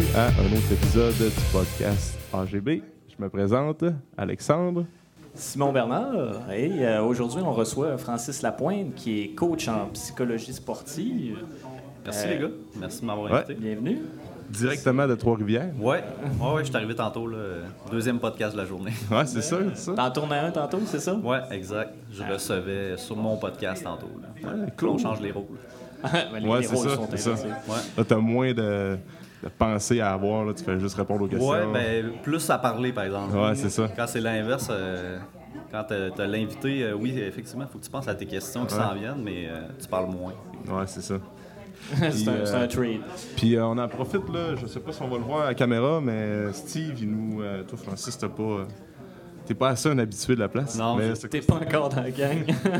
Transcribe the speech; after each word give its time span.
Bienvenue 0.00 0.16
à 0.16 0.26
un 0.28 0.56
autre 0.56 0.72
épisode 0.72 1.12
du 1.14 1.30
podcast 1.52 2.18
AGB. 2.32 2.82
Je 3.08 3.22
me 3.22 3.28
présente, 3.28 3.84
Alexandre. 4.16 4.86
Simon 5.34 5.72
Bernard, 5.72 6.50
et 6.50 6.70
euh, 6.86 7.02
aujourd'hui 7.02 7.42
on 7.44 7.52
reçoit 7.52 7.98
Francis 7.98 8.40
Lapointe 8.40 8.94
qui 8.94 9.20
est 9.20 9.28
coach 9.34 9.68
en 9.68 9.88
psychologie 9.92 10.54
sportive. 10.54 11.38
Merci 12.04 12.26
Euh, 12.26 12.30
les 12.34 12.38
gars. 12.38 12.48
Merci 12.78 13.00
de 13.02 13.06
m'avoir 13.06 13.30
ouais. 13.30 13.38
invité. 13.40 13.54
Bienvenue. 13.54 13.98
Directement 14.48 15.06
de 15.06 15.14
Trois-Rivières. 15.16 15.70
Ouais, 15.78 16.02
ouais, 16.40 16.52
ouais, 16.54 16.60
je 16.60 16.68
suis 16.68 16.76
arrivé 16.76 16.94
tantôt, 16.94 17.26
là, 17.26 17.38
deuxième 17.90 18.18
podcast 18.20 18.54
de 18.54 18.60
la 18.60 18.66
journée. 18.66 18.92
Ouais, 19.10 19.26
c'est 19.26 19.42
ça, 19.42 19.58
c'est 19.74 19.80
ça. 19.82 19.92
T'en 19.94 20.10
tournais 20.10 20.38
un 20.38 20.50
tantôt, 20.50 20.80
c'est 20.86 21.00
ça? 21.00 21.14
Ouais, 21.14 21.40
exact. 21.50 21.92
Je 22.10 22.22
recevais 22.22 22.96
sur 22.96 23.16
mon 23.16 23.36
podcast 23.36 23.84
tantôt. 23.84 24.08
Là. 24.22 24.50
Ouais, 24.50 24.88
On 24.88 24.96
change 24.98 25.20
les 25.20 25.32
rôles. 25.32 25.44
Les- 26.40 26.48
Ouais, 26.48 26.60
les 26.60 26.66
c'est 26.66 26.74
rôles 26.74 26.88
ça, 26.88 26.96
c'est 27.10 27.18
ça. 27.18 27.30
Ouais. 27.32 27.76
Là, 27.98 28.04
t'as 28.08 28.16
moins 28.16 28.54
de, 28.54 28.96
de 29.42 29.48
pensées 29.48 30.00
à 30.00 30.12
avoir, 30.12 30.44
là, 30.44 30.52
tu 30.54 30.62
fais 30.64 30.78
juste 30.78 30.96
répondre 30.96 31.24
aux 31.24 31.28
questions. 31.28 31.48
Ouais, 31.48 31.66
ben 31.72 32.12
plus 32.22 32.48
à 32.50 32.58
parler 32.58 32.92
par 32.92 33.04
exemple. 33.04 33.36
Ouais, 33.36 33.54
c'est 33.54 33.70
ça. 33.70 33.88
Quand 33.96 34.06
c'est 34.06 34.20
l'inverse, 34.20 34.68
euh, 34.70 35.18
quand 35.72 35.84
t'as 35.88 36.10
t'as 36.10 36.26
l'invité, 36.26 36.84
euh, 36.84 36.94
oui, 36.94 37.18
effectivement, 37.18 37.64
il 37.68 37.72
faut 37.72 37.78
que 37.78 37.84
tu 37.84 37.90
penses 37.90 38.08
à 38.08 38.14
tes 38.14 38.26
questions 38.26 38.66
qui 38.66 38.74
Ouais. 38.74 38.80
s'en 38.80 38.94
viennent, 38.94 39.22
mais 39.22 39.48
euh, 39.48 39.60
tu 39.80 39.88
parles 39.88 40.10
moins. 40.10 40.32
Ouais, 40.68 40.84
c'est 40.86 41.02
ça. 41.02 41.14
c'est 42.10 42.28
un, 42.28 42.32
euh, 42.32 42.64
un 42.64 42.66
trade. 42.68 43.00
Puis 43.36 43.56
euh, 43.56 43.64
on 43.64 43.78
en 43.78 43.88
profite, 43.88 44.28
là, 44.32 44.54
je 44.60 44.66
sais 44.66 44.80
pas 44.80 44.92
si 44.92 45.00
on 45.02 45.08
va 45.08 45.16
le 45.16 45.24
voir 45.24 45.40
à 45.42 45.46
la 45.46 45.54
caméra, 45.54 46.00
mais 46.02 46.52
Steve, 46.52 46.94
il 47.00 47.10
nous. 47.10 47.40
euh, 47.42 47.62
toi, 47.64 47.78
Francis, 47.78 48.18
t'as 48.18 48.28
pas. 48.28 48.66
T'es 49.50 49.54
pas 49.54 49.70
assez 49.70 49.88
un 49.88 49.98
habitué 49.98 50.36
de 50.36 50.40
la 50.40 50.48
place. 50.48 50.78
Non, 50.78 50.96
T'es 51.28 51.40
pas 51.40 51.54
encore 51.56 51.88
dans 51.88 52.02
la 52.02 52.12
gang. 52.12 52.38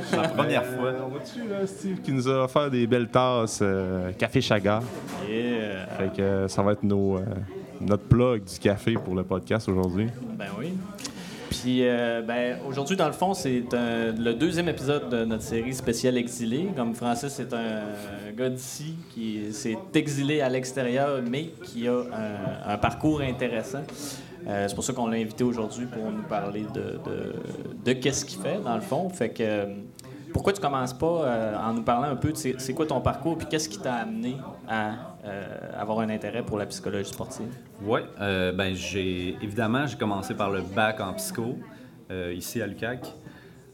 C'est 0.09 0.17
la 0.23 0.29
première 0.29 0.63
Euh, 0.63 0.77
fois. 0.77 0.93
on 1.05 1.09
va-tu, 1.09 1.41
là, 1.49 1.67
Steve, 1.67 2.01
qui 2.01 2.13
nous 2.13 2.29
a 2.29 2.45
offert 2.45 2.71
des 2.71 2.87
belles 2.87 3.09
tasses 3.09 3.59
euh, 3.61 4.13
Café 4.13 4.41
Chaga? 4.41 4.81
Yeah. 5.29 5.87
Fait 5.99 6.13
que 6.17 6.23
euh, 6.23 6.47
ça 6.47 6.63
va 6.63 6.71
être 6.71 6.85
nos, 6.85 7.19
notre 7.81 8.05
plug 8.05 8.45
du 8.45 8.57
café 8.61 8.95
pour 8.95 9.17
le 9.17 9.25
podcast 9.25 9.69
aujourd'hui. 9.69 10.07
Ben 10.39 10.47
oui. 10.61 10.75
Puis, 11.51 11.81
euh, 11.81 12.23
ben, 12.23 12.59
aujourd'hui, 12.69 12.95
dans 12.95 13.09
le 13.09 13.15
fond, 13.15 13.35
c'est 13.35 13.65
le 13.73 14.33
deuxième 14.35 14.69
épisode 14.69 15.09
de 15.09 15.25
notre 15.25 15.43
série 15.43 15.75
spéciale 15.75 16.19
Exilé. 16.19 16.69
Comme 16.77 16.95
Francis 16.95 17.41
est 17.41 17.53
un, 17.53 17.83
gars 18.39 18.49
d'ici 18.49 18.95
qui 19.13 19.53
s'est 19.53 19.77
exilé 19.93 20.41
à 20.41 20.49
l'extérieur, 20.49 21.21
mais 21.29 21.51
qui 21.65 21.89
a 21.89 21.95
un, 21.95 22.73
un 22.75 22.79
parcours 22.79 23.23
intéressant. 23.23 23.83
Euh, 24.47 24.67
c'est 24.69 24.75
pour 24.75 24.85
ça 24.85 24.93
qu'on 24.93 25.07
l'a 25.07 25.19
invité 25.19 25.45
aujourd'hui 25.45 25.87
pour 25.87 26.11
nous 26.11 26.23
parler 26.23 26.65
de, 26.75 26.99
de, 27.85 27.93
qu'est-ce 27.93 28.25
qu'il 28.25 28.41
fait, 28.41 28.61
dans 28.61 28.75
le 28.75 28.81
fond. 28.81 29.09
Fait 29.11 29.31
que, 29.31 29.43
euh, 29.43 29.67
pourquoi 30.33 30.53
tu 30.53 30.61
commences 30.61 30.93
pas 30.93 31.25
euh, 31.25 31.57
en 31.57 31.75
nous 31.75 31.83
parlant 31.83 32.09
un 32.09 32.17
peu 32.17 32.33
de 32.33 32.37
c'est, 32.37 32.75
quoi 32.75 32.87
ton 32.87 33.01
parcours, 33.01 33.37
puis 33.37 33.47
qu'est-ce 33.49 33.69
qui 33.69 33.79
t'a 33.79 33.95
amené 33.95 34.37
à 34.69 34.93
avoir 35.77 36.01
un 36.01 36.09
intérêt 36.09 36.43
pour 36.43 36.57
la 36.57 36.67
psychologie 36.67 37.11
sportive? 37.11 37.53
Oui, 37.83 38.01
ben 38.19 38.75
j'ai 38.75 39.37
évidemment 39.43 39.87
j'ai 39.87 39.97
commencé 39.97 40.35
par 40.35 40.51
le 40.51 40.63
bac 40.63 41.01
en 41.01 41.13
psycho 41.15 41.59
ici 42.33 42.63
à 42.63 42.67
l'UQAC. 42.67 43.13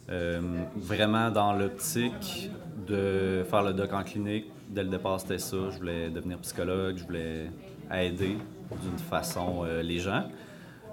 Euh, 0.09 0.41
vraiment 0.77 1.33
dans 1.33 1.53
l'optique 1.53 2.51
de 2.87 3.45
faire 3.51 3.63
le 3.63 3.73
doc 3.73 3.93
en 3.93 4.05
clinique. 4.05 4.47
Dès 4.69 4.85
le 4.85 4.89
départ, 4.89 5.21
c'était 5.21 5.39
ça. 5.39 5.57
Je 5.71 5.79
voulais 5.79 6.11
devenir 6.11 6.39
psychologue, 6.39 6.97
je 6.97 7.05
voulais 7.05 7.51
aider 7.93 8.39
d'une 8.83 8.99
façon 8.99 9.65
les 9.83 9.99
gens. 9.99 10.25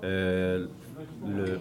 Euh, 0.04 0.66
le 1.26 1.60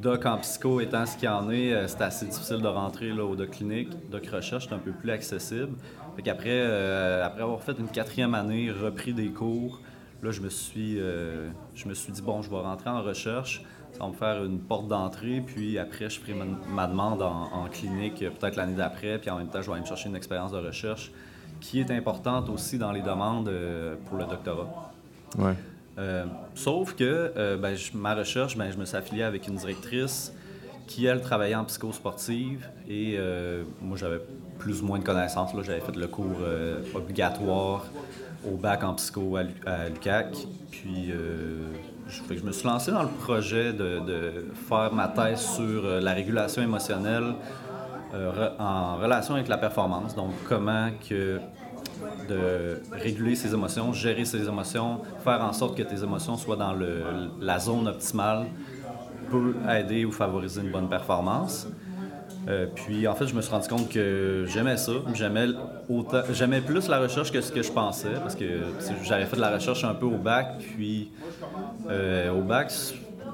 doc 0.00 0.26
en 0.26 0.38
psycho 0.38 0.80
étant 0.80 1.04
ce 1.06 1.16
qu'il 1.16 1.28
en 1.28 1.50
est, 1.50 1.72
euh, 1.72 1.88
c'était 1.88 2.04
assez 2.04 2.26
difficile 2.26 2.62
de 2.62 2.68
rentrer 2.68 3.08
là, 3.08 3.24
au 3.24 3.34
doc 3.34 3.50
clinique. 3.50 3.88
Doc 4.10 4.26
recherche, 4.26 4.68
c'est 4.68 4.74
un 4.74 4.78
peu 4.78 4.92
plus 4.92 5.10
accessible. 5.10 5.76
Fait 6.16 6.22
qu'après, 6.22 6.50
euh, 6.50 7.24
après 7.24 7.42
avoir 7.42 7.60
fait 7.62 7.78
une 7.78 7.88
quatrième 7.88 8.34
année, 8.34 8.70
repris 8.70 9.12
des 9.12 9.28
cours, 9.28 9.80
là, 10.22 10.30
je 10.30 10.40
me 10.40 10.48
suis, 10.48 10.98
je 10.98 11.88
me 11.88 11.94
suis 11.94 12.12
dit, 12.12 12.22
bon, 12.22 12.42
je 12.42 12.50
vais 12.50 12.56
rentrer 12.56 12.90
en 12.90 13.02
recherche. 13.02 13.62
Ça 13.92 14.00
va 14.00 14.08
me 14.10 14.14
faire 14.14 14.44
une 14.44 14.60
porte 14.60 14.86
d'entrée, 14.86 15.42
puis 15.44 15.78
après, 15.78 16.10
je 16.10 16.20
ferai 16.20 16.34
ma, 16.34 16.44
ma 16.68 16.86
demande 16.86 17.22
en, 17.22 17.66
clinique 17.70 18.18
peut-être 18.18 18.56
l'année 18.56 18.76
d'après, 18.76 19.18
puis 19.18 19.30
en 19.30 19.38
même 19.38 19.48
temps, 19.48 19.62
je 19.62 19.66
vais 19.66 19.72
aller 19.72 19.82
me 19.82 19.86
chercher 19.86 20.08
une 20.08 20.16
expérience 20.16 20.52
de 20.52 20.58
recherche 20.58 21.10
qui 21.60 21.80
est 21.80 21.90
importante 21.90 22.48
aussi 22.50 22.78
dans 22.78 22.92
les 22.92 23.00
demandes 23.00 23.50
pour 24.06 24.18
le 24.18 24.24
doctorat. 24.26 24.92
Ouais. 25.38 25.54
Euh, 25.98 26.24
sauf 26.54 26.94
que 26.94 27.32
euh, 27.36 27.56
ben, 27.56 27.76
ma 27.94 28.14
recherche, 28.14 28.56
ben, 28.56 28.70
je 28.70 28.76
me 28.76 28.84
suis 28.84 28.96
affilié 28.96 29.24
avec 29.24 29.48
une 29.48 29.56
directrice 29.56 30.32
qui, 30.86 31.06
elle, 31.06 31.20
travaillait 31.20 31.56
en 31.56 31.64
psychosportive 31.64 32.68
et 32.88 33.16
euh, 33.18 33.64
moi, 33.82 33.96
j'avais 33.96 34.20
plus 34.58 34.80
ou 34.80 34.86
moins 34.86 34.98
de 34.98 35.04
connaissances. 35.04 35.50
J'avais 35.62 35.80
fait 35.80 35.96
le 35.96 36.06
cours 36.06 36.40
obligatoire 36.94 37.84
au 38.46 38.56
bac 38.56 38.84
en 38.84 38.94
psycho 38.94 39.36
à, 39.36 39.42
Lu- 39.42 39.54
à 39.66 39.88
l'UQAC. 39.88 40.46
Puis, 40.70 41.12
je, 42.08 42.42
me 42.42 42.52
suis 42.52 42.66
lancé 42.66 42.90
dans 42.90 43.02
le 43.02 43.08
projet 43.08 43.72
de, 43.72 43.98
de 44.00 44.46
faire 44.68 44.92
ma 44.92 45.08
thèse 45.08 45.40
sur 45.40 45.82
la 46.00 46.12
régulation 46.14 46.62
émotionnelle 46.62 47.34
en 48.58 48.96
relation 48.96 49.34
avec 49.34 49.48
la 49.48 49.58
performance. 49.58 50.14
Donc, 50.14 50.32
comment 50.48 50.88
que 51.08 51.38
de 52.28 52.80
réguler 52.92 53.34
ses 53.34 53.52
émotions, 53.54 53.92
gérer 53.92 54.24
ses 54.24 54.46
émotions, 54.46 55.00
faire 55.24 55.42
en 55.42 55.52
sorte 55.52 55.76
que 55.76 55.82
tes 55.82 56.02
émotions 56.02 56.36
soient 56.36 56.56
dans 56.56 56.74
la 57.40 57.58
zone 57.58 57.88
optimale 57.88 58.46
peut 59.30 59.54
aider 59.68 60.04
ou 60.04 60.12
favoriser 60.12 60.60
une 60.62 60.70
bonne 60.70 60.88
performance. 60.88 61.66
Euh, 62.48 62.66
puis 62.74 63.06
en 63.06 63.14
fait, 63.14 63.26
je 63.26 63.34
me 63.34 63.42
suis 63.42 63.52
rendu 63.52 63.68
compte 63.68 63.88
que 63.90 64.46
j'aimais 64.48 64.78
ça. 64.78 64.92
J'aimais 65.12 65.48
j'aimais 66.32 66.60
plus 66.60 66.88
la 66.88 66.98
recherche 66.98 67.30
que 67.30 67.40
ce 67.40 67.52
que 67.52 67.62
je 67.62 67.70
pensais 67.70 68.14
parce 68.22 68.34
que 68.34 68.44
j'avais 69.04 69.26
fait 69.26 69.36
de 69.36 69.40
la 69.40 69.50
recherche 69.50 69.84
un 69.84 69.94
peu 69.94 70.06
au 70.06 70.16
bac, 70.16 70.58
puis 70.58 71.10
euh, 71.90 72.32
au 72.32 72.40
bac, 72.40 72.72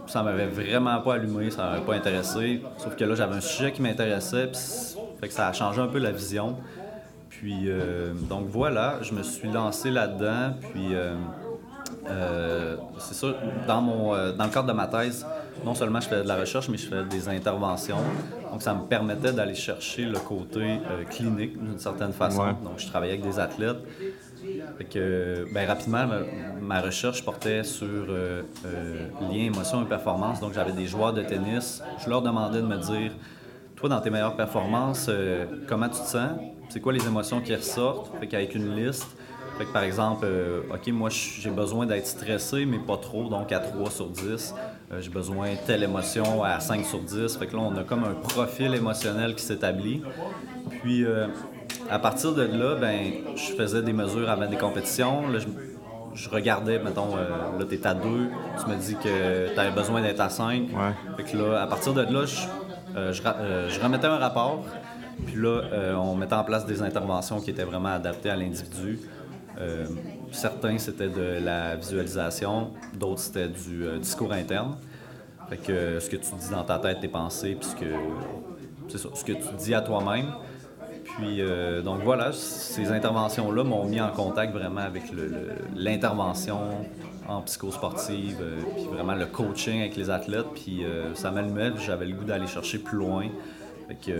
ça 0.07 0.23
m'avait 0.23 0.47
vraiment 0.47 1.01
pas 1.01 1.15
allumé, 1.15 1.51
ça 1.51 1.65
m'avait 1.65 1.85
pas 1.85 1.95
intéressé. 1.95 2.63
Sauf 2.79 2.97
que 2.97 3.05
là, 3.05 3.15
j'avais 3.15 3.37
un 3.37 3.41
sujet 3.41 3.71
qui 3.71 3.83
m'intéressait, 3.83 4.49
puis 4.49 5.31
ça 5.31 5.49
a 5.49 5.53
changé 5.53 5.81
un 5.81 5.89
peu 5.89 5.99
la 5.99 6.11
vision. 6.11 6.57
Puis 7.39 7.65
euh, 7.67 8.13
donc 8.29 8.47
voilà, 8.49 8.99
je 9.03 9.13
me 9.13 9.23
suis 9.23 9.51
lancé 9.51 9.91
là-dedans, 9.91 10.55
puis 10.73 10.95
euh, 10.95 11.15
euh, 12.09 12.77
c'est 12.99 13.15
ça, 13.15 13.29
dans, 13.67 13.83
mon, 13.83 14.13
dans 14.33 14.45
le 14.45 14.51
cadre 14.51 14.69
de 14.69 14.73
ma 14.73 14.87
thèse, 14.87 15.27
non 15.65 15.75
seulement 15.75 16.01
je 16.01 16.09
fais 16.09 16.23
de 16.23 16.29
la 16.29 16.37
recherche, 16.37 16.69
mais 16.69 16.77
je 16.77 16.87
fais 16.89 17.05
des 17.05 17.29
interventions. 17.29 17.99
Donc, 18.55 18.63
ça 18.63 18.73
me 18.73 18.85
permettait 18.87 19.33
d'aller 19.33 19.57
chercher 19.57 20.05
le 20.05 20.19
côté 20.21 20.61
euh, 20.61 21.03
clinique 21.11 21.61
d'une 21.61 21.77
certaine 21.77 22.13
façon. 22.13 22.43
Ouais. 22.43 22.55
Donc, 22.63 22.79
je 22.79 22.87
travaillais 22.87 23.15
avec 23.15 23.25
des 23.25 23.41
athlètes. 23.41 23.79
Fait 24.79 24.85
que, 24.85 25.45
ben, 25.53 25.67
rapidement, 25.67 26.07
ma, 26.07 26.19
ma 26.61 26.81
recherche 26.81 27.25
portait 27.25 27.65
sur 27.65 27.89
euh, 27.89 28.43
euh, 28.65 29.09
lien, 29.23 29.47
émotion 29.47 29.83
et 29.83 29.89
performance. 29.89 30.39
Donc, 30.39 30.53
j'avais 30.53 30.71
des 30.71 30.87
joueurs 30.87 31.13
de 31.13 31.23
tennis. 31.23 31.83
Je 32.05 32.09
leur 32.09 32.23
demandais 32.23 32.61
de 32.61 32.67
me 32.67 32.77
dire 32.77 33.11
Toi, 33.75 33.89
dans 33.89 34.01
tes 34.01 34.11
meilleures 34.11 34.37
performances, 34.37 35.11
comment 35.67 35.89
tu 35.89 36.01
te 36.01 36.07
sens 36.07 36.31
C'est 36.75 36.81
quoi 36.81 36.93
les 36.93 37.07
émotions 37.07 37.41
qui 37.41 37.55
ressortent? 37.55 38.11
Fait 38.19 38.27
qu'avec 38.27 38.53
une 38.57 38.75
liste, 38.75 39.07
fait 39.57 39.65
que 39.65 39.73
par 39.73 39.85
exemple, 39.85 40.27
euh, 40.29 40.63
OK, 40.75 40.89
moi, 40.89 41.09
j'ai 41.09 41.51
besoin 41.51 41.87
d'être 41.87 42.09
stressé, 42.09 42.67
mais 42.67 42.79
pas 42.81 42.97
trop, 42.97 43.29
donc 43.29 43.53
à 43.53 43.61
3 43.61 43.91
sur 43.93 44.09
10. 44.09 44.53
Euh, 44.91 45.01
j'ai 45.01 45.09
besoin 45.09 45.51
de 45.53 45.57
telle 45.69 45.85
émotion 45.85 46.43
à 46.43 46.59
5 46.59 46.85
sur 46.85 46.99
10. 46.99 47.37
Fait 47.37 47.47
que 47.47 47.55
là, 47.55 47.63
on 47.63 47.77
a 47.77 47.85
comme 47.85 48.03
un 48.03 48.15
profil 48.15 48.75
émotionnel 48.75 49.37
qui 49.37 49.45
s'établit. 49.45 50.03
Puis, 50.83 51.05
euh, 51.05 51.29
à 51.89 52.01
partir 52.01 52.33
de 52.35 52.43
là, 52.43 52.75
ben, 52.75 52.99
je 53.37 53.53
faisais 53.53 53.83
des 53.83 53.93
mesures 53.93 54.29
avant 54.29 54.49
des 54.49 54.57
compétitions. 54.57 55.29
Là, 55.29 55.39
je, 55.39 55.47
je 56.17 56.29
regardais, 56.29 56.81
mettons, 56.81 57.15
là, 57.15 57.65
t'es 57.71 57.87
à 57.87 57.95
2, 57.95 58.01
tu 58.65 58.69
me 58.69 58.75
dis 58.81 58.97
que 58.97 59.55
t'avais 59.55 59.71
besoin 59.71 60.03
d'être 60.03 60.19
à 60.21 60.29
5. 60.29 60.53
Ouais. 60.55 60.67
Fait 61.19 61.23
que 61.23 61.37
là, 61.37 61.63
à 61.63 61.69
partir 61.69 61.95
de 61.95 62.03
là, 62.03 62.25
je, 62.27 63.13
je 63.13 63.23
ra- 63.23 63.37
je 63.69 63.81
remettais 63.81 64.09
un 64.09 64.19
rapport. 64.19 64.65
Puis 65.27 65.37
là, 65.37 65.63
euh, 65.73 65.95
on 65.95 66.15
mettait 66.15 66.35
en 66.35 66.45
place 66.45 66.67
des 66.67 66.83
interventions 66.83 67.41
qui 67.41 67.51
étaient 67.51 67.65
vraiment 67.65 67.95
adaptées 67.95 68.31
à 68.31 68.37
l'individu. 68.37 69.01
Euh, 69.59 69.87
certains, 70.33 70.79
c'était 70.79 71.09
de 71.09 71.39
la 71.45 71.77
visualisation, 71.77 72.71
d'autres, 72.95 73.21
c'était 73.21 73.49
du 73.49 73.85
euh, 73.87 73.99
discours 73.99 74.33
interne. 74.33 74.77
Fait 75.49 76.01
ce 76.01 76.09
que 76.09 76.17
tu 76.17 76.35
dis 76.39 76.51
dans 76.51 76.65
ta 76.65 76.79
tête, 76.79 77.01
tes 77.01 77.09
pensées, 77.09 77.57
puis 77.61 77.69
ce 77.69 77.77
que, 77.77 79.15
ce 79.15 79.25
que 79.25 79.33
tu 79.33 79.55
dis 79.59 79.75
à 79.75 79.83
toi-même. 79.83 80.27
Puis, 81.05 81.43
donc 81.85 82.01
voilà, 82.03 82.33
ces 82.33 82.91
interventions-là 82.91 83.63
m'ont 83.63 83.85
mis 83.85 84.01
en 84.01 84.11
contact 84.11 84.55
vraiment 84.55 84.81
avec 84.81 85.03
l'intervention 85.77 86.59
en 87.29 87.43
psychosportive, 87.43 88.43
puis 88.75 88.85
vraiment 88.87 89.15
le 89.15 89.27
coaching 89.27 89.81
avec 89.81 89.97
les 89.97 90.09
athlètes. 90.09 90.47
Puis 90.55 90.83
ça 91.13 91.31
m'allumait, 91.31 91.73
j'avais 91.85 92.07
le 92.07 92.17
goût 92.17 92.25
d'aller 92.25 92.47
chercher 92.47 92.79
plus 92.79 92.97
loin. 92.97 93.27
Fait 93.87 94.13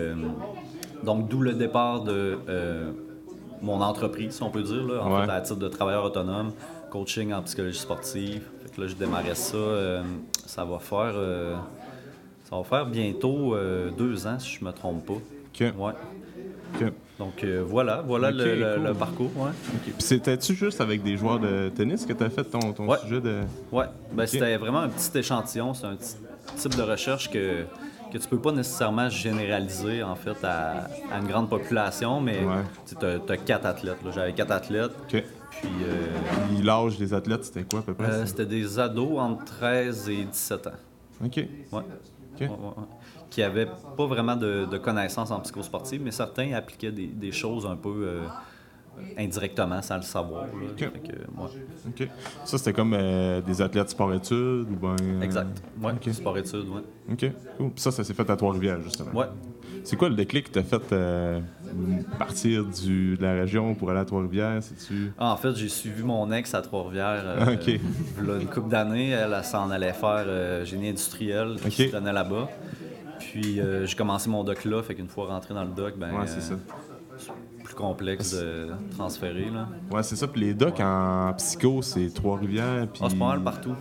donc, 1.05 1.29
d'où 1.29 1.41
le 1.41 1.53
départ 1.53 2.03
de 2.03 2.39
euh, 2.49 2.91
mon 3.63 3.81
entreprise, 3.81 4.33
si 4.35 4.43
on 4.43 4.51
peut 4.51 4.63
dire, 4.63 4.85
là, 4.87 5.03
en 5.03 5.21
Ouais. 5.21 5.27
fait, 5.27 5.33
à 5.33 5.41
titre 5.41 5.59
de 5.59 5.69
travailleur 5.69 6.05
autonome, 6.05 6.53
coaching 6.91 7.33
en 7.33 7.43
psychologie 7.43 7.79
sportive. 7.79 8.43
Fait 8.63 8.75
que 8.75 8.81
là, 8.81 8.87
je 8.89 8.95
démarrais 8.95 9.35
ça. 9.35 9.57
euh, 9.57 10.03
ça 10.47 10.65
va 10.65 10.79
faire. 10.79 11.13
euh, 11.17 11.55
ça 12.49 12.57
va 12.57 12.63
faire 12.65 12.87
bientôt 12.87 13.57
deux 13.97 14.27
ans, 14.27 14.39
si 14.39 14.59
je 14.59 14.65
me 14.65 14.71
trompe 14.73 15.05
pas. 15.07 15.15
OK. 15.15 15.73
Ouais. 15.79 15.93
Donc 17.19 17.45
euh, 17.45 17.63
voilà, 17.65 18.03
voilà 18.05 18.31
le, 18.33 18.45
le- 18.57 18.75
cool. 18.77 18.85
le 18.89 18.95
parcours. 18.95 19.31
Ouais. 19.37 19.51
Puis 19.85 19.95
c'était-tu 19.99 20.55
juste 20.55 20.81
avec 20.81 21.03
des 21.03 21.17
joueurs 21.17 21.39
de 21.39 21.69
tennis 21.69 22.05
que 22.05 22.13
tu 22.13 22.25
as 22.25 22.29
fait 22.31 22.43
ton, 22.45 22.73
ton 22.73 22.89
Ouais. 22.89 22.99
sujet 22.99 23.21
de. 23.21 23.43
Ouais, 23.71 23.85
ben, 24.13 24.27
c'était 24.27 24.57
vraiment 24.57 24.81
un 24.81 24.89
petit 24.89 25.17
échantillon, 25.19 25.73
c'est 25.75 25.87
un 25.87 25.95
petit 25.95 26.17
type 26.57 26.77
de 26.77 26.83
recherche 26.83 27.31
que, 27.31 27.63
que 28.15 28.23
tu 28.23 28.29
peux 28.29 28.39
pas 28.39 28.53
nécessairement 28.53 29.09
généraliser 29.09 30.03
en 30.03 30.15
fait 30.15 30.37
à, 30.45 30.89
à 31.13 31.19
une 31.21 31.27
grande 31.27 31.49
population, 31.51 32.21
mais 32.21 32.45
Ouais. 32.45 32.63
tu 32.87 33.33
as, 33.33 33.37
quatre 33.39 33.67
athlètes. 33.67 33.99
J'avais 34.15 34.33
quatre 34.33 34.53
athlètes, 34.53 34.93
Ok. 35.03 35.25
puis 35.51 35.71
euh, 35.83 36.07
Puis 36.49 36.63
l'âge 36.63 36.97
des 36.97 37.13
athlètes, 37.13 37.45
c'était 37.45 37.65
quoi 37.65 37.81
à 37.81 37.83
peu 37.83 37.95
près? 37.95 38.07
euh, 38.09 38.27
c'était 38.27 38.47
des 38.47 38.79
ados 38.79 39.19
entre 39.19 39.45
13 39.45 40.09
et 40.11 40.25
17 40.25 40.67
ans. 40.69 40.71
ok. 41.25 41.37
Ouais. 41.37 41.47
Ouais. 42.41 42.49
Qui 43.31 43.41
n'avaient 43.41 43.69
pas 43.97 44.07
vraiment 44.07 44.37
de, 44.37 44.65
de 44.71 44.79
connaissances 44.79 45.31
en 45.33 45.41
psychosportive, 45.41 46.01
mais 46.05 46.13
certains 46.13 46.53
appliquaient 46.53 46.93
des, 46.93 47.07
des 47.09 47.33
choses 47.33 47.67
un 47.67 47.75
peu 47.77 47.89
euh, 48.07 48.21
indirectement 49.19 49.81
sans 49.83 49.97
le 49.97 50.03
savoir. 50.03 50.47
Fait 50.77 50.89
que, 50.91 51.13
ouais. 51.13 51.49
ok. 51.89 52.09
Ça, 52.45 52.59
c'était 52.59 52.73
comme 52.73 52.95
euh, 52.95 53.41
des 53.41 53.61
athlètes 53.63 53.91
sport-études 53.91 54.67
ou 54.71 54.77
ben. 54.81 54.97
euh, 55.03 55.21
Exact. 55.23 55.63
Ouais, 55.83 55.93
sport-études, 56.13 56.69
ouais. 56.69 56.83
Ok, 57.13 57.31
cool. 57.59 57.71
Puis 57.71 57.81
ça, 57.83 57.91
ça 57.91 58.03
s'est 58.05 58.15
fait 58.15 58.29
à 58.29 58.37
Trois-Rivières, 58.37 58.81
justement. 58.83 59.13
Ouais. 59.13 59.27
C'est 59.83 59.97
quoi 59.97 60.09
le 60.09 60.15
déclic 60.15 60.47
qui 60.47 60.53
t'a 60.53 60.63
fait 60.63 60.93
euh, 60.93 61.41
partir 62.19 62.65
du, 62.65 63.17
de 63.19 63.23
la 63.23 63.35
région 63.35 63.75
pour 63.75 63.91
aller 63.91 64.01
à 64.01 64.05
Trois-Rivières? 64.05 64.63
C'est-tu. 64.63 65.13
Ah, 65.19 65.33
en 65.33 65.37
fait, 65.37 65.55
j'ai 65.57 65.69
suivi 65.69 66.03
mon 66.03 66.31
ex 66.33 66.55
à 66.55 66.63
Trois-Rivières 66.63 67.23
euh, 67.25 67.55
Ok. 67.55 67.69
une 68.41 68.47
couple 68.47 68.71
d'années. 68.71 69.11
Elle, 69.11 69.35
elle 69.37 69.45
s'en 69.45 69.71
allait 69.71 69.93
faire 69.93 70.25
euh, 70.27 70.65
génie 70.65 70.89
industriel 70.89 71.57
qui 71.69 71.89
se 71.89 71.93
tenait 71.93 72.13
là-bas. 72.13 72.49
Puis 73.19 73.61
euh, 73.61 73.87
j'ai 73.87 73.97
commencé 73.97 74.29
mon 74.29 74.43
doc 74.45 74.65
là, 74.65 74.83
fait 74.83 74.95
qu'une 74.95 75.09
fois 75.09 75.27
rentré 75.27 75.55
dans 75.55 75.65
le 75.65 75.71
doc, 75.71 75.95
ben, 75.99 76.13
Ouais, 76.13 76.27
c'est 76.27 76.41
ça. 76.43 76.55
Plus 77.75 77.83
complexe 77.83 78.33
de 78.35 78.69
transférer. 78.97 79.51
Là. 79.53 79.69
Ouais, 79.91 80.03
c'est 80.03 80.17
ça. 80.17 80.27
Puis 80.27 80.41
les 80.41 80.55
docs 80.55 80.81
en 80.81 81.33
psycho, 81.37 81.83
c'est 81.83 82.13
Trois-Rivières. 82.13 82.87
Puis... 82.93 83.03
Ah, 83.05 83.09
c'est 83.11 83.19
pas 83.19 83.29
mal 83.29 83.43
partout. 83.43 83.75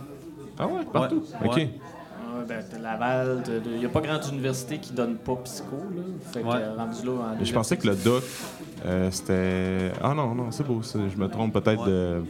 Ah 0.58 0.66
ouais, 0.66 0.84
partout? 0.92 1.24
Ouais. 1.42 1.46
Ok. 1.48 1.56
Ouais. 1.56 1.70
Ouais, 2.36 2.44
ben, 2.48 2.64
t'as 2.68 2.78
Laval, 2.78 3.42
il 3.72 3.78
n'y 3.78 3.84
a 3.84 3.88
pas 3.88 4.00
grande 4.00 4.22
université 4.32 4.78
qui 4.78 4.92
donne 4.92 5.16
pas 5.16 5.36
psycho. 5.44 5.76
Là. 5.76 6.02
Fait 6.32 6.42
que 6.42 6.46
Ouais. 6.46 6.54
euh, 6.56 6.74
rendu 6.76 7.06
là 7.06 7.12
en 7.40 7.44
je 7.44 7.52
pensais 7.52 7.76
que 7.76 7.86
le 7.86 7.94
doc, 7.94 8.22
euh, 8.84 9.08
c'était. 9.12 9.92
Ah 10.02 10.14
non, 10.14 10.34
non, 10.34 10.50
c'est 10.50 10.66
beau. 10.66 10.82
ça. 10.82 10.98
Je 11.08 11.16
me 11.16 11.28
trompe 11.28 11.52
peut-être 11.52 11.84
Ouais. 11.84 11.90
de, 11.90 12.24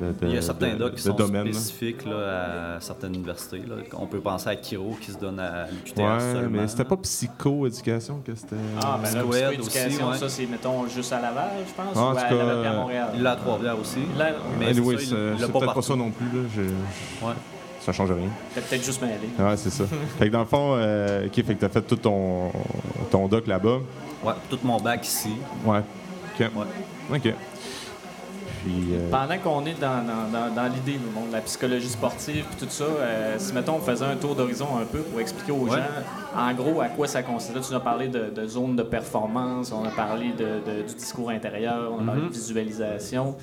de, 0.00 0.06
de- 0.06 0.14
Il 0.28 0.34
y 0.34 0.38
a 0.38 0.42
certains 0.42 0.74
de- 0.74 0.78
docs 0.78 0.94
qui 0.96 1.02
sont 1.02 1.14
domaine, 1.14 1.52
spécifiques 1.52 2.04
là, 2.04 2.76
à 2.76 2.80
certaines 2.80 3.14
universités. 3.14 3.58
Là. 3.58 3.76
On 3.98 4.06
peut 4.06 4.20
penser 4.20 4.48
à 4.50 4.56
Kiro 4.56 4.96
qui 5.00 5.12
se 5.12 5.18
donne 5.18 5.38
à 5.40 5.66
l'UQTR 5.66 6.00
Ouais, 6.02 6.20
seulement. 6.20 6.60
mais 6.62 6.68
c'était 6.68 6.84
pas 6.84 6.96
psycho-éducation 6.96 8.20
que 8.24 8.34
c'était. 8.34 8.56
Ah, 8.82 8.98
ben 9.02 9.14
là, 9.14 9.22
psychoéducation, 9.22 10.08
ouais. 10.10 10.18
ça, 10.18 10.28
c'est, 10.28 10.46
mettons, 10.46 10.86
juste 10.88 11.12
à 11.12 11.20
Laval, 11.20 11.48
je 11.66 11.72
pense, 11.74 11.94
Ah, 11.96 12.00
en 12.00 12.10
ou 12.10 12.12
tout 12.14 12.18
à 12.18 12.22
cas, 12.28 12.34
Laval 12.34 12.64
et 12.64 12.66
à 12.66 12.72
euh, 12.72 12.76
Montréal. 12.80 13.08
Il 13.14 13.22
l'a 13.22 13.30
à 13.32 13.36
Trois-Rivières 13.36 13.78
aussi. 13.78 13.98
Là, 14.18 14.26
Mais 14.58 14.66
Anyway, 14.66 14.96
c'est 14.98 15.14
peut-être 15.14 15.74
pas 15.74 15.82
ça 15.82 15.96
non 15.96 16.10
plus. 16.10 16.26
Là. 16.26 16.48
Je- 16.54 17.26
Ouais. 17.26 17.32
Ça 17.80 17.92
change 17.92 18.10
rien. 18.10 18.28
t'as 18.52 18.60
peut-être 18.62 18.84
juste 18.84 19.00
mêlé. 19.00 19.14
Ouais, 19.38 19.56
c'est 19.56 19.70
ça. 19.70 19.84
fait 20.18 20.26
que 20.26 20.32
dans 20.32 20.40
le 20.40 20.46
fond, 20.46 20.74
euh, 20.76 21.26
ok, 21.26 21.34
fait 21.34 21.54
que 21.54 21.60
t'as 21.60 21.68
fait 21.68 21.82
tout 21.82 21.94
ton, 21.94 22.50
ton 23.12 23.28
doc 23.28 23.46
là-bas. 23.46 23.78
Ouais, 24.24 24.32
tout 24.50 24.58
mon 24.64 24.80
bac 24.80 25.06
ici. 25.06 25.30
Ouais. 25.64 25.78
Ok. 26.34 26.50
Ouais. 26.56 27.16
Ok. 27.16 27.34
Puis. 28.66 28.94
euh, 28.94 29.10
Pendant 29.10 29.38
qu'on 29.38 29.64
est 29.66 29.78
dans, 29.80 30.02
dans, 30.04 30.28
dans, 30.32 30.54
dans 30.54 30.66
l'idée 30.72 30.98
monde 31.14 31.28
de 31.28 31.32
la 31.34 31.40
psychologie 31.42 31.88
sportive 31.88 32.44
et 32.52 32.56
tout 32.58 32.66
ça, 32.68 32.84
euh, 32.84 33.36
si 33.38 33.52
mettons 33.52 33.74
on 33.76 33.80
faisait 33.80 34.04
un 34.04 34.16
tour 34.16 34.34
d'horizon 34.34 34.66
un 34.80 34.84
peu 34.84 35.00
pour 35.00 35.20
expliquer 35.20 35.52
aux 35.52 35.66
Ouais. 35.66 35.70
gens 35.78 35.84
en 36.40 36.52
gros 36.54 36.80
à 36.80 36.88
quoi 36.88 37.06
ça 37.06 37.22
consiste. 37.22 37.54
Là, 37.54 37.60
tu 37.60 37.70
nous 37.70 37.76
as 37.76 37.80
parlé 37.80 38.08
de, 38.08 38.30
de 38.30 38.46
zone 38.46 38.74
de 38.76 38.82
performance, 38.82 39.72
on 39.72 39.84
a 39.84 39.90
parlé 39.90 40.30
de, 40.32 40.44
de- 40.70 40.82
du 40.88 40.94
discours 40.94 41.30
intérieur, 41.30 41.92
on 41.96 42.02
a 42.02 42.06
parlé 42.06 42.22
de 42.22 42.28
visualisation. 42.32 43.36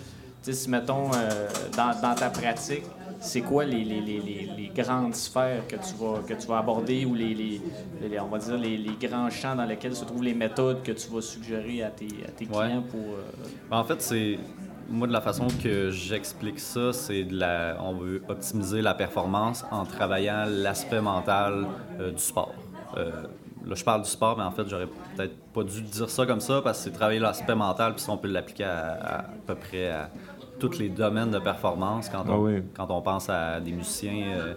Tu 0.43 0.51
sais, 0.51 0.53
si 0.63 0.69
mettons 0.69 1.09
euh, 1.15 1.47
dans, 1.77 1.91
dans 2.01 2.15
ta 2.15 2.29
pratique, 2.29 2.83
c'est 3.21 3.39
quoi 3.41 3.63
les, 3.63 3.85
les, 3.85 4.01
les, 4.01 4.19
les, 4.57 4.71
grandes 4.75 5.15
sphères 5.15 5.65
que 5.69 5.77
tu 5.77 5.93
vas, 5.97 6.19
que 6.27 6.33
tu 6.33 6.45
vas 6.47 6.57
aborder 6.57 7.05
ou 7.05 7.15
les, 7.15 7.61
on 8.21 8.25
va 8.27 8.37
dire 8.39 8.57
les, 8.57 8.75
les 8.75 9.07
grands 9.07 9.29
champs 9.29 9.55
dans 9.55 9.63
lesquels 9.63 9.95
se 9.95 10.03
trouvent 10.03 10.23
les 10.23 10.33
méthodes 10.33 10.83
que 10.83 10.91
tu 10.91 11.07
vas 11.09 11.21
suggérer 11.21 11.83
à 11.83 11.89
tes, 11.89 12.07
à 12.27 12.31
tes 12.31 12.45
Ouais. 12.45 12.65
clients 12.67 12.81
pour. 12.91 12.99
euh, 12.99 13.47
Ben, 13.71 13.77
En 13.77 13.83
fait, 13.85 14.01
c'est 14.01 14.37
moi 14.93 15.07
de 15.07 15.13
la 15.13 15.21
façon 15.21 15.47
que 15.61 15.89
j'explique 15.91 16.59
ça, 16.59 16.93
c'est 16.93 17.23
de 17.23 17.37
la 17.37 17.77
on 17.81 17.93
veut 17.93 18.21
optimiser 18.29 18.81
la 18.81 18.93
performance 18.93 19.65
en 19.71 19.85
travaillant 19.85 20.45
l'aspect 20.47 21.01
mental 21.01 21.67
euh, 21.99 22.11
du 22.11 22.19
sport. 22.21 22.53
Euh, 22.97 23.09
là, 23.65 23.75
je 23.75 23.83
parle 23.83 24.03
du 24.03 24.09
sport, 24.09 24.37
mais 24.37 24.43
en 24.43 24.51
fait, 24.51 24.67
j'aurais 24.67 24.87
peut-être 25.15 25.35
pas 25.53 25.63
dû 25.63 25.81
dire 25.81 26.09
ça 26.09 26.25
comme 26.25 26.39
ça 26.39 26.61
parce 26.63 26.77
que 26.77 26.83
c'est 26.85 26.91
travailler 26.91 27.19
l'aspect 27.19 27.55
mental, 27.55 27.93
puis 27.95 28.01
ça, 28.03 28.11
on 28.11 28.17
peut 28.17 28.27
l'appliquer 28.27 28.65
à, 28.65 28.93
à, 28.93 29.19
à 29.19 29.25
peu 29.47 29.55
près 29.55 29.89
à 29.89 30.09
tous 30.59 30.77
les 30.77 30.89
domaines 30.89 31.31
de 31.31 31.39
performance 31.39 32.07
quand 32.09 32.23
on, 32.27 32.33
Ah 32.33 32.37
oui. 32.39 32.63
quand 32.75 32.89
on 32.89 33.01
pense 33.01 33.29
à 33.29 33.59
des 33.59 33.71
musiciens 33.71 34.27
euh, 34.37 34.53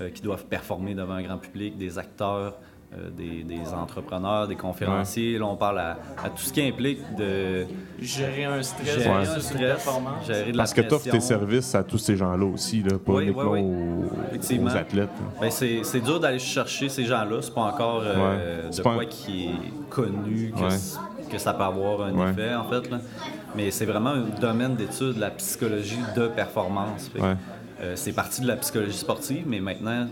euh, 0.00 0.10
qui 0.10 0.22
doivent 0.22 0.44
performer 0.46 0.94
devant 0.94 1.14
un 1.14 1.22
grand 1.22 1.38
public, 1.38 1.76
des 1.78 1.98
acteurs, 1.98 2.54
euh, 2.96 3.10
des, 3.10 3.42
des 3.44 3.68
entrepreneurs, 3.74 4.48
des 4.48 4.56
conférenciers. 4.56 5.38
Là, 5.38 5.44
on 5.46 5.56
parle 5.56 5.78
à, 5.78 5.98
à 6.24 6.30
tout 6.30 6.38
ce 6.42 6.52
qui 6.52 6.62
implique 6.62 7.00
de 7.16 7.66
gérer 8.00 8.44
un 8.46 8.62
stress 8.62 8.98
gérer 8.98 9.08
un 9.10 9.18
versus 9.18 9.36
une 9.36 9.56
stress, 9.56 9.60
performance. 9.84 10.26
gérer 10.26 10.52
de 10.52 10.56
Parce 10.56 10.74
la 10.76 10.82
que 10.82 10.88
t'offres 10.88 11.04
tes 11.04 11.10
pression. 11.10 11.28
services 11.38 11.74
à 11.74 11.82
tous 11.82 11.98
ces 11.98 12.16
gens-là 12.16 12.46
aussi, 12.46 12.82
là, 12.82 12.98
pas 12.98 13.12
Oui, 13.12 13.24
uniquement 13.24 13.50
oui, 13.50 13.60
oui. 13.62 14.58
Aux, 14.64 14.76
athlètes. 14.76 15.08
Ben, 15.40 15.50
c'est, 15.50 15.80
c'est 15.84 16.00
dur 16.00 16.18
d'aller 16.18 16.38
chercher 16.38 16.88
ces 16.88 17.04
gens-là. 17.04 17.36
C'est 17.42 17.54
pas 17.54 17.60
encore 17.62 18.02
euh, 18.04 18.62
Ouais. 18.62 18.68
de 18.68 18.72
C'est 18.74 18.82
pas 18.82 18.94
quoi 18.94 19.02
un- 19.02 19.06
qui 19.06 19.46
est 19.48 19.90
connu 19.90 20.52
que, 20.56 20.62
Ouais. 20.64 21.38
ça 21.38 21.52
peut 21.52 21.62
avoir 21.64 22.02
un 22.02 22.12
Ouais. 22.14 22.30
effet, 22.30 22.54
en 22.54 22.64
fait. 22.64 22.90
là. 22.90 22.98
Mais 23.54 23.70
c'est 23.70 23.86
vraiment 23.86 24.10
un 24.10 24.24
domaine 24.40 24.76
d'étude, 24.76 25.18
la 25.18 25.30
psychologie 25.30 25.98
de 26.16 26.28
performance. 26.28 27.08
Fait 27.12 27.20
Ouais. 27.20 27.34
Euh, 27.80 27.92
c'est 27.96 28.12
parti 28.12 28.40
de 28.40 28.46
la 28.46 28.56
psychologie 28.56 28.96
sportive, 28.98 29.44
mais 29.46 29.60
maintenant, 29.60 30.06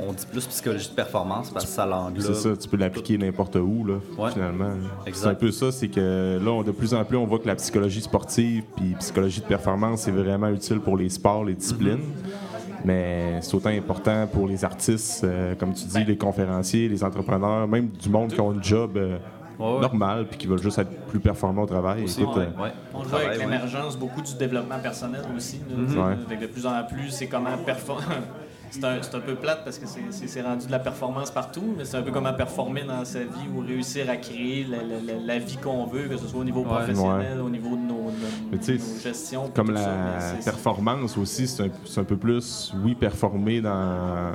on, 0.00 0.08
on 0.08 0.12
dit 0.12 0.24
plus 0.30 0.46
psychologie 0.46 0.88
de 0.88 0.94
performance 0.94 1.50
parce 1.50 1.66
que 1.66 1.70
ça 1.70 1.84
l'englobe. 1.84 2.22
C'est 2.24 2.34
ça, 2.34 2.56
tu 2.56 2.68
peux 2.68 2.76
l'appliquer 2.78 3.18
n'importe 3.18 3.56
où, 3.56 3.84
là, 3.84 3.94
Ouais. 4.18 4.30
finalement. 4.30 4.70
C'est 5.12 5.26
un 5.26 5.34
peu 5.34 5.50
ça, 5.50 5.70
c'est 5.72 5.88
que 5.88 6.38
là, 6.42 6.50
on- 6.50 6.62
de 6.62 6.70
plus 6.72 6.94
en 6.94 7.04
plus, 7.04 7.16
on 7.16 7.26
voit 7.26 7.38
que 7.38 7.46
la 7.46 7.56
psychologie 7.56 8.00
sportive 8.00 8.62
puis 8.76 8.94
psychologie 8.98 9.40
de 9.40 9.46
performance, 9.46 10.02
c'est 10.02 10.10
vraiment 10.10 10.48
utile 10.48 10.80
pour 10.80 10.96
les 10.96 11.08
sports, 11.10 11.44
les 11.44 11.54
disciplines. 11.54 11.98
Mm-hmm. 11.98 12.86
Mais 12.86 13.38
c'est 13.40 13.54
autant 13.54 13.70
important 13.70 14.26
pour 14.30 14.46
les 14.46 14.62
artistes, 14.64 15.24
euh, 15.24 15.54
comme 15.54 15.72
tu 15.72 15.84
dis, 15.86 15.94
Ben. 15.94 16.04
les 16.06 16.16
conférenciers, 16.18 16.86
les 16.88 17.02
entrepreneurs, 17.02 17.66
même 17.66 17.88
du 17.88 18.10
monde 18.10 18.30
qui 18.32 18.40
ont 18.40 18.50
un 18.50 18.62
job 18.62 18.96
euh, 18.96 19.16
Ouais, 19.58 19.80
normal 19.80 20.26
puis 20.28 20.38
qui 20.38 20.46
veulent 20.46 20.62
juste 20.62 20.78
être 20.78 20.90
plus 21.06 21.20
performants 21.20 21.62
au 21.62 21.66
travail. 21.66 22.04
Aussi, 22.04 22.22
Écoute, 22.22 22.36
ouais, 22.36 22.48
euh, 22.58 22.62
ouais. 22.62 22.72
On 22.92 23.02
le 23.02 23.08
voit 23.08 23.20
avec 23.20 23.38
l'émergence 23.38 23.96
beaucoup 23.96 24.20
du 24.22 24.34
développement 24.34 24.78
personnel 24.80 25.22
aussi. 25.36 25.60
là, 25.94 26.06
Ouais. 26.08 26.16
avec 26.26 26.40
de 26.40 26.46
plus 26.46 26.66
en 26.66 26.82
plus, 26.84 27.10
c'est 27.10 27.26
comment 27.28 27.56
performer. 27.64 28.02
c'est 28.70 28.82
un, 28.84 28.96
c'est 29.00 29.14
un 29.14 29.20
peu 29.20 29.36
plate 29.36 29.60
parce 29.62 29.78
que 29.78 29.86
c'est- 29.86 30.00
c'est 30.10 30.26
c'est 30.26 30.42
rendu 30.42 30.66
de 30.66 30.72
la 30.72 30.80
performance 30.80 31.30
partout, 31.30 31.62
mais 31.78 31.84
c'est 31.84 31.96
un 31.96 32.02
peu 32.02 32.10
comment 32.10 32.32
performer 32.32 32.82
dans 32.82 33.04
sa 33.04 33.20
vie 33.20 33.46
ou 33.54 33.60
réussir 33.60 34.10
à 34.10 34.16
créer 34.16 34.64
la, 34.68 34.78
la- 34.78 35.12
la- 35.14 35.20
la 35.24 35.38
vie 35.38 35.56
qu'on 35.58 35.86
veut, 35.86 36.08
que 36.08 36.16
ce 36.16 36.26
soit 36.26 36.40
au 36.40 36.44
niveau 36.44 36.62
professionnel, 36.64 37.40
au 37.40 37.48
niveau 37.50 37.76
de 37.76 37.82
nos, 37.82 38.10
nos 38.50 39.00
gestions. 39.00 39.50
Comme 39.54 39.76
ça, 39.76 39.92
la 40.36 40.42
performance 40.44 41.16
aussi, 41.16 41.46
c'est 41.46 41.62
un, 41.62 41.68
c'est 41.84 42.00
un 42.00 42.04
peu 42.04 42.16
plus, 42.16 42.72
oui, 42.84 42.96
performer 42.96 43.60
dans 43.60 44.32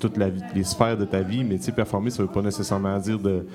toutes 0.00 0.16
la 0.16 0.30
vie- 0.30 0.42
les 0.54 0.64
sphères 0.64 0.96
de 0.96 1.04
ta 1.04 1.20
vie, 1.20 1.44
mais 1.44 1.56
tu 1.58 1.64
sais, 1.64 1.72
performer, 1.72 2.10
ça 2.10 2.22
veut 2.24 2.28
pas 2.28 2.42
nécessairement 2.42 2.98
dire 2.98 3.20
de 3.20 3.46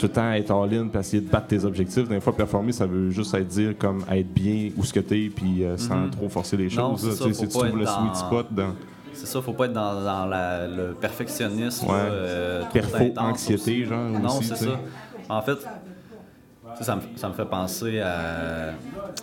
tout 0.00 0.06
le 0.06 0.12
temps 0.12 0.32
être 0.32 0.50
all-in 0.50 0.88
puis 0.88 0.98
essayer 0.98 1.20
de 1.22 1.28
battre 1.30 1.48
tes 1.48 1.64
objectifs. 1.64 2.08
Des 2.08 2.20
fois, 2.20 2.34
performer, 2.34 2.72
ça 2.72 2.86
veut 2.86 3.10
juste 3.10 3.34
être 3.34 3.46
dire 3.46 3.74
comme 3.78 4.02
être 4.10 4.32
bien 4.32 4.70
où 4.76 4.82
ce 4.84 4.92
que 4.94 5.00
t'es 5.00 5.30
puis 5.34 5.62
euh, 5.64 5.76
sans 5.76 6.08
trop 6.08 6.28
forcer 6.28 6.56
les 6.56 6.68
Mhm. 6.68 6.76
Non, 6.76 6.96
choses. 6.96 7.10
sais, 7.18 7.24
ça, 7.24 7.32
si 7.34 7.40
tu 7.42 7.48
trouves 7.48 7.76
le 7.76 7.84
sweet 7.86 8.16
spot 8.16 8.46
dans 8.50 8.72
C'est 9.12 9.26
ça, 9.26 9.42
faut 9.42 9.52
pas 9.52 9.66
être 9.66 9.72
dans, 9.74 10.02
dans 10.02 10.24
la- 10.26 10.66
le 10.66 10.94
perfectionnisme. 10.94 11.86
Ouais. 11.86 11.92
euh, 11.98 12.62
trop 12.62 12.72
Perfo, 12.72 13.12
anxiété, 13.18 13.54
aussi. 13.82 13.84
genre, 13.84 14.08
Non, 14.08 14.40
c'est 14.40 14.56
ça. 14.56 14.80
En 15.28 15.42
fait, 15.42 15.58
ça 16.80 16.96
me, 16.96 17.02
ça 17.16 17.28
me 17.28 17.34
fait 17.34 17.44
penser 17.44 18.00
à 18.00 18.70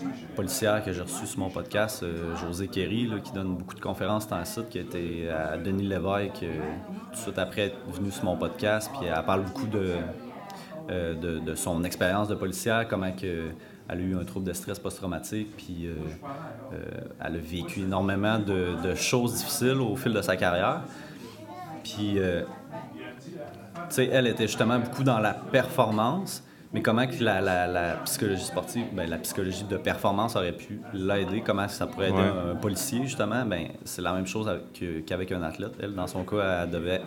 une 0.02 0.36
policière 0.36 0.84
que 0.84 0.92
j'ai 0.94 1.02
reçue 1.02 1.26
sur 1.26 1.40
mon 1.40 1.50
podcast, 1.50 2.04
euh, 2.04 2.36
José 2.36 2.68
Kerry, 2.68 3.08
là, 3.08 3.16
qui 3.24 3.32
donne 3.32 3.56
beaucoup 3.56 3.74
de 3.76 3.80
conférences 3.80 4.28
dans 4.28 4.38
le 4.38 4.46
site, 4.46 4.70
qui 4.70 4.78
était 4.80 5.30
à 5.30 5.58
Denis 5.58 5.88
Lévesque 5.88 6.44
euh, 6.44 6.60
tout 7.12 7.18
de 7.18 7.18
suite 7.18 7.40
après 7.40 7.62
être 7.68 7.78
venu 7.92 8.12
sur 8.12 8.26
mon 8.26 8.36
podcast. 8.38 8.92
Puis 9.00 9.08
elle 9.08 9.24
parle 9.26 9.44
beaucoup 9.46 9.66
de, 9.68 9.94
euh, 10.90 11.14
de, 11.16 11.40
de 11.40 11.56
son 11.56 11.84
expérience 11.84 12.28
de 12.28 12.36
policière, 12.36 12.88
comment 12.88 13.12
que 13.12 13.50
elle 13.90 13.98
a 14.00 14.02
eu 14.02 14.16
un 14.16 14.24
trouble 14.26 14.46
de 14.48 14.54
stress 14.54 14.80
post-traumatique, 14.80 15.48
puis 15.56 15.86
euh, 15.88 15.94
euh, 16.74 16.78
elle 17.24 17.36
a 17.36 17.40
vécu 17.40 17.82
énormément 17.82 18.38
de, 18.40 18.76
de 18.84 18.96
choses 18.96 19.36
difficiles 19.36 19.80
au 19.80 19.96
fil 19.96 20.14
de 20.14 20.22
sa 20.22 20.36
carrière. 20.36 20.82
Puis, 21.84 22.18
tu 22.18 23.96
sais, 23.96 24.08
elle 24.12 24.28
était 24.28 24.48
justement 24.48 24.78
beaucoup 24.80 25.04
dans 25.04 25.20
la 25.20 25.34
performance, 25.34 26.44
mais 26.74 26.82
comment 26.82 27.08
que 27.08 27.24
la, 27.24 27.40
la- 27.40 27.68
la 27.68 27.94
psychologie 28.04 28.44
sportive, 28.44 28.88
ben, 28.94 29.10
la 29.10 29.18
psychologie 29.20 29.64
de 29.64 29.78
performance 29.78 30.36
aurait 30.36 30.52
pu 30.52 30.82
l'aider, 30.94 31.42
comment 31.42 31.68
ça 31.70 31.88
pourrait 31.88 32.10
aider 32.10 32.18
Ouais. 32.18 32.52
un 32.52 32.56
policier, 32.56 33.04
justement, 33.04 33.46
ben, 33.46 33.68
c'est 33.86 34.02
la 34.02 34.12
même 34.14 34.28
chose 34.28 34.50
qu'avec 35.06 35.32
un 35.32 35.44
athlète. 35.44 35.72
Elle, 35.82 35.94
dans 35.96 36.08
son 36.08 36.24
cas, 36.24 36.64
elle 36.64 36.70
devait 36.72 37.02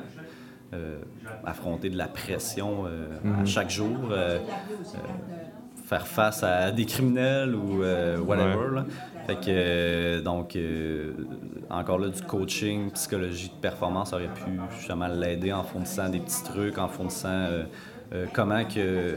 affronter 1.45 1.91
de 1.91 1.97
la 1.97 2.09
pression 2.09 2.85
à 2.87 3.45
chaque 3.45 3.71
jour, 3.71 4.13
faire 5.87 6.07
face 6.07 6.43
à 6.43 6.71
des 6.71 6.85
criminels 6.85 7.55
ou 7.55 7.83
whatever. 8.25 8.83
Fait 9.27 9.37
que, 9.37 10.21
donc, 10.21 10.57
encore 11.69 11.99
là, 11.99 12.09
du 12.09 12.23
coaching, 12.23 12.91
psychologie 12.93 13.49
de 13.49 13.61
performance 13.61 14.13
aurait 14.13 14.33
pu 14.33 14.61
justement 14.77 15.09
l'aider 15.09 15.53
en 15.53 15.63
fournissant 15.63 16.09
des 16.09 16.21
petits 16.21 16.45
trucs, 16.45 16.79
en 16.79 16.89
fournissant 16.89 17.47
comment 18.33 18.65
que 18.65 19.17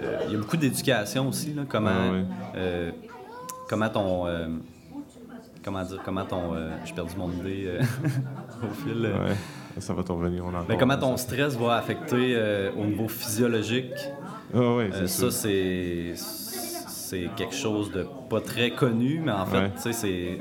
euh, 0.00 0.18
il 0.26 0.32
y 0.32 0.34
a 0.34 0.38
beaucoup 0.38 0.56
d'éducation 0.56 1.28
aussi, 1.28 1.54
là, 1.54 1.62
comment, 1.68 2.24
euh, 2.56 2.90
comment 3.68 3.88
ton. 3.88 4.26
Euh, 4.26 4.48
comment 5.62 5.82
dire, 5.82 6.00
comment 6.04 6.24
ton. 6.24 6.54
J'ai 6.84 6.94
perdu 6.94 7.16
mon 7.16 7.30
idée 7.30 7.78
au 8.62 8.74
fil. 8.74 9.08
Ça 9.78 9.94
va 9.94 10.02
t'en 10.02 10.16
revenir. 10.16 10.44
Mais 10.68 10.76
comment 10.76 10.96
ton 10.96 11.16
stress 11.16 11.56
va 11.56 11.76
affecter 11.76 12.36
au 12.76 12.84
niveau 12.84 13.08
physiologique? 13.08 13.94
Ah 14.54 15.06
ça, 15.06 15.30
c'est 15.30 16.12
c'est 16.16 17.28
quelque 17.36 17.54
chose 17.54 17.92
de 17.92 18.06
pas 18.30 18.40
très 18.40 18.70
connu, 18.70 19.20
mais 19.24 19.32
en 19.32 19.46
fait, 19.46 19.70
tu 19.74 19.82
sais, 19.82 19.92
c'est. 19.92 20.38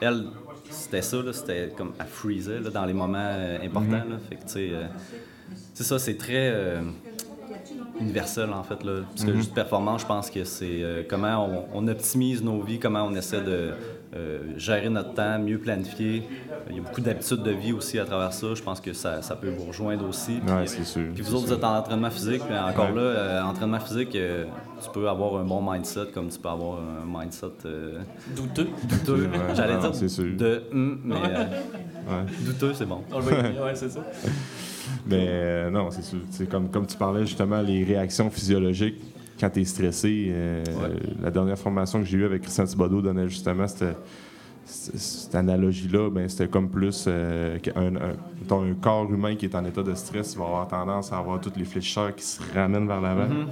Elle, 0.00 0.24
c'était 0.70 1.02
ça, 1.02 1.18
c'était 1.32 1.72
comme 1.76 1.92
à 1.98 2.04
freezer 2.04 2.60
dans 2.72 2.84
les 2.84 2.92
moments 2.92 3.36
importants. 3.62 4.08
Mm-hmm. 4.08 4.28
Fait 4.28 4.36
que, 4.36 4.42
tu 4.42 4.48
sais, 4.48 4.70
c'est 5.74 5.84
ça, 5.84 5.98
c'est 5.98 6.16
très 6.16 6.80
universel, 8.00 8.50
en 8.52 8.62
fait. 8.62 8.82
Là. 8.84 9.00
Parce 9.08 9.24
que 9.24 9.30
mhm. 9.30 9.36
juste 9.36 9.54
performance, 9.54 10.02
je 10.02 10.06
pense 10.06 10.30
que 10.30 10.44
c'est 10.44 10.82
euh, 10.82 11.02
comment 11.08 11.66
on, 11.72 11.88
optimise 11.88 12.42
nos 12.42 12.60
vies, 12.62 12.78
comment 12.78 13.04
on 13.04 13.14
essaie 13.14 13.40
de 13.40 13.50
euh, 13.50 13.72
gérer 14.56 14.88
notre 14.88 15.14
temps, 15.14 15.38
mieux 15.38 15.58
planifier. 15.58 16.22
Il 16.68 16.76
y 16.76 16.78
a 16.78 16.82
beaucoup 16.82 17.00
d'habitudes 17.00 17.42
de 17.42 17.50
vie 17.50 17.72
aussi 17.72 17.98
à 17.98 18.04
travers 18.04 18.32
ça. 18.32 18.48
Je 18.54 18.62
pense 18.62 18.80
que 18.80 18.92
ça, 18.92 19.22
ça 19.22 19.36
peut 19.36 19.50
vous 19.50 19.64
rejoindre 19.64 20.08
aussi. 20.08 20.40
Puis, 20.44 20.54
c'est 20.66 20.84
sûr. 20.84 21.08
Puis 21.14 21.22
vous 21.22 21.34
autres, 21.34 21.46
vous 21.46 21.52
êtes 21.52 21.64
en 21.64 21.76
entraînement 21.76 22.10
physique. 22.10 22.42
mais 22.48 22.58
encore 22.58 22.92
là, 22.92 23.02
euh, 23.02 23.42
entraînement 23.42 23.80
physique, 23.80 24.10
tu 24.10 24.90
peux 24.92 25.08
avoir 25.08 25.36
un 25.36 25.44
bon 25.44 25.62
mindset 25.62 26.06
comme 26.12 26.28
tu 26.28 26.38
peux 26.38 26.48
avoir 26.48 26.78
un 26.78 27.06
mindset... 27.06 27.46
douteux. 28.36 28.68
Douteux. 28.84 29.28
J'allais 29.54 29.78
dire 29.78 29.90
de... 30.36 30.62
Hum, 30.72 31.00
mais 31.04 31.16
douteux, 32.44 32.74
c'est 32.74 32.86
bon. 32.86 33.02
ouais, 33.12 33.74
c'est 33.74 33.90
ça. 33.90 34.00
Mais 35.06 35.26
euh, 35.28 35.70
non, 35.70 35.90
c'est 35.90 36.02
sûr. 36.02 36.20
comme, 36.50 36.68
comme 36.68 36.86
tu 36.86 36.96
parlais 36.96 37.26
justement, 37.26 37.60
les 37.60 37.84
réactions 37.84 38.30
physiologiques 38.30 39.00
quand 39.42 39.50
tu 39.50 39.60
es 39.60 39.64
stressé. 39.64 40.28
Euh, 40.30 40.62
la 41.20 41.30
dernière 41.30 41.58
formation 41.58 41.98
que 41.98 42.06
j'ai 42.06 42.18
eue 42.18 42.24
avec 42.24 42.42
Christian 42.42 42.64
Thibodeau 42.64 43.02
donnait 43.02 43.28
justement 43.28 43.66
cette, 43.66 45.34
analogie-là. 45.34 46.10
Ben, 46.10 46.28
c'était 46.28 46.46
comme 46.46 46.70
plus 46.70 47.06
euh, 47.08 47.58
un, 47.74 47.96
un, 47.96 48.74
corps 48.80 49.12
humain 49.12 49.34
qui 49.34 49.46
est 49.46 49.54
en 49.56 49.64
état 49.64 49.82
de 49.82 49.94
stress, 49.94 50.34
il 50.34 50.38
va 50.38 50.44
avoir 50.44 50.68
tendance 50.68 51.12
à 51.12 51.18
avoir 51.18 51.40
toutes 51.40 51.56
les 51.56 51.64
fléchisseurs 51.64 52.14
qui 52.14 52.22
se 52.22 52.40
ramènent 52.54 52.86
vers 52.86 53.00
l'avant. 53.00 53.26
Mm-hmm. 53.26 53.46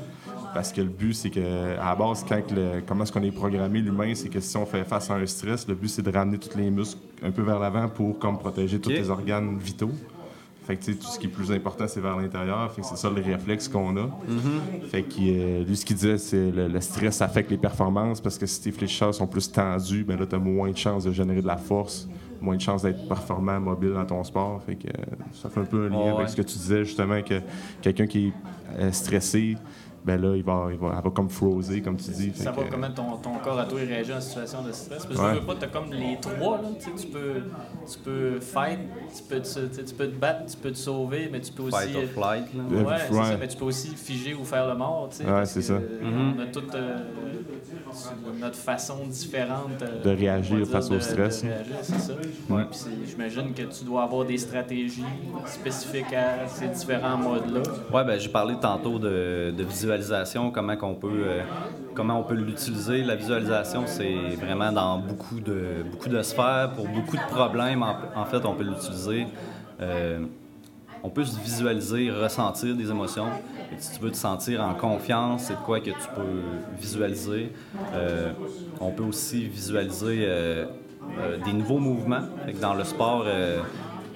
Parce 0.54 0.72
que 0.72 0.80
le 0.80 0.88
but, 0.88 1.14
c'est 1.14 1.30
que, 1.30 1.76
à 1.78 1.86
la 1.86 1.94
base, 1.96 2.24
quand 2.28 2.40
comment 2.86 3.02
est-ce 3.02 3.12
qu'on 3.12 3.22
est 3.22 3.30
programmé, 3.32 3.80
l'humain, 3.80 4.12
c'est 4.14 4.28
que 4.28 4.40
si 4.40 4.56
on 4.56 4.66
fait 4.66 4.84
face 4.84 5.10
à 5.10 5.14
un 5.14 5.26
stress, 5.26 5.66
le 5.66 5.74
but, 5.74 5.88
c'est 5.88 6.02
de 6.02 6.10
ramener 6.10 6.38
tous 6.38 6.56
les 6.56 6.70
muscles 6.70 7.00
un 7.22 7.32
peu 7.32 7.42
vers 7.42 7.58
l'avant 7.58 7.88
pour 7.88 8.18
comme, 8.18 8.38
protéger 8.38 8.80
tous 8.80 8.90
les 8.90 9.10
organes 9.10 9.58
vitaux. 9.58 9.90
Fait 10.70 10.76
que, 10.76 10.92
tout 10.92 11.06
ce 11.06 11.18
qui 11.18 11.26
est 11.26 11.30
plus 11.30 11.50
important, 11.50 11.86
c'est 11.88 12.00
vers 12.00 12.16
l'intérieur. 12.16 12.70
Fait 12.72 12.82
que 12.82 12.86
c'est 12.86 12.96
ça 12.96 13.10
le 13.10 13.20
réflexe 13.20 13.66
qu'on 13.66 13.96
a. 13.96 14.04
Mm-hmm. 14.04 14.88
Fait 14.88 15.02
que 15.02 15.16
euh, 15.20 15.64
lui, 15.64 15.76
ce 15.76 15.84
qu'il 15.84 15.96
disait, 15.96 16.16
c'est 16.16 16.50
le, 16.50 16.68
le 16.68 16.80
stress 16.80 17.20
affecte 17.22 17.50
les 17.50 17.56
performances 17.56 18.20
parce 18.20 18.38
que 18.38 18.46
si 18.46 18.62
tes 18.62 18.70
fléchisseurs 18.70 19.12
sont 19.12 19.26
plus 19.26 19.50
tendus, 19.50 20.04
ben 20.04 20.16
là, 20.16 20.26
tu 20.26 20.36
as 20.36 20.38
moins 20.38 20.70
de 20.70 20.76
chances 20.76 21.04
de 21.04 21.10
générer 21.10 21.42
de 21.42 21.46
la 21.46 21.56
force, 21.56 22.08
moins 22.40 22.54
de 22.54 22.60
chances 22.60 22.82
d'être 22.82 23.08
performant, 23.08 23.58
mobile 23.58 23.94
dans 23.94 24.06
ton 24.06 24.22
sport. 24.22 24.62
Fait 24.64 24.76
que 24.76 24.86
euh, 24.86 25.02
ça 25.32 25.48
fait 25.48 25.60
un 25.60 25.64
peu 25.64 25.86
un 25.86 25.88
lien 25.88 26.14
avec 26.16 26.28
ce 26.28 26.36
que 26.36 26.42
tu 26.42 26.56
disais, 26.56 26.84
justement, 26.84 27.20
que 27.20 27.40
quelqu'un 27.82 28.06
qui 28.06 28.28
est 28.28 28.32
euh, 28.78 28.92
stressé, 28.92 29.56
ben 30.02 30.20
là, 30.20 30.34
il 30.34 30.42
va, 30.42 30.68
il 30.70 30.78
va, 30.78 30.94
elle 30.96 31.04
va 31.04 31.10
comme 31.10 31.28
frozer, 31.28 31.82
comme 31.82 31.96
tu 31.96 32.10
dis. 32.10 32.32
Ça 32.34 32.52
va 32.52 32.62
comment 32.70 32.90
ton, 32.90 33.18
ton, 33.18 33.34
corps 33.38 33.58
à 33.58 33.66
toi 33.66 33.80
réagit 33.80 34.14
en 34.14 34.20
situation 34.20 34.62
de 34.62 34.72
stress. 34.72 35.04
Parce 35.04 35.18
que 35.18 35.22
ouais. 35.22 35.34
tu 35.34 35.40
veux 35.40 35.46
pas, 35.46 35.54
tu 35.56 35.64
as 35.64 35.68
comme 35.68 35.92
les 35.92 36.18
trois, 36.20 36.56
là, 36.56 36.68
tu 36.80 37.06
peux, 37.06 37.42
tu 37.90 37.98
peux 37.98 38.40
fight, 38.40 38.78
tu 39.14 39.22
peux, 39.24 39.40
te, 39.40 39.82
tu 39.82 39.94
peux 39.94 40.06
te 40.06 40.16
battre, 40.16 40.46
tu 40.46 40.56
peux 40.56 40.70
te 40.70 40.78
sauver, 40.78 41.28
mais 41.30 41.40
tu 41.40 41.52
peux 41.52 41.64
aussi. 41.64 41.76
Fight 41.76 41.96
or 41.96 42.02
flight, 42.14 42.54
là. 42.54 42.82
Ouais, 42.82 42.94
c'est 43.08 43.14
ça, 43.14 43.36
mais 43.38 43.48
tu 43.48 43.56
peux 43.58 43.66
aussi 43.66 43.88
figer 43.88 44.32
ou 44.34 44.44
faire 44.44 44.66
le 44.68 44.74
mort, 44.74 45.08
tu 45.10 45.18
sais. 45.18 45.30
Ouais, 45.30 45.44
c'est 45.44 45.62
ça. 45.62 45.74
On 46.02 46.40
a 46.40 46.46
toute 46.46 46.74
euh, 46.74 46.98
notre 48.40 48.56
façon 48.56 49.06
différente 49.06 49.82
euh, 49.82 50.02
de 50.02 50.10
réagir 50.10 50.66
face 50.66 50.90
au 50.90 50.98
stress. 50.98 51.42
De 51.42 51.48
réagir, 51.48 51.76
c'est 51.82 52.00
ça. 52.00 52.14
Ouais. 52.48 52.62
J'imagine 53.06 53.52
que 53.52 53.62
tu 53.62 53.84
dois 53.84 54.04
avoir 54.04 54.24
des 54.24 54.38
stratégies 54.38 55.04
spécifiques 55.44 56.14
à 56.14 56.48
ces 56.48 56.68
différents 56.68 57.18
modes-là. 57.18 57.62
Ouais, 57.92 58.04
ben 58.04 58.18
j'ai 58.18 58.30
parlé 58.30 58.54
tantôt 58.60 58.98
de, 58.98 59.52
de 59.56 59.62
visualisation 59.64 59.89
comment 60.52 60.76
on 60.82 60.94
peut, 60.94 61.08
euh, 61.26 61.42
comment 61.94 62.18
on 62.20 62.22
peut 62.22 62.34
l'utiliser. 62.34 63.02
La 63.02 63.16
visualisation, 63.16 63.84
c'est 63.86 64.36
vraiment 64.40 64.72
dans 64.72 64.98
beaucoup 64.98 65.40
de, 65.40 65.84
beaucoup 65.90 66.08
de 66.08 66.22
sphères. 66.22 66.72
Pour 66.74 66.88
beaucoup 66.88 67.16
de 67.16 67.34
problèmes, 67.34 67.82
en, 67.82 68.24
fait, 68.24 68.44
on 68.44 68.54
peut 68.54 68.64
l'utiliser. 68.64 69.26
Euh, 69.80 70.20
on 71.02 71.08
peut 71.08 71.24
se 71.24 71.38
visualiser, 71.40 72.10
ressentir 72.10 72.76
des 72.76 72.90
émotions. 72.90 73.28
Si 73.78 73.96
tu 73.96 74.04
veux 74.04 74.10
te 74.10 74.16
sentir 74.16 74.62
en 74.62 74.74
confiance, 74.74 75.44
c'est 75.44 75.56
quoi 75.64 75.80
que 75.80 75.90
tu 75.90 76.08
peux 76.14 76.78
visualiser. 76.78 77.52
Euh, 77.94 78.32
on 78.80 78.90
peut 78.90 79.04
aussi 79.04 79.46
visualiser 79.46 80.28
des 81.44 81.52
nouveaux 81.52 81.78
mouvements. 81.78 82.22
dans 82.60 82.74
le 82.74 82.84
sport, 82.84 83.24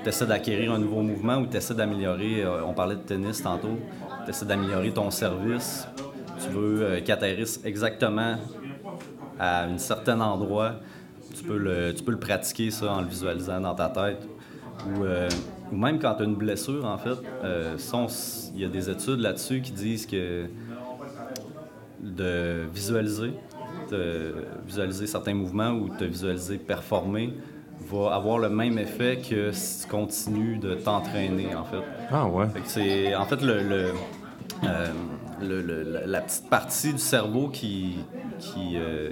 tu 0.03 0.09
essaies 0.09 0.27
d'acquérir 0.27 0.73
un 0.73 0.79
nouveau 0.79 1.01
mouvement 1.01 1.37
ou 1.39 1.47
tu 1.47 1.57
essaies 1.57 1.75
d'améliorer. 1.75 2.45
on 2.67 2.75
parlait 2.75 2.97
de 2.97 3.01
tennis 3.01 3.43
tantôt 3.43 3.79
tu 4.25 4.31
essaies 4.31 4.47
d'améliorer 4.47 4.93
ton 4.93 5.11
service, 5.11 5.87
tu 6.43 6.49
veux 6.51 6.83
euh, 6.83 7.01
exactement 7.65 8.37
à 9.39 9.65
un 9.65 9.79
certain 9.79 10.21
endroit, 10.21 10.77
tu 11.37 11.45
peux, 11.45 11.59
le, 11.59 11.95
tu 11.95 12.03
peux 12.03 12.13
le 12.13 12.19
pratiquer 12.19 12.71
ça 12.71 12.93
en 12.93 13.01
le 13.01 13.09
visualisant 13.09 13.61
dans 13.61 13.75
ta 13.75 13.89
tête. 13.89 14.29
Ou, 14.87 15.05
euh, 15.05 15.29
même 15.73 15.99
quand 15.99 16.15
tu 16.15 16.23
as 16.23 16.27
une 16.27 16.35
blessure, 16.37 16.85
en 16.85 16.99
fait, 16.99 17.17
euh, 17.43 17.77
il 18.55 18.61
y 18.61 18.65
a 18.65 18.69
des 18.69 18.91
études 18.91 19.21
là-dessus 19.21 19.61
qui 19.61 19.73
disent 19.73 20.07
que 20.07 20.47
de 22.01 22.67
visualiser, 22.73 23.33
de 23.91 24.35
visualiser 24.67 25.07
certains 25.07 25.35
mouvements 25.35 25.71
ou 25.71 25.89
de 25.89 26.05
visualiser 26.05 26.59
performer 26.59 27.33
va 27.81 28.15
avoir 28.15 28.39
le 28.39 28.49
même 28.49 28.79
effet 28.79 29.21
que 29.29 29.53
si 29.53 29.83
tu 29.83 29.89
continues 29.91 30.59
de 30.59 30.75
t'entraîner, 30.75 31.55
en 31.55 31.65
fait. 31.65 31.83
Ah 32.11 32.27
ouais. 32.27 32.47
c'est, 32.65 33.15
en 33.15 33.25
fait, 33.25 33.43
le, 33.43 33.93
euh, 34.65 36.05
la 36.07 36.21
petite 36.21 36.49
partie 36.49 36.93
du 36.93 36.99
cerveau 36.99 37.49
qui, 37.49 37.99
euh, 38.57 39.11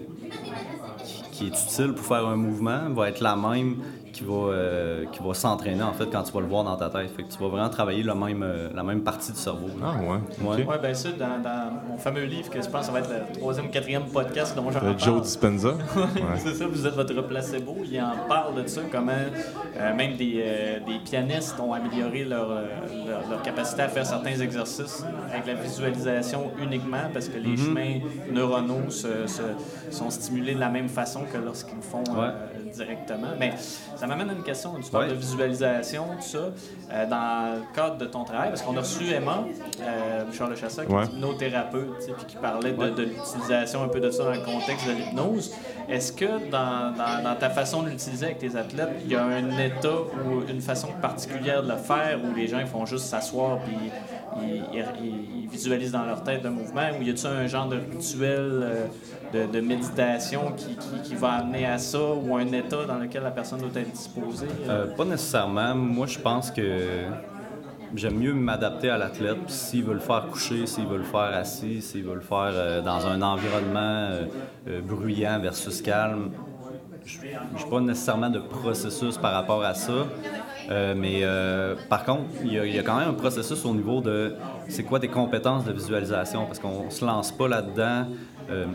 qui, 1.05 1.23
qui, 1.33 1.45
est 1.47 1.49
utile 1.49 1.93
pour 1.95 2.07
faire 2.07 2.27
un 2.27 2.37
mouvement 2.37 2.91
va 2.91 3.09
être 3.09 3.21
la 3.21 3.37
même 3.37 3.77
qui 4.13 4.25
va, 4.25 4.33
euh, 4.35 5.07
qui 5.11 5.21
va 5.23 5.35
s'entraîner 5.35 5.83
en 5.83 5.93
fait 5.93 6.07
quand 6.07 6.23
tu 6.23 6.33
vas 6.33 6.41
le 6.41 6.47
voir 6.47 6.65
dans 6.65 6.77
ta 6.77 6.91
tête. 6.91 7.11
Fait 7.17 7.23
que 7.23 7.33
tu 7.33 7.39
vas 7.39 7.49
vraiment 7.49 7.71
travailler 7.71 8.03
le 8.03 8.15
même, 8.15 8.43
euh, 8.43 8.69
la 8.75 8.83
même 8.83 9.03
partie 9.03 9.33
du 9.33 9.39
cerveau. 9.39 9.69
Ah 9.83 9.95
ouais. 9.97 10.47
Ouais, 10.47 10.65
ouais 10.65 10.79
ben 10.81 10.95
ça, 10.95 11.09
dans, 11.13 11.41
dans, 11.43 11.73
mon 11.89 11.97
fameux 11.97 12.25
livre, 12.25 12.51
que 12.51 12.61
je 12.61 12.69
pense 12.69 12.81
que 12.81 12.87
ça 12.87 12.93
va 12.93 13.01
être 13.01 13.11
le 13.11 13.39
troisième, 13.39 13.71
quatrième 13.71 14.05
podcast 14.05 14.55
dont 14.55 14.71
j'en 14.71 14.81
parle. 14.81 14.99
Joe 14.99 15.23
Dispenza. 15.23 15.75
c'est 16.37 16.55
ça, 16.55 16.67
vous 16.67 16.87
êtes 16.87 16.95
votre 16.95 17.23
placebo. 17.23 17.79
Il 17.91 18.01
en 18.01 18.29
parle 18.29 18.63
de 18.63 18.69
ça, 18.69 18.83
comment 18.91 19.13
euh, 19.13 19.95
même 19.95 20.17
des, 20.17 20.45
des, 20.87 20.99
pianistes 21.05 21.59
ont 21.59 21.73
amélioré 21.73 22.25
leur, 22.25 22.49
leur, 22.49 23.43
capacité 23.43 23.83
à 23.83 23.89
faire 23.89 24.07
certains 24.07 24.39
exercices 24.39 25.05
avec 25.33 25.47
la 25.47 25.55
visualisation 25.55 26.51
uniquement 26.63 27.09
parce 27.13 27.29
que 27.29 27.39
les 27.39 27.57
mm-hmm. 27.57 27.65
chemins 27.65 28.01
neuronaux 28.31 28.91
se, 28.91 29.27
sont 29.91 30.11
stimulés 30.11 30.55
de 30.55 30.61
la 30.61 30.69
même 30.69 30.89
façon 30.89 31.23
que 31.33 31.39
lorsqu'ils 31.39 31.83
font 31.83 32.05
directement. 32.73 33.29
Mais 33.39 33.53
ça 33.97 34.07
m'amène 34.07 34.31
à 34.31 34.33
une 34.33 34.43
question. 34.43 34.75
Tu 34.83 34.91
parles 34.91 35.09
de 35.09 35.15
visualisation, 35.15 36.05
tout 36.17 36.27
ça. 36.27 36.51
Euh, 36.91 37.07
dans 37.07 37.57
le 37.57 37.75
cadre 37.75 37.97
de 37.97 38.07
ton 38.07 38.25
travail, 38.25 38.49
parce 38.51 38.63
qu'on 38.63 38.77
a 38.77 38.81
reçu 38.81 39.11
Emma, 39.11 39.45
euh, 39.81 40.25
Charles 40.33 40.57
Chassa, 40.57 40.85
qui 40.85 40.93
est 40.93 41.05
hypnothérapeute, 41.05 41.99
puis 41.99 42.27
qui 42.27 42.37
parlait 42.37 42.73
de, 42.73 43.03
l'utilisation 43.03 43.83
un 43.83 43.89
peu 43.89 44.01
de 44.01 44.11
ça 44.11 44.25
dans 44.25 44.33
le 44.33 44.45
contexte 44.45 44.87
de 44.87 44.93
l'hypnose. 44.93 45.53
Est-ce 45.89 46.13
que 46.13 46.51
dans, 46.51 46.93
dans, 46.97 47.37
ta 47.39 47.51
façon 47.51 47.83
de 47.83 47.91
l'utiliser 47.91 48.27
avec 48.27 48.39
tes 48.39 48.57
athlètes, 48.57 48.91
il 49.05 49.11
y 49.11 49.17
a 49.17 49.25
un 49.25 49.59
état 49.59 49.89
ou 50.25 50.43
une 50.49 50.61
façon 50.61 50.89
particulière 51.01 51.63
de 51.63 51.69
le 51.69 51.77
faire 51.77 52.19
où 52.23 52.35
les 52.35 52.47
gens 52.47 52.65
font 52.67 52.87
juste 52.87 53.07
s'asseoir 53.07 53.59
puis 53.61 53.91
ils, 54.41 55.49
visualisent 55.49 55.93
dans 55.93 56.05
leur 56.05 56.23
tête 56.23 56.45
un 56.47 56.51
mouvement, 56.51 56.89
ou 56.99 57.03
y 57.03 57.11
a-t-il 57.11 57.27
un 57.27 57.47
genre 57.47 57.69
de 57.69 57.77
rituel 57.77 58.89
euh, 59.35 59.47
de, 59.47 59.61
méditation 59.61 60.53
qui, 61.05 61.15
va 61.15 61.33
amener 61.33 61.67
à 61.67 61.79
ça, 61.79 62.01
ou 62.01 62.37
un 62.37 62.47
état 62.53 62.85
dans 62.87 62.99
lequel 62.99 63.23
la 63.23 63.31
personne 63.31 63.61
doit 63.61 63.81
être 63.81 63.93
disposée? 63.93 64.47
Euh, 64.69 64.87
pas 64.95 65.05
nécessairement. 65.05 65.75
Moi, 65.75 66.07
je 66.07 66.19
pense 66.19 66.51
que 66.51 67.05
j'aime 67.95 68.19
mieux 68.19 68.33
m'adapter 68.33 68.91
à 68.91 68.99
l'athlète. 68.99 69.49
S'il 69.49 69.85
veut 69.85 69.95
le 69.95 70.01
faire 70.01 70.27
coucher, 70.29 70.67
s'il 70.67 70.87
veut 70.87 70.99
le 70.99 71.05
faire 71.05 71.35
assis, 71.35 71.83
s'il 71.83 72.05
veut 72.05 72.15
le 72.15 72.21
faire 72.21 72.53
euh, 72.53 72.81
dans 72.81 73.07
un 73.07 73.21
environnement 73.21 74.11
bruyant 74.87 75.39
versus 75.41 75.83
calme, 75.83 76.31
je 77.05 77.19
n'ai 77.21 77.71
pas 77.71 77.81
nécessairement 77.81 78.31
de 78.31 78.39
processus 78.39 79.19
par 79.19 79.33
rapport 79.33 79.63
à 79.63 79.75
ça. 79.75 80.07
Euh, 80.71 80.95
mais 80.97 81.21
euh, 81.23 81.75
par 81.89 82.05
contre, 82.05 82.23
il 82.45 82.53
y, 82.53 82.79
a 82.79 82.83
quand 82.83 82.99
même 82.99 83.09
un 83.09 83.15
processus 83.15 83.65
au 83.65 83.75
niveau 83.75 84.01
de 84.01 84.35
c'est 84.69 84.85
quoi 84.85 85.01
tes 85.01 85.09
compétences 85.09 85.65
de 85.65 85.73
visualisation, 85.73 86.47
parce 86.47 86.59
qu'on 86.59 86.85
ne 86.85 86.91
se 86.91 87.05
lance 87.05 87.33
pas 87.33 87.49
là-dedans 87.49 88.07
euh, 88.51 88.67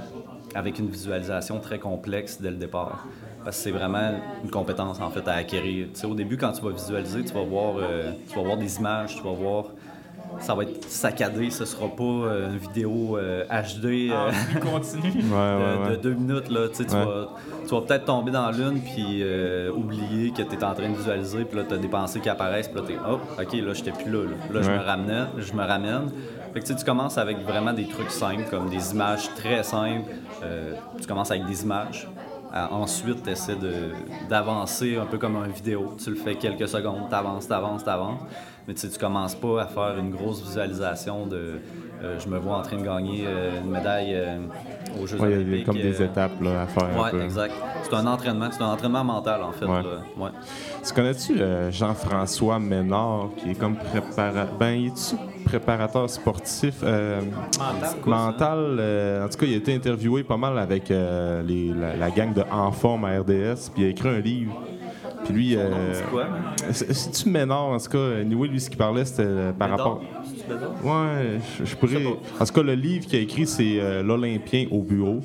avec 0.54 0.80
une 0.80 0.90
visualisation 0.90 1.60
très 1.60 1.80
complexe 1.80 2.42
dès 2.42 2.52
le 2.52 2.58
départ. 2.58 3.06
Parce 3.44 3.58
que 3.58 3.64
c'est 3.64 3.72
vraiment 3.72 4.12
une 4.44 4.50
compétence 4.50 5.00
en 5.00 5.10
fait 5.10 5.26
à 5.28 5.34
acquérir. 5.34 5.88
Tu 5.94 6.02
sais, 6.02 6.08
au 6.08 6.16
début, 6.16 6.38
quand 6.38 6.52
tu 6.52 6.62
vas 6.62 6.72
visualiser, 6.72 7.24
tu 7.24 7.34
vas 7.34 7.44
voir, 7.44 7.76
tu 8.28 8.36
vas 8.36 8.44
voir 8.44 8.58
des 8.58 8.78
images, 8.78 9.16
tu 9.16 9.24
vas 9.24 9.32
voir 9.32 9.66
ça 10.40 10.54
va 10.54 10.64
être 10.64 10.84
saccadé, 10.90 11.50
ce 11.50 11.66
sera 11.66 11.88
pas 11.88 12.04
euh, 12.04 12.52
une 12.52 12.58
vidéo 12.58 13.18
HD 13.18 14.12
euh, 14.12 14.32
ah, 14.32 14.60
continue 14.72 15.12
de, 15.12 15.96
deux 15.96 16.14
minutes. 16.14 16.50
Là, 16.50 16.68
tu, 16.70 16.84
vas, 16.84 17.30
tu 17.68 17.74
vas 17.74 17.82
peut-être 17.82 18.06
tomber 18.06 18.32
dans 18.32 18.52
l'une 18.52 18.80
puis 18.82 19.22
euh, 19.22 19.72
oublier 19.72 20.32
que 20.32 20.42
tu 20.44 20.56
es 20.56 20.64
en 20.64 20.74
train 20.74 20.90
de 20.90 20.96
visualiser, 20.96 21.46
puis 21.46 21.58
là 21.58 21.66
tu 21.68 21.74
as 21.74 21.78
des 21.78 21.88
pensées 21.88 22.20
qui 22.20 22.30
apparaissent, 22.30 22.68
puis 22.68 22.82
là 22.82 22.88
tu 22.88 22.94
es 22.94 22.98
hop, 22.98 23.22
ok, 23.40 23.54
là 23.54 23.74
j'étais 23.74 23.92
plus 23.92 24.12
là. 24.12 24.24
Là, 24.54 24.62
je, 24.62 24.72
me 24.72 24.78
ramène, 24.78 25.28
je 25.38 25.54
me 25.54 25.64
ramène. 25.64 26.12
Fait 26.54 26.62
que, 26.62 26.74
tu 26.74 26.86
commences 26.86 27.18
avec 27.18 27.40
vraiment 27.40 27.74
des 27.74 27.88
trucs 27.88 28.12
simples, 28.12 28.46
comme 28.50 28.70
des 28.70 28.92
images 28.92 29.30
très 29.36 29.64
simples. 29.64 30.10
tu 31.00 31.08
commences 31.08 31.32
avec 31.32 31.46
des 31.46 31.64
images. 31.64 32.08
Ensuite, 32.54 33.24
tu 33.24 33.30
essaies 33.30 33.58
d'avancer 34.30 34.98
un 34.98 35.06
peu 35.06 35.18
comme 35.18 35.36
une 35.36 35.52
vidéo. 35.52 35.96
Tu 36.02 36.10
le 36.10 36.16
fais 36.16 36.36
quelques 36.36 36.68
secondes, 36.68 37.10
tu 37.10 37.16
avances, 37.16 37.48
tu 37.48 37.54
avances, 37.54 37.84
tu 37.84 37.90
avances 37.90 38.22
mais 38.68 38.74
tu 38.74 38.90
sais, 38.90 39.00
commences 39.00 39.36
pas 39.36 39.62
à 39.62 39.66
faire 39.66 39.98
une 39.98 40.12
grosse 40.12 40.42
visualisation 40.44 41.26
de 41.26 41.62
euh, 42.04 42.20
je 42.20 42.28
me 42.28 42.38
vois 42.38 42.58
en 42.58 42.62
train 42.62 42.78
de 42.78 42.84
gagner 42.84 43.24
euh, 43.26 43.62
une 43.62 43.72
médaille 43.72 44.14
euh, 44.14 44.38
aux 45.02 45.08
Jeux 45.08 45.20
Olympiques. 45.20 45.48
Il 45.48 45.58
y 45.58 45.62
a 45.62 45.66
comme 45.66 45.76
des 45.78 46.04
étapes 46.04 46.32
à 46.46 46.68
faire. 46.68 47.12
Oui, 47.14 47.22
exact. 47.22 47.54
C'est 47.84 47.94
un 47.96 48.06
entraînement, 48.06 48.50
c'est 48.52 48.62
un 48.62 48.74
entraînement 48.74 49.04
mental 49.04 49.42
en 49.42 49.54
fait. 49.54 49.66
Ouais. 49.66 50.30
Tu 50.86 50.94
connais-tu 50.94 51.40
Jean-François 51.72 52.60
Ménard 52.60 53.30
qui 53.38 53.52
est 53.52 53.56
comme 53.56 53.78
préparateur. 53.78 54.54
Ben, 54.60 54.86
est-tu 54.86 55.16
préparateur 55.48 56.10
sportif 56.10 56.82
mental? 56.82 57.96
mental 58.06 59.24
en 59.24 59.30
tout 59.30 59.38
cas, 59.38 59.46
il 59.46 59.54
a 59.54 59.58
été 59.58 59.74
interviewé 59.74 60.24
pas 60.24 60.38
mal 60.38 60.58
avec 60.58 60.90
les, 60.90 61.74
la, 61.74 62.10
gang 62.12 62.34
de 62.34 62.44
En 62.52 62.72
Forme 62.72 63.06
à 63.06 63.20
RDS, 63.20 63.72
puis 63.74 63.84
il 63.84 63.86
a 63.86 63.90
écrit 63.90 64.10
un 64.10 64.20
livre. 64.20 64.62
Puis 65.24 65.34
lui. 65.34 65.58
quoi? 66.12 66.28
Si 66.72 67.12
tu 67.12 67.30
Ménard, 67.30 67.66
en 67.66 67.78
tout 67.78 67.90
cas, 67.90 68.20
anyway, 68.22 68.48
lui, 68.48 68.60
ce 68.60 68.70
qu'il 68.70 68.78
parlait, 68.78 69.06
c'était 69.06 69.52
par 69.58 69.70
rapport. 69.70 70.02
Ouais, 70.84 71.40
je, 71.64 71.76
pourrais. 71.76 72.06
En 72.40 72.46
tout 72.46 72.54
cas, 72.54 72.64
le 72.64 72.74
livre 72.74 73.06
qu'il 73.06 73.20
a 73.20 73.22
écrit, 73.22 73.46
c'est 73.46 73.80
euh, 73.80 74.04
L'Olympien 74.04 74.68
au 74.72 74.82
bureau. 74.82 75.20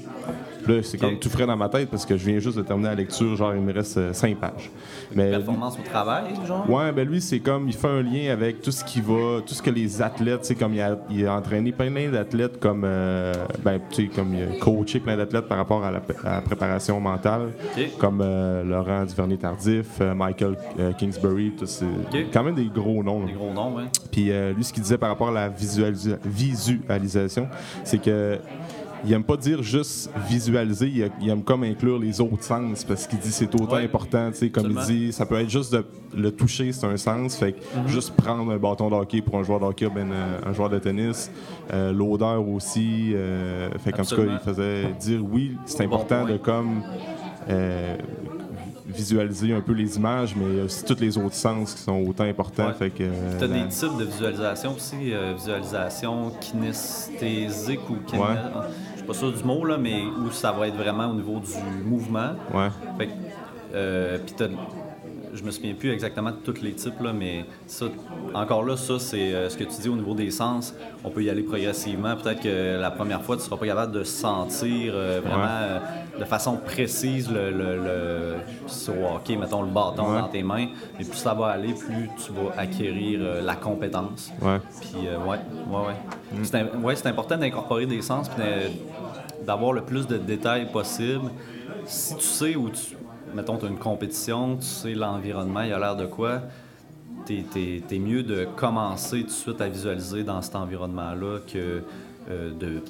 Là, 0.67 0.83
c'est 0.83 0.99
comme 0.99 1.19
tout 1.19 1.29
frais 1.29 1.47
dans 1.47 1.57
ma 1.57 1.69
tête 1.69 1.91
parce 1.91 2.07
que 2.07 2.17
je 2.17 2.25
viens 2.25 2.39
juste 2.39 2.57
de 2.57 2.63
terminer 2.63 2.91
la 2.91 2.95
lecture, 2.95 3.37
genre 3.37 3.55
il 3.55 3.61
me 3.61 3.73
reste 3.73 3.99
euh, 3.99 4.13
cinq 4.13 4.37
pages. 4.37 4.71
Mais, 5.15 5.31
Performance 5.31 5.77
au 5.79 5.83
travail, 5.83 6.25
genre? 6.47 6.69
Ouais, 6.71 6.93
ben 6.93 7.09
lui, 7.09 7.21
c'est 7.21 7.41
comme, 7.41 7.69
il 7.69 7.75
fait 7.75 7.89
un 7.89 8.03
lien 8.03 8.33
avec 8.33 8.63
tout 8.63 8.71
ce 8.71 8.85
qui 8.85 9.01
va, 9.01 9.41
tout 9.45 9.55
ce 9.55 9.63
que 9.63 9.71
les 9.71 10.01
athlètes, 10.01 10.45
c'est 10.45 10.55
comme 10.55 10.75
il 10.75 10.81
a, 10.81 10.97
il 11.11 11.27
a, 11.27 11.35
entraîné 11.35 11.73
plein 11.73 11.91
d'athlètes 12.11 12.61
comme, 12.61 12.83
euh, 12.85 13.33
ben, 13.65 13.81
tu 13.91 14.07
sais, 14.07 14.11
comme 14.15 14.35
il 14.35 14.43
a 14.43 14.59
coaché 14.61 15.01
plein 15.01 15.17
d'athlètes 15.17 15.49
par 15.49 15.59
rapport 15.59 15.85
à 15.85 15.91
la, 15.91 16.01
préparation 16.41 17.01
mentale, 17.01 17.53
comme 17.99 18.21
euh, 18.23 18.65
Laurent 18.65 19.05
Duvernay-Tardif, 19.05 20.01
Michael 20.15 20.57
Kingsbury, 20.99 21.53
tout 21.59 21.67
c'est 21.67 21.87
quand 22.33 22.45
même 22.45 22.55
des 22.55 22.67
gros 22.67 23.03
noms. 23.03 23.25
Des 23.25 23.33
gros 23.33 23.53
noms, 23.53 23.75
oui. 23.77 23.85
Puis 24.11 24.31
lui, 24.55 24.65
ce 24.65 24.73
qu'il 24.73 24.83
disait 24.83 24.99
par 24.99 25.11
rapport 25.11 25.29
à 25.29 25.33
la 25.33 25.49
visualisation, 25.49 27.49
c'est 27.85 28.01
que 28.01 28.39
il 29.05 29.13
aime 29.13 29.25
pas 29.25 29.37
dire 29.37 29.63
juste 29.63 30.11
visualiser, 30.29 31.11
il, 31.21 31.29
aime 31.29 31.43
comme 31.43 31.65
inclure 31.65 31.99
les 31.99 32.21
autres 32.21 32.43
sens 32.43 32.85
parce 32.85 33.07
qu'il 33.07 33.19
dit 33.19 33.33
c'est 33.33 33.53
autant 33.55 33.77
important, 33.77 34.31
tu 34.31 34.39
sais, 34.39 34.51
comme 34.51 34.71
il 34.71 34.87
dit, 34.87 35.13
ça 35.13 35.27
peut 35.27 35.41
être 35.41 35.51
juste 35.51 35.73
de 35.73 35.85
le 36.15 36.31
toucher, 36.31 36.73
c'est 36.73 36.87
un 36.87 36.97
sens, 36.97 37.37
fait 37.37 37.53
que 37.53 37.79
mhm. 37.79 37.89
juste 37.89 38.15
prendre 38.15 38.51
un 38.51 38.59
bâton 38.59 38.91
de 38.91 38.95
hockey 38.95 39.23
pour 39.23 39.39
un 39.39 39.43
joueur 39.43 39.61
de 39.61 39.65
hockey, 39.65 39.89
ben, 39.89 40.11
euh, 40.13 40.39
un 40.47 40.53
joueur 40.53 40.69
de 40.69 40.79
tennis, 40.79 41.31
euh, 41.73 41.93
l'odeur 41.93 42.47
aussi, 42.47 43.13
euh, 43.15 43.71
fait 43.79 43.93
qu'en 43.93 44.05
tout 44.05 44.17
cas, 44.17 44.23
il 44.25 44.39
faisait 44.39 44.85
dire 45.01 45.21
oui, 45.31 45.57
c'est 45.67 45.85
important 45.85 46.25
de 46.25 46.37
comme 46.37 46.83
visualiser 48.87 49.55
un 49.55 49.63
peu 49.63 49.73
les 49.73 49.97
images, 49.97 50.37
mais 50.37 50.61
aussi 50.63 50.85
tous 50.85 51.01
les 51.01 51.17
autres 51.17 51.35
sens 51.35 51.73
qui 51.73 51.81
sont 51.81 52.05
autant 52.07 52.25
importants. 52.25 52.71
Fait 52.75 52.91
que, 52.91 53.05
tu 53.39 53.45
as 53.45 53.49
des 53.49 53.67
types 53.69 53.97
de 53.99 54.05
visualisation 54.05 54.75
aussi, 54.75 55.15
visualisation 55.35 56.31
kinesthésique 56.41 57.89
ou 57.89 57.97
kinesthésique 58.07 58.92
suis 59.03 59.07
pas 59.07 59.15
sûr 59.15 59.33
du 59.33 59.45
mot, 59.45 59.65
là, 59.65 59.79
mais 59.79 60.03
où 60.05 60.31
ça 60.31 60.53
va 60.53 60.69
être 60.69 60.77
vraiment 60.77 61.07
au 61.09 61.15
niveau 61.15 61.41
du 61.41 61.85
mouvement. 61.85 62.35
Ouais. 62.53 62.69
Fait 62.99 63.11
euh, 63.75 64.19
je 65.33 65.43
me 65.43 65.51
souviens 65.51 65.75
plus 65.75 65.91
exactement 65.91 66.31
de 66.31 66.37
tous 66.37 66.61
les 66.63 66.73
types, 66.73 67.01
là, 67.01 67.13
mais 67.13 67.45
ça, 67.67 67.87
encore 68.35 68.65
là, 68.65 68.77
ça, 68.77 68.99
c'est 68.99 69.33
euh, 69.35 69.49
ce 69.49 69.57
que 69.57 69.65
tu 69.65 69.81
dis 69.81 69.89
au 69.89 69.97
niveau 69.97 70.15
des 70.15 70.31
sens. 70.31 70.75
On 71.05 71.11
peut 71.11 71.23
y 71.23 71.31
aller 71.31 71.43
progressivement. 71.43 72.17
Peut-être 72.17 72.43
que 72.43 72.79
la 72.79 72.91
première 72.91 73.23
fois, 73.23 73.37
tu 73.37 73.43
seras 73.43 73.57
pas 73.57 73.67
capable 73.67 73.93
de 73.93 74.05
sentir 74.05 74.93
euh, 74.95 75.21
vraiment 75.25 75.47
euh, 75.47 75.79
de 76.19 76.25
façon 76.25 76.57
précise 76.57 77.31
le, 77.31 77.51
le, 77.51 77.77
le 77.77 78.35
hockey, 79.15 79.37
mettons 79.37 79.63
le 79.63 79.71
bâton 79.71 80.13
dans 80.13 80.29
tes 80.29 80.43
mains. 80.43 80.69
Mais 80.99 81.05
plus 81.05 81.17
ça 81.17 81.35
va 81.35 81.47
aller, 81.47 81.73
plus 81.73 82.11
tu 82.25 82.33
vas 82.33 82.53
acquérir 82.61 83.43
la 83.43 83.55
compétence. 83.57 84.31
Ouais. 84.41 84.59
Puis, 84.81 85.01
ouais, 85.01 85.39
ouais, 85.71 85.87
ouais. 85.87 86.39
Mm. 86.39 86.45
C'est, 86.45 86.63
ouais, 86.77 86.97
c'est 86.97 87.09
important 87.09 87.39
d'incorporer 87.39 87.87
des 87.87 88.03
sens 88.03 88.29
puis 88.29 88.45
d'avoir 89.47 89.73
le 89.73 89.83
plus 89.83 90.07
de 90.07 90.19
détails 90.19 90.71
possible. 90.71 91.31
Si 91.87 92.15
tu 92.17 92.23
sais 92.23 92.55
où 92.55 92.69
tu 92.69 92.97
mettons, 93.35 93.57
tu 93.57 93.67
as 93.67 93.69
une 93.69 93.79
compétition, 93.79 94.57
tu 94.57 94.67
sais 94.67 94.95
l'environnement, 94.95 95.63
il 95.63 95.73
a 95.73 95.79
l'air 95.79 95.97
de 95.97 96.07
quoi, 96.07 96.43
t'es 97.27 97.45
es, 97.91 97.99
mieux 97.99 98.23
de 98.23 98.47
commencer 98.57 99.21
tout 99.21 99.27
de 99.27 99.31
suite 99.31 99.61
à 99.61 99.69
visualiser 99.69 100.25
dans 100.25 100.43
cet 100.43 100.57
environnement-là 100.57 101.39
que 101.53 101.83
euh, 102.31 102.53
de 102.53 102.83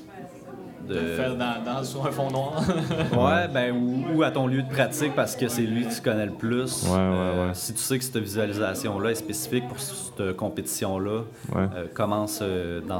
de... 0.89 0.95
le 0.95 1.07
faire 1.15 1.37
dans, 1.37 1.63
dans, 1.65 1.85
sur 1.85 2.05
un 2.05 2.11
fond 2.11 2.29
noir. 2.29 2.61
ouais, 3.13 3.47
ben, 3.47 3.73
ou, 4.13 4.21
à 4.25 4.33
ton 4.33 4.49
lieu 4.49 4.63
de 4.63 4.69
pratique 4.69 5.15
parce 5.15 5.37
que 5.37 5.47
c'est 5.47 5.63
lui 5.63 5.87
que 5.87 5.95
tu 5.95 6.01
connais 6.01 6.27
le 6.27 6.33
plus. 6.33 6.83
Ouais, 6.83 6.99
euh, 6.99 7.49
ouais, 7.49 7.55
si 7.55 7.73
tu 7.73 7.79
sais 7.79 7.99
que 7.99 8.05
cette 8.05 8.17
visualisation-là 8.17 9.11
est 9.13 9.15
spécifique 9.15 9.69
pour 9.69 9.79
cette 9.79 10.37
compétition-là, 10.37 11.23
euh, 11.55 11.87
commence 11.95 12.43
dans, 12.89 12.99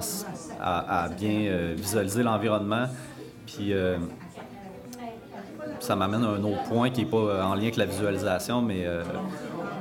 à, 0.61 1.05
à, 1.05 1.09
bien 1.09 1.75
visualiser 1.77 2.23
l'environnement. 2.23 2.87
Puis 3.47 3.75
ça 5.83 5.97
m'amène 5.97 6.23
à 6.25 6.29
un 6.29 6.45
autre 6.45 6.63
point 6.69 6.91
qui 6.91 7.01
n'est 7.01 7.11
pas 7.11 7.17
euh, 7.17 7.43
en 7.43 7.55
lien 7.55 7.63
avec 7.63 7.77
la 7.77 7.87
visualisation, 7.87 8.63
mais 8.63 8.87
euh, 8.87 9.03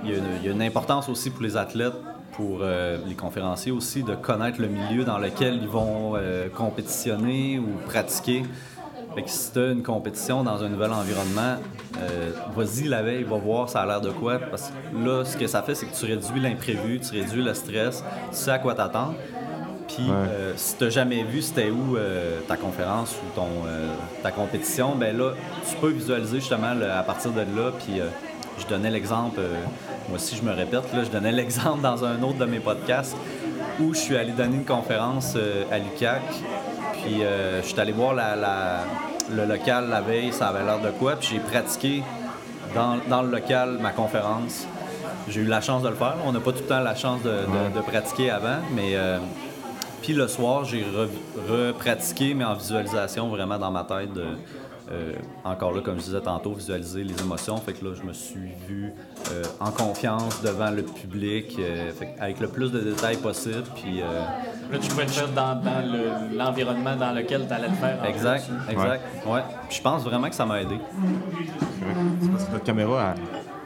il, 0.04 0.12
y 0.44 0.48
a 0.48 0.52
une, 0.52 0.62
importance 0.62 1.08
aussi 1.10 1.30
pour 1.30 1.44
les 1.44 1.56
athlètes, 1.56 1.94
pour 2.34 2.60
euh, 2.62 2.98
les 3.06 3.14
conférenciers 3.14 3.72
aussi, 3.72 4.02
de 4.02 4.16
connaître 4.16 4.60
le 4.60 4.68
milieu 4.68 5.04
dans 5.04 5.20
lequel 5.20 5.60
ils 5.62 5.68
vont 5.68 6.16
compétitionner 6.56 7.60
ou 7.60 7.88
pratiquer. 7.88 8.44
Fait 9.14 9.24
si 9.28 9.52
tu 9.52 9.60
as 9.60 9.72
une 9.72 9.84
compétition 9.84 10.44
dans 10.44 10.64
un 10.64 10.70
nouvel 10.70 10.92
environnement, 10.92 11.58
vas-y 12.56 12.88
la 12.88 13.04
veille, 13.04 13.24
va 13.24 13.38
voir 13.38 13.70
ça 13.70 13.82
a 13.82 13.86
l'air 13.86 14.02
de 14.02 14.10
quoi. 14.10 14.40
Parce 14.40 14.70
que 14.72 15.06
là, 15.06 15.26
ce 15.26 15.38
que 15.38 15.48
ça 15.48 15.62
fait, 15.62 15.76
c'est 15.76 15.86
que 15.86 15.96
tu 15.96 16.06
réduis 16.06 16.40
l'imprévu, 16.40 17.00
tu 17.00 17.12
réduis 17.12 17.44
le 17.44 17.54
stress, 17.54 18.04
tu 18.32 18.38
sais 18.38 18.52
à 18.52 18.60
quoi 18.60 18.74
t'attendre. 18.74 19.16
Puis 19.96 20.10
euh, 20.10 20.54
si 20.56 20.78
tu 20.78 20.86
n'as 20.86 20.90
jamais 20.90 21.24
vu 21.24 21.42
c'était 21.42 21.70
où 21.70 21.98
euh, 21.98 22.40
ta 22.48 22.56
conférence 22.56 23.16
ou 23.16 23.36
ton, 23.36 23.48
euh, 23.68 23.88
ta 24.24 24.32
compétition, 24.32 24.96
ben 24.96 25.18
là, 25.18 25.34
tu 25.70 25.76
peux 25.76 25.90
visualiser 25.90 26.40
justement 26.40 26.74
à 26.82 27.04
partir 27.04 27.32
de 27.32 27.42
là. 27.42 27.72
Puis 27.78 28.00
je 28.60 28.68
donnais 28.68 28.90
l'exemple, 28.90 29.42
moi 30.08 30.18
aussi 30.18 30.36
je 30.36 30.44
me 30.44 30.54
répète, 30.54 30.94
là, 30.94 31.04
je 31.04 31.10
donnais 31.10 31.32
l'exemple 31.32 31.82
dans 31.82 32.06
un 32.06 32.22
autre 32.24 32.38
de 32.38 32.46
mes 32.46 32.60
podcasts 32.60 33.16
où 33.80 33.94
je 33.94 34.00
suis 34.00 34.16
allé 34.16 34.32
donner 34.32 34.58
une 34.58 34.66
conférence 34.66 35.36
à 35.72 35.78
l'UCAC. 35.78 36.22
Puis 37.04 37.22
je 37.62 37.68
suis 37.68 37.80
allé 37.80 37.92
voir 37.92 38.14
le 38.14 39.46
local 39.46 39.90
la 39.90 40.02
veille, 40.02 40.32
ça 40.32 40.48
avait 40.50 40.64
l'air 40.64 40.80
de 40.80 40.92
quoi. 40.92 41.16
Puis 41.16 41.30
j'ai 41.34 41.40
pratiqué 41.40 42.04
dans, 42.74 43.22
le 43.22 43.30
local 43.30 43.78
ma 43.82 43.92
conférence. 43.92 44.68
J'ai 45.28 45.42
eu 45.42 45.46
la 45.46 45.62
chance 45.62 45.84
de 45.84 45.90
le 45.90 45.96
faire. 45.96 46.16
On 46.26 46.32
n'a 46.32 46.40
pas 46.40 46.52
tout 46.52 46.60
le 46.60 46.68
temps 46.68 46.80
la 46.80 46.96
chance 46.96 47.22
de, 47.24 47.32
de 47.76 47.82
pratiquer 47.82 48.30
avant, 48.30 48.58
mais 48.74 48.96
puis 50.02 50.14
le 50.14 50.28
soir, 50.28 50.66
j'ai 50.66 50.84
repratiqué, 51.50 52.34
mais 52.34 52.46
en 52.46 52.56
visualisation, 52.56 53.30
vraiment 53.30 53.60
dans 53.60 53.72
ma 53.72 53.84
tête. 53.84 54.10
Euh, 54.92 55.14
encore 55.46 55.72
là, 55.72 55.82
comme 55.82 55.98
je 56.00 56.06
disais 56.06 56.20
tantôt, 56.20 56.54
visualiser 56.54 57.04
les 57.04 57.18
émotions. 57.22 57.56
Fait 57.58 57.72
que 57.72 57.86
là, 57.86 57.92
je 57.94 58.06
me 58.06 58.12
suis 58.12 58.52
vu 58.68 58.92
euh, 59.32 59.44
en 59.60 59.72
confiance 59.72 60.42
devant 60.42 60.70
le 60.70 60.84
public, 60.84 61.56
euh, 61.60 61.92
avec 62.20 62.42
le 62.42 62.48
plus 62.48 62.72
de 62.72 62.80
détails 62.80 63.18
possible. 63.18 63.64
Puis, 63.76 64.00
là, 64.00 64.78
tu 64.82 64.90
pouvais 64.90 65.04
le 65.04 65.10
faire 65.10 65.30
dans, 65.30 65.62
l'environnement 66.34 66.96
dans 66.98 67.14
lequel 67.14 67.48
tu 67.48 67.54
allais 67.54 67.70
le 67.70 67.76
faire. 67.76 68.04
Exact, 68.06 68.50
exact. 68.70 69.04
Ouais. 69.26 69.42
je 69.70 69.82
pense 69.82 70.04
vraiment 70.04 70.28
que 70.28 70.36
ça 70.36 70.46
m'a 70.46 70.62
aidé. 70.62 70.78
Parce 72.32 72.46
que 72.46 72.52
notre 72.52 72.66
caméra, 72.66 73.16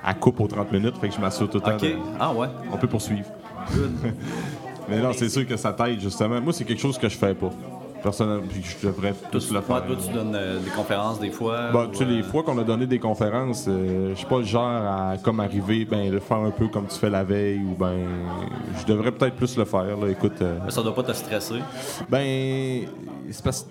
elle, 0.08 0.16
coupe 0.16 0.40
aux 0.42 0.48
30 0.48 0.72
minutes, 0.72 0.98
fait 1.00 1.10
que 1.10 1.16
je 1.16 1.22
m'assure 1.22 1.50
tout 1.50 1.58
le 1.58 1.64
temps. 1.64 1.76
OK. 1.76 1.88
Ah 2.20 2.34
ouais. 2.34 2.48
On 2.72 2.78
peut 2.78 2.88
poursuivre. 2.88 3.26
Mais 4.90 5.00
non, 5.02 5.12
c'est 5.14 5.30
sûr 5.30 5.48
que 5.48 5.58
ça 5.58 5.74
t'aide, 5.74 6.00
justement. 6.00 6.40
Moi, 6.42 6.54
c'est 6.54 6.64
quelque 6.66 6.82
chose 6.82 6.98
que 6.98 7.10
je 7.10 7.18
fais 7.18 7.34
pas. 7.34 7.50
personnellement, 8.04 8.44
puis 8.48 8.62
je 8.64 8.86
devrais 8.88 9.14
Toi, 9.32 9.42
tu, 9.42 9.54
le 9.54 9.62
faire. 9.62 9.84
toi, 9.86 9.96
tu 10.06 10.14
donnes 10.14 10.36
euh, 10.36 10.60
des 10.60 10.70
conférences 10.70 11.20
des 11.20 11.32
fois. 11.32 11.72
Bah, 11.72 11.86
ou, 11.88 11.92
tu 11.92 11.98
sais, 11.98 12.06
les 12.06 12.20
euh, 12.22 12.24
fois 12.24 12.44
qu'on 12.44 12.58
a 12.60 12.64
donné 12.64 12.86
des 12.86 13.00
conférences, 13.00 13.66
euh, 13.68 14.10
je 14.12 14.16
suis 14.16 14.28
pas 14.28 14.38
le 14.38 14.44
genre 14.44 14.64
à 14.68 15.16
comme 15.24 15.40
arriver, 15.40 15.86
ben 15.86 16.12
le 16.12 16.20
faire 16.20 16.38
un 16.38 16.52
peu 16.52 16.68
comme 16.68 16.86
tu 16.86 17.00
fais 17.00 17.10
la 17.10 17.24
veille 17.24 17.60
ou 17.64 17.74
ben 17.76 17.98
je 18.80 18.86
devrais 18.86 19.12
peut-être 19.12 19.36
plus 19.36 19.58
le 19.58 19.66
faire. 19.66 19.98
Là. 19.98 20.08
Écoute, 20.10 20.40
euh, 20.42 20.60
mais 20.64 20.70
ça 20.72 20.84
doit 20.84 20.94
pas 20.94 21.02
te 21.04 21.14
stresser. 21.14 21.56
ben 22.10 22.86
c'est 23.32 23.44
parce 23.44 23.66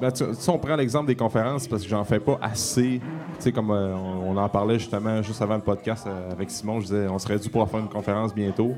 ben, 0.00 0.12
tu- 0.12 0.24
si 0.32 0.48
on 0.50 0.58
prend 0.58 0.76
l'exemple 0.76 1.06
des 1.06 1.16
conférences, 1.16 1.62
c'est 1.62 1.68
parce 1.70 1.82
que 1.82 1.88
j'en 1.88 2.04
fais 2.04 2.20
pas 2.20 2.38
assez. 2.40 3.00
Tu 3.00 3.02
sais, 3.40 3.52
comme 3.52 3.70
euh, 3.70 3.94
on, 3.96 4.30
on 4.32 4.36
en 4.36 4.48
parlait 4.48 4.78
justement 4.78 5.22
juste 5.22 5.40
avant 5.42 5.54
le 5.56 5.60
podcast 5.60 6.04
euh, 6.06 6.32
avec 6.32 6.50
Simon, 6.50 6.80
je 6.80 6.86
disais 6.86 7.06
on 7.08 7.18
serait 7.18 7.38
dû 7.38 7.48
pouvoir 7.48 7.68
faire 7.68 7.80
une 7.80 7.88
conférence 7.88 8.34
bientôt. 8.34 8.74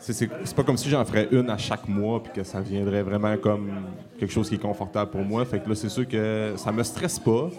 C'est- 0.00 0.54
pas 0.56 0.62
comme 0.64 0.76
si 0.76 0.88
j'en 0.88 1.04
ferais 1.04 1.28
une 1.30 1.48
à 1.50 1.58
chaque 1.58 1.86
mois 1.86 2.22
puis 2.22 2.32
que 2.32 2.42
ça 2.42 2.60
viendrait 2.60 3.02
vraiment 3.02 3.36
comme 3.36 3.70
quelque 4.18 4.32
chose 4.32 4.48
qui 4.48 4.54
est 4.56 4.58
confortable 4.58 5.10
pour 5.10 5.20
moi. 5.22 5.44
Fait 5.44 5.60
que 5.60 5.68
là, 5.68 5.74
c'est 5.74 5.88
sûr 5.90 6.08
que 6.08 6.54
ça 6.56 6.72
me 6.72 6.82
stresse 6.82 7.18
pas. 7.18 7.50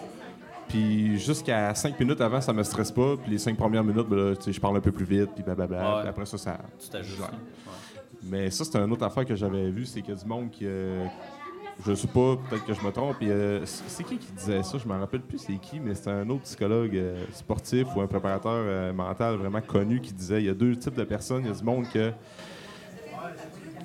Puis 0.68 1.18
jusqu'à 1.18 1.74
cinq 1.74 1.98
minutes 2.00 2.20
avant, 2.20 2.40
ça 2.40 2.52
me 2.52 2.62
stresse 2.62 2.90
pas. 2.90 3.16
Puis 3.16 3.30
les 3.32 3.38
cinq 3.38 3.56
premières 3.56 3.84
minutes, 3.84 4.08
ben 4.08 4.16
là, 4.16 4.34
je 4.46 4.60
parle 4.60 4.76
un 4.76 4.80
peu 4.80 4.92
plus 4.92 5.04
vite. 5.04 5.30
Puis 5.34 5.42
blablabla. 5.44 5.78
Ouais. 5.96 6.00
Puis 6.00 6.08
après 6.08 6.26
ça, 6.26 6.38
ça. 6.38 6.58
Tu 6.82 6.88
t'ajustes. 6.88 7.20
Ouais. 7.20 7.26
Mais 8.24 8.50
ça, 8.50 8.64
c'est 8.64 8.76
une 8.78 8.92
autre 8.92 9.04
affaire 9.04 9.24
que 9.24 9.34
j'avais 9.36 9.70
vue. 9.70 9.84
C'est 9.84 10.00
qu'il 10.00 10.14
y 10.14 10.16
a 10.16 10.20
du 10.20 10.26
monde 10.26 10.50
qui. 10.50 10.64
euh, 10.66 11.06
je 11.84 11.94
sais 11.94 12.06
pas, 12.08 12.36
peut-être 12.36 12.64
que 12.64 12.74
je 12.74 12.80
me 12.84 12.90
trompe. 12.92 13.16
euh, 13.22 13.62
c'est 13.64 13.88
c'est 13.88 14.04
qui 14.04 14.18
qui 14.18 14.32
disait 14.32 14.62
ça? 14.62 14.78
Je 14.78 14.86
me 14.86 14.94
rappelle 14.98 15.22
plus 15.22 15.38
c'est 15.38 15.56
qui, 15.56 15.80
mais 15.80 15.94
c'était 15.94 16.10
un 16.10 16.28
autre 16.30 16.42
psychologue 16.42 16.94
euh, 16.96 17.24
sportif 17.32 17.88
ou 17.96 18.00
un 18.00 18.06
préparateur 18.06 18.52
euh, 18.52 18.92
mental 18.92 19.36
vraiment 19.36 19.60
connu 19.60 20.00
qui 20.00 20.12
disait 20.12 20.42
il 20.42 20.46
y 20.46 20.50
a 20.50 20.54
deux 20.54 20.76
types 20.76 20.94
de 20.94 21.04
personnes. 21.04 21.42
Il 21.44 21.48
y 21.48 21.50
a 21.50 21.54
du 21.54 21.64
monde 21.64 21.86
que. 21.92 22.12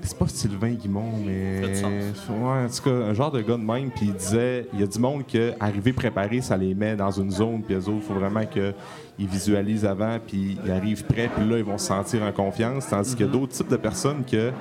C'est 0.07 0.17
pas 0.17 0.27
Sylvain 0.27 0.71
Guimond, 0.71 1.11
mais. 1.25 1.61
Ouais, 1.65 2.65
en 2.65 2.67
tout 2.69 2.83
cas, 2.83 2.91
un 2.91 3.13
genre 3.13 3.29
de 3.29 3.41
gars 3.41 3.57
de 3.57 3.63
même. 3.63 3.91
Puis 3.91 4.05
il 4.07 4.13
disait 4.13 4.65
il 4.73 4.79
y 4.79 4.83
a 4.83 4.87
du 4.87 4.99
monde 4.99 5.25
que 5.27 5.51
arriver 5.59 5.91
préparé, 5.91 6.39
ça 6.39 6.55
les 6.55 6.73
met 6.73 6.95
dans 6.95 7.11
une 7.11 7.29
zone. 7.29 7.61
Puis 7.61 7.75
eux 7.75 7.89
autres, 7.89 7.97
il 7.97 8.01
faut 8.01 8.13
vraiment 8.13 8.45
qu'ils 8.45 9.27
visualisent 9.27 9.85
avant. 9.85 10.17
Puis 10.25 10.57
ils 10.63 10.71
arrivent 10.71 11.03
prêts. 11.03 11.29
Puis 11.35 11.45
là, 11.45 11.57
ils 11.57 11.63
vont 11.63 11.77
se 11.77 11.87
sentir 11.87 12.23
en 12.23 12.31
confiance. 12.31 12.87
Tandis 12.87 13.15
qu'il 13.15 13.25
y 13.25 13.29
a 13.29 13.31
d'autres 13.31 13.51
types 13.51 13.69
de 13.69 13.75
personnes 13.75 14.23
que. 14.23 14.51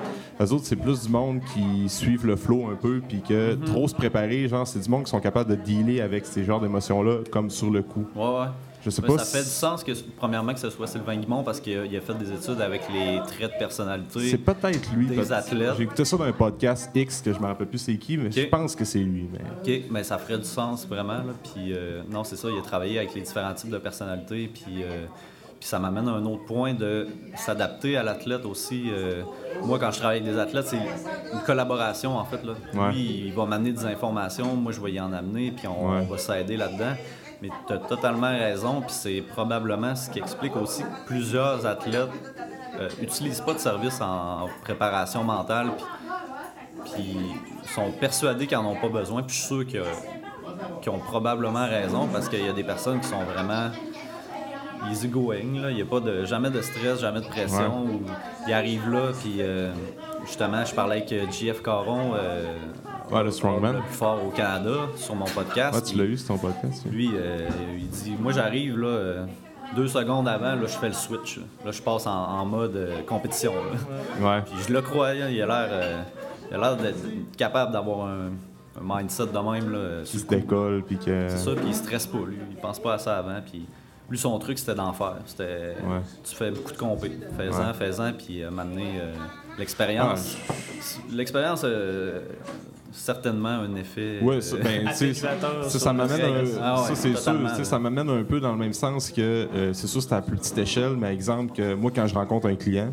Eux 0.41 0.51
autres, 0.51 0.65
c'est 0.65 0.75
plus 0.75 1.03
du 1.03 1.09
monde 1.09 1.39
qui 1.53 1.87
suivent 1.87 2.27
le 2.27 2.35
flow 2.35 2.67
un 2.67 2.75
peu. 2.75 3.01
Puis 3.07 3.21
que 3.21 3.55
trop 3.55 3.87
se 3.87 3.95
préparer, 3.95 4.49
genre, 4.49 4.67
c'est 4.67 4.79
du 4.79 4.89
monde 4.89 5.05
qui 5.05 5.11
sont 5.11 5.21
capables 5.21 5.49
de 5.49 5.55
dealer 5.55 6.01
avec 6.01 6.25
ces 6.25 6.43
genres 6.43 6.59
d'émotions-là, 6.59 7.19
comme 7.31 7.49
sur 7.49 7.71
le 7.71 7.83
coup. 7.83 8.05
Ouais, 8.15 8.23
ouais. 8.23 8.47
Je 8.87 8.91
sais 8.91 9.01
Mais 9.01 9.07
pas 9.09 9.17
ça 9.17 9.25
si- 9.25 9.37
fait 9.37 9.43
du 9.43 9.49
sens 9.49 9.83
que, 9.83 9.91
premièrement, 10.17 10.53
que 10.53 10.61
ce 10.61 10.69
soit 10.69 10.87
Sylvain 10.87 11.17
Guimond 11.17 11.43
parce 11.43 11.59
qu'il 11.59 11.77
a, 11.77 11.99
fait 11.99 12.13
des 12.13 12.31
études 12.31 12.61
avec 12.61 12.83
les 12.93 13.19
traits 13.27 13.51
de 13.51 13.57
personnalité. 13.59 14.29
C'est 14.29 14.37
peut-être 14.37 14.93
lui. 14.93 15.07
des 15.07 15.33
athlètes. 15.33 15.73
J'ai 15.77 15.83
écouté 15.83 16.05
ça 16.05 16.15
dans 16.15 16.23
un 16.23 16.31
podcast 16.31 16.89
X 16.95 17.21
que 17.21 17.33
je 17.33 17.39
me 17.39 17.47
rappelle 17.47 17.67
plus 17.67 17.79
c'est 17.79 17.97
qui, 17.97 18.15
mais 18.15 18.31
je 18.31 18.43
pense 18.47 18.77
que 18.77 18.85
c'est 18.85 18.99
lui. 18.99 19.27
Mais... 19.29 19.39
OK, 19.61 19.81
mais 19.91 20.03
ça 20.03 20.17
ferait 20.17 20.37
du 20.37 20.45
sens 20.45 20.87
vraiment. 20.87 21.15
Là. 21.17 21.33
Puis, 21.43 21.73
euh, 21.73 22.01
non, 22.09 22.23
c'est 22.23 22.37
ça, 22.37 22.47
il 22.49 22.57
a 22.57 22.61
travaillé 22.61 22.97
avec 22.97 23.13
les 23.13 23.21
différents 23.21 23.53
types 23.53 23.71
de 23.71 23.77
personnalités. 23.77 24.49
Puis, 24.53 24.83
euh, 24.83 25.05
puis 25.59 25.67
ça 25.67 25.79
m'amène 25.79 26.07
à 26.07 26.11
un 26.11 26.25
autre 26.25 26.45
point 26.45 26.73
de 26.73 27.07
s'adapter 27.35 27.97
à 27.97 28.03
l'athlète 28.03 28.45
aussi. 28.45 28.85
Euh, 28.89 29.23
moi, 29.63 29.79
quand 29.79 29.91
je 29.91 29.97
travaille 29.99 30.19
avec 30.21 30.31
des 30.31 30.39
athlètes, 30.39 30.67
c'est 30.67 30.77
une 30.77 31.41
collaboration 31.45 32.15
en 32.17 32.23
fait. 32.23 32.41
Là. 32.45 32.53
Ouais. 32.73 32.91
Lui, 32.93 33.23
il 33.25 33.33
va 33.33 33.45
m'amener 33.45 33.73
des 33.73 33.83
informations, 33.85 34.55
moi, 34.55 34.71
je 34.71 34.79
vais 34.79 34.93
y 34.93 34.99
en 35.01 35.11
amener, 35.11 35.51
puis 35.51 35.67
on, 35.67 35.89
Ouais. 35.89 36.05
on 36.07 36.11
va 36.11 36.17
s'aider 36.17 36.55
là-dedans. 36.55 36.93
Mais 37.41 37.49
tu 37.67 37.73
as 37.73 37.77
totalement 37.77 38.29
raison, 38.31 38.81
puis 38.81 38.91
c'est 38.91 39.21
probablement 39.21 39.95
ce 39.95 40.09
qui 40.09 40.19
explique 40.19 40.55
aussi 40.55 40.83
que 40.83 41.05
plusieurs 41.05 41.65
athlètes 41.65 42.09
n'utilisent 42.99 43.41
pas 43.41 43.53
de 43.53 43.59
service 43.59 43.99
en 44.01 44.47
préparation 44.63 45.23
mentale, 45.23 45.71
puis 46.93 47.17
sont 47.75 47.91
persuadés 47.91 48.47
qu'ils 48.47 48.57
n'en 48.57 48.71
ont 48.71 48.75
pas 48.79 48.89
besoin. 48.89 49.21
Puis 49.23 49.35
je 49.35 49.39
suis 49.41 49.47
sûr 49.47 49.67
que- 49.67 50.81
qu'ils 50.81 50.91
ont 50.91 50.99
probablement 50.99 51.65
raison 51.67 52.07
parce 52.07 52.27
qu'il 52.29 52.45
y 52.45 52.49
a 52.49 52.53
des 52.53 52.63
personnes 52.63 52.99
qui 52.99 53.07
sont 53.07 53.23
vraiment 53.23 53.69
easy 54.89 55.07
going. 55.07 55.61
Là. 55.61 55.69
Il 55.69 55.75
n'y 55.75 55.81
a 55.81 55.85
pas 55.85 55.99
de, 55.99 56.23
jamais 56.25 56.49
de 56.49 56.61
stress, 56.61 56.99
jamais 57.01 57.19
de 57.21 57.25
pression. 57.27 57.83
Ou 57.85 58.01
ils 58.47 58.53
arrivent 58.53 58.89
là, 58.89 59.11
puis 59.19 59.37
euh, 59.41 59.71
justement, 60.25 60.63
je 60.65 60.73
parlais 60.73 60.97
avec 60.97 61.11
euh, 61.11 61.25
JF 61.29 61.61
Caron, 61.61 62.13
euh, 62.15 62.43
Ouais, 63.11 63.23
le 63.23 63.31
strongman. 63.31 63.73
le 63.75 63.81
plus 63.81 63.93
fort 63.93 64.19
au 64.25 64.29
Canada, 64.29 64.71
sur 64.95 65.15
mon 65.15 65.25
podcast. 65.25 65.77
Ah, 65.77 65.81
tu 65.81 65.97
l'as 65.97 66.03
eu, 66.05 66.17
c'est 66.17 66.27
ton 66.27 66.37
podcast? 66.37 66.85
Lui, 66.91 67.09
euh, 67.13 67.47
il 67.77 67.87
dit 67.89 68.15
Moi, 68.19 68.31
j'arrive 68.33 68.77
là. 68.77 68.87
euh, 68.87 69.25
deux 69.75 69.87
secondes 69.87 70.27
avant, 70.27 70.55
là, 70.55 70.61
je 70.61 70.67
fais 70.77 70.87
le 70.87 70.93
switch. 70.93 71.39
Là, 71.65 71.71
je 71.71 71.81
passe 71.81 72.07
en, 72.07 72.11
en 72.11 72.45
mode 72.45 72.75
euh, 72.75 73.01
compétition. 73.05 73.53
là. 73.53 74.35
Ouais. 74.37 74.41
Puis 74.43 74.55
je 74.67 74.73
le 74.73 74.81
croyais, 74.81 75.33
il 75.33 75.41
a 75.41 75.45
l'air 75.45 75.97
il 76.49 76.55
a 76.55 76.57
l'air 76.59 76.77
d'être 76.77 76.97
capable 77.37 77.73
d'avoir 77.73 78.07
un, 78.07 78.27
un 78.79 78.97
mindset 78.97 79.27
de 79.27 79.37
même. 79.51 79.71
Là, 79.71 80.03
Qui 80.05 80.11
sur 80.11 80.19
se 80.21 80.25
décolle, 80.25 80.83
puis 80.85 80.97
que. 80.97 81.27
C'est 81.29 81.37
ça, 81.37 81.51
puis 81.55 81.65
il 81.67 81.75
stresse 81.75 82.07
pas, 82.07 82.19
lui. 82.25 82.37
Il 82.51 82.57
pense 82.57 82.79
pas 82.79 82.93
à 82.93 82.97
ça 82.97 83.17
avant. 83.17 83.41
Puis 83.45 83.65
lui, 84.09 84.17
son 84.17 84.39
truc, 84.39 84.57
c'était 84.57 84.75
d'en 84.75 84.93
faire. 84.93 85.15
C'était. 85.25 85.75
Ouais. 85.85 85.99
Tu 86.23 86.33
fais 86.35 86.51
beaucoup 86.51 86.71
de 86.71 86.77
compé. 86.77 87.11
Fais-en, 87.37 87.67
Ouais. 87.67 87.73
fais-en, 87.73 88.13
puis 88.13 88.43
m'amener 88.49 88.99
euh, 89.01 89.13
l'expérience. 89.57 90.37
L'expérience 91.11 91.65
certainement 92.97 93.49
un 93.49 93.75
effet. 93.75 94.19
Ouais, 94.21 94.35
euh, 94.35 94.41
ça, 94.41 94.57
ben, 94.57 94.87
tu 94.89 95.13
sais, 95.13 95.27
Atténuateur 95.27 95.63
ça, 95.69 95.79
ça 95.79 95.93
m'amène 95.93 96.21
un, 96.21 96.43
Ah 96.61 96.81
ouais, 96.81 96.87
ça 96.87 96.95
c'est 96.95 97.09
sûr, 97.09 97.19
totalement, 97.19 97.49
tu 97.49 97.53
sais, 97.53 97.59
là. 97.59 97.65
ça 97.65 97.79
m'amène 97.79 98.09
un 98.09 98.23
peu 98.23 98.39
dans 98.39 98.51
le 98.51 98.57
même 98.57 98.73
sens 98.73 99.11
que 99.11 99.21
euh, 99.21 99.73
c'est 99.73 99.87
sûr 99.87 100.01
c'est 100.01 100.13
à 100.13 100.21
plus 100.21 100.37
petite 100.37 100.57
échelle, 100.57 100.95
mais 100.97 101.13
exemple 101.13 101.53
que 101.53 101.73
moi 101.73 101.91
quand 101.93 102.07
je 102.07 102.13
rencontre 102.13 102.47
un 102.47 102.55
client, 102.55 102.91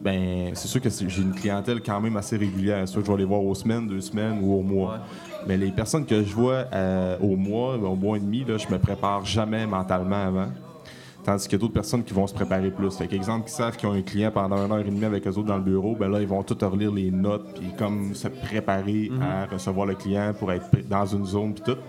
ben 0.00 0.50
c'est 0.54 0.68
sûr 0.68 0.80
que 0.80 0.90
j'ai 0.90 1.22
une 1.22 1.34
clientèle 1.34 1.80
quand 1.82 2.00
même 2.00 2.16
assez 2.16 2.36
régulière. 2.36 2.86
Soit 2.86 3.02
je 3.04 3.10
vais 3.10 3.18
les 3.18 3.24
voir 3.24 3.42
aux 3.42 3.54
semaines, 3.54 3.86
deux 3.86 4.00
semaines 4.00 4.38
ou 4.42 4.54
au 4.54 4.62
mois. 4.62 4.92
Ouais. 4.92 4.98
Mais 5.46 5.56
les 5.56 5.70
personnes 5.70 6.04
que 6.04 6.22
je 6.22 6.34
vois 6.34 6.64
euh, 6.72 7.16
au 7.20 7.36
mois, 7.36 7.74
au 7.76 7.94
mois 7.94 8.16
et 8.16 8.20
demi, 8.20 8.44
là, 8.44 8.56
je 8.58 8.68
me 8.68 8.78
prépare 8.78 9.24
jamais 9.24 9.66
mentalement 9.66 10.26
avant. 10.26 10.48
Tandis 11.26 11.48
qu'il 11.48 11.54
y 11.54 11.56
a 11.56 11.58
d'autres 11.58 11.74
personnes 11.74 12.04
qui 12.04 12.14
vont 12.14 12.28
se 12.28 12.32
préparer 12.32 12.70
plus. 12.70 12.96
Fait 12.96 13.12
exemple, 13.12 13.48
qui 13.48 13.52
savent 13.52 13.76
qu'ils 13.76 13.88
ont 13.88 13.92
un 13.92 14.02
client 14.02 14.30
pendant 14.30 14.64
une 14.64 14.70
heure 14.70 14.78
et 14.78 14.84
demie 14.84 15.04
avec 15.04 15.26
eux 15.26 15.30
autres 15.30 15.48
dans 15.48 15.56
le 15.56 15.62
bureau, 15.62 15.96
ben 15.96 16.08
là, 16.08 16.20
ils 16.20 16.28
vont 16.28 16.40
tout 16.44 16.56
relire 16.62 16.92
les 16.92 17.10
notes, 17.10 17.58
puis 17.58 17.72
comme 17.76 18.14
se 18.14 18.28
préparer 18.28 19.10
à 19.20 19.46
recevoir 19.52 19.86
le 19.86 19.96
client 19.96 20.32
pour 20.38 20.52
être 20.52 20.68
dans 20.88 21.04
une 21.04 21.26
zone, 21.26 21.52
puis 21.52 21.64
tout. 21.64 21.80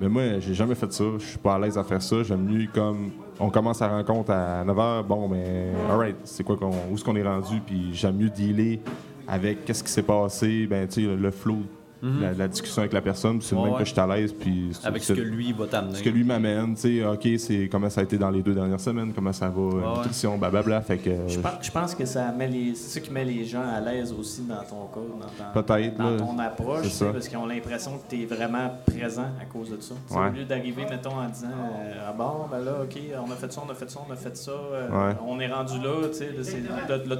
Mais 0.00 0.08
moi, 0.08 0.40
j'ai 0.40 0.54
jamais 0.54 0.74
fait 0.74 0.92
ça. 0.92 1.04
Je 1.20 1.24
suis 1.24 1.38
pas 1.38 1.54
à 1.54 1.58
l'aise 1.60 1.78
à 1.78 1.84
faire 1.84 2.02
ça. 2.02 2.24
J'aime 2.24 2.46
mieux 2.46 2.66
comme 2.74 3.10
on 3.38 3.48
commence 3.48 3.78
la 3.78 3.90
rencontre 3.90 4.32
à 4.32 4.64
9h, 4.64 5.04
bon, 5.04 5.28
mais 5.28 5.68
alright, 5.88 6.16
c'est 6.24 6.42
quoi 6.42 6.56
qu'on, 6.56 6.70
où 6.90 6.94
est-ce 6.94 7.04
qu'on 7.04 7.14
est 7.14 7.22
rendu, 7.22 7.60
puis 7.64 7.90
j'aime 7.92 8.16
mieux 8.16 8.30
dealer 8.30 8.80
avec 9.28 9.64
qu'est-ce 9.66 9.84
qui 9.84 9.92
s'est 9.92 10.02
passé, 10.02 10.66
ben, 10.66 10.88
tu 10.88 11.06
sais, 11.06 11.16
le 11.16 11.30
flow, 11.30 11.58
la, 12.02 12.32
la 12.32 12.48
discussion 12.48 12.80
avec 12.82 12.92
la 12.92 13.00
personne, 13.00 13.38
puis 13.38 13.46
c'est 13.48 13.54
le 13.54 13.60
Ouais, 13.60 13.64
même 13.66 13.74
ouais. 13.74 13.78
que 13.80 13.88
je 13.88 13.92
suis 13.92 14.00
à 14.00 14.06
l'aise, 14.06 14.32
puis 14.32 14.70
Avec 14.84 15.02
ce 15.02 15.12
que 15.12 15.20
lui 15.20 15.52
va 15.52 15.66
t'amener. 15.66 15.94
ce 15.96 16.02
que 16.02 16.08
lui 16.10 16.24
m'amène, 16.24 16.74
tu 16.74 16.80
sais, 17.00 17.04
OK, 17.04 17.28
c'est 17.38 17.68
comment 17.70 17.90
ça 17.90 18.00
a 18.00 18.04
été 18.04 18.16
dans 18.18 18.30
les 18.30 18.42
deux 18.42 18.54
dernières 18.54 18.80
semaines, 18.80 19.12
comment 19.14 19.32
ça 19.32 19.48
va, 19.48 19.60
euh, 19.60 19.70
ouais. 19.80 19.96
nutrition, 19.98 20.38
blablabla, 20.38 20.80
fait 20.82 20.98
que... 20.98 21.10
Je 21.26 21.38
pense, 21.40 21.52
je 21.62 21.70
pense 21.70 21.94
que 21.94 22.04
ça 22.04 22.30
met 22.32 22.46
les, 22.48 22.74
c'est 22.74 23.00
ça 23.00 23.00
qui 23.04 23.10
met 23.12 23.24
les 23.24 23.44
gens 23.44 23.62
à 23.68 23.80
l'aise 23.80 24.14
aussi 24.18 24.42
dans 24.42 24.56
ton 24.62 24.86
cas, 24.86 25.00
dans, 25.00 25.52
dans 25.98 26.10
là. 26.10 26.16
ton 26.18 26.38
approche, 26.38 26.88
ça. 26.88 27.06
parce 27.12 27.28
qu'ils 27.28 27.38
ont 27.38 27.46
l'impression 27.46 27.98
que 27.98 28.08
tu 28.14 28.22
es 28.22 28.26
vraiment 28.26 28.70
présent 28.86 29.26
à 29.40 29.44
cause 29.44 29.70
de 29.70 29.80
ça. 29.80 29.94
Ouais. 30.10 30.28
Au 30.28 30.32
lieu 30.32 30.44
d'arriver, 30.44 30.84
mettons, 30.88 31.14
en 31.16 31.28
disant 31.28 31.48
euh, 31.48 32.06
Ah 32.08 32.12
bon, 32.16 32.46
ben 32.50 32.60
là, 32.64 32.72
OK, 32.84 32.98
on 33.26 33.30
a 33.30 33.34
fait 33.34 33.52
ça, 33.52 33.62
on 33.66 33.70
a 33.70 33.74
fait 33.74 33.90
ça, 33.90 34.00
on 34.08 34.12
a 34.12 34.16
fait 34.16 34.36
ça, 34.36 34.50
euh, 34.50 34.88
Ouais. 35.08 35.14
on 35.26 35.38
est 35.40 35.52
rendu 35.52 35.78
là, 35.80 36.08
tu 36.08 36.18
sais, 36.18 36.28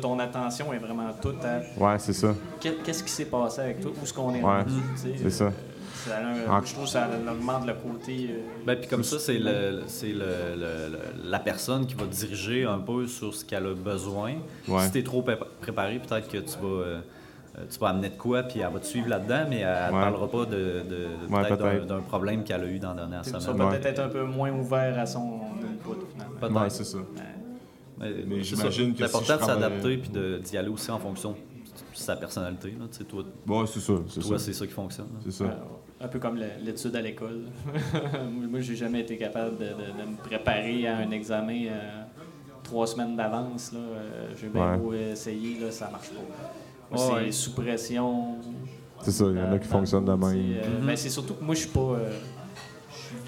ton 0.00 0.18
attention 0.18 0.72
est 0.72 0.78
vraiment 0.78 1.08
toute 1.20 1.44
à 1.44 1.58
Ouais, 1.82 1.98
c'est 1.98 2.12
ça. 2.12 2.34
qu'est- 2.60 2.82
qu'est-ce 2.82 3.02
qui 3.02 3.10
s'est 3.10 3.24
passé 3.24 3.60
avec 3.60 3.80
toi, 3.80 3.90
où 3.90 4.02
est-ce 4.04 4.12
qu'on 4.12 4.34
est 4.34 4.42
Ouais. 4.42 4.62
rendu, 4.62 4.67
C'est 4.96 5.30
ça. 5.30 5.44
euh, 5.44 5.50
ça 6.06 6.16
a 6.16 6.20
un- 6.54 6.58
En- 6.60 6.64
je 6.64 6.72
trouve 6.72 6.84
que 6.84 6.90
ça 6.90 7.08
augmente 7.30 7.66
le 7.66 7.74
côté. 7.74 8.28
euh, 8.30 8.38
Ben, 8.66 8.76
puis 8.76 8.88
comme 8.88 9.04
ça, 9.04 9.18
c'est 9.18 9.38
le, 9.38 9.82
c'est 9.86 10.12
le, 10.12 10.18
le- 10.56 10.92
le- 10.92 11.30
la 11.30 11.38
personne 11.38 11.86
qui 11.86 11.94
va 11.94 12.04
diriger 12.06 12.64
un 12.64 12.78
peu 12.78 13.06
sur 13.06 13.34
ce 13.34 13.44
qu'elle 13.44 13.66
a 13.66 13.74
besoin. 13.74 14.34
Ouais. 14.68 14.84
Si 14.84 14.92
tu 14.92 14.98
es 14.98 15.02
trop 15.02 15.22
pré- 15.22 15.38
préparé, 15.60 15.98
peut-être 15.98 16.28
que 16.28 16.38
tu 16.38 16.58
vas, 16.60 16.66
euh, 16.84 17.00
tu 17.70 17.78
vas 17.80 17.88
amener 17.88 18.10
de 18.10 18.16
quoi, 18.16 18.44
puis 18.44 18.60
elle 18.60 18.72
va 18.72 18.78
te 18.78 18.86
suivre 18.86 19.08
là-dedans, 19.08 19.44
mais 19.50 19.58
elle 19.60 19.90
ne 19.90 19.96
Ouais. 19.96 20.00
parlera 20.02 20.30
pas 20.30 20.44
de, 20.44 20.56
de- 20.88 21.34
Ouais, 21.34 21.48
peut-être 21.48 21.86
d'un- 21.86 22.00
problème 22.00 22.44
qu'elle 22.44 22.60
a 22.62 22.66
eu 22.66 22.78
dans 22.78 22.90
la 22.94 22.94
dernière 23.06 23.24
semaine. 23.24 23.60
Ouais. 23.60 23.68
peut-être 23.70 23.86
être 23.86 23.98
un 24.00 24.08
peu 24.08 24.22
moins 24.24 24.52
ouvert 24.52 24.96
à 24.98 25.06
son 25.06 25.40
input, 25.60 25.98
finalement. 26.12 26.34
Peut-être. 26.40 26.62
Ouais, 26.62 26.70
c'est 26.70 26.84
ça. 26.84 26.98
Mais, 28.00 28.42
j'imagine 28.44 28.94
ça. 28.96 29.02
que 29.04 29.08
C'est 29.10 29.16
important 29.16 29.36
de 29.38 29.42
s'adapter 29.44 29.96
puis 29.96 30.10
d'y 30.44 30.56
aller 30.56 30.68
aussi 30.68 30.88
en 30.92 31.00
fonction 31.00 31.30
de 31.32 31.36
sa 31.94 32.16
personnalité. 32.16 32.70
Là. 32.78 32.86
Tu 32.90 32.98
sais, 32.98 33.04
Toi, 33.04 33.24
Ouais, 33.46 33.64
c'est 33.66 33.80
ça, 33.80 33.92
c'est 34.08 34.20
toi 34.20 34.38
ça. 34.38 34.44
c'est 34.44 34.52
ça 34.52 34.66
qui 34.66 34.72
fonctionne. 34.72 35.06
là. 35.06 35.20
C'est 35.24 35.32
ça. 35.32 35.44
Un 36.00 36.08
peu 36.08 36.18
comme 36.18 36.36
l'étude 36.62 36.94
à 36.94 37.00
l'école. 37.00 37.42
moi, 38.50 38.60
j'ai 38.60 38.76
jamais 38.76 39.00
été 39.00 39.16
capable 39.16 39.58
de, 39.58 39.64
de- 39.64 40.02
de 40.04 40.10
me 40.10 40.16
préparer 40.16 40.86
à 40.86 40.98
un 40.98 41.10
examen 41.10 41.66
euh, 41.66 42.02
trois 42.62 42.86
semaines 42.86 43.16
d'avance. 43.16 43.72
là. 43.72 43.78
Euh, 43.80 44.28
j'ai 44.40 44.48
bien 44.48 44.72
Ouais. 44.72 44.76
beau 44.78 44.92
essayer, 44.92 45.58
là, 45.58 45.70
ça 45.72 45.90
marche 45.90 46.10
pas. 46.10 46.94
Moi, 46.96 47.14
Ouais. 47.14 47.22
c'est 47.26 47.32
sous 47.32 47.52
pression. 47.52 48.36
C'est 49.02 49.10
ça, 49.12 49.24
il 49.28 49.36
y 49.36 49.40
en 49.40 49.52
a 49.52 49.58
qui 49.58 49.68
fonctionnent 49.68 50.04
de 50.04 50.12
même. 50.12 50.20
C'est, 50.30 50.66
euh, 50.68 50.86
ben, 50.86 50.96
c'est 50.96 51.08
surtout 51.10 51.34
que 51.34 51.44
moi, 51.44 51.54
je 51.54 51.60
suis 51.60 51.68
pas. 51.70 51.80
euh, 51.80 52.10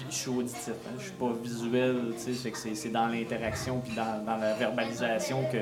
je 0.09 0.15
suis- 0.15 0.29
auditif, 0.31 0.69
hein. 0.69 0.91
je 0.97 1.03
suis 1.03 1.11
pas 1.13 1.31
visuel, 1.43 1.95
tu 2.13 2.19
sais, 2.19 2.31
fait 2.33 2.51
que 2.51 2.57
c'est, 2.57 2.75
c'est 2.75 2.89
dans 2.89 3.07
l'interaction 3.07 3.79
puis 3.79 3.95
dans, 3.95 4.23
dans 4.25 4.37
la 4.37 4.53
verbalisation 4.53 5.43
que 5.51 5.57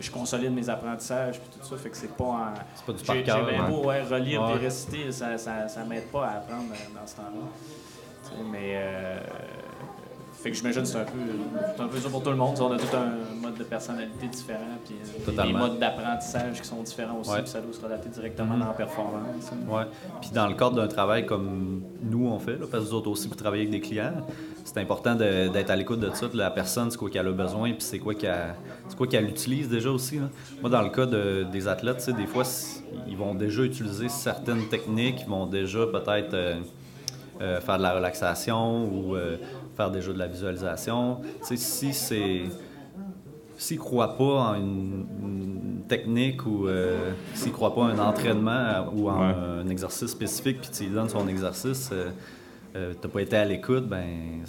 je 0.00 0.10
consolide 0.10 0.52
mes 0.52 0.68
apprentissages 0.68 1.40
puis 1.40 1.48
tout 1.58 1.66
ça. 1.66 1.76
Fait 1.76 1.90
que 1.90 1.96
c'est 1.96 2.14
pas 2.16 2.24
en... 2.24 2.54
C'est 2.74 2.84
pas 2.86 2.92
du 2.92 3.04
J'ai 3.04 3.22
bien 3.22 3.44
ouais. 3.64 3.68
beau 3.70 3.84
ouais, 3.86 4.02
relire 4.02 4.42
Ouais. 4.42 4.52
et 4.54 4.58
réciter, 4.58 5.12
ça, 5.12 5.36
ça, 5.38 5.68
ça 5.68 5.84
m'aide 5.84 6.10
pas 6.10 6.26
à 6.26 6.30
apprendre 6.38 6.64
dans, 6.68 7.00
dans 7.00 7.06
ce 7.06 7.16
temps-là. 7.16 8.42
Mais 8.50 8.74
euh, 8.76 9.20
fait 10.44 10.50
que 10.50 10.56
j'imagine 10.56 10.82
que 10.82 10.88
c'est 10.88 10.98
un 10.98 11.04
peu 11.04 11.18
c'est 11.74 11.82
un 11.82 11.88
peu 11.88 11.98
ça 11.98 12.08
pour 12.10 12.22
tout 12.22 12.28
le 12.30 12.36
monde. 12.36 12.54
On 12.60 12.70
a 12.72 12.76
tout 12.78 12.94
un 12.96 13.40
mode 13.42 13.56
de 13.56 13.64
personnalité 13.64 14.26
différent, 14.28 14.60
puis 14.84 14.94
euh, 15.26 15.42
des- 15.42 15.52
modes 15.54 15.78
d'apprentissage 15.78 16.60
qui 16.60 16.68
sont 16.68 16.82
différents 16.82 17.18
aussi, 17.18 17.30
Ouais. 17.30 17.40
puis 17.42 17.48
ça 17.50 17.60
doit 17.62 17.72
se 17.72 17.80
relater 17.80 18.10
directement 18.10 18.58
dans 18.58 18.66
la 18.66 18.72
performance. 18.74 19.50
Ouais. 19.68 19.84
Puis 20.20 20.30
dans 20.34 20.46
le 20.46 20.54
cadre 20.54 20.76
d'un 20.76 20.86
travail 20.86 21.24
comme 21.24 21.80
nous 22.02 22.26
on 22.28 22.38
fait, 22.38 22.52
là, 22.58 22.66
parce 22.70 22.84
que 22.84 22.88
nous 22.90 22.94
autres 22.94 23.08
aussi 23.10 23.26
vous 23.26 23.34
travaillez 23.34 23.62
avec 23.62 23.72
des 23.72 23.80
clients, 23.80 24.12
c'est 24.64 24.78
important 24.78 25.14
de- 25.14 25.48
d'être 25.48 25.70
à 25.70 25.76
l'écoute 25.76 26.00
de 26.00 26.10
ça, 26.12 26.28
de 26.28 26.36
la 26.36 26.50
personne, 26.50 26.90
c'est 26.90 26.98
quoi 26.98 27.08
qu'elle 27.08 27.26
a 27.26 27.32
besoin, 27.32 27.70
puis 27.70 27.80
c'est 27.82 27.98
quoi 27.98 28.14
qu'elle 28.14 28.54
c'est 28.88 28.96
quoi 28.98 29.06
qu'elle 29.06 29.28
utilise 29.28 29.68
déjà 29.70 29.88
aussi. 29.90 30.18
là. 30.18 30.28
Moi 30.60 30.68
dans 30.68 30.82
le 30.82 30.90
cas 30.90 31.06
de- 31.06 31.44
des 31.50 31.66
athlètes, 31.68 32.08
des 32.14 32.26
fois 32.26 32.44
ils 33.08 33.16
vont 33.16 33.34
déjà 33.34 33.62
utiliser 33.62 34.10
certaines 34.10 34.68
techniques, 34.68 35.20
ils 35.22 35.30
vont 35.30 35.46
déjà 35.46 35.86
peut-être 35.86 36.34
euh, 36.34 36.56
euh, 37.40 37.60
faire 37.60 37.78
de 37.78 37.82
la 37.82 37.94
relaxation 37.94 38.84
ou 38.86 39.16
euh, 39.16 39.36
faire 39.76 39.90
déjà 39.90 40.12
de 40.12 40.18
la 40.18 40.26
visualisation. 40.26 41.18
Tu 41.46 41.56
si 41.56 41.92
c'est 41.92 42.42
s'ils 43.56 43.76
ne 43.78 43.82
croient 43.82 44.16
pas 44.16 44.24
en 44.24 44.54
une, 44.56 45.06
une 45.22 45.82
technique 45.88 46.44
ou 46.44 46.66
euh, 46.66 47.12
s'ils 47.34 47.48
ne 47.50 47.52
croient 47.54 47.74
pas 47.74 47.82
en 47.82 47.86
un 47.88 47.98
entraînement 47.98 48.86
ou 48.94 49.08
en 49.08 49.20
Ouais. 49.20 49.34
un 49.64 49.68
exercice 49.68 50.08
spécifique, 50.10 50.60
puis 50.60 50.70
tu 50.70 50.86
donnes 50.86 51.08
son 51.08 51.26
exercice, 51.28 51.88
euh, 51.92 52.10
euh, 52.76 52.92
t'as 53.00 53.08
pas 53.08 53.22
été 53.22 53.36
à 53.36 53.44
l'écoute, 53.44 53.86
ben 53.88 54.42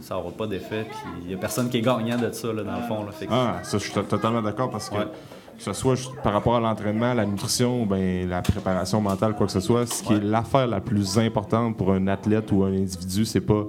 ça 0.00 0.14
n'aura 0.14 0.30
pas 0.30 0.46
d'effet. 0.46 0.84
Puis 0.88 0.98
il 1.22 1.28
n'y 1.28 1.34
a 1.34 1.38
personne 1.38 1.70
qui 1.70 1.78
est 1.78 1.82
gagnant 1.82 2.18
de 2.18 2.30
ça, 2.32 2.52
là, 2.52 2.62
dans 2.62 2.76
le 2.76 2.82
fond. 2.82 3.04
Là. 3.04 3.12
Fait 3.12 3.26
que- 3.26 3.32
Ah, 3.32 3.60
ça, 3.62 3.78
je 3.78 3.84
suis 3.84 3.92
to- 3.92 4.02
totalement 4.02 4.42
d'accord 4.42 4.70
parce 4.70 4.90
que 4.90 4.96
Ouais. 4.96 5.06
que 5.56 5.62
ce 5.62 5.72
soit 5.72 5.94
par 6.22 6.34
rapport 6.34 6.56
à 6.56 6.60
l'entraînement, 6.60 7.14
la 7.14 7.24
nutrition, 7.24 7.86
ben, 7.86 8.28
la 8.28 8.42
préparation 8.42 9.00
mentale, 9.00 9.34
quoi 9.34 9.46
que 9.46 9.52
ce 9.52 9.60
soit, 9.60 9.86
ce 9.86 10.02
qui 10.02 10.12
Ouais. 10.12 10.18
est 10.18 10.22
l'affaire 10.22 10.66
la 10.66 10.80
plus 10.82 11.18
importante 11.18 11.78
pour 11.78 11.92
un 11.92 12.06
athlète 12.08 12.52
ou 12.52 12.62
un 12.64 12.72
individu, 12.72 13.24
c'est 13.24 13.40
pas 13.40 13.64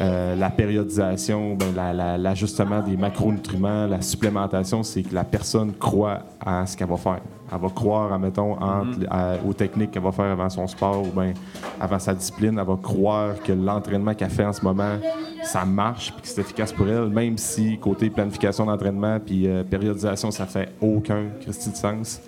euh, 0.00 0.34
la 0.36 0.50
périodisation, 0.50 1.54
ben, 1.54 1.72
la- 1.74 1.92
la- 1.92 2.18
l'ajustement 2.18 2.80
des 2.80 2.96
macronutriments, 2.96 3.86
la 3.86 4.00
supplémentation, 4.02 4.82
c'est 4.82 5.02
que 5.02 5.14
la 5.14 5.24
personne 5.24 5.72
croit 5.72 6.20
à 6.44 6.66
ce 6.66 6.76
qu'elle 6.76 6.88
va 6.88 6.96
faire. 6.96 7.20
Elle 7.52 7.60
va 7.60 7.68
croire, 7.68 8.12
admettons, 8.12 8.52
entre, 8.60 8.98
Mhm. 8.98 9.06
à- 9.10 9.34
aux 9.46 9.52
techniques 9.52 9.92
qu'elle 9.92 10.02
va 10.02 10.10
faire 10.12 10.24
avant 10.26 10.48
son 10.50 10.66
sport 10.66 11.02
ou 11.02 11.10
ben, 11.14 11.32
avant 11.80 11.98
sa 11.98 12.14
discipline. 12.14 12.58
Elle 12.58 12.66
va 12.66 12.76
croire 12.82 13.34
que 13.42 13.52
l'entraînement 13.52 14.14
qu'elle 14.14 14.30
fait 14.30 14.44
en 14.44 14.52
ce 14.52 14.62
moment, 14.64 14.96
ça 15.44 15.64
marche 15.64 16.12
puis 16.12 16.22
que 16.22 16.28
c'est 16.28 16.40
efficace 16.40 16.72
pour 16.72 16.88
elle, 16.88 17.08
même 17.10 17.38
si 17.38 17.78
côté 17.78 18.10
planification 18.10 18.64
d'entraînement 18.66 19.18
puis 19.24 19.46
euh, 19.46 19.62
périodisation, 19.62 20.30
ça 20.30 20.46
fait 20.46 20.70
aucun 20.80 21.26
Christy 21.42 21.70
de 21.70 21.76
sens. 21.76 22.20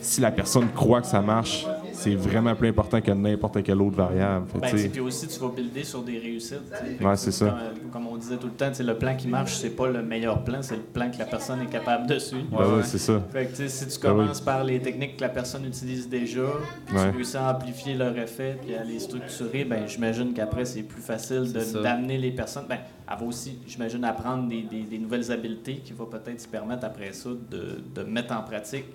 Si 0.00 0.20
la 0.20 0.30
personne 0.32 0.68
croit 0.74 1.00
que 1.00 1.06
ça 1.06 1.20
marche, 1.20 1.66
c'est 1.92 2.14
vraiment 2.14 2.54
plus 2.54 2.68
important 2.68 3.00
que 3.00 3.10
n'importe 3.10 3.62
quelle 3.62 3.80
autre 3.80 3.96
variable. 3.96 4.46
Fait, 4.52 4.58
Ben, 4.76 4.90
puis 4.90 5.00
aussi, 5.00 5.26
tu 5.28 5.38
vas 5.38 5.48
builder 5.48 5.84
sur 5.84 6.02
des 6.02 6.18
réussites. 6.18 6.60
Ouais, 7.00 7.16
c'est 7.16 7.30
ça. 7.32 7.46
Comme, 7.80 7.90
comme 7.90 8.06
on 8.08 8.16
disait 8.16 8.36
tout 8.36 8.46
le 8.48 8.52
temps, 8.52 8.70
le 8.78 8.94
plan 8.98 9.14
qui 9.16 9.28
marche, 9.28 9.54
c'est 9.56 9.70
pas 9.70 9.88
le 9.88 10.02
meilleur 10.02 10.42
plan, 10.44 10.62
c'est 10.62 10.76
le 10.76 10.82
plan 10.82 11.10
que 11.10 11.18
la 11.18 11.24
personne 11.26 11.60
est 11.62 11.66
capable 11.70 12.06
de 12.06 12.18
suivre. 12.18 12.46
ben 12.50 12.58
Ouais, 12.58 12.64
ouais, 12.66 12.76
ouais. 12.78 12.82
c'est 12.82 12.98
ça. 12.98 13.22
Fait 13.32 13.46
que, 13.46 13.68
si 13.68 13.86
tu 13.86 14.00
Ben 14.00 14.08
commences 14.10 14.40
par 14.40 14.64
les 14.64 14.80
techniques 14.80 15.16
que 15.16 15.22
la 15.22 15.28
personne 15.28 15.64
utilise 15.64 16.08
déjà, 16.08 16.42
puis 16.86 16.96
Ouais. 16.96 17.10
tu 17.10 17.16
réussis 17.16 17.36
à 17.36 17.50
amplifier 17.54 17.94
leur 17.94 18.16
effet, 18.18 18.56
puis 18.64 18.74
à 18.74 18.84
les 18.84 18.98
structurer, 18.98 19.64
ben 19.64 19.86
j'imagine 19.86 20.32
qu'après, 20.32 20.64
c'est 20.64 20.82
plus 20.82 21.02
facile 21.02 21.52
d'amener 21.82 22.18
les 22.18 22.30
personnes. 22.32 22.64
Ben, 22.68 22.78
elle 23.10 23.18
va 23.18 23.24
aussi, 23.26 23.58
j'imagine, 23.66 24.04
apprendre 24.04 24.48
des, 24.48 24.62
des- 24.62 24.82
des 24.84 24.98
nouvelles 24.98 25.30
habiletés 25.30 25.76
qui 25.84 25.92
vont 25.92 26.06
peut-être 26.06 26.40
se 26.40 26.48
permettre 26.48 26.84
après 26.86 27.12
ça 27.12 27.28
de, 27.50 27.82
de 27.94 28.02
mettre 28.08 28.32
en 28.34 28.42
pratique 28.42 28.86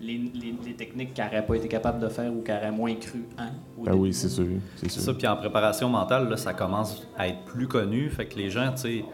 les, 0.00 0.18
les- 0.18 0.54
les 0.64 0.74
techniques 0.74 1.14
qu'elle 1.14 1.26
n'aurait 1.26 1.46
pas 1.46 1.54
été 1.54 1.68
capable 1.68 2.00
de 2.00 2.08
faire 2.08 2.32
ou 2.32 2.42
qu'elle 2.42 2.56
aurait 2.58 2.70
moins 2.72 2.94
cru 2.96 3.24
hein, 3.38 3.50
au 3.78 3.84
Ben 3.84 3.92
début. 3.92 4.02
oui, 4.04 4.14
c'est 4.14 4.28
sûr. 4.28 4.46
C'est 4.76 4.90
ça, 4.90 5.14
puis 5.14 5.26
en 5.26 5.36
préparation 5.36 5.88
mentale, 5.88 6.28
là, 6.28 6.36
ça 6.36 6.52
commence 6.52 7.02
à 7.16 7.28
être 7.28 7.40
plus 7.44 7.68
connu. 7.68 8.10
Fait 8.10 8.26
que 8.26 8.36
les 8.36 8.50
gens, 8.50 8.70
tu 8.72 8.80
sais, 8.80 9.04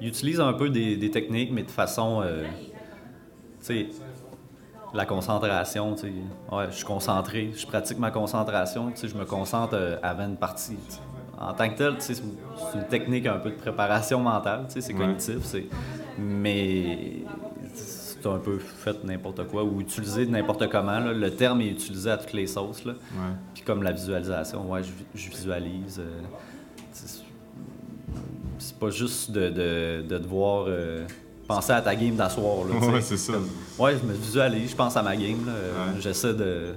ils 0.00 0.08
utilisent 0.08 0.40
un 0.40 0.52
peu 0.52 0.70
des, 0.70 0.96
des 0.96 1.10
techniques, 1.10 1.50
mais 1.52 1.62
de 1.62 1.70
façon, 1.70 2.20
euh, 2.22 2.44
tu 3.60 3.66
sais, 3.66 3.86
la 4.94 5.04
concentration, 5.04 5.94
tu 5.94 6.00
sais. 6.02 6.12
Ouais, 6.50 6.66
je 6.70 6.76
suis 6.76 6.84
concentré, 6.86 7.50
je 7.54 7.66
pratique 7.66 7.98
ma 7.98 8.10
concentration, 8.10 8.90
tu 8.90 8.96
sais, 8.96 9.08
je 9.08 9.16
me 9.16 9.24
concentre 9.26 9.74
euh, 9.74 9.96
avant 10.02 10.24
une 10.26 10.36
partie. 10.36 10.78
En 11.40 11.52
tant 11.52 11.68
que 11.68 11.76
tel, 11.76 11.94
tu 11.96 12.00
sais, 12.00 12.14
c'est 12.14 12.22
c'est 12.72 12.78
une 12.78 12.84
technique 12.86 13.26
un 13.26 13.38
peu 13.38 13.50
de 13.50 13.54
préparation 13.56 14.18
mentale, 14.20 14.64
tu 14.68 14.74
sais, 14.74 14.80
c'est 14.80 14.92
Ouais. 14.94 15.00
cognitif, 15.00 15.38
c'est... 15.42 15.66
Mais 16.18 17.08
c'est 18.20 18.28
un 18.28 18.38
peu 18.38 18.58
fait 18.58 19.02
n'importe 19.04 19.46
quoi 19.48 19.64
ou 19.64 19.80
utilisé 19.80 20.26
de 20.26 20.30
n'importe 20.30 20.68
comment. 20.70 20.98
là. 20.98 21.12
Le 21.12 21.30
terme 21.30 21.60
est 21.60 21.68
utilisé 21.70 22.10
à 22.10 22.16
toutes 22.18 22.32
les 22.32 22.46
sauces. 22.46 22.84
Là. 22.84 22.92
Ouais. 22.92 23.34
Puis 23.54 23.62
comme 23.62 23.82
la 23.82 23.92
visualisation, 23.92 24.70
ouais, 24.70 24.82
je, 24.82 24.88
vi- 24.90 25.06
je 25.14 25.30
visualise. 25.30 26.00
euh, 26.00 26.20
c'est- 26.92 27.24
pas 28.78 28.90
juste 28.90 29.30
de, 29.30 29.48
de, 29.50 30.02
de 30.08 30.18
devoir 30.18 30.66
euh, 30.68 31.04
penser 31.46 31.72
à 31.72 31.80
ta 31.80 31.94
game 31.96 32.14
d'asseoir. 32.16 32.66
tu. 32.80 32.86
Ouais, 32.88 33.00
c'est 33.00 33.16
ça. 33.16 33.32
Ouais, 33.78 33.96
je 33.96 34.04
me 34.06 34.12
visualise, 34.12 34.70
je 34.70 34.76
pense 34.76 34.96
à 34.96 35.02
ma 35.02 35.16
game. 35.16 35.46
Ouais. 35.46 36.00
J'essaie 36.00 36.34
de. 36.34 36.74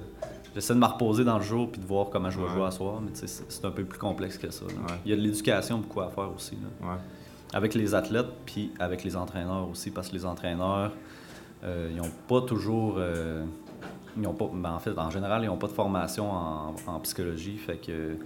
J'essaie 0.54 0.74
de 0.74 0.78
me 0.78 0.84
reposer 0.86 1.24
dans 1.24 1.38
le 1.38 1.44
jour 1.44 1.70
puis 1.70 1.80
de 1.80 1.86
voir 1.86 2.10
comment 2.10 2.28
je 2.30 2.38
vais 2.38 2.46
jouer 2.48 2.64
à 2.66 2.70
soir, 2.70 3.00
mais 3.00 3.10
tu 3.12 3.26
c'est 3.26 3.64
un 3.64 3.70
peu 3.70 3.84
plus 3.84 3.98
complexe 3.98 4.36
que 4.36 4.50
ça. 4.50 4.66
Il 5.04 5.10
y 5.10 5.14
a 5.14 5.16
de 5.16 5.22
l'éducation 5.22 5.78
beaucoup 5.78 6.00
à 6.02 6.10
faire 6.10 6.30
aussi. 6.34 6.56
là. 6.82 6.98
Avec 7.54 7.74
les 7.74 7.94
athlètes 7.94 8.26
puis 8.44 8.70
avec 8.78 9.02
les 9.04 9.16
entraîneurs 9.16 9.68
aussi, 9.70 9.90
parce 9.90 10.08
que 10.08 10.14
les 10.14 10.24
entraîneurs, 10.26 10.90
euh, 11.64 11.88
ils 11.90 11.96
n'ont 11.96 12.10
pas 12.28 12.40
toujours. 12.42 12.96
euh, 12.98 13.44
ils 14.16 14.26
ont 14.26 14.34
pas, 14.34 14.50
ben, 14.52 14.72
en 14.72 14.78
fait, 14.78 14.96
en 14.98 15.10
général, 15.10 15.42
ils 15.42 15.46
n'ont 15.46 15.56
pas 15.56 15.68
de 15.68 15.72
formation 15.72 16.30
en, 16.30 16.74
en 16.86 17.00
psychologie. 17.00 17.56
Fait 17.56 17.76
que 17.78 18.16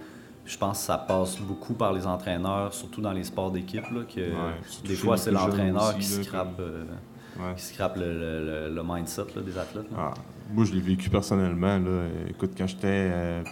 je 0.45 0.57
pense 0.57 0.79
que 0.79 0.85
ça 0.85 0.97
passe 0.97 1.39
beaucoup 1.39 1.73
par 1.73 1.93
les 1.93 2.05
entraîneurs, 2.07 2.73
surtout 2.73 3.01
dans 3.01 3.11
les 3.13 3.23
sports 3.23 3.51
d'équipe. 3.51 3.83
que 4.13 4.85
des 4.87 4.95
fois, 4.95 5.17
c'est 5.17 5.31
l'entraîneur 5.31 5.95
qui 5.95 6.03
scrape, 6.03 6.59
euh, 6.59 6.83
Ouais. 7.39 7.53
qui 7.55 7.63
scrape 7.65 7.97
le, 7.97 8.13
le- 8.17 8.45
le- 8.69 8.73
le 8.75 8.81
mindset 8.83 9.25
là, 9.35 9.41
des 9.43 9.57
athlètes. 9.59 9.91
là. 9.91 9.97
Ah, 9.97 10.13
moi, 10.51 10.65
je 10.65 10.73
l'ai 10.73 10.81
vécu 10.81 11.07
personnellement. 11.09 11.77
Là. 11.77 12.05
Écoute, 12.29 12.51
quand 12.57 12.65
j'étais. 12.67 12.87
euh, 13.13 13.43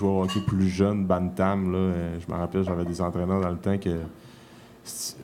au 0.00 0.22
hockey 0.22 0.40
plus 0.46 0.68
jeune, 0.68 1.04
Bantam, 1.04 1.72
là, 1.72 1.78
euh, 1.78 2.18
je 2.20 2.32
me 2.32 2.38
rappelle, 2.38 2.62
j'avais 2.62 2.84
des 2.84 3.00
entraîneurs 3.00 3.40
dans 3.40 3.50
le 3.50 3.56
temps 3.58 3.76
que. 3.78 3.98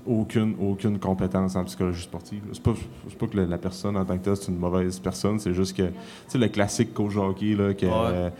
Aucune, 0.06 0.56
aucune 0.60 0.98
compétence 0.98 1.56
en 1.56 1.64
psychologie 1.64 2.02
sportive. 2.02 2.42
C'est 2.52 2.62
pas, 2.62 2.72
pas 3.18 3.26
que 3.26 3.36
la, 3.38 3.58
personne 3.58 3.96
en 3.96 4.04
tant 4.04 4.18
que 4.18 4.24
telle, 4.24 4.36
c'est 4.36 4.48
une 4.50 4.58
mauvaise 4.58 4.98
personne, 4.98 5.38
c'est 5.38 5.54
juste 5.54 5.76
que. 5.76 5.82
Tu 5.84 5.92
sais, 6.28 6.38
le 6.38 6.48
classique 6.48 6.92
coach 6.94 7.16
hockey, 7.16 7.54
là, 7.54 7.74
que. 7.74 7.86
Ouais. 7.86 7.92
euh, 7.94 8.30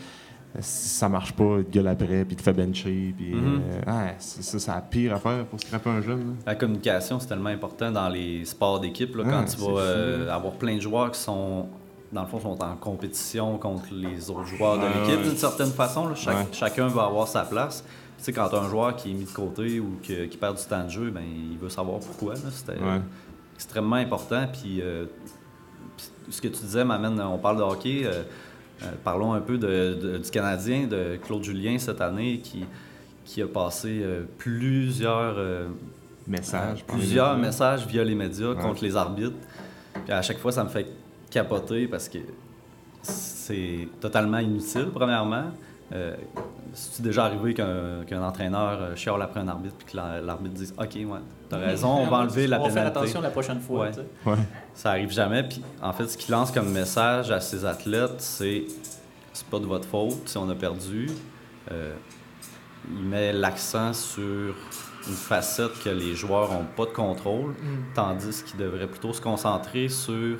si 0.60 0.88
ça 0.90 1.08
marche 1.08 1.32
pas, 1.32 1.56
il 1.60 1.64
te 1.64 1.70
gueule 1.70 1.88
après, 1.88 2.24
puis 2.26 2.32
il 2.32 2.36
te 2.36 2.42
fait 2.42 2.52
bencher, 2.52 3.14
puis. 3.16 3.32
Mhm. 3.34 3.60
euh, 3.70 3.80
ah, 3.86 4.08
c'est 4.18 4.58
ça, 4.60 4.74
la 4.74 4.80
pire 4.82 5.14
affaire 5.14 5.46
pour 5.46 5.58
scraper 5.60 5.88
un 5.90 6.02
jeune. 6.02 6.18
là. 6.18 6.32
La 6.46 6.54
communication, 6.54 7.18
c'est 7.20 7.28
tellement 7.28 7.48
important 7.48 7.90
dans 7.90 8.08
les 8.08 8.44
sports 8.44 8.78
d'équipe. 8.80 9.16
Ah, 9.18 9.28
quand 9.30 9.44
tu 9.46 9.56
vas 9.58 9.80
euh, 9.80 10.30
avoir 10.30 10.52
plein 10.54 10.76
de 10.76 10.80
joueurs 10.80 11.10
qui 11.12 11.20
sont, 11.20 11.68
dans 12.12 12.20
le 12.22 12.26
fond, 12.28 12.38
sont 12.38 12.62
en 12.62 12.76
compétition 12.76 13.56
contre 13.56 13.84
les 13.92 14.28
autres 14.28 14.44
joueurs 14.44 14.76
de 14.76 14.82
Ouais, 14.82 14.88
l'équipe, 15.06 15.20
ouais. 15.22 15.28
d'une 15.28 15.38
certaine 15.38 15.70
façon. 15.70 16.08
là. 16.08 16.14
Ouais. 16.26 16.46
Chacun 16.52 16.88
va 16.88 17.04
avoir 17.04 17.28
sa 17.28 17.44
place. 17.44 17.82
Tu 18.22 18.26
sais, 18.26 18.32
quand 18.32 18.48
tu 18.48 18.54
as 18.54 18.60
un 18.60 18.68
joueur 18.68 18.94
qui 18.94 19.10
est 19.10 19.14
mis 19.14 19.24
de 19.24 19.30
côté 19.30 19.80
ou 19.80 19.98
que- 20.06 20.26
qui 20.26 20.36
perd 20.36 20.56
du 20.56 20.62
temps 20.64 20.84
de 20.84 20.88
jeu, 20.88 21.10
ben, 21.10 21.24
il 21.24 21.58
veut 21.58 21.68
savoir 21.68 21.98
pourquoi. 21.98 22.36
C'était 22.36 22.78
Ouais. 22.80 23.00
extrêmement 23.56 23.96
important. 23.96 24.46
Puis, 24.52 24.80
euh, 24.80 25.06
puis 25.96 26.06
ce 26.30 26.40
que 26.40 26.46
tu 26.46 26.60
disais 26.62 26.84
m'amène, 26.84 27.20
on 27.20 27.38
parle 27.38 27.56
de 27.56 27.62
hockey. 27.62 28.02
euh, 28.04 28.22
euh, 28.84 28.86
parlons 29.02 29.32
un 29.32 29.40
peu 29.40 29.58
de- 29.58 29.98
de- 30.00 30.18
du 30.18 30.30
Canadien, 30.30 30.86
de 30.86 31.16
Claude 31.20 31.42
Julien 31.42 31.78
cette 31.78 32.00
année, 32.00 32.38
qui, 32.38 32.64
qui 33.24 33.42
a 33.42 33.46
passé 33.48 34.04
plusieurs 34.38 35.34
Message. 36.28 36.84
par 36.84 36.94
les 36.96 37.02
plusieurs 37.02 37.36
messages 37.38 37.86
via 37.88 38.04
les 38.04 38.14
médias 38.14 38.50
Ouais. 38.50 38.62
contre 38.62 38.84
les 38.84 38.94
arbitres. 38.94 39.34
Puis 40.04 40.12
à 40.12 40.22
chaque 40.22 40.38
fois, 40.38 40.52
ça 40.52 40.62
me 40.62 40.68
fait 40.68 40.86
capoter 41.28 41.88
parce 41.88 42.08
que 42.08 42.18
c'est 43.02 43.88
totalement 44.00 44.38
inutile, 44.38 44.90
premièrement. 44.94 45.46
Euh, 45.92 46.14
C'est 46.74 47.02
déjà 47.02 47.24
arrivé 47.26 47.54
qu'un 47.54 48.04
qu'un 48.06 48.22
entraîneur 48.22 48.78
euh, 48.80 48.96
chiale 48.96 49.20
après 49.22 49.40
un 49.40 49.48
arbitre 49.48 49.74
puis 49.78 49.92
que 49.92 49.96
la- 49.96 50.20
l'arbitre 50.20 50.54
dise 50.54 50.74
Ok, 50.78 50.94
ouais, 50.94 51.06
t'as 51.48 51.58
raison, 51.58 51.88
on 51.98 52.06
va 52.08 52.18
enlever 52.18 52.46
la 52.46 52.58
On 52.58 52.64
va 52.64 52.70
faire 52.70 52.74
pénalité. 52.84 52.98
attention 52.98 53.20
la 53.20 53.30
prochaine 53.30 53.60
fois. 53.60 53.86
Ouais. 53.88 53.92
Ouais. 54.32 54.38
Ça 54.74 54.90
arrive 54.90 55.10
jamais. 55.10 55.42
Puis 55.42 55.62
en 55.82 55.92
fait, 55.92 56.06
ce 56.08 56.16
qu'il 56.16 56.32
lance 56.32 56.50
comme 56.50 56.70
message 56.70 57.30
à 57.30 57.40
ses 57.40 57.64
athlètes, 57.64 58.20
c'est 58.20 58.64
c'est 59.34 59.46
pas 59.46 59.58
de 59.58 59.66
votre 59.66 59.86
faute 59.86 60.26
si 60.28 60.36
on 60.38 60.48
a 60.48 60.54
perdu. 60.54 61.08
Euh, 61.70 61.94
il 62.90 63.04
met 63.04 63.32
l'accent 63.32 63.92
sur 63.92 64.54
une 65.08 65.14
facette 65.14 65.78
que 65.84 65.88
les 65.90 66.14
joueurs 66.14 66.52
n'ont 66.52 66.66
pas 66.76 66.84
de 66.84 66.90
contrôle, 66.90 67.54
tandis 67.94 68.42
qu'ils 68.44 68.58
devraient 68.58 68.86
plutôt 68.88 69.12
se 69.12 69.20
concentrer 69.20 69.88
sur 69.88 70.38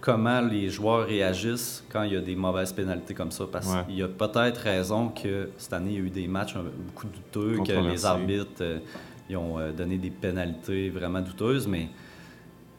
comment 0.00 0.40
les 0.40 0.70
joueurs 0.70 1.06
réagissent 1.06 1.84
quand 1.90 2.02
il 2.04 2.12
y 2.12 2.16
a 2.16 2.20
des 2.20 2.36
mauvaises 2.36 2.72
pénalités 2.72 3.14
comme 3.14 3.30
ça. 3.30 3.44
Parce 3.50 3.66
Ouais. 3.66 3.84
qu'il 3.86 3.96
y 3.96 4.02
a 4.02 4.08
peut-être 4.08 4.58
raison 4.58 5.08
que 5.08 5.50
cette 5.58 5.72
année, 5.72 5.90
il 5.92 5.96
y 5.98 6.00
a 6.02 6.04
eu 6.04 6.10
des 6.10 6.28
matchs 6.28 6.54
beaucoup 6.54 7.06
douteux, 7.08 7.58
que 7.64 7.72
les 7.90 8.04
arbitres 8.06 8.50
euh, 8.60 8.78
ils 9.30 9.36
ont 9.36 9.58
euh, 9.58 9.72
donné 9.72 9.98
des 9.98 10.10
pénalités 10.10 10.88
vraiment 10.88 11.20
douteuses, 11.20 11.66
mais 11.68 11.88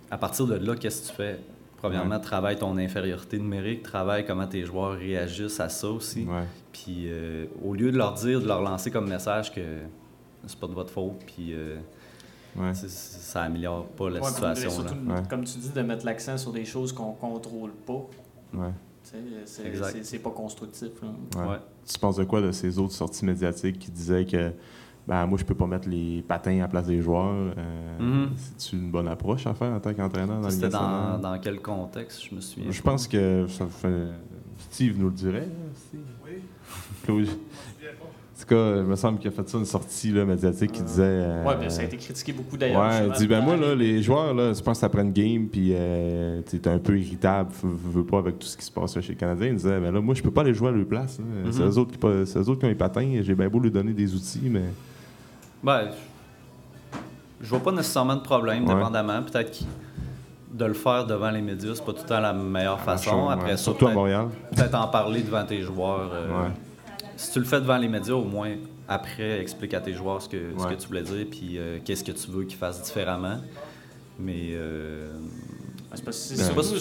à 0.10 0.18
partir 0.18 0.48
de 0.48 0.56
là, 0.56 0.76
qu'est-ce 0.76 1.04
que 1.04 1.08
tu 1.10 1.14
fais? 1.16 1.40
Premièrement, 1.78 2.20
travaille 2.20 2.58
ton 2.58 2.76
infériorité 2.78 3.38
numérique, 3.38 3.84
travaille 3.84 4.26
comment 4.26 4.48
tes 4.48 4.66
joueurs 4.66 4.98
réagissent 4.98 5.60
à 5.60 5.70
ça 5.70 5.88
aussi. 5.90 6.26
Ouais. 6.26 6.44
Puis 6.74 7.06
euh, 7.08 7.46
au 7.64 7.74
lieu 7.74 7.92
de 7.92 7.98
leur 7.98 8.14
dire, 8.14 8.42
de 8.42 8.48
leur 8.48 8.62
lancer 8.62 8.92
comme 8.92 9.08
message 9.08 9.54
que 9.54 9.62
c'est 10.48 10.60
pas 10.60 10.68
de 10.68 10.74
votre 10.74 10.90
faute, 10.92 11.20
puis 11.26 11.54
euh, 11.54 11.78
Ouais. 12.56 12.74
c'est- 12.74 12.90
c'est- 12.90 13.20
ça 13.20 13.44
améliore 13.44 13.86
pas 13.88 14.10
la 14.10 14.20
Ouais, 14.22 14.28
situation. 14.28 14.70
surtout, 14.70 14.96
là. 15.08 15.16
Ouais. 15.16 15.22
comme 15.30 15.44
tu 15.44 15.58
dis, 15.60 15.70
de 15.70 15.82
mettre 15.82 16.06
l'accent 16.06 16.38
sur 16.38 16.52
des 16.52 16.66
choses 16.66 16.92
qu'on 16.94 17.12
contrôle 17.14 17.72
pas. 17.86 18.06
Ouais. 18.54 18.72
Sais, 19.04 19.18
C'est 19.46 19.76
c'est- 19.76 20.04
c'est 20.04 20.20
pas 20.20 20.30
constructif. 20.32 20.90
là. 21.02 21.42
Ouais. 21.42 21.50
Ouais. 21.52 21.58
Tu 21.92 21.98
penses 22.00 22.18
de 22.18 22.24
quoi 22.26 22.42
de 22.42 22.52
ces 22.52 22.78
autres 22.78 22.94
sorties 22.94 23.26
médiatiques 23.26 23.80
qui 23.80 23.92
disaient 23.92 24.26
que 24.26 24.52
ben, 25.08 25.26
moi, 25.26 25.40
je 25.40 25.44
peux 25.44 25.56
pas 25.56 25.66
mettre 25.66 25.90
les 25.90 26.22
patins 26.28 26.56
à 26.58 26.62
la 26.62 26.68
place 26.68 26.86
des 26.86 27.02
joueurs? 27.02 27.54
Euh, 27.58 28.00
Mhm. 28.00 28.30
C'est-tu 28.36 28.76
une 28.76 28.92
bonne 28.92 29.08
approche 29.08 29.48
à 29.48 29.56
faire 29.56 29.72
en 29.74 29.80
tant 29.80 29.92
qu'entraîneur 29.96 30.40
dans 30.40 30.46
le 30.48 30.52
C'était 30.54 30.70
dans, 30.70 31.18
dans 31.18 31.40
quel 31.40 31.60
contexte, 31.62 32.26
je 32.30 32.36
me 32.36 32.42
souviens. 32.42 32.70
Je 32.70 32.82
pense 32.84 33.08
que 33.08 33.48
ça 33.48 33.66
fait. 33.66 34.08
Steve 34.70 35.00
nous 35.00 35.08
le 35.08 35.14
dirait. 35.16 35.40
là, 35.48 35.48
Steve? 35.76 36.02
Oui. 37.08 37.30
En 38.40 38.42
tout 38.42 38.56
cas, 38.56 38.76
il 38.78 38.84
me 38.84 38.96
semble 38.96 39.20
qu'il 39.20 39.28
a 39.28 39.32
fait 39.32 39.50
ça 39.50 39.58
une 39.58 39.66
sortie 39.66 40.12
là, 40.12 40.24
médiatique 40.24 40.72
qui 40.72 40.82
disait. 40.82 41.04
euh, 41.04 41.44
Ouais, 41.46 41.56
puis 41.60 41.70
ça 41.70 41.82
a 41.82 41.84
été 41.84 41.98
critiqué 41.98 42.32
beaucoup 42.32 42.56
d'ailleurs. 42.56 42.82
Ouais, 42.82 43.06
il 43.08 43.12
dit 43.12 43.28
ben 43.28 43.42
moi, 43.42 43.58
là, 43.58 43.76
les 43.76 44.02
joueurs, 44.02 44.34
là, 44.34 44.54
je 44.54 44.62
pense 44.62 44.78
que 44.78 44.82
ça 44.82 44.88
prend 44.88 45.02
une 45.02 45.12
game, 45.12 45.48
puis 45.48 45.72
euh, 45.74 46.42
tu 46.50 46.56
es 46.56 46.68
un 46.70 46.78
peu 46.80 46.98
irritable, 46.98 47.50
veux, 47.62 48.00
veux 48.00 48.06
pas 48.06 48.20
avec 48.20 48.40
tout 48.40 48.48
ce 48.48 48.56
qui 48.56 48.64
se 48.64 48.72
passe 48.72 48.96
là, 48.96 49.02
chez 49.02 49.10
les 49.10 49.18
Canadiens. 49.18 49.48
Il 49.48 49.56
disait 49.56 49.78
ben 49.80 49.92
là, 49.92 50.00
moi, 50.00 50.16
je 50.16 50.24
peux 50.24 50.32
pas 50.32 50.42
aller 50.42 50.54
jouer 50.54 50.70
à 50.70 50.72
leur 50.72 50.86
place. 50.86 51.20
là. 51.20 51.26
C'est 51.52 51.64
eux 51.64 51.78
autres 51.78 51.92
qui 51.92 51.98
pas- 51.98 52.26
c'est 52.26 52.40
eux 52.40 52.48
autres 52.50 52.60
qui 52.60 52.66
ont 52.66 52.70
les 52.70 52.76
patins, 52.76 53.20
j'ai 53.22 53.36
bien 53.36 53.50
beau 53.50 53.60
lui 53.60 53.72
donner 53.72 53.92
des 53.92 54.16
outils, 54.16 54.48
mais. 54.50 54.64
Ben, 55.62 55.90
je- 57.42 57.50
vois 57.50 57.60
pas 57.60 57.72
nécessairement 57.74 58.16
de 58.16 58.22
problème, 58.22 58.66
Ouais. 58.68 58.74
dépendamment. 58.74 59.22
Peut-être 59.24 59.52
que 59.52 59.66
de 60.58 60.66
le 60.66 60.74
faire 60.74 61.06
devant 61.06 61.30
les 61.30 61.42
médias, 61.42 61.72
c'est 61.76 61.84
pas 61.86 61.92
tout 61.92 62.04
le 62.04 62.08
temps 62.08 62.20
la 62.22 62.32
meilleure 62.34 62.80
façon. 62.80 63.28
Ouais, 63.28 63.34
Après 63.34 63.52
ça, 63.52 63.58
Surtout 63.58 63.86
à 63.86 63.90
peut-être 63.90 63.96
Montréal. 63.98 64.28
peut-être 64.56 64.76
en 64.76 64.88
parler 64.88 65.22
devant 65.24 65.44
tes 65.46 65.62
joueurs. 65.62 66.10
euh, 66.14 66.28
Ouais. 66.44 66.50
Si 67.20 67.34
tu 67.34 67.40
le 67.40 67.46
fais 67.46 67.60
devant 67.60 67.78
les 67.78 67.90
médias, 67.90 68.14
au 68.14 68.24
moins, 68.24 68.54
après, 68.88 69.42
explique 69.42 69.74
à 69.74 69.82
tes 69.82 69.94
joueurs 69.94 70.22
ce 70.22 70.30
que, 70.30 70.38
ce 70.58 70.64
Ouais. 70.64 70.74
que 70.76 70.82
tu 70.82 70.88
voulais 70.88 71.02
dire, 71.04 71.26
puis 71.30 71.58
euh, 71.58 71.80
qu'est-ce 71.84 72.04
que 72.04 72.14
tu 72.14 72.32
veux 72.32 72.46
qu'ils 72.46 72.58
fassent 72.58 72.82
différemment. 72.82 73.38
Mais 74.18 74.52
euh, 74.54 75.12
C'est 75.94 76.06
pas, 76.06 76.12
c'est- 76.14 76.36
C'est 76.36 76.44
surtout, 76.44 76.56
pas- 76.56 76.64
c'est 76.64 76.70
c'est 76.70 76.76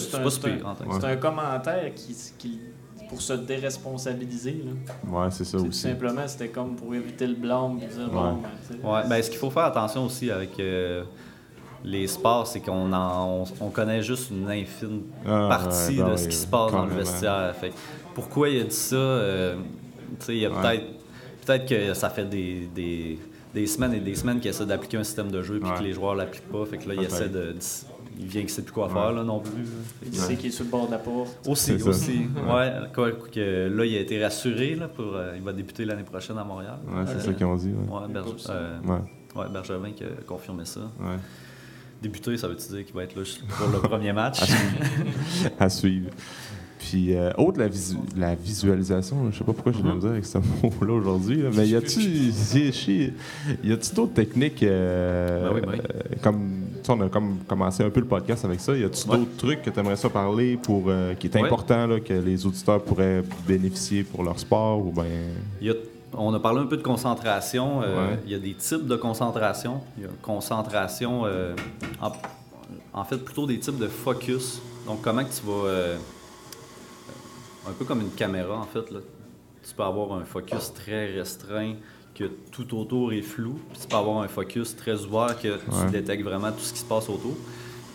un- 0.64 0.74
c'est 1.01 1.01
c'est 1.11 1.18
commentaire 1.20 1.92
qui, 1.94 2.14
qui- 2.38 2.61
pour 3.09 3.20
se 3.20 3.33
déresponsabiliser. 3.33 4.62
là. 4.64 5.11
Ouais, 5.24 5.31
c'est 5.31 5.44
ça 5.44 5.59
Tout 5.59 5.66
aussi. 5.66 5.81
simplement, 5.81 6.27
c'était 6.29 6.48
comme 6.48 6.77
pour 6.77 6.94
éviter 6.94 7.27
le 7.27 7.35
blâme. 7.35 7.79
dire, 7.79 8.09
bon, 8.12 8.27
Ouais. 8.27 8.33
ben, 8.42 8.48
sais. 8.81 8.87
Ouais, 8.87 9.09
ben, 9.09 9.22
ce 9.22 9.31
qu'il 9.31 9.38
faut 9.40 9.51
faire 9.51 9.64
attention 9.64 10.05
aussi 10.05 10.31
avec 10.31 10.61
euh, 10.61 11.03
les 11.85 12.07
sports, 12.07 12.46
c'est 12.46 12.61
qu'on 12.61 12.92
en- 12.92 13.44
on, 13.61 13.66
on 13.66 13.70
connaît 13.70 14.03
juste 14.03 14.31
une 14.31 14.48
infime 14.51 15.03
Ah, 15.27 15.46
partie 15.48 15.92
ouais, 15.92 15.96
ben 15.96 16.07
de 16.07 16.11
oui, 16.12 16.18
ce 16.18 16.29
qui 16.29 16.37
se 16.37 16.46
passe 16.46 16.70
dans 16.70 16.85
le 16.87 16.94
vestiaire. 16.94 17.55
Fait 17.61 17.72
pourquoi 18.14 18.48
il 18.51 18.61
a 18.61 18.64
dit 18.64 18.74
ça? 18.74 18.94
euh, 18.96 19.57
il 20.28 20.34
y 20.38 20.46
a 20.46 20.50
Ouais. 20.50 20.56
peut-être 20.60 20.84
peut-être 21.46 21.66
que 21.66 21.94
ça 21.94 22.10
fait 22.10 22.24
des, 22.26 22.68
des, 22.74 23.18
des 23.54 23.66
semaines 23.66 23.94
et 23.94 24.00
des 24.00 24.14
semaines 24.14 24.38
qu'il 24.40 24.50
essaie 24.50 24.66
d'appliquer 24.66 24.98
un 24.98 25.04
système 25.04 25.30
de 25.30 25.42
jeu 25.42 25.58
puis 25.60 25.70
Ouais. 25.70 25.78
que 25.78 25.82
les 25.82 25.92
joueurs 25.94 26.14
l'appliquent 26.14 26.48
pas. 26.50 26.64
Fait 26.66 26.76
que 26.78 26.88
là, 26.88 26.94
il 26.94 27.00
Peut-être. 27.00 27.14
essaie 27.14 27.28
de. 27.28 27.54
Il 28.20 28.26
vient 28.26 28.40
qu'il 28.40 28.50
sait 28.50 28.62
plus 28.62 28.72
quoi 28.72 28.88
Ouais. 28.88 28.92
faire 28.92 29.12
là, 29.12 29.22
non 29.22 29.38
plus. 29.38 29.64
Il 30.04 30.12
sait 30.14 30.34
qu'il 30.34 30.48
est 30.48 30.52
sur 30.52 30.64
le 30.64 30.70
bord 30.70 30.86
de 30.86 30.90
la 30.92 30.98
porte. 30.98 31.38
Aussi, 31.48 31.74
aussi. 31.74 32.26
Ouais, 32.52 32.72
quoi, 32.92 33.12
que 33.12 33.68
là, 33.68 33.84
il 33.84 33.96
a 33.96 34.00
été 34.00 34.20
rassuré 34.22 34.74
là, 34.74 34.88
pour. 34.88 35.14
euh, 35.14 35.34
il 35.36 35.42
va 35.42 35.52
débuter 35.52 35.84
l'année 35.84 36.02
prochaine 36.02 36.36
à 36.36 36.42
Montréal. 36.44 36.78
Ouais, 36.86 37.04
c'est 37.06 37.12
Euh, 37.14 37.20
ça 37.20 37.32
qu'ils 37.32 37.46
ont 37.46 37.54
dit. 37.56 37.68
Ouais. 37.68 37.94
Ouais, 38.00 38.08
Berge- 38.12 38.46
euh, 38.50 38.78
Ouais, 38.84 39.40
ouais, 39.42 39.48
Bergevin 39.52 39.92
qui 39.92 40.02
a 40.04 40.08
confirmé 40.26 40.64
ça. 40.64 40.80
ouais. 41.00 41.16
Débuter, 42.02 42.36
ça 42.36 42.46
veut-tu 42.48 42.68
dire 42.68 42.84
qu'il 42.84 42.94
va 42.94 43.04
être 43.04 43.16
là 43.16 43.22
pour 43.56 43.68
le 43.68 43.78
premier 43.80 44.12
match? 44.12 44.40
à 45.58 45.68
suivre. 45.68 46.10
Puis, 46.88 47.14
euh, 47.14 47.31
autre, 47.37 47.59
la, 47.59 47.68
visu- 47.68 47.96
la 48.16 48.35
visualisation, 48.35 49.31
je 49.31 49.38
sais 49.38 49.44
pas 49.44 49.53
pourquoi 49.53 49.72
j'ai 49.72 49.83
de 49.83 49.88
la 49.88 49.94
misère 49.94 50.11
avec 50.12 50.24
ce 50.24 50.38
mot-là 50.38 50.92
aujourd'hui, 50.94 51.42
mais 51.55 51.68
y 51.68 51.77
a-tu 51.77 52.01
y 53.64 53.72
a-tu 53.72 53.94
d'autres 53.94 54.14
techniques 54.14 54.62
euh, 54.62 55.48
Ben 55.51 55.55
oui, 55.55 55.61
ben 55.61 55.68
oui. 55.72 55.79
euh, 55.85 56.16
comme 56.22 56.51
on 56.88 57.01
a 57.03 57.09
comme 57.11 57.37
commencé 57.46 57.83
un 57.85 57.90
peu 57.90 58.01
le 58.01 58.07
podcast 58.07 58.44
avec 58.46 58.61
ça, 58.61 58.74
y 58.74 58.85
a-tu 58.85 59.07
Ouais. 59.09 59.18
d'autres 59.18 59.37
trucs 59.37 59.62
que 59.62 59.68
tu 59.70 59.79
aimerais 59.79 59.96
ça 59.96 60.09
parler 60.09 60.57
pour 60.57 60.85
euh, 60.87 61.14
qui 61.14 61.27
est 61.27 61.35
Ouais. 61.37 61.42
important 61.44 61.87
là, 61.87 62.01
que 62.01 62.14
les 62.14 62.46
auditeurs 62.46 62.83
pourraient 62.83 63.22
bénéficier 63.46 64.05
pour 64.05 64.22
leur 64.22 64.38
sport 64.38 64.79
ou 64.87 64.90
ben 64.90 65.05
Il 65.61 65.66
y 65.66 65.70
a- 65.70 65.74
on 66.16 66.33
a 66.33 66.40
parlé 66.40 66.61
un 66.61 66.66
peu 66.66 66.79
de 66.79 66.83
concentration. 66.83 67.81
Ouais. 67.81 67.87
Il 68.24 68.33
y 68.33 68.35
a 68.35 68.38
des 68.38 68.55
types 68.55 68.87
de 68.87 68.96
concentration. 68.96 69.83
Il 69.98 70.05
y 70.05 70.07
a 70.07 70.11
concentration, 70.22 71.24
en, 72.01 72.12
en 72.94 73.05
fait, 73.05 73.18
plutôt 73.18 73.46
des 73.46 73.59
types 73.59 73.77
de 73.79 73.88
focus. 73.88 74.62
Donc, 74.87 75.03
comment 75.03 75.22
que 75.22 75.29
tu 75.31 75.42
vas. 75.46 75.98
Un 77.68 77.72
peu 77.72 77.85
comme 77.85 78.00
une 78.00 78.11
caméra, 78.11 78.57
en 78.59 78.64
fait. 78.64 78.90
Là. 78.90 79.00
Tu 79.66 79.74
peux 79.74 79.83
avoir 79.83 80.12
un 80.12 80.24
focus 80.24 80.72
très 80.72 81.12
restreint, 81.12 81.74
que 82.14 82.24
tout 82.50 82.76
autour 82.76 83.12
est 83.12 83.22
flou. 83.22 83.59
Puis 83.70 83.81
tu 83.83 83.87
peux 83.88 83.96
avoir 83.96 84.22
un 84.22 84.28
focus 84.28 84.74
très 84.76 85.04
ouvert, 85.04 85.38
que 85.40 85.57
tu 85.57 85.70
Ouais. 85.70 85.90
détectes 85.90 86.24
vraiment 86.24 86.50
tout 86.52 86.61
ce 86.61 86.72
qui 86.72 86.81
se 86.81 86.85
passe 86.85 87.09
autour. 87.09 87.37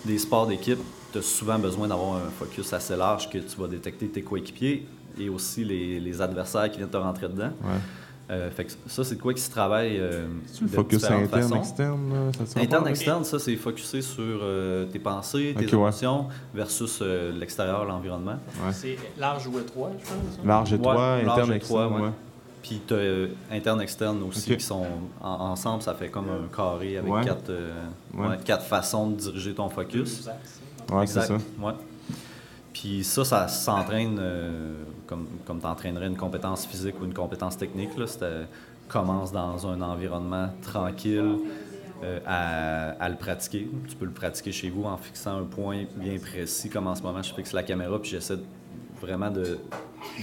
Des 0.06 0.18
sports 0.18 0.48
d'équipe, 0.48 0.80
tu 1.12 1.18
as 1.18 1.22
souvent 1.22 1.58
besoin 1.60 1.88
d'avoir 1.88 2.16
un 2.18 2.30
focus 2.30 2.72
assez 2.74 2.96
large 2.96 3.30
que 3.30 3.38
tu 3.38 3.58
vas 3.58 3.68
détecter 3.68 4.08
tes 4.08 4.22
coéquipiers 4.22 4.86
et 5.20 5.30
aussi 5.30 5.64
les, 5.64 6.00
les 6.00 6.22
adversaires 6.22 6.70
qui 6.72 6.78
viennent 6.78 6.90
te 6.90 6.98
rentrer 6.98 7.28
dedans. 7.28 7.52
ouais. 7.64 7.80
Euh, 8.32 8.50
fait 8.52 8.64
que 8.66 8.72
ça, 8.88 9.04
c'est 9.04 9.16
de 9.16 9.22
quoi 9.22 9.34
qui 9.34 9.42
se 9.42 9.52
travaille 9.52 9.98
euh, 10.00 10.28
de 10.62 10.68
focus 10.68 11.00
différentes 11.00 11.26
interne, 11.26 11.42
façons. 11.44 11.56
externe, 11.58 12.14
là, 12.14 12.46
ça 12.46 12.60
Interne, 12.62 12.88
externe, 12.88 13.24
ça, 13.26 13.38
c'est 13.38 13.56
focusé 13.58 14.02
sur 14.02 14.22
euh, 14.24 14.86
tes 14.86 15.00
pensées, 15.00 15.54
tes 15.58 15.66
ouais. 15.66 15.74
émotions 15.74 16.28
versus 16.56 17.00
euh, 17.02 17.34
l'extérieur, 17.38 17.84
l'environnement. 17.84 18.38
Ouais. 18.66 18.72
C'est 18.72 18.98
large 19.20 19.46
ou 19.48 19.60
étroit, 19.60 19.92
je 20.00 20.06
pense. 20.06 20.16
hein? 20.16 20.42
Large 20.48 20.74
étroit, 20.74 20.94
Ouais, 20.96 21.24
large, 21.26 21.40
interne, 21.40 21.54
étroit, 21.54 21.84
externe, 21.84 22.02
ouais. 22.02 22.08
ouais. 22.08 22.14
Puis 22.62 22.82
tu 22.88 22.94
as 22.94 23.28
interne, 23.56 23.82
externe 23.82 24.24
aussi, 24.24 24.56
qui 24.56 24.64
sont 24.64 24.86
en- 25.22 25.30
ensemble, 25.52 25.84
ça 25.84 25.94
fait 25.94 26.08
comme 26.08 26.28
un 26.30 26.48
carré 26.56 26.96
avec 26.98 27.12
Ouais. 27.12 27.26
quatre, 27.26 27.50
euh, 27.50 27.72
Ouais. 28.14 28.28
ouais, 28.28 28.38
quatre 28.46 28.64
façons 28.66 29.10
de 29.10 29.16
diriger 29.18 29.54
ton 29.54 29.68
focus. 29.68 30.20
Exact. 30.20 30.40
Ouais, 30.94 31.06
c'est 31.08 31.20
Exact. 31.20 31.40
ça. 31.60 31.74
Puis 32.84 33.02
ça, 33.06 33.24
ça 33.24 33.48
s'entraîne 33.48 34.18
euh, 34.20 34.74
comme, 35.08 35.26
comme 35.46 35.62
tu 35.62 35.66
entraînerais 35.66 36.08
une 36.08 36.18
compétence 36.18 36.66
physique 36.66 36.96
ou 37.00 37.06
une 37.06 37.14
compétence 37.14 37.58
technique. 37.58 37.98
Là. 37.98 38.06
Commence 38.90 39.32
dans 39.32 39.66
un 39.66 39.82
environnement 39.82 40.50
tranquille 40.62 41.38
euh, 42.04 42.20
à, 42.28 42.90
à 43.02 43.08
le 43.08 43.16
pratiquer. 43.16 43.70
Tu 43.88 43.96
peux 43.96 44.04
le 44.04 44.12
pratiquer 44.12 44.52
chez 44.52 44.70
vous 44.70 44.84
en 44.84 44.98
fixant 44.98 45.38
un 45.38 45.46
point 45.46 45.86
bien 45.96 46.20
précis, 46.20 46.70
comme 46.70 46.88
en 46.88 46.96
ce 46.96 47.02
moment, 47.02 47.24
je 47.24 47.34
fixe 47.34 47.54
la 47.54 47.64
caméra 47.64 47.98
puis 48.02 48.12
j'essaie 48.12 48.36
vraiment 49.02 49.32
de 49.32 49.60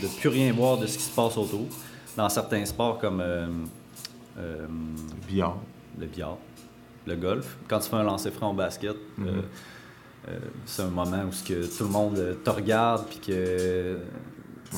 ne 0.03 0.09
plus 0.21 0.29
rien 0.29 0.53
voir 0.53 0.77
de 0.77 0.87
ce 0.87 0.99
qui 0.99 1.05
se 1.05 1.15
passe 1.17 1.39
autour. 1.39 1.65
Dans 2.15 2.29
certains 2.29 2.67
sports 2.67 2.99
comme 2.99 3.23
euh, 3.23 3.47
euh, 4.39 4.67
Billard. 5.27 5.57
le 5.99 6.05
billard, 6.05 6.37
le 7.07 7.17
golf. 7.17 7.57
Quand 7.69 7.79
tu 7.79 7.89
fais 7.89 7.97
un 7.97 8.03
lancer 8.03 8.31
franc 8.31 8.51
au 8.51 8.55
basket, 8.55 8.97
euh, 9.21 9.41
c'est 10.67 10.83
un 10.83 10.89
moment 10.89 11.23
où 11.25 11.31
que 11.49 11.65
tout 11.77 11.85
le 11.85 11.91
monde 11.91 12.19
euh, 12.19 12.35
te 12.35 12.51
regarde 12.51 13.07
puis 13.09 13.19
que 13.19 13.99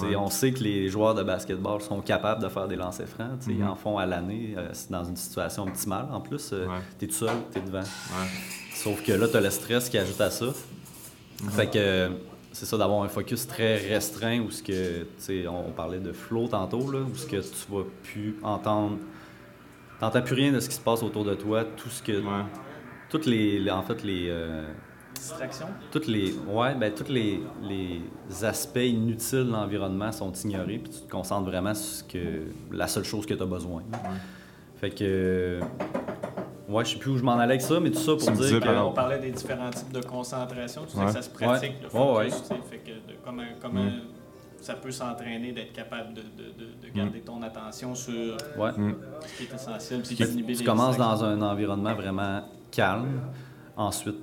Ouais. 0.01 0.17
on 0.17 0.31
sait 0.31 0.53
que 0.53 0.61
les 0.65 0.89
joueurs 0.89 1.15
de 1.15 1.23
basketball 1.23 1.83
sont 1.83 2.01
capables 2.01 2.43
de 2.43 2.49
faire 2.49 2.67
des 2.67 2.77
lancers 2.77 3.07
francs. 3.07 3.41
Ils 3.47 3.57
Mhm. 3.59 3.69
en 3.69 3.75
font 3.75 3.99
à 3.99 4.07
l'année. 4.07 4.55
euh, 4.57 4.69
c'est 4.73 4.91
dans 4.91 5.05
une 5.05 5.17
situation 5.17 5.65
optimale. 5.65 6.07
En 6.11 6.21
plus, 6.23 6.51
euh, 6.55 6.67
Ouais. 6.67 6.79
t'es 6.99 7.07
tout 7.07 7.13
seul, 7.13 7.37
t'es 7.53 7.61
devant. 7.61 7.81
Ouais. 7.81 8.29
Sauf 8.73 9.03
que 9.03 9.13
là, 9.13 9.29
t'as 9.31 9.43
le 9.43 9.51
stress 9.51 9.91
qui 9.91 9.99
ajoute 9.99 10.19
à 10.23 10.31
ça. 10.31 10.47
Fait 11.51 11.67
que 11.67 11.73
euh, 11.77 12.09
c'est 12.53 12.65
ça 12.65 12.79
d'avoir 12.79 13.03
un 13.03 13.09
focus 13.09 13.47
très 13.47 13.77
restreint 13.77 14.41
où 14.41 14.51
ce 14.51 14.63
que, 14.63 15.07
on, 15.49 15.71
parlait 15.73 15.99
de 16.01 16.13
flow 16.13 16.49
tantôt, 16.49 16.91
là, 16.91 17.01
où 17.01 17.15
ce 17.15 17.27
que 17.27 17.37
tu 17.37 17.71
vas 17.71 17.85
plus 18.03 18.37
entendre, 18.43 18.97
t'entends 20.01 20.23
plus 20.23 20.35
rien 20.37 20.53
de 20.53 20.61
ce 20.61 20.71
qui 20.71 20.75
se 20.77 20.81
passe 20.81 21.03
autour 21.03 21.25
de 21.27 21.35
toi, 21.35 21.65
tout 21.65 21.91
ce 21.91 22.03
que, 22.03 22.23
toutes 23.11 23.27
les, 23.27 23.59
les- 23.59 23.71
en 23.71 23.83
fait, 23.83 24.03
les, 24.03 24.29
euh, 24.31 24.65
Distraction. 25.23 25.67
toutes 25.91 26.07
les, 26.09 26.33
ouais, 26.49 26.75
ben, 26.75 26.93
tous 26.93 27.09
les, 27.13 27.41
les 27.63 28.01
aspects 28.45 28.77
inutiles 28.79 29.47
de 29.47 29.53
l'environnement 29.53 30.11
sont 30.13 30.33
ignorés, 30.33 30.79
puis 30.79 30.91
tu 30.93 31.01
te 31.03 31.11
concentres 31.11 31.47
vraiment 31.49 31.75
sur 31.75 31.85
ce 31.99 32.05
que, 32.05 32.43
la 32.73 32.89
seule 32.89 33.05
chose 33.05 33.25
que 33.27 33.35
tu 33.35 33.43
as 33.43 33.47
besoin. 33.47 33.83
Fait 34.81 34.91
que, 34.91 35.61
ouais, 36.69 36.85
je 36.85 36.91
sais 36.91 36.99
plus 36.99 37.11
où 37.13 37.19
je 37.19 37.23
m'en 37.23 37.33
allais 37.35 37.53
avec 37.55 37.61
ça, 37.63 37.79
mais 37.79 37.91
tout 37.91 37.99
ça 38.01 38.17
pour 38.17 38.27
Tu 38.27 38.33
dire 38.49 38.61
que... 38.61 38.65
par 38.65 38.89
On 38.89 38.93
parlait 38.93 39.21
des 39.21 39.31
différents 39.31 39.71
types 39.71 39.93
de 39.93 40.01
concentration. 40.05 40.83
Tu 40.87 40.93
sais 40.95 40.99
Ouais. 40.99 41.07
que 41.07 41.13
ça 41.13 41.23
se 41.23 41.31
pratique, 41.31 41.71
Ouais. 41.71 41.77
le 41.83 41.87
Ouais, 41.87 41.91
focus. 42.31 42.33
ouais. 42.35 42.41
tu 42.41 42.47
sais, 42.47 42.61
Fait 42.71 42.79
que 42.79 42.91
de- 42.91 43.17
comment, 43.25 43.43
comment 43.61 43.83
Mm. 43.85 44.01
ça 44.61 44.75
peut 44.75 44.91
s'entraîner 44.91 45.53
d'être 45.53 45.73
capable 45.73 46.15
de, 46.15 46.21
de- 46.23 46.53
de- 46.59 46.89
de 46.89 46.93
garder 46.95 47.21
ton 47.21 47.41
attention 47.43 47.95
sur 47.95 48.37
Ouais. 48.59 48.73
Mm. 48.77 48.95
ce 49.25 49.37
qui 49.39 49.43
est 49.45 49.55
essentiel. 49.55 50.03
puis 50.03 50.17
Tu, 50.17 50.25
tu 50.27 50.43
les 50.43 50.65
commences 50.65 50.97
distractions. 50.97 50.99
dans 50.99 51.25
un 51.25 51.43
environnement 51.43 51.95
vraiment 51.95 52.43
calme. 52.73 53.21
Ensuite, 53.77 54.17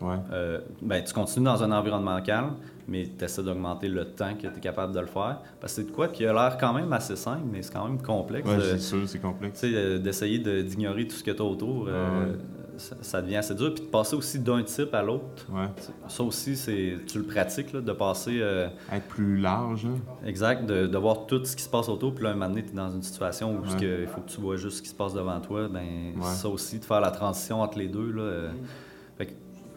Ouais. 0.00 0.16
euh, 0.32 0.60
ben, 0.82 1.02
tu 1.02 1.12
continues 1.12 1.46
dans 1.46 1.62
un 1.62 1.72
environnement 1.72 2.20
calme, 2.20 2.54
mais 2.88 3.08
tu 3.18 3.24
essaies 3.24 3.42
d'augmenter 3.42 3.88
le 3.88 4.04
temps 4.04 4.34
que 4.34 4.46
tu 4.46 4.56
es 4.56 4.60
capable 4.60 4.92
de 4.94 5.00
le 5.00 5.06
faire. 5.06 5.40
Parce 5.60 5.74
que 5.74 5.82
c'est 5.82 5.88
de 5.90 5.92
quoi 5.94 6.08
qui 6.08 6.26
a 6.26 6.32
l'air 6.32 6.56
quand 6.58 6.72
même 6.72 6.92
assez 6.92 7.16
simple, 7.16 7.42
mais 7.50 7.62
c'est 7.62 7.72
quand 7.72 7.86
même 7.88 8.00
complexe. 8.02 8.48
De- 8.48 8.60
c'est 8.60 8.78
sûr, 8.78 9.08
c'est 9.08 9.18
complexe. 9.20 9.60
euh, 9.64 9.98
d'essayer 9.98 10.38
de- 10.38 10.62
d'ignorer 10.62 11.06
tout 11.06 11.16
ce 11.16 11.24
que 11.24 11.30
tu 11.30 11.42
as 11.42 11.44
autour. 11.44 11.86
euh, 11.88 12.34
ça, 12.78 12.94
ça 13.00 13.22
devient 13.22 13.36
assez 13.36 13.54
dur. 13.54 13.72
Puis 13.72 13.84
de 13.84 13.88
passer 13.88 14.14
aussi 14.16 14.38
d'un 14.38 14.62
type 14.62 14.92
à 14.94 15.02
l'autre, 15.02 15.46
Ouais. 15.50 15.64
ça 16.08 16.22
aussi, 16.22 16.54
c'est 16.56 16.98
tu 17.06 17.16
le 17.18 17.24
pratiques, 17.24 17.72
là, 17.72 17.80
de 17.80 17.92
passer, 17.92 18.38
euh, 18.42 18.68
Être 18.92 19.06
plus 19.08 19.38
large. 19.38 19.86
hein. 19.86 19.98
exact, 20.26 20.66
de, 20.66 20.86
de 20.86 20.98
voir 20.98 21.24
tout 21.26 21.42
ce 21.42 21.56
qui 21.56 21.62
se 21.62 21.70
passe 21.70 21.88
autour. 21.88 22.14
Puis 22.14 22.24
là, 22.24 22.30
un 22.30 22.34
moment 22.34 22.48
donné, 22.50 22.62
tu 22.64 22.72
es 22.72 22.74
dans 22.74 22.90
une 22.90 23.02
situation 23.02 23.50
où 23.56 23.62
Ouais. 23.62 24.00
il 24.02 24.06
faut 24.06 24.20
que 24.20 24.28
tu 24.28 24.40
vois 24.42 24.56
juste 24.56 24.76
ce 24.76 24.82
qui 24.82 24.88
se 24.90 24.94
passe 24.94 25.14
devant 25.14 25.40
toi. 25.40 25.68
Ben, 25.68 26.12
ça 26.22 26.50
aussi, 26.50 26.78
de 26.78 26.84
faire 26.84 27.00
la 27.00 27.10
transition 27.10 27.62
entre 27.62 27.78
les 27.78 27.88
deux. 27.88 28.10
Là, 28.12 28.22
euh, 28.22 28.50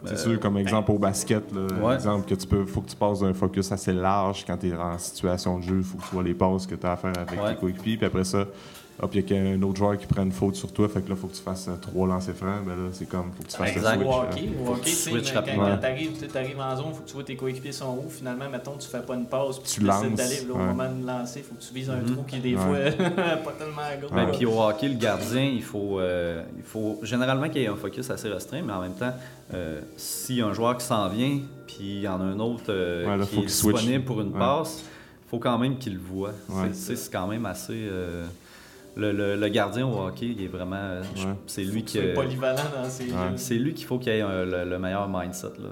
C'est 0.04 0.14
euh, 0.14 0.16
sûr, 0.16 0.40
comme 0.40 0.56
exemple 0.56 0.90
au 0.92 0.98
basket, 0.98 1.52
là, 1.52 1.66
Ouais. 1.86 1.94
exemple 1.94 2.26
que 2.28 2.34
tu 2.34 2.46
peux, 2.46 2.64
faut 2.64 2.80
que 2.80 2.88
tu 2.90 2.96
passes 2.96 3.20
d'un 3.20 3.34
focus 3.34 3.70
assez 3.72 3.92
large 3.92 4.44
quand 4.46 4.56
tu 4.56 4.68
es 4.68 4.74
en 4.74 4.96
situation 4.98 5.58
de 5.58 5.62
jeu, 5.62 5.76
il 5.78 5.84
faut 5.84 5.98
que 5.98 6.04
tu 6.04 6.10
vois 6.14 6.22
les 6.22 6.34
passes 6.34 6.66
que 6.66 6.74
tu 6.74 6.86
as 6.86 6.92
à 6.92 6.96
faire 6.96 7.12
avec 7.18 7.40
Ouais. 7.40 7.54
tes 7.54 7.60
coéquipiers, 7.60 7.96
puis 7.96 8.06
après 8.06 8.24
ça, 8.24 8.46
hop, 9.02 9.10
il 9.14 9.20
y 9.22 9.24
a 9.24 9.26
qu'un 9.26 9.62
autre 9.62 9.76
joueur 9.78 9.96
qui 9.96 10.06
prend 10.06 10.22
une 10.22 10.32
faute 10.32 10.56
sur 10.56 10.72
toi, 10.72 10.88
fait 10.88 11.00
que 11.00 11.08
là, 11.08 11.16
faut 11.16 11.26
que 11.26 11.34
tu 11.34 11.40
fasses 11.42 11.68
euh, 11.68 11.76
trois 11.80 12.06
lancers 12.06 12.34
francs, 12.34 12.64
ben 12.66 12.72
là, 12.76 12.88
c'est 12.92 13.08
comme, 13.08 13.32
faut 13.34 13.42
que 13.42 13.48
tu 13.48 13.56
fasses 13.56 13.70
Exact. 13.76 13.96
le 14.00 14.06
Au 14.06 14.12
switch. 14.12 14.22
hockey, 14.34 14.46
que 14.46 14.68
hockey, 14.70 14.90
sais, 14.90 15.10
switches 15.10 15.28
mais 15.28 15.32
quand, 15.32 15.40
rapidement. 15.40 15.68
quand 15.70 15.78
t'arrives, 15.78 16.28
tu 16.30 16.38
arrives 16.38 16.60
en 16.60 16.76
zone, 16.76 16.86
il 16.90 16.94
faut 16.96 17.02
que 17.02 17.08
tu 17.08 17.14
vois 17.14 17.24
tes 17.24 17.36
coéquipiers 17.36 17.72
sont 17.72 17.98
où. 18.04 18.10
Finalement, 18.10 18.48
mettons, 18.50 18.76
tu 18.78 18.86
fais 18.88 19.00
pas 19.00 19.14
une 19.14 19.24
passe, 19.26 19.58
puis 19.58 19.70
Tu 19.72 19.80
lances, 19.80 20.02
d'aller. 20.14 20.40
là, 20.46 20.54
Au 20.54 20.56
ouais. 20.58 20.64
moment 20.66 20.88
de 20.92 21.06
lancer, 21.06 21.38
il 21.40 21.44
faut 21.44 21.54
que 21.54 21.62
tu 21.62 21.72
vises 21.74 21.88
un 21.90 21.96
Mhm. 21.96 22.12
trou 22.14 22.22
qui 22.24 22.36
est 22.36 22.40
des 22.40 22.54
Ouais. 22.56 22.90
fois 22.92 22.98
pas 23.44 23.52
tellement 23.58 23.82
gros. 24.02 24.14
Ben. 24.14 24.26
Puis 24.36 24.44
au 24.46 24.60
hockey, 24.62 24.88
le 24.88 24.94
gardien, 24.98 25.44
il 25.44 25.62
faut, 25.62 25.98
euh, 25.98 26.42
il 26.56 26.62
faut 26.62 26.98
généralement 27.02 27.48
qu'il 27.48 27.62
y 27.62 27.64
ait 27.64 27.68
un 27.68 27.76
focus 27.76 28.10
assez 28.10 28.28
restreint, 28.28 28.60
mais 28.62 28.72
en 28.72 28.80
même 28.82 28.94
temps, 28.94 29.14
euh, 29.54 29.80
s'il 29.96 30.36
y 30.36 30.42
a 30.42 30.46
un 30.46 30.52
joueur 30.52 30.76
qui 30.76 30.84
s'en 30.84 31.08
vient, 31.08 31.38
puis 31.66 31.76
il 31.80 32.00
y 32.02 32.08
en 32.08 32.20
a 32.20 32.24
un 32.24 32.38
autre 32.38 32.64
euh, 32.68 33.06
Ouais, 33.06 33.16
là, 33.16 33.24
qui 33.24 33.34
faut 33.36 33.42
est 33.44 33.48
switch. 33.48 33.74
disponible 33.76 34.04
pour 34.04 34.20
une 34.20 34.32
Ouais. 34.32 34.38
passe, 34.38 34.82
il 35.26 35.30
faut 35.30 35.38
quand 35.38 35.56
même 35.58 35.78
qu'il 35.78 35.94
le 35.94 36.00
voit. 36.00 36.32
Ouais. 36.48 36.68
C'est- 36.72 36.74
C'est 36.74 36.96
c'est 36.96 37.10
quand 37.12 37.26
même 37.28 37.46
assez. 37.46 37.88
Euh, 38.98 39.00
le, 39.00 39.12
le- 39.12 39.36
le 39.36 39.48
gardien 39.48 39.86
au 39.86 40.06
hockey, 40.06 40.26
il 40.26 40.42
est 40.44 40.48
vraiment. 40.48 40.76
euh, 40.76 41.02
je- 41.14 41.26
Ouais. 41.26 41.34
C'est 41.46 41.62
lui 41.64 41.84
qui. 41.84 41.98
es 41.98 42.12
polyvalent 42.14 42.62
dans 42.74 42.84
ces 42.88 43.04
Ouais. 43.10 43.18
C'est 43.36 43.54
lui 43.54 43.74
qu'il 43.74 43.86
faut 43.86 43.98
qu'il 43.98 44.12
ait 44.12 44.20
un- 44.20 44.44
le, 44.44 44.64
le 44.64 44.78
meilleur 44.78 45.08
mindset. 45.08 45.48
Là. 45.58 45.68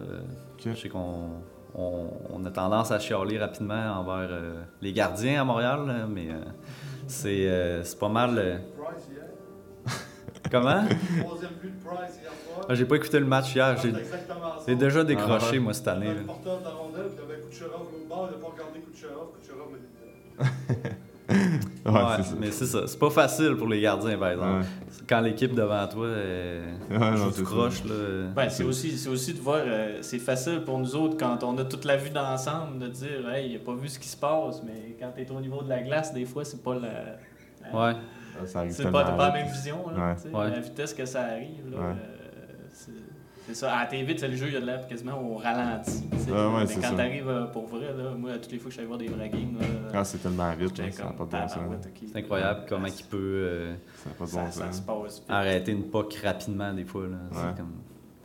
Ok. 0.54 0.72
Je 0.74 0.74
sais 0.74 0.88
qu'on 0.88 1.30
on, 1.74 2.06
on 2.32 2.44
a 2.44 2.50
tendance 2.50 2.90
à 2.90 2.98
chialer 2.98 3.38
rapidement 3.38 3.98
envers 4.00 4.28
euh, 4.30 4.62
les 4.80 4.92
gardiens 4.92 5.40
à 5.42 5.44
Montréal, 5.44 5.86
là, 5.86 6.06
mais 6.08 6.28
euh, 6.30 6.40
c'est 7.06 7.48
euh, 7.48 7.82
c'est 7.84 7.98
pas 7.98 8.08
mal. 8.08 8.36
euh, 8.38 8.56
Price 8.76 9.06
hier. 9.10 9.24
Comment? 10.50 10.84
Troisième 11.24 11.50
but 11.60 11.74
de 11.78 11.84
Price 11.84 12.18
hier 12.22 12.32
soir. 12.32 12.66
Ah, 12.68 12.74
J'ai 12.74 12.84
pas 12.86 12.96
écouté 12.96 13.18
le 13.20 13.26
match 13.26 13.54
hier. 13.54 13.76
J'ai 13.76 13.92
C'est 13.92 13.98
exactement 13.98 14.58
ça. 14.58 14.64
j'ai 14.66 14.76
déjà 14.76 15.04
décroché, 15.04 15.56
Ah, 15.56 15.60
moi, 15.60 15.74
cette 15.74 15.88
année. 15.88 16.14
Le 16.14 16.22
porteur 16.22 16.58
de 16.60 16.64
la 16.64 16.70
rondelle, 16.70 17.08
puis 17.14 17.18
il 17.24 17.28
y 17.28 17.32
avait 17.32 17.42
Kucherov 17.42 17.72
l'autre 17.92 18.08
bord, 18.08 18.28
il 18.30 18.38
n'a 18.38 18.44
pas 18.46 18.52
regardé 18.52 18.80
Kucherov, 18.80 19.28
Kucherov 19.38 19.68
met 19.72 20.74
des 20.74 20.90
Ouais, 21.28 21.36
Ouais, 21.92 22.00
c'est 22.16 22.22
ça. 22.22 22.34
mais 22.40 22.50
c'est 22.50 22.66
ça. 22.66 22.86
C'est 22.86 22.98
pas 22.98 23.10
facile 23.10 23.54
pour 23.56 23.68
les 23.68 23.80
gardiens, 23.80 24.16
par 24.18 24.30
exemple. 24.30 24.60
Ouais. 24.60 24.66
Quand 25.08 25.20
l'équipe 25.20 25.54
devant 25.54 25.86
toi 25.86 26.06
euh, 26.06 26.72
Ouais, 26.90 26.98
non, 26.98 27.30
joue 27.30 27.44
croche, 27.44 27.84
là. 27.84 27.90
euh, 27.92 28.30
Ben, 28.34 28.48
c'est 28.48 28.64
aussi, 28.64 28.96
c'est 28.96 29.08
aussi 29.08 29.34
de 29.34 29.40
voir, 29.40 29.60
euh, 29.64 29.98
c'est 30.00 30.18
facile 30.18 30.62
pour 30.64 30.78
nous 30.78 30.94
autres 30.96 31.16
quand 31.18 31.42
on 31.44 31.56
a 31.58 31.64
toute 31.64 31.84
la 31.84 31.96
vue 31.96 32.10
d'ensemble 32.10 32.78
de 32.78 32.88
dire, 32.88 33.28
hey, 33.30 33.50
il 33.52 33.56
a 33.56 33.58
pas 33.60 33.74
vu 33.74 33.88
ce 33.88 33.98
qui 33.98 34.08
se 34.08 34.16
passe, 34.16 34.62
mais 34.64 34.96
quand 34.98 35.10
tu 35.14 35.22
es 35.22 35.30
au 35.30 35.40
niveau 35.40 35.62
de 35.62 35.68
la 35.68 35.82
glace, 35.82 36.12
des 36.14 36.24
fois, 36.24 36.44
c'est 36.44 36.62
pas 36.62 36.74
la. 36.74 36.80
la- 36.80 37.78
Ouais. 37.78 37.94
Ça 38.46 38.60
arrive 38.60 38.70
C'est 38.72 38.90
pas, 38.90 39.04
pas 39.04 39.28
la 39.28 39.32
même 39.32 39.48
vision, 39.48 39.78
là, 39.90 40.14
la 40.48 40.60
vitesse 40.60 40.94
que 40.94 41.04
ça 41.04 41.22
arrive. 41.24 41.70
Là, 41.72 41.76
Ouais. 41.78 41.84
euh, 41.84 42.17
c'est 43.48 43.54
ça. 43.54 43.72
À 43.74 43.80
la 43.84 43.86
TV, 43.86 44.14
tu 44.14 44.20
sais, 44.20 44.28
le 44.28 44.36
jeu, 44.36 44.46
il 44.48 44.52
y 44.52 44.56
a 44.56 44.60
de 44.60 44.66
l'air 44.66 44.86
quasiment 44.86 45.20
au 45.20 45.36
ralenti. 45.36 46.04
Ah 46.30 46.48
ouais, 46.48 46.54
mais 46.60 46.66
c'est 46.66 46.80
quand 46.80 46.90
ça. 46.90 46.94
t'arrives 46.96 47.28
euh, 47.28 47.46
pour 47.46 47.66
vrai, 47.66 47.92
là, 47.96 48.10
moi, 48.16 48.32
toutes 48.38 48.52
les 48.52 48.58
fois 48.58 48.64
que 48.66 48.70
je 48.70 48.74
suis 48.74 48.80
allé 48.80 48.86
voir 48.86 48.98
des 48.98 49.08
vrais 49.08 49.28
games, 49.30 49.56
là, 49.58 49.66
Ah, 49.94 50.04
c'est 50.04 50.18
tellement 50.18 50.52
vite, 50.54 50.76
là, 50.78 50.90
ça 50.92 51.04
n'a 51.04 51.10
pas 51.12 51.24
de 51.24 51.30
bon. 51.30 51.78
C'est 52.06 52.18
incroyable 52.18 52.60
comment 52.68 52.86
il 52.86 53.04
peut 53.04 53.16
euh, 53.18 53.74
pas 54.18 54.26
de 54.26 54.30
bon 54.30 54.50
ça 54.50 54.70
sens. 54.72 55.22
arrêter 55.28 55.72
une 55.72 55.84
puck 55.84 56.14
rapidement, 56.22 56.72
des 56.74 56.84
fois. 56.84 57.04
Là. 57.04 57.08
Ouais. 57.08 57.38
C'est 57.50 57.56
comme... 57.56 57.72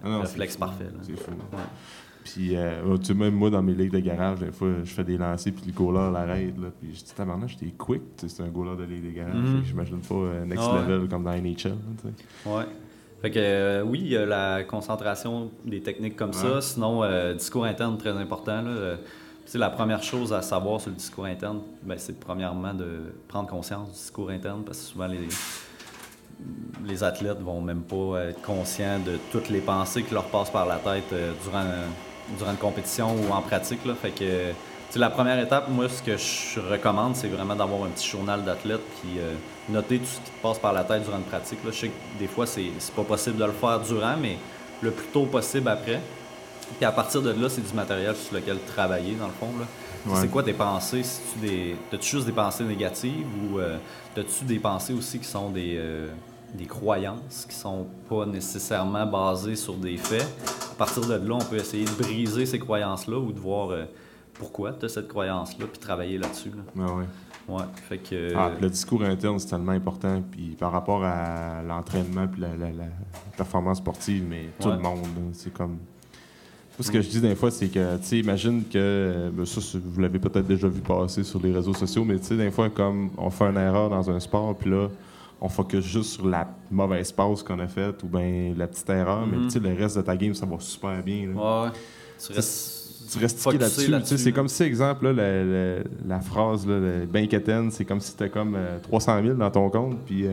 Ah 0.03 0.09
non, 0.09 0.21
Réflexe 0.21 0.57
parfait, 0.57 0.83
là. 0.83 0.99
C'est 1.01 1.15
fou. 1.17 1.31
Ouais. 1.31 1.57
Puis, 2.25 2.55
euh, 2.55 2.97
tu 2.99 3.05
sais, 3.07 3.13
même 3.13 3.33
moi, 3.35 3.49
dans 3.49 3.61
mes 3.61 3.73
ligues 3.73 3.91
de 3.91 3.99
garage, 3.99 4.39
des 4.39 4.51
fois, 4.51 4.69
je 4.83 4.89
fais 4.93 5.03
des 5.03 5.17
lancers, 5.17 5.51
puis 5.53 5.65
le 5.67 5.73
goaler 5.73 6.11
l'arrête, 6.11 6.57
là. 6.57 6.67
Puis 6.79 6.95
je 6.95 7.03
dis, 7.03 7.13
tabarnak, 7.13 7.49
j'étais 7.49 7.71
quick, 7.77 8.01
tu 8.17 8.27
sais, 8.29 8.35
c'est 8.37 8.43
un 8.43 8.47
goaler 8.47 8.77
de 8.77 8.83
ligue 8.83 9.05
de 9.05 9.11
garage. 9.11 9.33
Fait 9.35 9.59
que 9.59 9.65
J'imagine 9.65 9.99
pas 9.99 10.15
euh, 10.15 10.45
next 10.45 10.63
Ah 10.65 10.75
ouais. 10.75 10.81
level 10.87 11.09
comme 11.09 11.23
dans 11.23 11.31
NHL, 11.33 11.69
là. 11.69 12.51
Ouais. 12.57 12.63
Fait 13.23 13.31
que 13.31 13.39
euh, 13.39 13.83
oui, 13.83 14.01
il 14.01 14.11
y 14.11 14.17
a 14.17 14.25
la 14.25 14.65
concentration 14.65 15.49
des 15.63 15.79
techniques 15.79 16.17
comme 16.17 16.33
ça. 16.33 16.59
Sinon, 16.59 17.03
euh, 17.03 17.33
discours 17.33 17.63
interne 17.63 17.97
très 17.97 18.11
important. 18.11 18.61
Là. 18.61 18.69
Euh, 18.69 18.95
la 19.53 19.69
première 19.69 20.03
chose 20.03 20.33
à 20.33 20.41
savoir 20.41 20.81
sur 20.81 20.89
le 20.89 20.97
discours 20.97 21.23
interne, 21.23 21.61
ben, 21.83 21.97
c'est 21.97 22.19
premièrement 22.19 22.73
de 22.73 23.13
prendre 23.29 23.47
conscience 23.47 23.87
du 23.87 23.93
discours 23.93 24.29
interne 24.29 24.63
parce 24.65 24.79
que 24.79 24.85
souvent 24.87 25.07
les, 25.07 25.29
les 26.85 27.01
athlètes 27.01 27.39
vont 27.39 27.61
même 27.61 27.83
pas 27.83 28.25
être 28.25 28.41
conscients 28.41 28.99
de 28.99 29.17
toutes 29.31 29.47
les 29.47 29.61
pensées 29.61 30.03
qui 30.03 30.13
leur 30.13 30.25
passent 30.25 30.51
par 30.51 30.65
la 30.65 30.75
tête 30.75 31.13
euh, 31.13 31.31
durant, 31.45 31.63
durant 32.37 32.51
une 32.51 32.57
compétition 32.57 33.15
ou 33.15 33.31
en 33.31 33.41
pratique. 33.41 33.85
Là. 33.85 33.95
Fait 33.95 34.11
que 34.11 34.51
la 34.99 35.09
première 35.09 35.39
étape, 35.39 35.69
moi, 35.69 35.89
ce 35.89 36.03
que 36.03 36.17
je 36.17 36.59
recommande, 36.59 37.15
c'est 37.15 37.27
vraiment 37.27 37.55
d'avoir 37.55 37.83
un 37.83 37.89
petit 37.89 38.07
journal 38.07 38.43
d'athlète 38.43 38.81
euh, 39.17 39.33
noter 39.69 39.99
tout 39.99 40.05
ce 40.05 40.15
qui 40.17 40.31
te 40.31 40.41
passe 40.41 40.59
par 40.59 40.73
la 40.73 40.83
tête 40.83 41.03
durant 41.03 41.17
une 41.17 41.23
pratique. 41.23 41.63
Là. 41.63 41.71
Je 41.71 41.77
sais 41.79 41.87
que 41.87 42.19
des 42.19 42.27
fois, 42.27 42.45
c'est 42.45 42.65
c'est 42.79 42.93
pas 42.93 43.03
possible 43.03 43.37
de 43.37 43.45
le 43.45 43.51
faire 43.51 43.79
durant, 43.79 44.17
mais 44.17 44.37
le 44.81 44.91
plus 44.91 45.07
tôt 45.07 45.25
possible 45.25 45.67
après. 45.69 46.01
Puis 46.77 46.85
à 46.85 46.91
partir 46.91 47.21
de 47.21 47.31
là, 47.31 47.49
c'est 47.49 47.61
du 47.65 47.73
matériel 47.73 48.15
sur 48.15 48.35
lequel 48.35 48.57
travailler, 48.65 49.15
dans 49.15 49.27
le 49.27 49.33
fond. 49.33 49.49
Là. 49.59 49.65
Ouais. 50.05 50.19
C'est 50.21 50.27
quoi 50.27 50.43
tes 50.43 50.53
pensées? 50.53 51.01
-tu 51.01 51.39
des... 51.39 51.75
As-tu 51.93 52.17
juste 52.17 52.25
des 52.25 52.33
pensées 52.33 52.63
négatives 52.65 53.25
ou 53.41 53.59
euh, 53.59 53.77
as-tu 54.17 54.43
des 54.45 54.59
pensées 54.59 54.93
aussi 54.93 55.19
qui 55.19 55.27
sont 55.27 55.49
des, 55.49 55.75
euh, 55.77 56.07
des 56.53 56.65
croyances, 56.65 57.45
qui 57.47 57.55
sont 57.55 57.85
pas 58.09 58.25
nécessairement 58.25 59.05
basées 59.05 59.55
sur 59.55 59.75
des 59.75 59.97
faits? 59.97 60.27
À 60.73 60.75
partir 60.75 61.05
de 61.05 61.13
là, 61.13 61.35
on 61.35 61.45
peut 61.45 61.55
essayer 61.57 61.85
de 61.85 61.91
briser 61.91 62.45
ces 62.45 62.59
croyances-là 62.59 63.17
ou 63.17 63.31
de 63.31 63.39
voir 63.39 63.71
euh, 63.71 63.85
pourquoi 64.33 64.73
tu 64.73 64.85
as 64.85 64.89
cette 64.89 65.07
croyance-là, 65.07 65.67
puis 65.71 65.79
travailler 65.79 66.17
là-dessus. 66.17 66.49
là. 66.49 66.85
Ah, 66.85 66.93
ouais. 66.95 67.05
Ouais, 67.47 67.63
fait 67.89 67.97
que... 67.97 68.33
Ah, 68.35 68.51
le 68.61 68.69
discours 68.69 69.03
interne, 69.03 69.37
c'est 69.39 69.49
tellement 69.49 69.73
important. 69.73 70.21
Puis 70.31 70.55
par 70.57 70.71
rapport 70.71 71.03
à 71.03 71.61
l'entraînement 71.67 72.27
puis 72.27 72.41
la, 72.41 72.55
la- 72.55 72.71
la 72.71 72.85
performance 73.35 73.79
sportive, 73.79 74.23
mais 74.29 74.45
tout 74.59 74.69
Ouais. 74.69 74.75
le 74.75 74.81
monde, 74.81 74.99
c'est 75.33 75.51
comme. 75.53 75.71
Moi, 75.71 76.79
ce 76.87 76.89
que 76.91 77.01
je 77.01 77.09
dis 77.09 77.21
des 77.21 77.35
fois, 77.35 77.51
c'est 77.51 77.67
que, 77.67 77.97
tu 77.97 78.03
sais, 78.03 78.17
imagine 78.19 78.63
que, 78.63 78.71
euh, 78.77 79.29
ben, 79.31 79.45
ça, 79.45 79.59
vous 79.83 80.01
l'avez 80.01 80.17
peut-être 80.17 80.47
déjà 80.47 80.67
vu 80.67 80.81
passer 80.81 81.23
sur 81.23 81.39
les 81.43 81.51
réseaux 81.51 81.73
sociaux, 81.75 82.03
mais 82.03 82.17
tu 82.17 82.25
sais, 82.27 82.37
des 82.37 82.49
fois, 82.49 82.69
comme 82.71 83.11
on 83.17 83.29
fait 83.29 83.43
une 83.45 83.57
erreur 83.57 83.89
dans 83.91 84.09
un 84.09 84.19
sport, 84.19 84.55
puis 84.55 84.71
là, 84.71 84.87
on 85.39 85.49
focus 85.49 85.85
juste 85.85 86.11
sur 86.13 86.27
la 86.27 86.47
mauvaise 86.71 87.11
passe 87.11 87.43
qu'on 87.43 87.59
a 87.59 87.67
faite 87.67 88.01
ou 88.03 88.07
bien 88.07 88.53
la 88.57 88.65
petite 88.65 88.89
erreur, 88.89 89.27
mais 89.27 89.37
Mhm. 89.37 89.43
tu 89.43 89.49
sais, 89.51 89.59
le 89.59 89.73
reste 89.73 89.97
de 89.97 90.01
ta 90.01 90.15
game, 90.17 90.33
ça 90.33 90.45
va 90.47 90.55
super 90.59 91.03
bien. 91.03 91.27
là. 91.27 91.35
Ouais, 91.35 91.65
ouais. 91.67 91.73
Tu 92.19 92.27
Tu- 92.27 92.33
restes... 92.33 92.82
tu 93.11 93.19
restes 93.19 93.45
là-dessus. 93.45 93.91
là-dessus, 93.91 94.09
tu 94.09 94.17
sais, 94.17 94.23
c'est 94.23 94.29
là. 94.31 94.35
comme 94.35 94.47
si, 94.47 94.63
exemple, 94.63 95.05
là, 95.05 95.13
la, 95.13 95.43
la- 95.43 95.83
la 96.07 96.19
phrase, 96.19 96.65
là, 96.67 96.79
le 96.79 97.05
Banquetaine, 97.05 97.71
c'est 97.71 97.85
comme 97.85 97.99
si 97.99 98.15
tu 98.15 98.29
comme 98.29 98.55
euh, 98.55 98.79
300 98.83 99.21
000 99.23 99.35
dans 99.35 99.51
ton 99.51 99.69
compte, 99.69 99.97
puis 100.05 100.25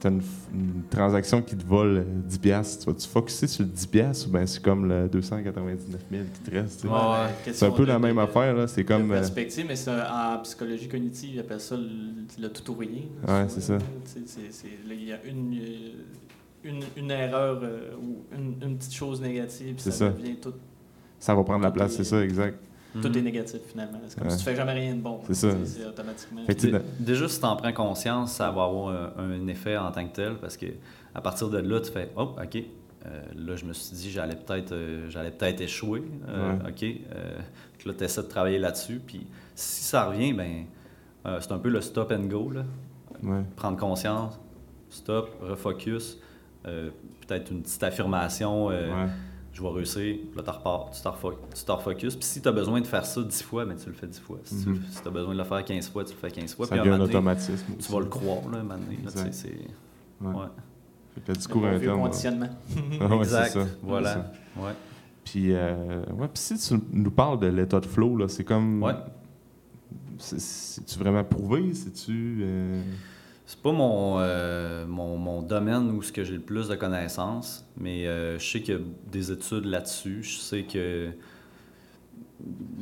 tu 0.00 0.06
as 0.06 0.10
une, 0.10 0.22
une 0.54 0.82
transaction 0.88 1.42
qui 1.42 1.54
te 1.54 1.64
vole 1.66 1.98
euh, 1.98 2.04
10 2.26 2.38
piastres. 2.38 2.84
Tu 2.84 2.90
vas-tu 2.90 3.06
focuser 3.08 3.46
sur 3.46 3.62
le 3.62 3.68
10 3.68 3.86
piastres 3.88 4.26
ou 4.28 4.32
bien 4.32 4.46
c'est 4.46 4.62
comme 4.62 4.88
le 4.88 5.06
299 5.08 6.00
000 6.10 6.22
qui 6.32 6.50
te 6.50 6.56
reste? 6.56 6.84
Ouais, 6.84 6.90
ouais. 6.90 7.52
C'est 7.52 7.66
un 7.66 7.70
peu 7.70 7.84
la 7.84 7.98
même 7.98 8.16
de- 8.16 8.20
affaire, 8.22 8.54
là. 8.54 8.66
C'est 8.66 8.84
comme. 8.84 9.10
euh, 9.10 9.16
perspective, 9.16 9.66
mais 9.68 9.74
en 9.88 10.38
psychologie 10.42 10.88
cognitive, 10.88 11.30
ils 11.34 11.40
appellent 11.40 11.60
ça 11.60 11.76
le, 11.76 11.88
le 12.42 12.48
tout 12.48 12.72
ou 12.72 12.76
rien. 12.78 13.02
Ouais, 13.26 13.44
c'est 13.48 13.60
ça. 13.60 13.76
Il 14.90 15.04
y 15.04 15.12
a 15.12 15.22
une, 15.26 15.58
euh, 15.60 15.90
une, 16.64 16.80
une 16.96 17.10
erreur 17.10 17.60
euh, 17.62 17.90
ou 18.02 18.24
une, 18.34 18.54
une 18.66 18.78
petite 18.78 18.94
chose 18.94 19.20
négative, 19.20 19.74
ça, 19.78 19.90
ça. 19.90 20.08
devient 20.08 20.36
tout, 20.36 20.54
ça 21.18 21.34
va 21.34 21.42
prendre 21.44 21.62
la 21.64 21.70
tout 21.70 21.74
place, 21.76 21.92
est- 21.94 21.96
c'est 21.98 22.04
ça, 22.04 22.22
exact. 22.22 22.58
tout 23.00 23.16
est 23.16 23.22
négatif 23.22 23.60
finalement. 23.70 23.98
C'est 24.08 24.18
comme 24.18 24.28
Ouais. 24.28 24.32
si 24.34 24.38
tu 24.38 24.44
fais 24.44 24.56
jamais 24.56 24.72
rien 24.72 24.94
de 24.94 25.00
bon. 25.00 25.20
C'est 25.26 25.34
ça. 25.34 25.50
C'est 25.64 25.84
automatiquement. 25.86 26.42
Dé- 26.48 26.72
Déjà, 27.00 27.28
si 27.28 27.38
tu 27.40 27.46
en 27.46 27.56
prends 27.56 27.72
conscience, 27.72 28.32
ça 28.32 28.50
va 28.50 28.64
avoir 28.64 28.88
un, 28.88 29.12
un 29.18 29.46
effet 29.48 29.76
en 29.76 29.90
tant 29.92 30.06
que 30.06 30.14
tel 30.14 30.34
parce 30.36 30.56
que 30.56 30.66
à 31.14 31.20
partir 31.20 31.48
de 31.48 31.58
là, 31.58 31.80
tu 31.80 31.90
fais 31.92 32.10
Oh, 32.16 32.34
OK, 32.42 32.56
euh, 33.06 33.20
là, 33.36 33.56
je 33.56 33.64
me 33.64 33.72
suis 33.72 33.94
dit, 33.96 34.10
j'allais 34.10 34.36
peut-être 34.36 34.72
euh, 34.72 35.08
j'allais 35.10 35.30
peut-être 35.30 35.60
échouer. 35.60 36.02
Euh, 36.28 36.52
Ouais. 36.56 36.70
OK. 36.70 36.82
euh, 36.82 37.38
puis 37.78 37.88
là, 37.88 37.94
tu 37.96 38.04
essaies 38.04 38.22
de 38.22 38.26
travailler 38.28 38.58
là-dessus. 38.58 39.00
Puis 39.06 39.26
si 39.54 39.84
ça 39.84 40.06
revient, 40.06 40.32
ben 40.32 40.64
euh, 41.26 41.38
c'est 41.40 41.52
un 41.52 41.58
peu 41.58 41.68
le 41.68 41.80
stop 41.80 42.10
and 42.12 42.24
go. 42.24 42.50
Là. 42.50 42.62
ouais. 43.22 43.42
Prendre 43.56 43.76
conscience, 43.76 44.38
stop, 44.90 45.30
refocus. 45.42 46.18
euh, 46.66 46.90
peut-être 47.26 47.50
une 47.52 47.62
petite 47.62 47.82
affirmation. 47.82 48.70
Euh. 49.58 49.62
Je 49.62 49.62
vais 49.62 49.68
réussir, 49.76 50.16
Puis 50.28 50.36
là, 50.36 50.42
tu 50.42 50.50
repars, 50.50 50.90
tu 50.90 51.64
te 51.64 51.72
refocuses. 51.72 52.16
Puis 52.16 52.24
si 52.24 52.40
tu 52.40 52.48
as 52.48 52.52
besoin 52.52 52.80
de 52.80 52.86
faire 52.86 53.04
ça 53.04 53.22
10 53.22 53.42
fois, 53.42 53.64
ben, 53.66 53.76
tu 53.76 53.86
le 53.88 53.94
fais 53.94 54.06
10 54.06 54.20
fois. 54.20 54.38
Si 54.44 54.62
tu 54.64 54.68
Mhm. 54.70 54.80
as 55.06 55.10
besoin 55.10 55.32
de 55.34 55.38
le 55.38 55.44
faire 55.44 55.64
15 55.64 55.88
fois, 55.90 56.04
tu 56.04 56.12
le 56.14 56.18
fais 56.18 56.30
15 56.30 56.54
fois. 56.54 56.66
Ça 56.66 56.72
Puis 56.76 56.80
devient 56.80 56.94
un 56.94 56.98
donné, 56.98 57.10
automatisme. 57.10 57.64
tu 57.72 57.78
aussi. 57.78 57.92
vas 57.92 58.00
le 58.00 58.06
croire, 58.06 58.48
là, 58.50 58.58
un 58.58 58.62
moment 58.62 58.74
donné, 58.78 58.96
là, 58.96 59.02
Exact. 59.10 59.26
tu 59.26 59.32
sais, 59.32 59.48
c'est... 59.48 60.24
Ouais. 60.26 60.34
Ouais. 60.34 60.46
Fait 61.14 61.20
que 61.20 61.26
le 61.28 61.32
Le 61.32 61.34
discours 61.36 61.66
interne. 61.66 61.96
ouais. 61.96 62.02
conditionnement. 62.02 62.48
Ah 63.00 63.06
ouais, 63.08 63.16
exact, 63.18 63.48
ça. 63.52 63.66
voilà. 63.82 64.08
C'est 64.14 64.18
ça. 64.60 64.66
Ouais. 64.66 64.72
Puis, 65.24 65.52
euh, 65.52 66.02
ouais, 66.16 66.28
puis 66.28 66.42
si 66.42 66.56
tu 66.58 66.74
nous 66.92 67.10
parles 67.10 67.38
de 67.40 67.46
l'état 67.48 67.80
de 67.80 67.86
flow, 67.86 68.16
là, 68.16 68.28
c'est 68.28 68.44
comme. 68.44 68.82
Ouais. 68.82 68.94
C'est- 70.18 70.40
C'est-tu 70.40 70.98
vraiment 70.98 71.22
prouvé? 71.24 71.72
C'est-tu. 71.74 72.40
euh, 72.42 72.82
C'est 73.50 73.62
pas 73.62 73.72
mon, 73.72 74.16
euh, 74.18 74.86
mon, 74.86 75.16
mon 75.16 75.40
domaine 75.40 75.90
où 75.92 76.02
ce 76.02 76.12
que 76.12 76.22
j'ai 76.22 76.34
le 76.34 76.40
plus 76.40 76.68
de 76.68 76.74
connaissances, 76.74 77.64
mais 77.78 78.06
euh, 78.06 78.38
je 78.38 78.44
sais 78.46 78.60
qu'il 78.60 78.74
y 78.74 78.76
a 78.76 78.80
des 79.10 79.32
études 79.32 79.64
là-dessus. 79.64 80.22
Je 80.22 80.36
sais 80.36 80.64
que 80.64 81.08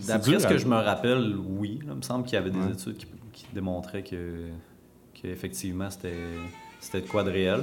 d'après 0.09 0.41
ce 0.41 0.47
que 0.49 0.59
je 0.59 0.67
me 0.67 0.75
rappelle, 0.75 1.37
oui, 1.37 1.79
là, 1.87 1.93
il 1.93 1.99
me 1.99 2.03
semble 2.03 2.25
qu'il 2.25 2.35
y 2.35 2.39
avait 2.39 2.51
des 2.51 2.59
Ouais. 2.59 2.73
études 2.73 2.97
qui, 2.97 3.07
qui 3.33 3.47
démontraient 3.55 4.03
que 4.03 4.49
qu'effectivement 5.15 5.89
c'était 5.89 6.15
c'était 6.81 7.03
de 7.03 7.07
quoi 7.09 7.23
de 7.23 7.31
réel. 7.31 7.61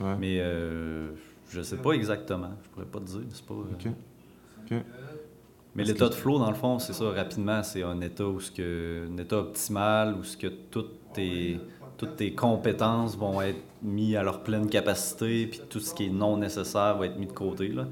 Ouais. 0.00 0.16
Mais 0.18 0.38
euh, 0.40 1.10
je 1.50 1.62
sais 1.62 1.76
pas 1.76 1.92
exactement. 1.92 2.50
Je 2.64 2.68
pourrais 2.70 2.86
pas 2.86 2.98
te 2.98 3.04
dire. 3.04 3.20
C'est 3.32 3.46
pas. 3.46 3.54
euh. 3.54 4.80
Mais 5.76 5.84
l'état 5.84 6.06
que- 6.06 6.10
de 6.10 6.14
flow, 6.16 6.40
dans 6.40 6.48
le 6.50 6.56
fond, 6.56 6.80
c'est 6.80 6.92
ça, 6.94 7.08
rapidement, 7.10 7.62
c'est 7.62 7.84
un 7.84 8.00
état 8.00 8.24
où 8.26 8.40
ce 8.40 8.50
que, 8.50 9.06
un 9.08 9.16
état 9.18 9.38
optimal, 9.38 10.16
où 10.18 10.24
ce 10.24 10.36
que 10.36 10.48
toutes 10.48 11.12
tes, 11.14 11.60
toutes 12.00 12.16
tes 12.16 12.34
compétences 12.34 13.14
vont 13.16 13.42
être 13.42 13.60
mis 13.82 14.16
à 14.16 14.22
leur 14.22 14.42
pleine 14.42 14.68
capacité, 14.70 15.46
puis 15.46 15.60
tout 15.68 15.80
ce 15.80 15.92
qui 15.94 16.06
est 16.06 16.10
non 16.10 16.38
nécessaire 16.38 16.96
va 16.96 17.04
être 17.06 17.18
mis 17.18 17.26
de 17.26 17.32
côté. 17.32 17.68
là. 17.68 17.86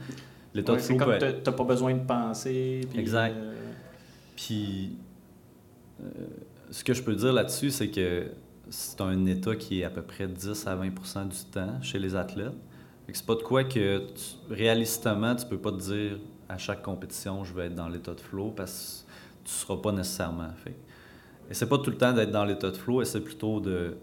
L'état 0.54 0.72
Ouais, 0.72 0.78
de 0.78 0.82
flow 0.82 0.96
comme 0.96 1.18
t'as 1.18 1.52
pas 1.52 1.64
besoin 1.64 1.92
de 1.94 2.04
penser. 2.04 2.80
puis, 2.90 2.98
Exact. 2.98 3.34
euh, 3.36 3.54
Puis, 4.34 4.96
euh, 6.02 6.04
ce 6.70 6.82
que 6.84 6.94
je 6.94 7.02
peux 7.02 7.14
dire 7.14 7.32
là-dessus, 7.32 7.70
c'est 7.70 7.88
que 7.88 8.28
c'est 8.70 9.00
un 9.00 9.26
état 9.26 9.56
qui 9.56 9.80
est 9.80 9.84
à 9.84 9.90
peu 9.90 10.02
près 10.02 10.26
10 10.26 10.66
à 10.66 10.74
20% 10.76 11.24
du 11.28 11.36
temps 11.50 11.80
chez 11.82 11.98
les 11.98 12.14
athlètes. 12.16 12.52
C'est 13.12 13.24
pas 13.26 13.34
de 13.34 13.42
quoi 13.42 13.64
que, 13.64 13.98
tu- 14.08 14.52
réalistement, 14.54 15.34
tu 15.34 15.46
peux 15.46 15.58
pas 15.58 15.72
te 15.72 15.80
dire 15.80 16.18
à 16.48 16.56
chaque 16.58 16.82
compétition, 16.82 17.44
je 17.44 17.52
vais 17.54 17.66
être 17.66 17.74
dans 17.74 17.88
l'état 17.88 18.14
de 18.14 18.20
flow 18.20 18.50
parce 18.56 19.04
que 19.06 19.48
tu 19.48 19.54
seras 19.54 19.76
pas 19.76 19.92
nécessairement. 19.92 20.48
Fait 20.62 20.74
et 21.50 21.54
c'est 21.54 21.68
pas 21.68 21.78
tout 21.78 21.90
le 21.90 21.96
temps 21.96 22.12
d'être 22.12 22.30
dans 22.30 22.44
l'état 22.44 22.70
de 22.70 22.76
flow, 22.76 23.02
c'est 23.04 23.20
plutôt 23.20 23.60
de 23.60 23.96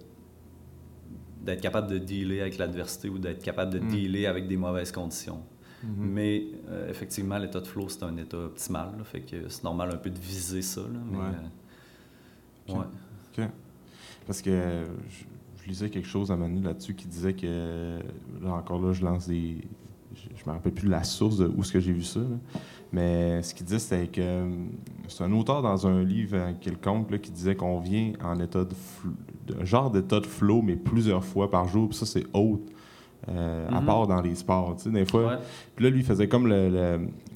d'être 1.43 1.62
capable 1.62 1.88
de 1.91 2.00
dealer 2.00 2.41
avec 2.41 2.58
l'adversité 2.58 3.08
ou 3.08 3.20
d'être 3.20 3.43
capable 3.43 3.72
de 3.72 3.80
Mm. 3.80 3.88
dealer 3.89 4.26
avec 4.26 4.48
des 4.48 4.58
mauvaises 4.58 4.91
conditions. 4.91 5.41
Mhm. 5.84 5.91
Mais 6.00 6.43
euh, 6.70 6.89
effectivement, 6.89 7.38
l'état 7.38 7.60
de 7.60 7.68
flow, 7.68 7.88
c'est 7.88 8.02
un 8.04 8.18
état 8.18 8.38
optimal. 8.38 8.89
là. 8.98 9.04
fait 9.04 9.22
que 9.22 9.48
c'est 9.48 9.64
normal 9.64 9.91
un 9.93 9.98
peu 9.98 10.10
de 10.10 10.18
viser 10.18 10.64
ça. 10.64 10.82
là, 10.82 10.88
mais, 11.12 11.18
Ouais. 11.20 11.24
euh, 12.70 12.74
Ok. 12.74 13.38
ouais. 13.38 13.50
Parce 14.26 14.41
que 14.41 14.86
je, 15.08 15.64
je 15.64 15.68
lisais 15.70 15.89
quelque 15.91 16.08
chose 16.08 16.32
à 16.32 16.36
Manu 16.36 16.62
là-dessus 16.64 16.96
qui 16.96 17.06
disait 17.08 17.34
que, 17.34 18.00
là 18.41 18.54
encore 18.54 18.82
là, 18.82 18.93
je 18.93 19.04
lance 19.06 19.28
des... 19.28 19.58
Je, 20.16 20.22
je 20.36 20.50
me 20.50 20.56
rappelle 20.56 20.72
plus 20.74 20.86
de 20.88 20.91
la 20.91 21.04
source 21.04 21.38
de 21.38 21.46
où 21.56 21.64
ce 21.64 21.72
que 21.74 21.80
j'ai 21.80 21.91
vu 21.91 22.02
ça, 22.04 22.22
là. 22.22 22.60
Mais 22.92 23.42
ce 23.44 23.54
qu'il 23.54 23.66
disait, 23.66 23.80
c'était 23.80 24.08
que 24.08 24.22
euh, 24.22 24.50
c'est 25.08 25.24
un 25.24 25.32
auteur 25.34 25.62
dans 25.62 25.86
un 25.88 26.04
livre 26.04 26.38
quelconque 26.62 27.12
là, 27.12 27.18
qui 27.18 27.32
disait 27.32 27.56
qu'on 27.56 27.80
vient 27.80 28.14
en 28.24 28.40
état 28.40 28.64
de, 28.64 28.74
un 29.62 29.66
genre 29.66 29.90
d'état 29.92 30.20
de 30.20 30.26
flow, 30.26 30.62
mais 30.62 30.76
plusieurs 30.76 31.24
fois 31.24 31.50
par 31.50 31.68
jour, 31.68 31.90
puis 31.90 31.98
ça, 31.98 32.06
c'est 32.06 32.26
haute. 32.34 32.62
euh, 33.30 33.68
À 33.72 33.80
Mhm. 33.82 33.86
part 33.88 34.06
dans 34.08 34.22
les 34.22 34.36
sports, 34.36 34.76
des 34.86 35.04
fois, 35.06 35.40
puis 35.76 35.84
là, 35.86 35.90
lui, 35.90 36.04
faisait 36.04 36.28
comme 36.28 36.48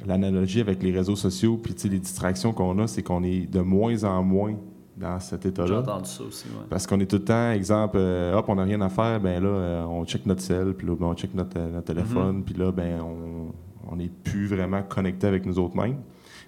l'analogie 0.05 0.61
avec 0.61 0.83
les 0.83 0.91
réseaux 0.91 1.15
sociaux, 1.15 1.57
puis 1.61 1.73
les 1.89 1.99
distractions 1.99 2.53
qu'on 2.53 2.77
a, 2.79 2.87
c'est 2.87 3.01
qu'on 3.03 3.23
est 3.23 3.51
de 3.51 3.59
moins 3.61 4.03
en 4.03 4.23
moins 4.23 4.53
dans 4.97 5.19
cet 5.19 5.43
J'ai 5.43 5.49
état-là. 5.49 5.79
entendu 5.79 6.09
ça 6.09 6.23
aussi. 6.23 6.45
Ouais. 6.47 6.65
Parce 6.69 6.85
qu'on 6.85 6.99
est 6.99 7.05
tout 7.09 7.15
le 7.17 7.23
temps, 7.23 7.51
exemple, 7.51 7.97
euh, 7.97 8.35
hop, 8.37 8.45
on 8.49 8.55
n'a 8.55 8.63
rien 8.63 8.81
à 8.81 8.89
faire, 8.89 9.19
ben 9.19 9.41
là, 9.41 9.49
euh, 9.49 9.85
on 9.85 10.05
check 10.05 10.25
notre 10.25 10.41
cell, 10.41 10.73
puis 10.77 10.85
là, 10.87 10.95
ben, 10.99 11.07
on 11.07 11.15
check 11.15 11.33
notre, 11.33 11.57
notre 11.59 11.85
téléphone, 11.85 12.43
puis 12.43 12.53
là, 12.53 12.71
ben, 12.71 12.99
on 13.01 13.51
n'est 13.95 14.09
plus 14.09 14.47
vraiment 14.47 14.83
connecté 14.83 15.27
avec 15.27 15.45
nous 15.45 15.59
autres 15.59 15.75
mêmes. 15.75 15.97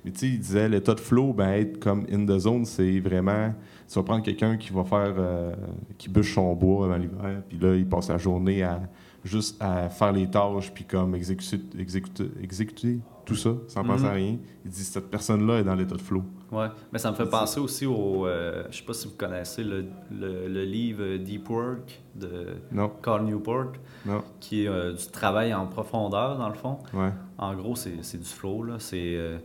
Mais 0.04 0.12
tu 0.12 0.20
sais, 0.20 0.28
il 0.28 0.40
disait, 0.40 0.68
l'état 0.68 0.96
de 0.96 1.00
flow, 1.00 1.34
ben, 1.34 1.50
être 1.50 1.80
comme 1.80 2.06
in 2.12 2.26
the 2.26 2.38
zone, 2.40 2.66
c'est 2.66 3.00
vraiment, 3.00 3.54
tu 3.88 3.96
vas 3.96 4.04
prendre 4.04 4.24
quelqu'un 4.24 4.58
qui 4.58 4.74
va 4.74 4.84
faire, 4.84 5.14
euh, 5.18 5.54
qui 5.98 6.10
bûche 6.10 6.34
son 6.34 6.54
bois 6.56 6.86
avant 6.86 6.98
l'hiver, 6.98 7.44
puis 7.48 7.60
là, 7.60 7.76
il 7.76 7.86
passe 7.86 8.10
la 8.10 8.18
journée 8.18 8.64
à 8.64 8.82
juste 9.24 9.62
à 9.62 9.90
faire 9.90 10.12
les 10.12 10.28
tâches, 10.28 10.72
puis 10.74 10.84
comme 10.84 11.14
exécuter, 11.16 11.60
exécuter, 11.78 12.32
exécuter 12.42 13.00
tout 13.26 13.36
ça, 13.36 13.52
sans 13.68 13.84
penser 13.84 14.04
Mhm. 14.04 14.10
à 14.10 14.14
rien. 14.14 14.38
Il 14.66 14.72
dit, 14.72 14.84
cette 14.84 15.10
personne-là 15.10 15.60
est 15.60 15.64
dans 15.64 15.76
l'état 15.76 15.96
de 15.96 16.02
flow. 16.02 16.24
Ouais. 16.52 16.68
Mais 16.92 17.00
ça 17.00 17.12
me 17.12 17.16
fait 17.16 17.30
penser 17.30 17.60
aussi 17.60 17.86
au. 17.86 18.26
euh, 18.28 18.64
je 18.70 18.78
sais 18.78 18.84
pas 18.84 18.94
si 18.94 19.08
vous 19.08 19.16
connaissez 19.16 19.64
le, 19.64 19.86
le- 20.12 20.48
le 20.48 20.64
livre 20.66 21.18
Deep 21.18 21.50
Work 21.50 22.02
de 22.16 22.48
Non, 22.72 22.92
Carl 23.02 23.24
Newport, 23.26 23.72
non, 24.06 24.22
qui 24.40 24.64
est 24.64 24.68
euh, 24.68 24.94
du 24.94 25.08
travail 25.08 25.54
en 25.54 25.66
profondeur, 25.68 26.38
dans 26.38 26.50
le 26.50 26.56
fond. 26.56 26.78
ouais, 26.94 27.12
En 27.38 27.54
gros, 27.56 27.76
c'est 27.76 28.04
c'est 28.04 28.18
du 28.18 28.26
flow. 28.30 28.64
là. 28.64 28.76
C'est 28.80 29.16
euh, 29.16 29.38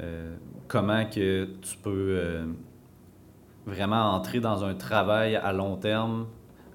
euh, 0.00 0.34
comment 0.66 1.04
que 1.04 1.44
tu 1.60 1.76
peux 1.82 2.18
vraiment 3.66 4.14
entrer 4.14 4.40
dans 4.40 4.64
un 4.64 4.74
travail 4.74 5.36
à 5.36 5.52
long 5.52 5.76
terme 5.76 6.26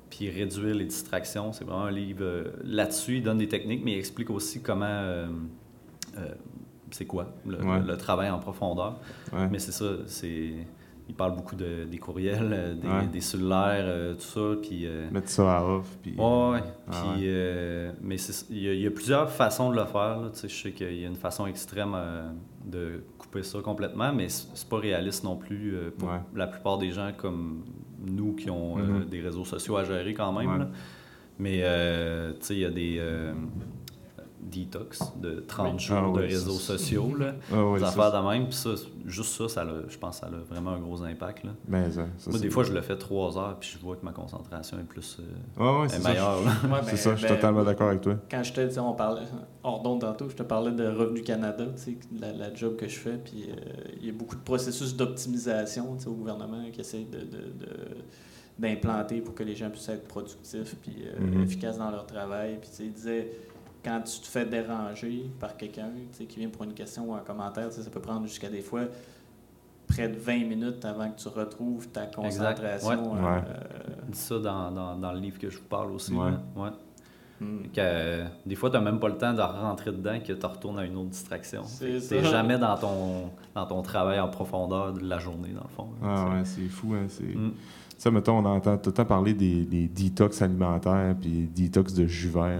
puis 0.10 0.30
réduire 0.30 0.76
les 0.76 0.86
distractions. 0.86 1.52
C'est 1.52 1.66
vraiment 1.66 1.86
un 1.86 1.92
livre 1.92 2.54
là-dessus. 2.64 3.18
Il 3.18 3.24
donne 3.24 3.40
des 3.40 3.48
techniques, 3.50 3.82
mais 3.84 3.94
il 3.94 3.98
explique 3.98 4.30
aussi 4.30 4.62
comment... 4.62 4.86
euh, 6.18 6.34
c'est 6.92 7.06
quoi 7.06 7.28
le, 7.46 7.58
Ouais. 7.64 7.80
le 7.86 7.98
travail 7.98 8.30
en 8.30 8.40
profondeur? 8.40 9.00
ouais. 9.34 9.48
Mais 9.52 9.60
c'est 9.60 9.72
ça, 9.72 9.86
c'est... 10.08 10.54
Il 11.08 11.14
parle 11.14 11.36
beaucoup 11.36 11.56
de, 11.56 11.84
des 11.84 12.00
courriels, 12.00 12.50
euh, 12.52 12.74
des, 12.74 12.88
Ouais. 12.88 13.06
des 13.06 13.22
cellulaires, 13.22 13.86
euh, 13.86 14.16
tout 14.16 14.22
ça, 14.22 14.60
puis... 14.60 14.88
euh, 14.88 15.08
Mettre 15.12 15.30
ça 15.30 15.58
à 15.60 15.64
off, 15.64 15.98
puis... 16.02 16.14
Ouais. 16.18 16.60
Ah 16.88 17.14
Puis, 17.16 17.28
mais 18.02 18.16
il 18.50 18.58
y, 18.64 18.68
a- 18.70 18.74
il 18.74 18.82
y 18.82 18.88
a 18.88 18.92
plusieurs 18.92 19.30
façons 19.30 19.70
de 19.70 19.76
le 19.76 19.86
faire. 19.86 20.20
là. 20.22 20.32
Je 20.34 20.48
sais 20.48 20.72
qu'il 20.72 21.00
y 21.00 21.06
a 21.06 21.08
une 21.08 21.16
façon 21.16 21.46
extrême 21.46 21.96
de 22.66 23.04
couper 23.20 23.44
ça 23.44 23.60
complètement, 23.60 24.12
mais 24.14 24.30
c'est 24.30 24.68
pas 24.68 24.78
réaliste 24.80 25.24
non 25.24 25.36
plus 25.36 25.76
pour 26.00 26.10
la 26.34 26.48
plupart 26.48 26.80
des 26.80 26.90
gens 26.90 27.12
comme 27.16 27.64
nous 28.04 28.34
qui 28.34 28.50
ont 28.50 28.78
Mhm. 28.78 29.06
des 29.06 29.22
réseaux 29.22 29.46
sociaux 29.46 29.78
à 29.78 29.84
gérer 29.84 30.16
quand 30.16 30.34
même. 30.34 30.58
Là. 30.58 30.68
Mais 31.38 31.58
tu 32.40 32.46
sais, 32.48 32.56
il 32.56 32.60
y 32.62 32.66
a 32.66 32.72
des 32.72 33.00
detox 34.52 35.00
de 35.22 35.44
30 35.48 35.74
Oui. 35.74 35.80
jours 35.80 35.98
Ah 36.16 36.18
de 36.18 36.22
réseaux 36.24 36.52
sociaux. 36.52 37.16
Là, 37.18 37.34
Ah 37.52 37.66
ouais, 37.66 37.80
des 37.80 37.86
affaires 37.86 38.12
de 38.24 38.28
même. 38.30 38.46
Puis 38.46 38.56
ça, 38.56 38.70
juste 39.06 39.32
ça, 39.32 39.48
ça 39.50 39.64
l'a- 39.64 39.88
je 39.88 39.98
pense 39.98 40.20
que 40.20 40.26
ça 40.26 40.32
a 40.32 40.54
vraiment 40.54 40.72
un 40.72 40.80
gros 40.80 41.02
impact. 41.04 41.44
Là. 41.46 41.52
Ben, 41.68 41.86
ça, 41.90 41.92
ça, 41.92 42.02
Moi, 42.02 42.08
c'est- 42.38 42.40
des 42.40 42.50
fois, 42.50 42.64
je 42.64 42.72
le 42.74 42.82
fais 42.82 42.98
trois 42.98 43.38
heures, 43.38 43.58
puis 43.60 43.70
je 43.74 43.80
vois 43.84 43.96
que 43.96 44.06
ma 44.06 44.12
concentration 44.12 44.78
est 44.80 44.84
plus 44.84 45.18
euh, 45.20 45.62
Ouais, 45.64 45.80
ouais, 45.82 45.86
est 45.86 45.90
c'est 45.90 46.02
ça. 46.02 46.10
meilleure. 46.10 46.44
ouais, 46.44 46.52
C'est 46.84 46.92
ben, 46.92 46.98
ça, 46.98 47.12
je 47.16 47.20
suis 47.20 47.28
ben, 47.28 47.36
totalement 47.36 47.64
d'accord 47.64 47.90
avec 47.90 48.02
toi. 48.02 48.16
Quand 48.30 48.44
je 48.44 48.54
te 48.54 48.62
dis, 48.62 48.80
on 48.80 48.94
parlait, 48.94 49.22
hors 49.64 49.82
d'onde 49.82 50.02
tantôt, 50.02 50.30
je 50.30 50.36
te 50.36 50.44
parlais 50.44 50.72
de 50.72 50.86
Revenu 50.88 51.22
Canada, 51.22 51.66
tu 51.76 51.82
sais, 51.82 51.98
la, 52.20 52.32
la 52.34 52.54
job 52.54 52.76
que 52.76 52.88
je 52.88 52.98
fais, 53.00 53.18
puis 53.18 53.46
euh, 53.50 53.56
il 54.00 54.06
y 54.06 54.10
a 54.10 54.14
beaucoup 54.14 54.36
de 54.36 54.42
processus 54.44 54.96
d'optimisation 54.96 55.96
tu 55.98 56.04
sais, 56.04 56.10
au 56.10 56.14
gouvernement 56.14 56.64
qui 56.72 56.82
essaie 56.82 57.06
de, 57.12 57.18
de- 57.20 57.26
de- 57.66 57.98
d'implanter 58.58 59.20
pour 59.22 59.36
que 59.36 59.44
les 59.44 59.56
gens 59.56 59.70
puissent 59.70 59.90
être 59.90 60.08
productifs 60.08 60.76
puis 60.82 60.96
euh, 61.06 61.20
Mhm. 61.20 61.44
efficaces 61.44 61.78
dans 61.78 61.92
leur 61.92 62.06
travail. 62.06 62.58
Puis 62.62 62.70
tu 62.70 62.76
sais, 62.78 62.84
il 62.86 62.94
disait, 62.94 63.32
quand 63.86 64.02
tu 64.02 64.20
te 64.20 64.26
fais 64.28 64.46
déranger 64.46 65.30
par 65.40 65.56
quelqu'un 65.56 65.90
tu 66.12 66.18
sais, 66.18 66.26
qui 66.26 66.40
vient 66.40 66.50
pour 66.50 66.64
une 66.64 66.74
question 66.74 67.12
ou 67.12 67.14
un 67.14 67.20
commentaire, 67.20 67.70
tu 67.70 67.76
sais, 67.76 67.84
ça 67.84 67.90
peut 67.92 68.02
prendre 68.02 68.26
jusqu'à 68.26 68.50
des 68.50 68.62
fois 68.62 68.82
près 69.88 70.10
de 70.10 70.18
20 70.18 70.40
minutes 70.48 70.84
avant 70.84 71.10
que 71.12 71.22
tu 71.22 71.28
retrouves 71.28 71.88
ta 71.90 72.08
concentration. 72.08 73.14
Ouais. 73.14 73.20
euh, 73.20 73.36
Ouais. 73.38 73.44
Dit 74.10 74.18
ça 74.18 74.40
dans, 74.40 74.72
dans, 74.72 74.98
dans 74.98 75.12
le 75.14 75.20
livre 75.20 75.38
que 75.38 75.50
je 75.52 75.58
vous 75.60 75.66
parle 75.66 75.92
aussi. 75.92 76.14
Ouais. 76.14 76.32
Ouais. 76.56 76.70
hmm. 77.40 77.68
Que, 77.72 77.78
euh, 77.80 78.26
des 78.48 78.56
fois, 78.56 78.72
tu 78.72 78.78
n'as 78.78 78.82
même 78.82 79.00
pas 79.00 79.10
le 79.10 79.18
temps 79.18 79.34
de 79.34 79.42
rentrer 79.42 79.92
dedans 79.92 80.20
que 80.20 80.34
tu 80.34 80.46
retournes 80.46 80.80
à 80.80 80.86
une 80.86 80.96
autre 80.98 81.10
distraction. 81.10 81.62
C'est 81.66 81.86
Tu 81.86 82.16
n'es 82.16 82.24
ça. 82.24 82.32
jamais 82.32 82.58
dans 82.58 82.76
ton, 82.78 83.30
dans 83.54 83.68
ton 83.68 83.84
travail 83.84 84.20
en 84.20 84.28
profondeur 84.30 84.94
de 84.94 85.08
la 85.08 85.20
journée, 85.20 85.50
dans 85.50 85.62
le 85.64 85.76
fond. 85.76 85.90
Ah 86.04 86.30
ouais, 86.32 86.46
c'est 86.46 86.68
fou, 86.68 86.96
hein. 86.96 87.06
C'est... 87.08 87.24
Mm. 87.24 87.52
Tu 87.52 88.02
sais, 88.02 88.10
mettons, 88.12 88.40
on 88.40 88.46
entend 88.46 88.78
tout 88.78 88.90
le 88.90 88.94
temps 88.96 89.06
parler 89.06 89.34
des, 89.36 89.64
des 89.66 89.88
détox 89.88 90.42
alimentaires, 90.42 91.16
puis 91.22 91.48
détox 91.48 91.94
de 91.94 92.08
jus 92.08 92.28
vert, 92.30 92.60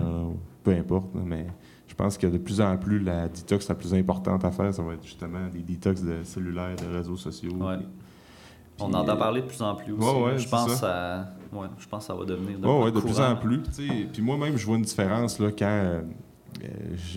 peu 0.66 0.72
importe, 0.72 1.08
mais 1.14 1.46
je 1.88 1.94
pense 1.96 2.18
que 2.18 2.28
de 2.28 2.38
plus 2.38 2.60
en 2.60 2.76
plus, 2.76 3.00
la 3.00 3.28
détox 3.30 3.70
la 3.70 3.76
plus 3.76 3.94
importante 3.94 4.44
à 4.44 4.52
faire, 4.52 4.74
ça 4.74 4.82
va 4.84 4.94
être 4.96 5.04
justement 5.06 5.48
des 5.54 5.60
détox 5.62 6.02
de 6.02 6.24
cellulaires, 6.24 6.76
de 6.76 6.94
réseaux 6.98 7.16
sociaux. 7.16 7.54
Ouais. 7.54 7.78
puis- 7.78 7.88
On 8.82 8.92
entend 8.94 9.16
parler 9.16 9.42
de 9.42 9.46
plus 9.48 9.62
en 9.62 9.74
plus 9.76 9.94
aussi. 9.94 10.06
Ouais, 10.06 10.22
ouais, 10.24 10.32
là. 10.32 10.38
je, 10.38 10.50
pense 10.50 10.74
ça. 10.74 11.30
ouais, 11.54 11.68
je 11.78 11.88
pense 11.88 12.02
que 12.08 12.08
ça 12.14 12.20
va 12.20 12.26
devenir 12.26 12.60
de, 12.60 12.68
Ouais, 12.68 12.92
de 12.92 13.00
plus 13.00 13.20
en 13.22 13.36
plus. 13.38 13.62
Puis 14.12 14.22
moi-même, 14.22 14.58
je 14.58 14.66
vois 14.66 14.76
une 14.76 14.82
différence 14.84 15.40
là, 15.40 15.50
quand, 15.58 15.66
euh, 15.66 16.02
euh, 16.62 16.68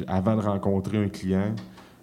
avant 0.07 0.37
de 0.37 0.43
rencontrer 0.43 1.03
un 1.03 1.09
client, 1.09 1.55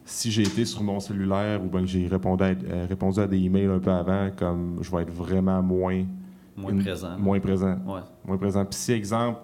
si 0.04 0.30
j'ai 0.30 0.42
été 0.42 0.66
sur 0.66 0.84
mon 0.84 1.00
cellulaire 1.00 1.64
ou 1.64 1.68
bien 1.70 1.82
que 1.82 1.88
j'ai 1.88 2.06
répondu 2.08 2.44
à, 2.44 2.48
euh, 2.48 2.86
répondu 2.90 3.20
à 3.22 3.28
des 3.28 3.38
emails 3.38 3.68
un 3.68 3.80
peu 3.80 3.92
avant, 3.92 4.30
comme 4.36 4.80
je 4.82 4.92
vais 4.92 5.04
être 5.04 5.14
vraiment 5.14 5.62
moins, 5.64 6.04
Moins 6.58 6.72
une- 6.72 6.84
présent. 6.84 7.18
moins 7.18 7.40
présent. 7.40 7.78
Moins 8.26 8.38
présent. 8.38 8.66
Puis 8.66 8.78
si, 8.78 8.92
exemple, 8.92 9.40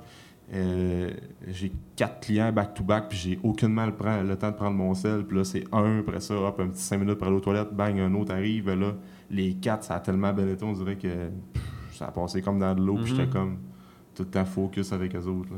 euh, 0.53 1.09
j'ai 1.47 1.71
quatre 1.95 2.19
clients 2.21 2.51
back-to-back, 2.51 3.09
puis 3.09 3.17
j'ai 3.17 3.39
aucunement 3.43 3.85
le, 3.85 3.93
pre- 3.93 4.25
le 4.25 4.35
temps 4.37 4.51
de 4.51 4.55
prendre 4.55 4.75
mon 4.75 4.93
sel, 4.93 5.23
puis 5.25 5.37
là, 5.37 5.43
c'est 5.43 5.63
un, 5.71 5.99
après 5.99 6.19
ça, 6.19 6.35
hop, 6.35 6.59
un 6.59 6.67
petit 6.67 6.81
cinq 6.81 6.97
minutes 6.99 7.17
pour 7.17 7.27
aller 7.27 7.37
aux 7.37 7.41
toilettes, 7.41 7.73
bang, 7.73 7.99
un 7.99 8.13
autre 8.15 8.33
arrive, 8.33 8.69
là, 8.71 8.93
les 9.29 9.53
quatre, 9.53 9.83
ça 9.85 9.95
a 9.95 9.99
tellement 10.01 10.33
bien 10.33 10.47
été, 10.47 10.63
on 10.65 10.73
dirait 10.73 10.97
que 10.97 11.07
pff, 11.53 11.63
ça 11.93 12.07
a 12.07 12.11
passé 12.11 12.41
comme 12.41 12.59
dans 12.59 12.75
de 12.75 12.81
l'eau, 12.81 12.95
puis 12.95 13.11
Mhm. 13.11 13.17
j'étais 13.17 13.29
comme 13.29 13.57
tout 14.13 14.23
le 14.23 14.29
temps 14.29 14.45
focus 14.45 14.91
avec 14.91 15.15
eux 15.15 15.25
autres. 15.25 15.49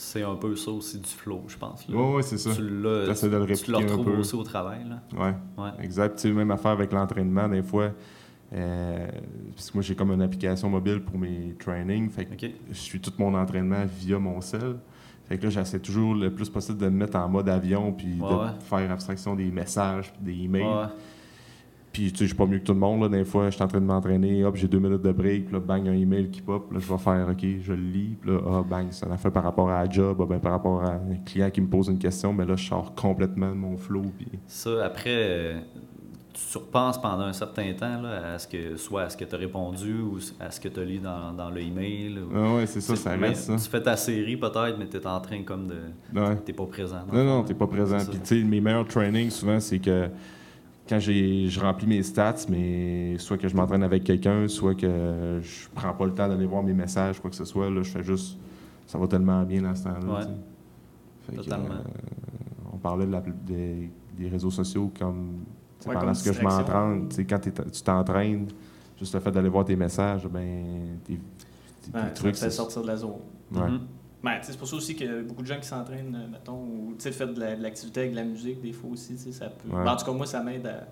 C'est 0.00 0.22
un 0.22 0.36
peu 0.36 0.54
ça 0.54 0.70
aussi 0.70 0.98
du 1.00 1.08
flow, 1.08 1.42
je 1.48 1.56
pense. 1.56 1.88
là. 1.88 1.96
Ouais, 1.96 2.22
c'est 2.22 2.38
ça. 2.38 2.54
Tu 2.54 2.60
de 2.60 2.66
le 2.68 3.12
tu 3.16 3.70
le 3.72 3.78
retrouves 3.78 4.18
aussi 4.20 4.36
au 4.36 4.44
travail. 4.44 4.84
Là. 4.88 5.02
Ouais, 5.18 5.34
Ouais. 5.64 5.70
exact. 5.82 6.16
Tu 6.16 6.28
sais, 6.28 6.32
même 6.32 6.50
affaire 6.52 6.70
avec 6.70 6.92
l'entraînement, 6.92 7.48
des 7.48 7.62
fois, 7.64 7.90
Euh, 8.54 9.06
parce 9.54 9.70
que 9.70 9.76
moi, 9.76 9.82
j'ai 9.82 9.94
comme 9.94 10.10
une 10.12 10.22
application 10.22 10.70
mobile 10.70 11.00
pour 11.02 11.18
mes 11.18 11.54
trainings. 11.58 12.08
Fait 12.08 12.24
que 12.24 12.46
je 12.68 12.74
suis 12.74 13.00
tout 13.00 13.12
mon 13.18 13.34
entraînement 13.34 13.84
via 14.00 14.18
mon 14.18 14.40
cell. 14.40 14.76
Fait 15.26 15.36
que 15.36 15.44
là, 15.44 15.50
j'essaie 15.50 15.80
toujours 15.80 16.14
le 16.14 16.32
plus 16.32 16.48
possible 16.48 16.78
de 16.78 16.86
me 16.86 16.96
mettre 17.00 17.18
en 17.18 17.28
mode 17.28 17.48
avion, 17.50 17.92
puis 17.92 18.18
Ouais, 18.20 18.30
de 18.30 18.34
ouais. 18.34 18.48
faire 18.60 18.90
abstraction 18.90 19.34
des 19.36 19.50
messages, 19.50 20.10
puis 20.12 20.22
des 20.34 20.44
emails. 20.44 20.62
Ouais. 20.64 20.86
Puis, 21.92 22.12
tu 22.12 22.18
sais, 22.18 22.24
je 22.24 22.28
suis 22.28 22.36
pas 22.36 22.46
mieux 22.46 22.58
que 22.60 22.64
tout 22.64 22.72
le 22.72 22.78
monde. 22.78 23.02
Là. 23.02 23.08
Des 23.08 23.24
fois, 23.24 23.46
je 23.50 23.54
suis 23.56 23.62
en 23.62 23.68
train 23.68 23.80
de 23.80 23.84
m'entraîner, 23.86 24.44
hop, 24.44 24.56
j'ai 24.56 24.68
deux 24.68 24.78
minutes 24.78 25.02
de 25.02 25.12
break, 25.12 25.46
puis 25.46 25.54
là, 25.54 25.60
bang, 25.60 25.86
un 25.88 25.92
email 25.92 26.30
qui 26.30 26.40
pop. 26.40 26.72
Là, 26.72 26.78
je 26.78 26.90
vais 26.90 26.98
faire, 26.98 27.28
OK, 27.30 27.44
je 27.60 27.72
le 27.72 27.82
lis, 27.82 28.16
puis 28.20 28.30
là, 28.30 28.38
ah, 28.46 28.62
bang, 28.66 28.86
ça 28.92 29.06
en 29.06 29.10
a 29.10 29.16
fait 29.18 29.30
par 29.30 29.42
rapport 29.42 29.68
à 29.68 29.84
la 29.84 29.90
job, 29.90 30.18
ah, 30.22 30.26
ben, 30.26 30.38
par 30.38 30.52
rapport 30.52 30.82
à 30.82 30.92
un 30.92 31.16
client 31.26 31.50
qui 31.50 31.60
me 31.60 31.66
pose 31.66 31.88
une 31.88 31.98
question, 31.98 32.32
mais 32.32 32.46
là, 32.46 32.56
je 32.56 32.66
sors 32.66 32.94
complètement 32.94 33.50
de 33.50 33.56
mon 33.56 33.76
flow. 33.76 34.04
Puis... 34.16 34.28
Ça, 34.46 34.84
après, 34.84 35.08
euh, 35.08 35.60
tu 36.52 36.58
repenses 36.58 37.00
pendant 37.00 37.24
un 37.24 37.32
certain 37.32 37.72
temps 37.74 38.00
là, 38.00 38.34
à 38.34 38.38
ce 38.38 38.46
que, 38.46 38.76
soit 38.76 39.02
à 39.02 39.10
ce 39.10 39.16
que 39.16 39.24
tu 39.24 39.34
as 39.34 39.38
répondu 39.38 40.00
ou 40.00 40.18
à 40.38 40.50
ce 40.50 40.60
que 40.60 40.68
tu 40.68 40.80
as 40.80 40.84
lu 40.84 40.98
dans, 40.98 41.32
dans 41.32 41.50
le 41.50 41.60
email. 41.60 42.18
ou- 42.20 42.30
Ah 42.34 42.54
ouais, 42.56 42.66
c'est 42.66 42.80
ça, 42.80 42.94
ça 42.96 43.10
reste, 43.16 43.42
ça. 43.44 43.56
Tu 43.56 43.68
fais 43.70 43.82
ta 43.82 43.96
série 43.96 44.36
peut-être, 44.36 44.76
mais 44.78 44.86
tu 44.88 44.96
es 44.96 45.06
en 45.06 45.20
train 45.20 45.42
comme 45.42 45.66
de. 45.66 45.76
Ouais. 46.14 46.36
T'es 46.44 46.52
pas 46.52 46.66
présent. 46.66 47.00
Non, 47.12 47.24
non, 47.24 47.42
t'es 47.44 47.54
pas 47.54 47.66
présent. 47.66 47.98
Puis, 48.08 48.18
tu 48.20 48.40
sais, 48.40 48.44
mes 48.44 48.60
meilleurs 48.60 48.86
trainings, 48.86 49.30
souvent, 49.30 49.58
c'est 49.60 49.78
que 49.78 50.08
quand 50.88 50.98
j'ai, 51.00 51.48
je 51.48 51.60
remplis 51.60 51.86
mes 51.86 52.02
stats, 52.02 52.46
mais 52.48 53.18
soit 53.18 53.36
que 53.36 53.48
je 53.48 53.54
m'entraîne 53.56 53.82
avec 53.82 54.04
quelqu'un, 54.04 54.46
soit 54.48 54.74
que 54.74 55.40
je 55.42 55.68
prends 55.74 55.92
pas 55.92 56.06
le 56.06 56.14
temps 56.14 56.28
d'aller 56.28 56.46
voir 56.46 56.62
mes 56.62 56.72
messages, 56.72 57.20
quoi 57.20 57.30
que 57.30 57.36
ce 57.36 57.44
soit, 57.44 57.68
là, 57.68 57.82
je 57.82 57.90
fais 57.90 58.02
juste. 58.02 58.38
Ça 58.86 58.96
va 58.96 59.06
tellement 59.06 59.42
bien 59.42 59.60
dans 59.62 59.74
ce 59.74 59.84
temps-là. 59.84 60.18
Ouais. 60.18 61.36
que, 61.36 61.42
Totalement. 61.42 61.74
euh, 61.74 62.70
on 62.72 62.78
parlait 62.78 63.04
de 63.06 63.12
la- 63.12 63.20
des, 63.20 63.90
des 64.16 64.28
réseaux 64.28 64.50
sociaux 64.50 64.90
comme. 64.98 65.40
Ouais, 65.88 65.94
pendant 65.94 66.14
ce 66.14 66.24
que 66.28 66.32
je 66.34 66.42
m'entraîne, 66.42 67.08
quand 67.28 67.38
tu 67.40 67.82
t'entraînes, 67.82 68.48
juste 68.98 69.14
le 69.14 69.20
fait 69.20 69.30
d'aller 69.30 69.48
voir 69.48 69.64
tes 69.64 69.76
messages, 69.76 70.26
ben, 70.26 70.98
tes, 71.04 71.14
tes- 71.14 71.20
tes 71.90 71.96
Ouais, 71.98 72.02
ça 72.04 72.10
trucs. 72.10 72.34
te 72.34 72.38
fait 72.40 72.50
sortir 72.50 72.82
de 72.82 72.86
la 72.86 72.96
zone. 72.96 73.12
Ouais. 73.52 73.68
Mhm. 73.70 73.80
Ben, 74.22 74.38
c'est 74.42 74.58
pour 74.58 74.66
ça 74.66 74.76
aussi 74.76 74.94
qu'il 74.96 75.06
y 75.06 75.10
a 75.10 75.22
beaucoup 75.22 75.42
de 75.42 75.46
gens 75.46 75.58
qui 75.60 75.66
s'entraînent, 75.68 76.14
euh, 76.14 76.30
mettons, 76.32 76.58
ou 76.60 76.94
tu 76.98 77.02
sais, 77.04 77.12
faire 77.12 77.32
de 77.32 77.38
la- 77.38 77.54
de 77.56 77.62
l'activité 77.62 78.00
avec 78.00 78.12
de 78.12 78.16
la 78.16 78.24
musique, 78.24 78.60
des 78.60 78.72
fois 78.72 78.90
aussi, 78.90 79.16
ça 79.32 79.46
peut. 79.48 79.68
Ouais. 79.74 79.84
Ben, 79.84 79.92
en 79.92 79.96
tout 79.96 80.04
cas, 80.04 80.12
moi, 80.12 80.26
ça 80.26 80.42
m'aide 80.42 80.66
à, 80.66 80.88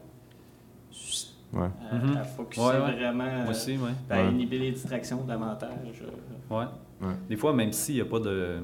Ouais. 1.53 1.69
à, 1.91 2.21
à 2.21 2.25
focuser 2.25 2.61
Ouais, 2.67 2.73
ouais. 2.73 2.93
vraiment, 2.97 3.25
Moi 3.25 3.45
euh, 3.47 3.51
aussi, 3.51 3.73
oui. 3.77 3.91
à 4.11 4.17
Ouais. 4.23 4.31
inhiber 4.31 4.59
les 4.59 4.73
distractions 4.73 5.23
davantage. 5.25 6.03
euh. 6.03 6.55
Ouais. 6.55 6.67
Ouais. 7.01 7.15
Des 7.29 7.37
fois, 7.37 7.53
même 7.53 7.73
s'il 7.73 7.97
n'y 7.97 8.01
a 8.01 8.05
pas 8.05 8.19
de, 8.21 8.59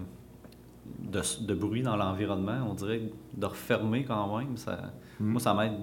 de, 1.01 1.21
de 1.47 1.55
bruit 1.55 1.83
dans 1.83 1.97
l'environnement, 1.97 2.67
on 2.71 2.75
dirait 2.75 3.01
que 3.01 3.41
de 3.41 3.47
refermer 3.47 4.05
quand 4.05 4.39
même, 4.39 4.57
ça, 4.57 4.93
Mhm. 5.21 5.29
moi, 5.29 5.41
ça 5.41 5.55
m'aide. 5.55 5.75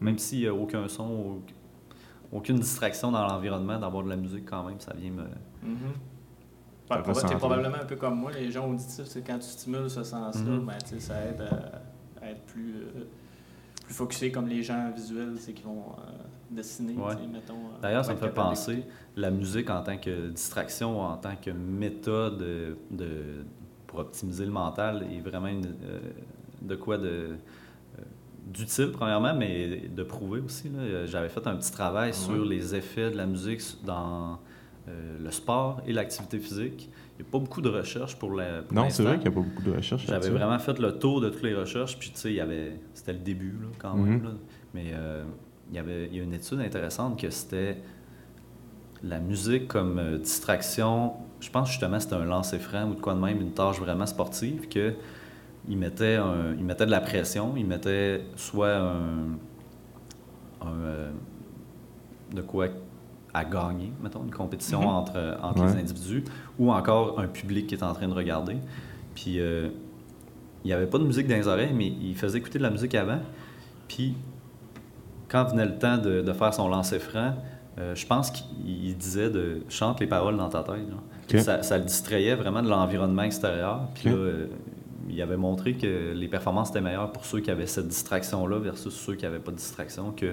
Même 0.00 0.18
s'il 0.18 0.40
n'y 0.40 0.46
a 0.46 0.54
aucun 0.54 0.88
son, 0.88 1.04
au- 1.10 1.42
aucune 2.32 2.56
distraction 2.56 3.10
dans 3.12 3.26
l'environnement, 3.26 3.78
d'avoir 3.78 4.02
de 4.04 4.08
la 4.08 4.16
musique 4.16 4.48
quand 4.48 4.64
même, 4.64 4.80
ça 4.80 4.94
vient 4.94 5.10
me. 5.10 5.24
Ressent 6.90 7.20
t'es 7.20 7.26
un 7.26 7.28
peu. 7.34 7.38
probablement 7.38 7.76
un 7.76 7.84
peu 7.84 7.96
comme 7.96 8.16
moi, 8.18 8.32
les 8.32 8.50
gens 8.50 8.68
auditifs, 8.68 9.04
c'est 9.06 9.22
quand 9.24 9.38
tu 9.38 9.46
stimules 9.46 9.88
ce 9.88 10.02
sens-là, 10.02 10.58
ben, 10.66 10.72
tu 10.84 10.94
sais, 10.94 11.00
ça 11.00 11.14
aide 11.24 11.40
à, 11.40 12.24
à 12.24 12.30
être 12.30 12.42
plus, 12.46 12.74
euh, 12.78 13.04
plus 13.84 13.94
focusé 13.94 14.32
comme 14.32 14.48
les 14.48 14.62
gens 14.64 14.90
visuels, 14.90 15.34
c'est 15.38 15.52
qui 15.52 15.62
vont 15.62 15.84
euh, 15.98 16.10
dessiner, 16.50 16.94
Ouais. 16.96 17.14
tu 17.14 17.22
sais, 17.22 17.28
mettons. 17.28 17.54
euh, 17.54 17.80
D'ailleurs, 17.80 18.04
ça 18.04 18.12
me 18.14 18.18
fait 18.18 18.30
penser, 18.34 18.84
la 19.16 19.30
musique 19.30 19.70
en 19.70 19.82
tant 19.84 19.98
que 19.98 20.30
distraction, 20.30 21.00
en 21.00 21.16
tant 21.16 21.36
que 21.40 21.50
méthode 21.50 22.38
de, 22.90 23.44
pour 23.86 24.00
optimiser 24.00 24.44
le 24.44 24.50
mental 24.52 25.06
est 25.12 25.20
vraiment 25.20 25.46
une, 25.48 25.66
euh, 25.84 26.00
de 26.62 26.74
quoi 26.74 26.98
de 26.98 27.36
d'utile 28.52 28.90
premièrement, 28.92 29.34
mais 29.34 29.82
de 29.94 30.02
prouver 30.02 30.40
aussi. 30.40 30.70
J'avais 31.06 31.28
fait 31.28 31.46
un 31.46 31.54
petit 31.56 31.72
travail 31.72 32.12
sur 32.14 32.44
les 32.44 32.74
effets 32.74 33.10
de 33.10 33.16
la 33.16 33.26
musique 33.26 33.60
dans 33.84 34.38
euh, 34.88 35.18
le 35.22 35.30
sport 35.30 35.80
et 35.86 35.92
l'activité 35.92 36.38
physique. 36.38 36.90
Il 37.18 37.22
n'y 37.22 37.28
a 37.28 37.32
pas 37.32 37.38
beaucoup 37.38 37.60
de 37.60 37.68
recherches 37.68 38.16
pour 38.16 38.32
la. 38.34 38.62
pour 38.62 38.74
Non, 38.74 38.88
c'est 38.90 39.02
vrai 39.02 39.18
qu'il 39.18 39.28
n'y 39.30 39.36
a 39.36 39.40
pas 39.40 39.46
beaucoup 39.46 39.62
de 39.62 39.72
recherches. 39.76 40.06
J'avais 40.06 40.30
vraiment 40.30 40.58
fait 40.58 40.78
le 40.78 40.98
tour 40.98 41.20
de 41.20 41.28
toutes 41.28 41.42
les 41.42 41.54
recherches, 41.54 41.98
puis 41.98 42.10
tu 42.10 42.16
sais, 42.18 42.30
il 42.30 42.36
y 42.36 42.40
avait, 42.40 42.72
c'était 42.94 43.12
le 43.12 43.18
début 43.20 43.56
là, 43.60 43.68
quand 43.78 43.94
Mhm. 43.94 44.08
même. 44.08 44.22
là. 44.24 44.30
Mais 44.74 44.90
euh, 44.94 45.22
il 45.70 45.76
y 45.76 45.78
avait, 45.78 46.06
il 46.06 46.16
y 46.16 46.20
a 46.20 46.22
une 46.22 46.32
étude 46.34 46.60
intéressante 46.60 47.20
que 47.20 47.30
c'était 47.30 47.76
la 49.02 49.18
musique 49.18 49.68
comme 49.68 49.98
euh, 49.98 50.18
distraction. 50.18 51.12
Je 51.40 51.50
pense 51.50 51.68
justement 51.70 51.98
c'était 52.00 52.16
un 52.16 52.24
lancer 52.24 52.58
franc 52.58 52.84
ou 52.90 52.94
de 52.94 53.00
quoi 53.00 53.14
de 53.14 53.20
même, 53.20 53.40
une 53.40 53.52
tâche 53.52 53.78
vraiment 53.78 54.06
sportive 54.06 54.68
que 54.68 54.94
il 55.68 55.76
mettait, 55.78 56.16
un- 56.16 56.54
il 56.58 56.64
mettait 56.64 56.86
de 56.86 56.90
la 56.90 57.00
pression, 57.00 57.52
il 57.56 57.66
mettait 57.66 58.22
soit 58.36 58.76
un, 58.76 59.36
un, 60.62 60.72
euh, 60.84 61.10
de 62.34 62.42
quoi 62.42 62.66
à 63.32 63.44
gagner, 63.44 63.92
mettons, 64.02 64.24
une 64.24 64.30
compétition 64.32 64.80
Mhm. 64.80 64.86
entre, 64.88 65.38
entre 65.42 65.60
Ouais. 65.62 65.74
les 65.74 65.80
individus, 65.80 66.24
ou 66.58 66.72
encore 66.72 67.20
un 67.20 67.26
public 67.28 67.66
qui 67.68 67.74
est 67.74 67.82
en 67.82 67.92
train 67.92 68.08
de 68.08 68.14
regarder. 68.14 68.56
Puis 69.14 69.38
euh, 69.38 69.68
il 70.64 70.68
n'y 70.68 70.72
avait 70.72 70.86
pas 70.86 70.98
de 70.98 71.04
musique 71.04 71.28
dans 71.28 71.36
les 71.36 71.46
oreilles, 71.46 71.72
mais 71.74 71.86
il 71.86 72.14
faisait 72.16 72.38
écouter 72.38 72.58
de 72.58 72.64
la 72.64 72.70
musique 72.70 72.94
avant. 72.94 73.20
Puis 73.88 74.14
quand 75.28 75.44
venait 75.44 75.66
le 75.66 75.78
temps 75.78 75.96
de, 75.98 76.20
de 76.22 76.32
faire 76.32 76.52
son 76.52 76.68
lancer 76.68 76.98
franc, 76.98 77.34
euh, 77.78 77.94
je 77.94 78.04
pense 78.06 78.30
qu'il 78.32 78.46
il 78.68 78.96
disait 78.96 79.30
de 79.30 79.62
chante 79.68 80.00
les 80.00 80.06
paroles 80.08 80.36
dans 80.36 80.48
ta 80.48 80.62
tête. 80.64 81.42
Ça, 81.44 81.62
ça 81.62 81.78
le 81.78 81.84
distrayait 81.84 82.34
vraiment 82.34 82.62
de 82.62 82.68
l'environnement 82.68 83.22
extérieur. 83.22 83.82
Puis 83.94 84.08
là, 84.10 84.16
euh, 84.16 84.46
il 85.10 85.20
avait 85.22 85.36
montré 85.36 85.74
que 85.74 86.12
les 86.14 86.28
performances 86.28 86.70
étaient 86.70 86.80
meilleures 86.80 87.12
pour 87.12 87.24
ceux 87.24 87.40
qui 87.40 87.50
avaient 87.50 87.66
cette 87.66 87.88
distraction-là 87.88 88.58
versus 88.58 88.94
ceux 88.94 89.14
qui 89.14 89.24
n'avaient 89.24 89.38
pas 89.38 89.50
de 89.50 89.56
distraction, 89.56 90.12
que 90.12 90.26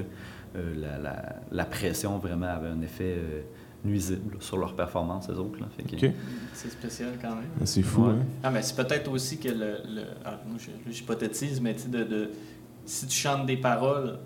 euh, 0.55 0.75
la, 0.75 0.97
la- 0.97 1.35
la 1.51 1.65
pression 1.65 2.17
vraiment 2.17 2.47
avait 2.47 2.69
un 2.69 2.81
effet 2.81 3.15
euh, 3.17 3.41
nuisible 3.85 4.33
là, 4.35 4.37
sur 4.41 4.57
leur 4.57 4.75
performance, 4.75 5.27
les 5.29 5.35
autres. 5.37 5.59
là. 5.59 5.67
Fait 5.75 5.83
que- 5.83 6.05
Ok. 6.07 6.13
C'est 6.53 6.69
spécial 6.71 7.09
quand 7.21 7.35
même. 7.35 7.45
C'est 7.65 7.81
fou, 7.83 8.05
Ouais. 8.05 8.11
hein? 8.13 8.25
Ah, 8.43 8.49
mais 8.51 8.61
c'est 8.61 8.75
peut-être 8.75 9.11
aussi 9.11 9.37
que 9.39 9.49
le. 9.49 9.77
le 9.87 10.03
ah, 10.25 10.39
moi, 10.47 10.57
j'hypothétise, 10.89 11.61
mais 11.61 11.75
tu 11.75 11.81
sais, 11.83 11.89
de, 11.89 12.03
de- 12.03 12.29
si 12.85 13.05
tu 13.07 13.15
chantes 13.17 13.45
des 13.45 13.57
paroles, 13.57 14.17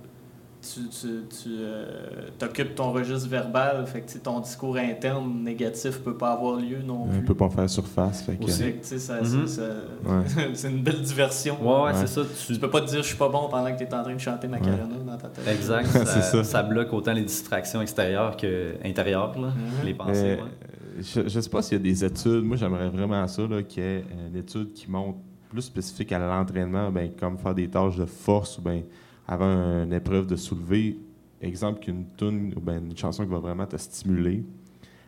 tu, 0.62 0.88
tu, 0.90 1.08
tu 1.30 1.50
euh, 1.60 2.30
t'occupes 2.38 2.76
ton 2.76 2.92
registre 2.92 3.28
verbal, 3.28 3.86
fait 3.88 4.02
que 4.02 4.18
ton 4.20 4.40
discours 4.40 4.78
interne 4.78 5.44
négatif 5.44 6.00
peut 6.00 6.16
pas 6.16 6.32
avoir 6.34 6.58
lieu 6.58 6.78
non 6.86 7.04
On 7.06 7.08
plus. 7.10 7.24
peut 7.26 7.36
pas 7.36 7.50
faire 7.50 7.70
surface. 7.70 8.22
Fait 8.22 8.36
que, 8.36 8.44
Aussi. 8.46 8.64
Fait 8.64 8.72
que, 8.74 8.82
tu 8.82 8.88
sais, 8.88 9.00
ça- 9.00 9.22
Mhm. 9.22 9.48
ça- 9.48 9.62
Ouais. 10.06 10.24
c'est 10.54 10.70
une 10.70 10.84
belle 10.84 11.02
diversion. 11.02 11.58
Ouais, 11.62 11.68
ouais, 11.68 11.82
Ouais. 11.92 11.94
c'est 11.96 12.08
ça. 12.08 12.22
Tu, 12.24 12.54
Tu 12.54 12.60
peux 12.60 12.70
pas 12.70 12.82
te 12.82 12.88
dire 12.88 13.02
je 13.02 13.08
suis 13.08 13.18
pas 13.18 13.30
bon 13.30 13.48
pendant 13.50 13.72
que 13.72 13.78
tu 13.78 13.84
es 13.86 13.94
en 13.94 14.04
train 14.04 14.14
de 14.14 14.20
chanter 14.20 14.48
Macarena 14.48 14.96
dans 15.06 15.18
ta 15.18 15.30
tête. 15.30 15.48
Exact. 15.48 15.86
C'est 15.92 16.06
ça, 16.06 16.22
ça. 16.22 16.44
ça 16.44 16.64
bloque 16.64 16.94
autant 16.94 17.14
les 17.14 17.24
distractions 17.24 17.82
extérieures 17.82 18.38
que 18.38 18.76
intérieures, 18.86 19.34
là, 19.40 19.48
Mhm. 19.48 19.86
les 19.86 19.94
pensées. 19.94 20.22
Mais, 20.24 20.36
ouais. 20.36 20.42
euh, 20.42 21.02
je, 21.02 21.28
je 21.30 21.40
sais 21.40 21.50
pas 21.50 21.62
s'il 21.62 21.78
y 21.78 21.82
a 21.82 21.84
des 21.84 22.06
études. 22.06 22.44
Moi, 22.44 22.58
j'aimerais 22.58 22.90
vraiment 22.90 23.28
ça, 23.28 23.42
là, 23.48 23.64
qu'il 23.64 23.84
y 23.84 23.86
ait 23.86 24.06
une 24.30 24.36
étude 24.36 24.74
qui 24.74 24.90
montre 24.92 25.18
plus 25.50 25.62
spécifique 25.64 26.12
à 26.12 26.20
l'entraînement, 26.20 26.92
ben, 26.92 27.10
comme 27.20 27.38
faire 27.38 27.54
des 27.56 27.68
tâches 27.68 27.98
de 27.98 28.06
force 28.06 28.58
ou 28.58 28.62
ben, 28.62 28.84
avant 29.32 29.84
une 29.84 29.94
épreuve 29.94 30.28
de 30.28 30.36
soulever. 30.36 31.00
Exemple 31.42 31.80
qu'une 31.80 32.06
tune 32.18 32.54
ou 32.56 32.60
ben, 32.60 32.86
une 32.86 32.98
chanson 32.98 33.24
qui 33.24 33.32
va 33.32 33.40
vraiment 33.40 33.66
te 33.66 33.78
stimuler. 33.78 34.44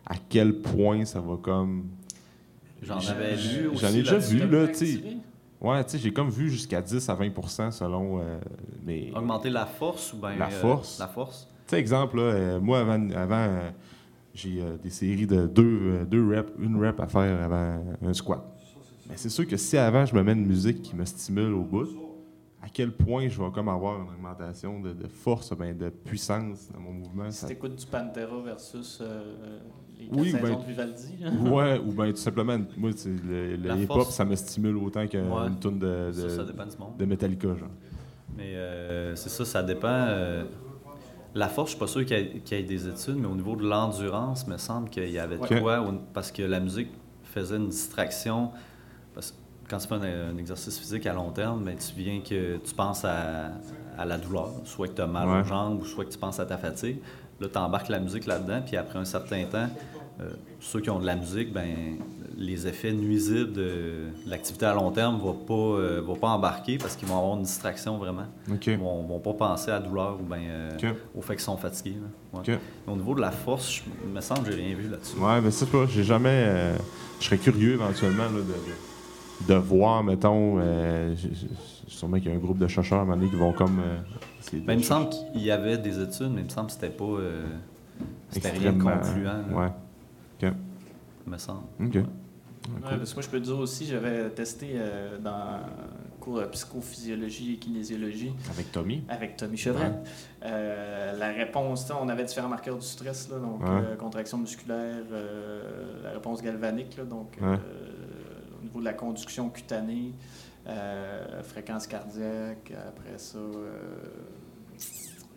À 0.05 0.15
quel 0.29 0.61
point 0.61 1.03
ça 1.03 1.19
va 1.19 1.35
comme. 1.37 1.89
J'en 2.81 2.97
avais 2.97 3.35
lu 3.35 3.67
aussi. 3.67 3.81
j'en 3.81 3.89
ai 3.89 3.97
déjà 3.99 4.17
vu, 4.17 4.47
là, 4.47 4.67
tu 4.67 4.73
sais. 4.73 5.03
Ouais, 5.61 5.83
tu 5.83 5.91
sais, 5.91 5.97
j'ai 5.99 6.11
comme 6.11 6.29
vu 6.29 6.49
jusqu'à 6.49 6.81
10 6.81 7.07
à 7.09 7.15
20% 7.15 7.71
selon. 7.71 8.19
euh, 8.19 8.39
mais, 8.85 9.11
Augmenter 9.15 9.49
la 9.49 9.65
force 9.65 10.13
ou 10.13 10.17
bien. 10.17 10.35
La 10.37 10.49
force. 10.49 10.99
la 10.99 11.07
force? 11.07 11.47
Tu 11.67 11.71
sais, 11.71 11.79
exemple, 11.79 12.17
là, 12.17 12.23
euh, 12.23 12.59
moi, 12.59 12.79
avant, 12.79 13.09
avant 13.11 13.35
euh, 13.35 13.69
j'ai 14.33 14.61
euh, 14.61 14.77
des 14.81 14.89
séries 14.89 15.27
de 15.27 15.47
deux, 15.47 15.79
euh, 15.83 16.05
deux 16.05 16.27
reps, 16.27 16.51
une 16.59 16.83
rep 16.83 16.99
à 16.99 17.07
faire 17.07 17.41
avant 17.41 17.81
un 18.01 18.13
squat. 18.13 18.43
Mais 19.09 19.15
c'est 19.15 19.29
sûr 19.29 19.47
que 19.47 19.57
si 19.57 19.77
avant, 19.77 20.05
je 20.05 20.15
me 20.15 20.23
mets 20.23 20.33
une 20.33 20.45
musique 20.45 20.81
qui 20.81 20.95
me 20.95 21.05
stimule 21.05 21.53
au 21.53 21.63
bout, 21.63 21.87
à 22.63 22.69
quel 22.69 22.91
point 22.93 23.27
je 23.27 23.41
vais 23.41 23.51
comme 23.51 23.67
avoir 23.67 23.99
une 24.01 24.07
augmentation 24.09 24.79
de, 24.79 24.93
de 24.93 25.07
force, 25.07 25.53
ben, 25.55 25.77
de 25.77 25.89
puissance 25.89 26.69
dans 26.73 26.79
mon 26.79 26.93
mouvement. 26.93 27.29
Si 27.29 27.39
ça- 27.39 27.47
t'écoutes 27.47 27.75
du 27.75 27.85
Pantera 27.85 28.41
versus 28.43 28.99
euh, 29.01 29.23
les 29.99 30.07
Oui, 30.11 30.31
quatre 30.31 30.43
ben- 30.43 30.59
de 30.59 30.65
Vivaldi. 30.65 31.13
Ouais, 31.51 31.77
ou 31.79 31.91
bien 31.91 32.09
tout 32.11 32.15
simplement, 32.17 32.57
moi, 32.77 32.91
le, 33.05 33.55
hip-hop, 33.81 33.97
force. 34.03 34.15
ça 34.15 34.23
me 34.23 34.35
stimule 34.35 34.77
autant 34.77 35.05
qu'une 35.07 35.29
Ouais. 35.29 35.49
tune 35.59 35.77
de, 35.77 36.07
de, 36.07 36.11
Ça, 36.29 36.29
ça 36.37 36.43
dépend 36.45 36.65
du 36.65 36.77
monde. 36.77 36.97
de 36.97 37.05
Metallica, 37.05 37.49
genre. 37.49 37.67
Mais 38.37 38.55
euh, 38.55 39.15
c'est 39.15 39.29
ça, 39.29 39.43
ça 39.45 39.61
dépend. 39.61 39.87
euh, 39.89 40.45
la 41.35 41.49
force, 41.49 41.71
je 41.71 41.75
suis 41.75 41.79
pas 41.79 41.87
sûr 41.87 42.05
qu'il 42.05 42.17
y, 42.17 42.21
ait- 42.21 42.39
qu'il 42.45 42.57
y 42.57 42.61
ait 42.61 42.63
des 42.63 42.87
études, 42.87 43.15
mais 43.17 43.27
au 43.27 43.35
niveau 43.35 43.55
de 43.57 43.67
l'endurance, 43.67 44.45
il 44.47 44.53
me 44.53 44.57
semble 44.57 44.89
qu'il 44.89 45.09
y 45.09 45.19
avait 45.19 45.37
Ouais. 45.37 45.59
quoi, 45.61 45.83
parce 46.13 46.31
que 46.31 46.43
la 46.43 46.59
musique 46.61 46.89
faisait 47.23 47.57
une 47.57 47.67
distraction. 47.69 48.51
Quand 49.69 49.77
tu 49.77 49.87
fais 49.87 49.95
un, 49.95 50.33
un 50.33 50.37
exercice 50.37 50.77
physique 50.79 51.05
à 51.07 51.13
long 51.13 51.31
terme, 51.31 51.63
ben, 51.63 51.75
tu 51.77 51.93
viens 51.99 52.19
que 52.21 52.57
tu 52.57 52.73
penses 52.75 53.05
à, 53.05 53.51
à 53.97 54.05
la 54.05 54.17
douleur, 54.17 54.49
soit 54.65 54.87
que 54.87 54.93
tu 54.95 55.01
as 55.01 55.07
mal 55.07 55.27
Ouais. 55.27 55.41
aux 55.41 55.43
jambes 55.45 55.81
ou 55.81 55.85
soit 55.85 56.05
que 56.05 56.11
tu 56.11 56.17
penses 56.17 56.39
à 56.39 56.45
ta 56.45 56.57
fatigue. 56.57 56.97
Là, 57.39 57.47
tu 57.51 57.57
embarques 57.57 57.89
la 57.89 57.99
musique 57.99 58.25
là-dedans, 58.25 58.61
puis 58.65 58.77
après 58.77 58.99
un 58.99 59.05
certain 59.05 59.43
temps, 59.45 59.67
euh, 60.21 60.29
ceux 60.59 60.79
qui 60.81 60.89
ont 60.91 60.99
de 60.99 61.05
la 61.05 61.15
musique, 61.15 61.51
ben, 61.51 61.97
les 62.37 62.67
effets 62.67 62.91
nuisibles 62.93 63.51
de 63.53 64.09
l'activité 64.27 64.65
à 64.65 64.73
long 64.75 64.91
terme 64.91 65.17
ne 65.17 65.21
vont 65.21 65.33
pas, 65.33 65.53
euh, 65.53 66.01
vont 66.05 66.15
pas 66.15 66.29
embarquer 66.29 66.77
parce 66.77 66.95
qu'ils 66.95 67.07
vont 67.07 67.17
avoir 67.17 67.35
une 67.37 67.43
distraction 67.43 67.97
vraiment. 67.97 68.25
Ils 68.67 68.77
vont, 68.77 69.03
vont 69.03 69.19
pas 69.19 69.33
penser 69.33 69.71
à 69.71 69.79
la 69.79 69.87
douleur 69.87 70.17
ou 70.19 70.23
bien 70.23 70.39
euh, 70.49 70.69
au 71.15 71.21
fait 71.21 71.33
qu'ils 71.35 71.43
sont 71.43 71.57
fatigués. 71.57 71.97
Ouais. 72.33 72.59
Au 72.87 72.95
niveau 72.95 73.15
de 73.15 73.21
la 73.21 73.31
force, 73.31 73.71
je 73.71 73.81
il 74.05 74.11
me 74.11 74.21
semble 74.21 74.43
que 74.43 74.51
j'ai 74.51 74.61
rien 74.61 74.75
vu 74.75 74.87
là-dessus. 74.89 75.17
Ouais, 75.17 75.41
mais 75.41 75.51
c'est 75.51 75.69
pas, 75.69 75.85
j'ai 75.87 76.03
jamais. 76.03 76.73
je 77.19 77.25
serais 77.25 77.37
curieux 77.37 77.73
éventuellement 77.73 78.23
là, 78.25 78.29
de, 78.39 78.43
de, 79.47 79.53
voir, 79.55 80.03
mettons. 80.03 80.59
Euh, 80.59 81.15
sûrement 81.87 82.17
qu'il 82.17 82.29
y 82.29 82.31
a 82.33 82.35
un 82.35 82.39
groupe 82.39 82.57
de 82.57 82.67
chercheurs 82.67 82.99
à 82.99 83.01
un 83.01 83.05
moment 83.05 83.17
donné 83.17 83.29
qui 83.29 83.35
vont 83.37 83.53
comme. 83.53 83.79
euh, 83.79 83.97
Ben, 84.65 84.73
il 84.73 84.77
me 84.79 84.83
semble 84.83 85.09
qu'il 85.09 85.41
y 85.41 85.51
avait 85.51 85.77
des 85.77 86.01
études, 86.01 86.31
mais 86.33 86.41
il 86.41 86.45
me 86.45 86.49
semble 86.49 86.67
que 86.67 86.73
c'était 86.73 86.89
pas. 86.89 87.03
euh, 87.05 87.45
c'était 88.29 88.49
rien 88.51 88.73
concluant. 88.73 89.43
là, 89.49 89.55
Ouais. 89.55 89.71
Il 91.25 91.31
me 91.31 91.37
semble. 91.37 91.61
OK. 91.79 91.95
Ouais, 91.95 92.03
parce 92.81 93.09
que 93.11 93.15
moi, 93.15 93.23
je 93.23 93.29
peux 93.29 93.39
te 93.39 93.45
dire 93.45 93.57
aussi, 93.59 93.85
j'avais 93.85 94.29
testé 94.29 94.71
euh, 94.75 95.17
dans 95.19 95.57
le 95.57 96.19
cours 96.19 96.39
de 96.39 96.45
psychophysiologie 96.45 97.53
et 97.53 97.57
kinésiologie 97.57 98.31
Avec 98.51 98.71
Tommy. 98.71 99.03
avec 99.09 99.35
Tommy 99.37 99.57
Chevrette. 99.57 99.93
Euh, 100.43 101.17
la 101.17 101.29
réponse, 101.29 101.89
on 102.01 102.07
avait 102.09 102.23
différents 102.23 102.47
marqueurs 102.49 102.77
du 102.77 102.85
stress, 102.85 103.29
là, 103.29 103.39
donc 103.39 103.61
Ouais. 103.61 103.69
euh, 103.69 103.95
contraction 103.97 104.37
musculaire, 104.37 105.03
euh, 105.11 106.03
la 106.03 106.11
réponse 106.11 106.41
galvanique, 106.41 106.95
là, 106.97 107.03
donc 107.05 107.37
Ouais. 107.41 107.57
Euh, 108.63 108.65
au 108.65 108.67
niveau 108.67 108.79
de 108.79 108.85
la 108.85 108.93
conduction 108.93 109.49
cutanée, 109.49 110.13
euh, 110.67 111.43
fréquence 111.43 111.87
cardiaque, 111.87 112.71
après 112.87 113.17
ça, 113.17 113.37
euh, 113.37 113.69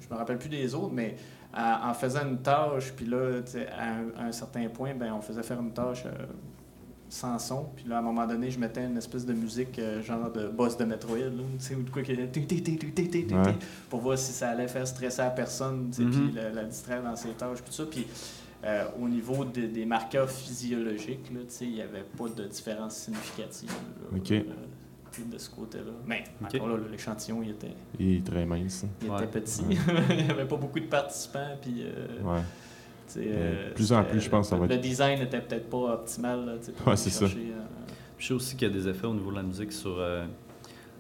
je 0.01 0.09
me 0.13 0.19
rappelle 0.19 0.39
plus 0.39 0.49
des 0.49 0.75
autres, 0.75 0.93
mais 0.93 1.17
en, 1.55 1.91
en 1.91 1.95
faisant 1.95 2.27
une 2.29 2.39
tâche, 2.39 2.93
puis 2.95 3.07
là, 3.07 3.41
à 3.77 3.89
un, 3.89 4.05
à 4.25 4.25
un 4.29 4.33
certain 4.33 4.69
point, 4.69 4.95
ben, 4.95 5.13
on 5.13 5.21
faisait 5.21 5.43
faire 5.43 5.61
une 5.61 5.73
tâche 5.73 6.05
euh, 6.07 6.11
sans 7.09 7.39
son, 7.39 7.67
puis 7.75 7.85
là, 7.89 7.97
à 7.97 7.99
un 8.01 8.03
moment 8.03 8.27
donné, 8.27 8.51
je 8.51 8.59
mettais 8.59 8.85
une 8.85 8.97
espèce 8.99 9.25
de 9.25 9.33
musique, 9.33 9.79
euh, 9.79 10.03
genre 10.03 10.31
de 10.31 10.49
boss 10.49 10.77
de 10.77 10.85
Metroid, 10.85 11.19
là, 11.19 11.31
ou 11.77 11.83
de 11.83 11.91
quoi 11.91 12.03
était 12.03 13.35
Ouais. 13.35 13.55
pour 13.89 14.01
voir 14.01 14.19
si 14.19 14.33
ça 14.33 14.51
allait 14.51 14.69
faire 14.69 14.87
stresser 14.87 15.23
la 15.23 15.31
personne, 15.31 15.91
Mhm. 15.99 16.11
puis 16.11 16.33
la, 16.33 16.51
la 16.51 16.65
distraire 16.65 17.03
dans 17.03 17.15
ses 17.17 17.31
tâches, 17.31 17.59
puis 17.63 17.67
tout 17.71 17.73
ça. 17.73 17.85
Puis 17.91 18.07
euh, 18.67 18.85
au 19.01 19.09
niveau 19.09 19.45
de- 19.45 19.67
des 19.67 19.87
marqueurs 19.87 20.29
physiologiques, 20.29 21.31
là, 21.33 21.41
tu 21.41 21.47
sais, 21.49 21.65
il 21.67 21.75
n'y 21.75 21.81
avait 21.83 22.03
pas 22.19 22.29
de 22.29 22.45
différence 22.49 22.97
significative 22.97 23.71
là, 23.71 24.19
euh, 24.33 24.41
de 25.33 25.39
ce 25.39 25.49
côté-là. 25.51 25.93
Mais 26.07 26.25
Ok. 26.43 26.55
encore 26.57 26.69
là, 26.69 26.77
l'échantillon, 26.91 27.43
il 27.43 27.51
était, 27.51 27.75
Il 27.99 28.17
est 28.17 28.27
très 28.27 28.45
mince. 28.45 28.85
hein. 28.85 28.89
il 29.03 29.11
Ouais. 29.11 29.17
était 29.25 29.41
petit. 29.41 29.63
Ouais. 29.63 29.77
il 30.19 30.25
n'y 30.25 30.31
avait 30.31 30.45
pas 30.47 30.57
beaucoup 30.57 30.81
de 30.81 30.87
participants, 30.87 31.57
puis... 31.63 31.85
euh, 31.85 32.23
Ouais. 32.23 33.73
plus 33.75 33.93
en 33.93 34.03
plus, 34.05 34.21
je 34.21 34.29
pense 34.29 34.47
que 34.47 34.51
ça 34.51 34.57
va 34.57 34.67
Le 34.67 34.75
être- 34.75 34.81
design 34.81 35.21
n'était 35.21 35.41
peut-être 35.41 35.71
pas 35.71 35.95
optimal, 35.95 36.45
là, 36.45 36.53
c'est 36.97 37.11
ça. 37.11 37.21
chercher, 37.29 37.53
euh, 37.53 37.61
Je 38.19 38.27
sais 38.27 38.35
aussi 38.35 38.57
qu'il 38.57 38.67
y 38.69 38.71
a 38.71 38.75
des 38.75 38.89
effets 38.89 39.07
au 39.07 39.15
niveau 39.15 39.31
de 39.31 39.37
la 39.37 39.43
musique 39.43 39.73
sur 39.73 39.97
euh, 39.99 40.25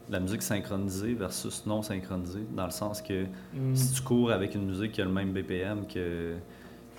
la 0.09 0.21
musique 0.21 0.43
synchronisée 0.43 1.15
versus 1.15 1.67
non 1.67 1.83
synchronisée, 1.83 2.47
dans 2.55 2.67
le 2.67 2.71
sens 2.71 3.03
que 3.03 3.25
hmm. 3.55 3.75
si 3.75 3.93
tu 3.95 4.03
cours 4.03 4.31
avec 4.31 4.55
une 4.55 4.67
musique 4.67 4.93
qui 4.93 5.01
a 5.03 5.05
le 5.05 5.11
même 5.11 5.33
BPM 5.33 5.87
que, 5.87 6.35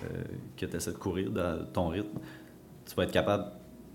euh, 0.04 0.22
que 0.56 0.66
tu 0.66 0.76
essaies 0.76 0.92
de 0.92 0.96
courir 0.96 1.30
dans 1.30 1.64
ton 1.72 1.88
rythme, 1.88 2.18
tu 2.88 2.94
vas 2.94 3.04
être 3.04 3.12
capable 3.12 3.44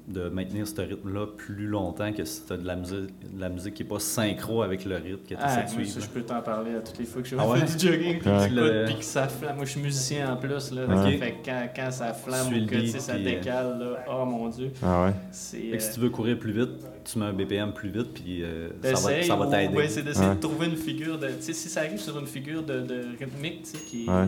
de 0.06 0.28
maintenir 0.28 0.68
ce 0.68 0.82
rythme-là 0.82 1.28
plus 1.38 1.66
longtemps 1.66 2.12
que 2.12 2.26
si 2.26 2.44
tu 2.46 2.52
as 2.52 2.58
de 2.58 2.68
la 2.68 2.76
musique, 2.76 2.98
de 3.34 3.40
la 3.40 3.48
musique 3.48 3.74
qui 3.76 3.84
n'est 3.84 3.88
pas 3.90 4.00
synchro 4.00 4.62
avec 4.62 4.84
le 4.84 4.96
rythme 4.98 5.24
que 5.24 5.30
tu 5.30 5.36
Ah, 5.40 5.46
essaies 5.64 5.74
moi, 5.76 5.82
de 5.84 5.88
ça, 5.88 5.92
suivre. 5.94 6.06
je 6.06 6.10
peux 6.10 6.22
t'en 6.24 6.42
parler 6.42 6.76
à 6.76 6.82
toutes 6.82 6.98
les 7.00 7.06
fois 7.06 7.22
que 7.22 7.28
je 7.30 7.38
Ah 7.40 7.48
ouais? 7.48 7.60
fais 7.66 7.78
du 7.78 7.88
jogging, 7.88 8.20
puis 8.20 8.30
Ouais. 8.30 8.36
que 8.38 8.44
j'écoute, 8.44 8.58
Le- 8.58 8.86
puis 8.88 8.96
que 8.98 9.06
ça 9.06 9.30
flamme. 9.30 9.56
Moi, 9.56 9.64
je 9.66 9.70
suis 9.72 9.80
musicien 9.82 10.34
en 10.34 10.36
plus, 10.36 10.72
là. 10.72 11.08
Fait 11.18 11.32
que 11.32 11.46
quand, 11.46 11.68
quand 11.74 11.92
ça 11.92 12.14
flamme 12.14 12.48
ou 12.54 12.66
que 12.68 12.86
ça 12.86 13.14
euh, 13.14 13.24
décale, 13.24 13.80
là, 13.80 14.06
oh 14.12 14.26
mon 14.26 14.50
Dieu, 14.50 14.72
Ah 14.84 15.06
ouais. 15.06 15.14
c'est... 15.32 15.58
Fait 15.72 15.78
que 15.78 15.84
si 15.84 15.90
euh, 15.90 15.94
tu 15.94 16.00
veux 16.02 16.10
courir 16.10 16.38
plus 16.38 16.52
vite, 16.52 16.72
tu 17.06 17.20
mets 17.20 17.26
un 17.28 17.34
BPM 17.34 17.72
plus 17.72 17.90
vite, 17.90 18.14
puis 18.14 18.44
euh, 18.44 18.72
ça 18.84 18.90
va, 18.96 19.24
ça 19.24 19.48
t'aider. 19.52 19.74
ouais, 19.74 19.88
c'est 19.88 20.04
d'essayer 20.04 20.28
Ouais. 20.28 20.36
de 20.36 20.40
trouver 20.42 20.66
une 20.68 20.76
figure 20.76 21.18
de. 21.18 21.28
Tu 21.28 21.34
sais, 21.44 21.54
si 21.54 21.70
ça 21.70 21.80
arrive 21.80 22.00
sur 22.02 22.20
une 22.20 22.28
figure 22.28 22.62
de, 22.64 22.82
de 22.82 23.06
rythmique, 23.18 23.64
tu 23.64 23.70
sais, 23.70 23.78
qui, 23.90 24.06
Ouais. 24.10 24.14
euh, 24.16 24.28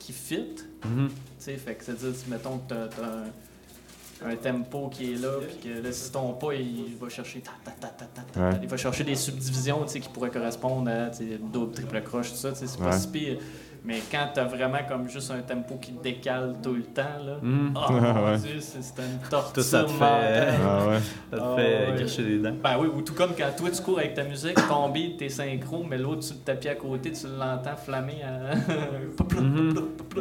qui 0.00 0.12
fit, 0.12 0.56
tu 0.82 1.10
sais, 1.38 1.56
fait 1.56 1.74
que 1.74 1.84
c'est-à-dire, 1.84 2.12
mettons 2.28 2.58
que 2.58 2.68
t'as, 2.68 4.26
un, 4.26 4.30
un 4.30 4.36
tempo 4.36 4.88
qui 4.88 5.12
est 5.12 5.16
là, 5.16 5.32
puis 5.46 5.68
que 5.70 5.78
là, 5.82 5.90
si 5.92 6.10
ton 6.12 6.32
pas, 6.34 6.54
il 6.54 6.96
va 7.00 7.08
chercher 7.08 7.40
ta, 7.40 7.52
ta, 7.64 7.88
ta, 7.88 8.04
ta, 8.04 8.40
Ouais. 8.50 8.58
il 8.62 8.68
va 8.68 8.76
chercher 8.76 9.04
des 9.04 9.16
subdivisions, 9.16 9.82
tu 9.84 9.88
sais, 9.90 10.00
qui 10.00 10.08
pourraient 10.08 10.30
correspondre 10.30 10.88
à, 10.90 11.10
tu 11.10 11.18
sais, 11.18 11.38
double, 11.52 11.72
triple 11.72 12.00
croche, 12.02 12.30
tout 12.30 12.36
ça, 12.36 12.52
tu 12.52 12.58
sais, 12.58 12.66
c'est 12.66 12.78
pas 12.78 12.92
si 12.98 13.08
pire. 13.08 13.38
Mais 13.84 14.00
quand 14.12 14.28
t'as 14.32 14.44
vraiment 14.44 14.78
comme 14.88 15.08
juste 15.08 15.32
un 15.32 15.40
tempo 15.40 15.74
qui 15.74 15.90
décale 15.90 16.54
tout 16.62 16.74
le 16.74 16.82
temps, 16.84 17.02
là, 17.26 17.38
Mhm. 17.42 17.74
oh 17.74 17.92
Ouais. 17.92 18.00
mon 18.00 18.36
Dieu, 18.36 18.60
c'est, 18.60 18.78
une 18.78 19.28
torture 19.28 19.52
Tout 19.54 19.60
ça 19.62 19.82
te 19.82 19.90
fait-. 19.90 20.48
Ah 20.64 20.86
ouais. 20.88 20.98
Ça 21.32 21.36
te 21.36 21.42
Ah, 21.42 21.56
fait 21.56 22.22
ouais. 22.22 22.22
les 22.28 22.38
dents. 22.38 22.54
Ben 22.62 22.76
oui, 22.78 22.88
ou 22.94 23.02
tout 23.02 23.14
comme 23.14 23.32
quand 23.36 23.50
toi 23.56 23.70
tu 23.70 23.82
cours 23.82 23.98
avec 23.98 24.14
ta 24.14 24.22
musique, 24.22 24.54
ton 24.68 24.88
beat, 24.90 25.16
t'es 25.16 25.28
synchro, 25.28 25.82
mais 25.88 25.98
l'autre 25.98 26.22
sur 26.22 26.36
le 26.36 26.42
tapis 26.42 26.68
à 26.68 26.76
côté, 26.76 27.10
tu 27.10 27.26
l'entends 27.26 27.76
flammer 27.76 28.22
à. 28.22 28.54
Mhm. 29.42 29.74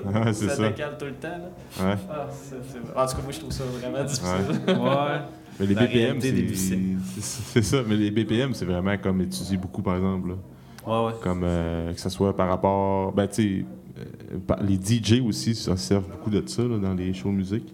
Ouais, 0.05 0.33
ça, 0.33 0.49
ça. 0.55 0.67
décale 0.69 0.97
tout 0.97 1.05
le 1.05 1.13
temps. 1.13 1.27
Là. 1.29 1.85
Ouais. 1.85 1.95
Ah, 2.09 3.03
En 3.03 3.05
tout 3.07 3.15
cas, 3.17 3.21
moi 3.23 3.31
je 3.31 3.39
trouve 3.39 3.51
ça 3.51 3.63
vraiment 3.65 4.03
difficile. 4.03 4.61
Ouais. 4.67 5.19
Mais 5.59 5.65
les 5.67 5.75
La 5.75 5.81
BPM, 5.85 6.19
c'est 6.21 7.61
ça. 7.61 7.77
Mais 7.87 7.95
les 7.95 8.09
BPM, 8.09 8.53
c'est 8.55 8.65
vraiment 8.65 8.97
comme 8.97 9.21
étudié 9.21 9.57
beaucoup, 9.57 9.81
par 9.83 9.97
exemple. 9.97 10.29
là. 10.29 10.35
Ouais, 10.85 11.05
ouais. 11.07 11.13
Comme 11.21 11.43
euh, 11.43 11.93
que 11.93 11.99
ce 11.99 12.09
soit 12.09 12.35
par 12.35 12.47
rapport. 12.49 13.11
Ben, 13.11 13.27
tu 13.27 13.33
sais, 13.59 13.65
euh, 13.99 14.37
par- 14.45 14.61
les 14.63 14.75
DJ 14.75 15.21
aussi 15.25 15.53
ça 15.55 15.77
servent 15.77 16.07
beaucoup 16.09 16.29
de 16.29 16.47
ça 16.47 16.63
là, 16.63 16.77
dans 16.77 16.93
les 16.93 17.13
shows 17.13 17.29
de 17.29 17.35
musique. 17.35 17.73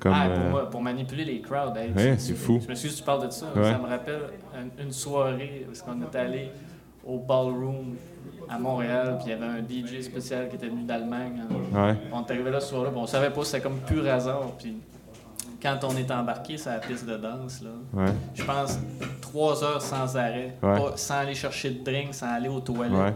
Comme, 0.00 0.12
Ah, 0.14 0.28
pour, 0.50 0.58
euh, 0.58 0.64
pour 0.66 0.80
manipuler 0.80 1.24
les 1.24 1.40
crowds. 1.40 1.76
hey, 1.76 1.90
Ouais, 1.92 2.14
c'est 2.18 2.34
fou. 2.34 2.60
Je 2.62 2.68
m'excuse, 2.68 2.94
tu 2.96 3.02
parles 3.02 3.26
de 3.26 3.32
ça. 3.32 3.46
Ouais. 3.56 3.72
Ça 3.72 3.78
me 3.78 3.86
rappelle 3.88 4.20
une, 4.78 4.84
une 4.86 4.92
soirée 4.92 5.64
parce 5.66 5.82
qu'on 5.82 6.00
est 6.02 6.16
allé 6.16 6.50
au 7.04 7.18
ballroom 7.18 7.96
à 8.48 8.58
Montréal, 8.58 9.16
puis 9.18 9.26
il 9.26 9.30
y 9.30 9.32
avait 9.32 9.46
un 9.46 9.58
DJ 9.62 10.00
spécial 10.02 10.48
qui 10.48 10.54
était 10.56 10.68
venu 10.68 10.84
d'Allemagne. 10.84 11.42
hein. 11.50 11.86
ouais. 11.88 11.96
On 12.12 12.24
est 12.24 12.30
arrivé 12.30 12.50
là 12.50 12.60
ce 12.60 12.68
soir-là, 12.68 12.90
puis 12.90 13.00
on 13.00 13.06
savait 13.06 13.30
pas, 13.30 13.44
c'était 13.44 13.60
comme 13.60 13.78
pur 13.86 14.06
hasard. 14.08 14.52
Puis 14.58 14.76
quand 15.62 15.78
on 15.84 15.96
est 15.96 16.10
embarqué 16.10 16.56
sur 16.56 16.70
la 16.70 16.78
piste 16.78 17.06
de 17.06 17.16
danse, 17.16 17.62
là, 17.62 17.70
Ouais. 18.04 18.12
je 18.34 18.42
pense 18.44 18.78
trois 19.20 19.62
heures 19.64 19.82
sans 19.82 20.16
arrêt, 20.16 20.56
Ouais. 20.62 20.78
pas- 20.78 20.92
sans 20.96 21.14
aller 21.18 21.34
chercher 21.34 21.70
de 21.70 21.84
drink, 21.84 22.14
sans 22.14 22.28
aller 22.32 22.48
aux 22.48 22.60
toilettes. 22.60 22.92
Ouais. 22.98 23.14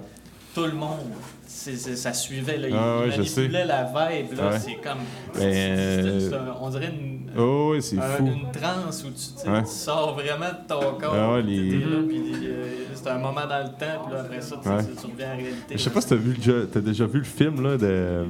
Tout 0.55 0.65
le 0.67 0.73
monde, 0.73 0.99
ça 1.47 2.13
suivait. 2.13 2.59
Là, 2.59 2.69
il 2.69 2.75
Ah 2.75 2.99
je 3.11 3.17
manipulait 3.19 3.65
la 3.65 3.85
vibe. 3.85 4.27
C'est 4.59 4.75
comme. 4.75 4.99
Ben, 5.35 5.41
euh, 5.43 6.31
un- 6.31 6.57
on 6.61 6.69
dirait 6.69 6.89
une, 6.93 7.31
Oh, 7.39 7.75
c'est 7.81 7.97
un- 7.99 8.03
fou. 8.03 8.27
une 8.27 8.51
transe 8.53 9.03
où 9.05 9.09
tu, 9.09 9.43
tu 9.43 9.51
tu 9.51 9.67
sors 9.71 10.13
vraiment 10.15 10.51
de 10.51 10.69
ton 10.69 10.93
corps. 11.01 11.15
Ah 11.15 11.41
les- 11.41 11.83
euh, 11.83 12.65
c'est 12.95 13.09
un 13.09 13.17
moment 13.19 13.47
dans 13.49 13.63
le 13.63 13.71
temps, 13.71 14.03
puis 14.05 14.13
là, 14.15 14.21
après 14.21 14.43
ça, 14.43 14.57
tu, 14.57 14.69
tu- 14.87 15.01
tu 15.01 15.07
reviens 15.11 15.27
à 15.29 15.31
la 15.31 15.37
réalité. 15.37 15.73
Je 15.73 15.79
sais 15.79 15.89
pas 15.91 16.01
si 16.03 16.09
t'as 16.09 16.17
vu 16.17 16.35
le 16.35 16.43
jeu- 16.43 16.69
t'as 16.71 16.81
déjà 16.81 17.07
vu 17.07 17.19
le 17.21 17.25
film 17.25 17.63
là 17.63 17.79
de. 17.79 18.27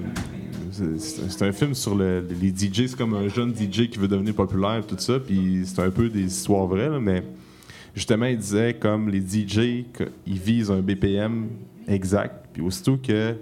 C'est- 0.73 1.43
un 1.45 1.53
film 1.53 1.75
sur 1.75 1.95
le- 1.95 2.25
les 2.41 2.51
DJ, 2.51 2.87
c'est 2.89 2.97
comme 2.97 3.15
un 3.15 3.29
jeune 3.29 3.53
DJ 3.55 3.89
qui 3.89 3.99
veut 3.99 4.09
devenir 4.09 4.35
populaire 4.35 4.83
tout 4.87 4.97
ça, 4.99 5.19
puis 5.21 5.63
c'est 5.65 5.81
un 5.81 5.91
peu 5.91 6.09
des 6.09 6.25
histoires 6.25 6.67
vraies 6.67 6.89
là, 6.89 6.99
mais 6.99 7.23
justement 7.95 8.27
il 8.27 8.39
disait 8.39 8.75
comme 8.75 9.09
les 9.09 9.21
DJ 9.21 9.85
ils 10.27 10.39
visent 10.39 10.71
un 10.71 10.81
BPM 10.81 11.49
exact, 11.89 12.47
puis 12.53 12.63
aussitôt 12.63 12.97
que 12.97 13.35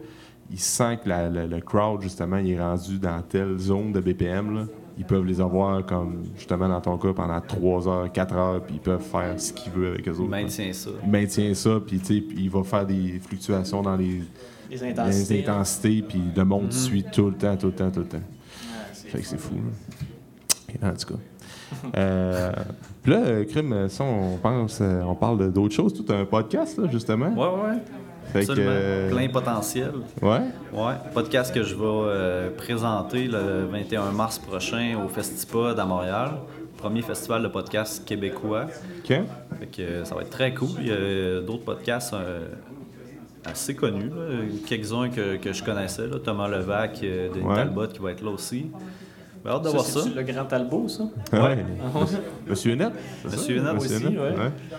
il 0.52 0.58
sent 0.58 0.98
que 1.04 1.08
la- 1.08 1.28
la- 1.30 1.46
le 1.46 1.60
crowd 1.60 2.02
justement 2.02 2.38
il 2.38 2.50
est 2.52 2.60
rendu 2.60 2.98
dans 2.98 3.22
telle 3.22 3.56
zone 3.58 3.92
de 3.92 4.00
BPM 4.00 4.54
là, 4.54 4.66
ils 4.98 5.04
peuvent 5.04 5.24
les 5.24 5.40
avoir 5.40 5.86
comme 5.86 6.24
justement 6.36 6.68
dans 6.68 6.80
ton 6.80 6.98
cas 6.98 7.12
pendant 7.12 7.40
3 7.40 7.88
heures, 7.88 8.12
4 8.12 8.34
heures, 8.34 8.62
puis 8.62 8.74
ils 8.74 8.80
peuvent 8.80 9.00
faire 9.02 9.40
ce 9.40 9.52
qu'ils 9.52 9.72
veulent 9.72 9.92
avec 9.94 10.06
eux 10.08 10.12
autres. 10.12 10.22
Il 10.24 10.28
maintient 10.30 10.72
ça. 10.72 10.90
Il 11.04 11.10
maintient 11.10 11.54
ça, 11.54 11.80
puis 11.86 11.98
tu 12.00 12.06
sais, 12.16 12.20
puis 12.20 12.36
il 12.42 12.50
va 12.50 12.62
faire 12.64 12.84
des 12.84 13.20
fluctuations 13.24 13.80
dans 13.82 13.96
les, 13.96 14.22
Les 14.70 14.82
intensités. 14.84 15.34
les 15.42 15.48
intensités, 15.48 16.02
puis 16.02 16.22
le 16.36 16.44
monde 16.44 16.64
Mhm. 16.66 16.70
suit 16.72 17.04
tout 17.12 17.26
le 17.30 17.34
temps, 17.36 17.56
tout 17.56 17.66
le 17.66 17.72
temps, 17.72 17.90
tout 17.90 18.00
le 18.00 18.06
temps. 18.06 18.22
Fait 18.92 19.18
que 19.20 19.26
c'est 19.26 19.38
fou. 19.40 19.54
là. 19.56 20.88
En 20.88 20.92
tout 20.94 21.14
cas. 21.14 21.20
Euh, 21.96 22.52
puis 23.02 23.12
là, 23.12 23.18
euh, 23.18 23.44
Crime, 23.44 23.88
ça, 23.88 24.04
on 24.04 24.36
pense, 24.36 24.78
euh, 24.80 25.02
on 25.02 25.14
parle 25.14 25.38
de- 25.38 25.48
d'autres 25.50 25.74
choses. 25.74 25.92
Tout 25.94 26.12
un 26.12 26.24
podcast, 26.24 26.78
là, 26.78 26.88
justement. 26.90 27.28
Ouais, 27.30 27.70
ouais. 27.70 27.78
Fait 28.32 28.46
que, 28.46 28.52
euh, 28.58 29.10
Plein 29.10 29.28
potentiel. 29.28 29.90
Ouais. 30.22 30.40
Ouais, 30.72 30.94
podcast 31.12 31.52
que 31.52 31.62
je 31.64 31.74
vais 31.74 31.80
euh, 31.84 32.50
présenter 32.56 33.26
le 33.26 33.66
21 33.66 34.12
mars 34.12 34.38
prochain 34.38 34.96
au 35.04 35.08
Festipod 35.08 35.78
à 35.78 35.84
Montréal. 35.84 36.32
Premier 36.76 37.02
festival 37.02 37.42
de 37.42 37.48
podcast 37.48 38.04
québécois. 38.06 38.66
OK. 39.00 39.08
Fait 39.08 39.66
que, 39.72 40.04
ça 40.04 40.14
va 40.14 40.22
être 40.22 40.30
très 40.30 40.54
cool. 40.54 40.68
Il 40.80 40.86
y 40.86 40.92
a 40.92 41.40
d'autres 41.40 41.64
podcasts 41.64 42.14
euh, 42.14 42.46
assez 43.44 43.74
connus. 43.74 44.08
là. 44.10 44.44
Quelques-uns 44.66 45.08
que, 45.08 45.36
que 45.36 45.52
je 45.52 45.62
connaissais. 45.64 46.06
là. 46.06 46.18
Thomas 46.22 46.48
Levac, 46.48 47.00
euh, 47.02 47.28
Denis 47.32 47.44
Ouais. 47.44 47.54
Talbot 47.56 47.86
qui 47.88 47.98
va 48.00 48.12
être 48.12 48.22
là 48.22 48.30
aussi. 48.30 48.70
Ben, 49.42 49.52
hâte 49.52 49.62
de 49.64 49.68
voir 49.70 49.84
ça. 49.84 50.00
c'est 50.02 50.14
le 50.14 50.22
grand 50.22 50.44
Talbot, 50.44 50.86
ça? 50.88 51.04
Ah 51.32 51.44
ouais. 51.48 51.64
Monsieur 52.46 52.74
Net? 52.74 52.92
c'est 53.22 53.30
Monsieur? 53.32 53.62
Net 53.62 53.74
aussi, 53.76 54.04
Net, 54.04 54.18
ouais. 54.18 54.34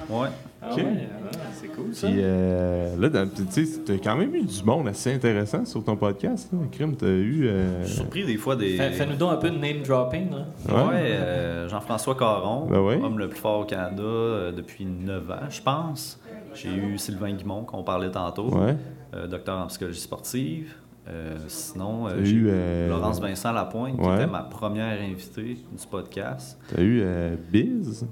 Ouais. 0.09 0.28
Ah 0.62 0.68
Ok. 0.74 0.78
ouais, 0.78 1.07
ah, 1.34 1.38
c'est 1.59 1.68
cool, 1.70 1.95
ça. 1.95 2.05
Puis 2.07 2.18
euh, 2.20 2.95
là, 2.99 3.09
tu 3.36 3.66
sais, 3.66 3.80
t'as 3.84 3.93
quand 3.97 4.16
même 4.16 4.36
eu 4.36 4.43
du 4.43 4.64
monde 4.64 4.88
assez 4.88 5.12
intéressant 5.12 5.66
sur 5.66 5.84
ton 5.84 5.95
podcast. 5.95 6.49
Là. 6.53 6.59
Crime, 6.72 6.95
t'as 6.95 7.07
eu. 7.07 7.47
euh, 7.47 7.82
Je 7.82 7.88
suis 7.88 7.95
surpris 7.95 8.24
des 8.24 8.38
fois 8.38 8.55
des. 8.55 8.78
Fais- 8.78 8.91
Fais-nous 8.91 9.16
donc 9.16 9.32
un 9.34 9.38
peu 9.38 9.49
de 9.49 9.57
name 9.57 9.82
dropping, 9.84 10.30
là. 10.30 10.45
Ouais, 10.70 10.89
Ouais. 10.89 11.01
euh, 11.14 11.68
Jean-François 11.68 12.14
Caron, 12.14 12.68
Ben 12.70 12.80
ouais. 12.80 12.99
homme 13.03 13.18
le 13.18 13.30
plus 13.30 13.39
fort 13.39 13.62
au 13.62 13.66
Canada 13.66 14.03
euh, 14.03 14.51
depuis 14.51 14.86
9 14.86 15.32
ans, 15.32 15.36
je 15.49 15.62
pense. 15.64 16.20
J'ai 16.53 16.69
eu 16.73 16.97
Sylvain 16.97 17.33
Guimont, 17.33 17.63
qu'on 17.63 17.83
parlait 17.83 18.11
tantôt, 18.11 18.49
Ouais. 18.49 18.75
euh, 19.15 19.27
docteur 19.27 19.57
en 19.59 19.67
psychologie 19.67 19.99
sportive. 20.01 20.73
Euh, 21.09 21.35
sinon, 21.47 22.07
euh, 22.07 22.23
j'ai 22.23 22.35
eu, 22.35 22.87
Laurence 22.87 23.19
Vincent 23.19 23.51
Lapointe, 23.51 23.97
qui 23.99 24.07
était 24.07 24.27
ma 24.27 24.43
première 24.43 25.01
invitée 25.01 25.55
du 25.55 25.87
podcast. 25.89 26.59
T'as 26.73 26.81
eu 26.81 27.03
Biz? 27.51 28.05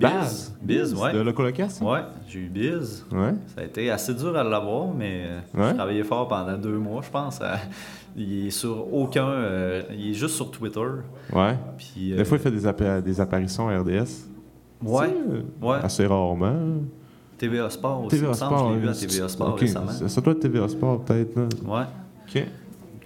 Baz? 0.00 0.54
Biz, 0.62 0.94
ouais. 0.94 1.12
De 1.12 1.18
Locolocast? 1.20 1.82
Ouais, 1.82 2.02
j'ai 2.28 2.38
eu 2.40 2.48
Biz. 2.48 3.04
Ouais. 3.10 3.34
Ça 3.56 3.62
a 3.62 3.64
été 3.64 3.90
assez 3.90 4.14
dur 4.14 4.36
à 4.36 4.44
l'avoir, 4.44 4.86
mais 4.94 5.24
j'ai 5.52 5.74
travaillé 5.74 6.04
fort 6.04 6.28
pendant 6.28 6.56
deux 6.56 6.78
mois, 6.78 7.02
je 7.02 7.10
pense. 7.10 7.40
Il 8.16 8.46
est 8.46 8.50
sur 8.50 8.92
aucun. 8.94 9.26
euh, 9.28 9.82
il 9.96 10.10
est 10.10 10.14
juste 10.14 10.36
sur 10.36 10.50
Twitter. 10.50 10.80
Ouais. 11.32 11.56
Puis, 11.76 12.12
euh, 12.12 12.16
Des 12.18 12.24
fois, 12.24 12.38
il 12.38 12.40
fait 12.40 12.50
des, 12.52 12.66
appa- 12.66 13.00
des 13.02 13.20
apparitions 13.20 13.68
à 13.68 13.78
RDS. 13.80 14.28
Ouais, 14.84 15.08
Tu 15.08 15.14
sais, 15.14 15.66
ouais. 15.66 15.76
Assez 15.82 16.06
rarement. 16.06 16.54
TVA 17.38 17.70
Sport 17.70 18.04
aussi. 18.04 18.16
TVA 18.18 18.34
semble 18.34 18.56
Sport. 18.56 18.68
je 18.70 18.74
l'ai 18.74 18.80
vu 18.80 18.88
à 18.88 18.92
TVA 18.94 19.28
Sport 19.28 19.56
récemment. 19.56 19.90
Ça, 20.08 20.20
doit 20.20 20.32
être 20.32 20.40
TVA 20.40 20.68
Sport, 20.68 21.04
peut-être. 21.04 21.36
là. 21.36 21.48
Ouais. 21.64 21.84
OK. 22.28 22.46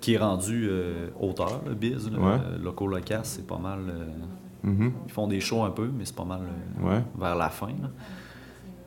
Qui 0.00 0.14
est 0.14 0.18
rendu 0.18 0.66
euh, 0.68 1.08
auteur, 1.20 1.60
le 1.66 1.74
Biz. 1.74 2.10
là. 2.10 2.18
Ouais. 2.18 2.24
Euh, 2.44 2.58
Loco 2.62 2.86
Locas, 2.88 3.20
c'est 3.24 3.46
pas 3.46 3.58
mal. 3.58 3.80
euh, 3.88 4.06
Mhm. 4.64 4.92
ils 5.06 5.12
font 5.12 5.26
des 5.26 5.40
shows 5.40 5.64
un 5.64 5.70
peu, 5.70 5.88
mais 5.96 6.04
c'est 6.04 6.14
pas 6.14 6.24
mal 6.24 6.40
euh, 6.42 6.88
Ouais. 6.88 7.02
vers 7.18 7.34
la 7.36 7.48
fin. 7.50 7.66
là. 7.68 7.90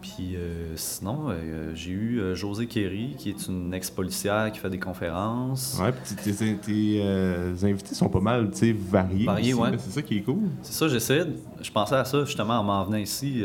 Puis 0.01 0.37
sinon, 0.75 1.29
j'ai 1.73 1.89
eu 1.91 2.21
José 2.35 2.67
Kerry, 2.67 3.15
qui 3.17 3.31
est 3.31 3.47
une 3.47 3.73
ex-policière 3.73 4.51
qui 4.51 4.59
fait 4.59 4.69
des 4.69 4.77
conférences. 4.79 5.79
Ouais, 5.81 5.91
puis 5.91 6.15
tes, 6.15 6.55
tes- 6.57 7.65
invités 7.67 7.95
sont 7.95 8.07
pas 8.09 8.19
mal, 8.19 8.51
tu 8.51 8.57
sais, 8.57 8.71
variés. 8.71 9.25
Variés, 9.25 9.53
ouais. 9.55 9.71
C'est 9.79 9.89
ça 9.89 10.01
qui 10.03 10.17
est 10.17 10.21
cool. 10.21 10.43
C'est 10.61 10.73
ça, 10.73 10.87
j'essaie. 10.87 11.25
Je 11.59 11.71
pensais 11.71 11.95
à 11.95 12.05
ça 12.05 12.23
justement 12.23 12.59
en 12.59 12.63
m'en 12.63 12.83
venant 12.85 12.97
ici. 12.97 13.43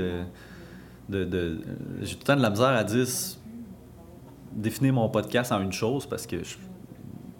De, 1.11 1.25
de- 1.25 1.59
j'ai 2.03 2.15
tout 2.15 2.21
le 2.21 2.25
temps 2.27 2.37
de 2.37 2.43
la 2.43 2.51
misère 2.51 2.69
à 2.69 2.85
dire 2.85 3.07
définir 4.53 4.93
mon 4.95 5.09
podcast 5.09 5.53
en 5.53 5.61
une 5.61 5.73
chose 5.73 6.07
parce 6.07 6.27
que 6.27 6.43
je, 6.43 6.57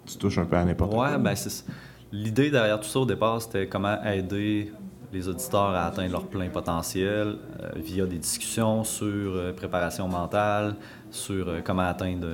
Tu 0.05 0.17
touches 0.17 0.37
un 0.37 0.45
peu 0.45 0.55
à 0.57 0.65
n'importe 0.65 0.91
quoi. 0.93 1.11
Ouais, 1.11 1.17
ben 1.17 1.35
c'est. 1.35 1.65
L'idée 2.11 2.49
derrière 2.51 2.79
tout 2.79 2.87
ça 2.89 2.99
au 2.99 3.05
départ, 3.05 3.41
c'était 3.41 3.67
comment 3.67 4.01
aider 4.03 4.71
les 5.13 5.27
auditeurs 5.27 5.69
à 5.75 5.85
atteindre 5.87 6.11
leur 6.11 6.27
plein 6.27 6.49
potentiel 6.49 7.37
euh, 7.61 7.69
via 7.77 8.05
des 8.05 8.17
discussions 8.17 8.83
sur 8.83 9.07
euh, 9.07 9.53
préparation 9.53 10.07
mentale, 10.07 10.75
sur 11.09 11.47
euh, 11.49 11.59
comment 11.63 11.83
atteindre 11.83 12.27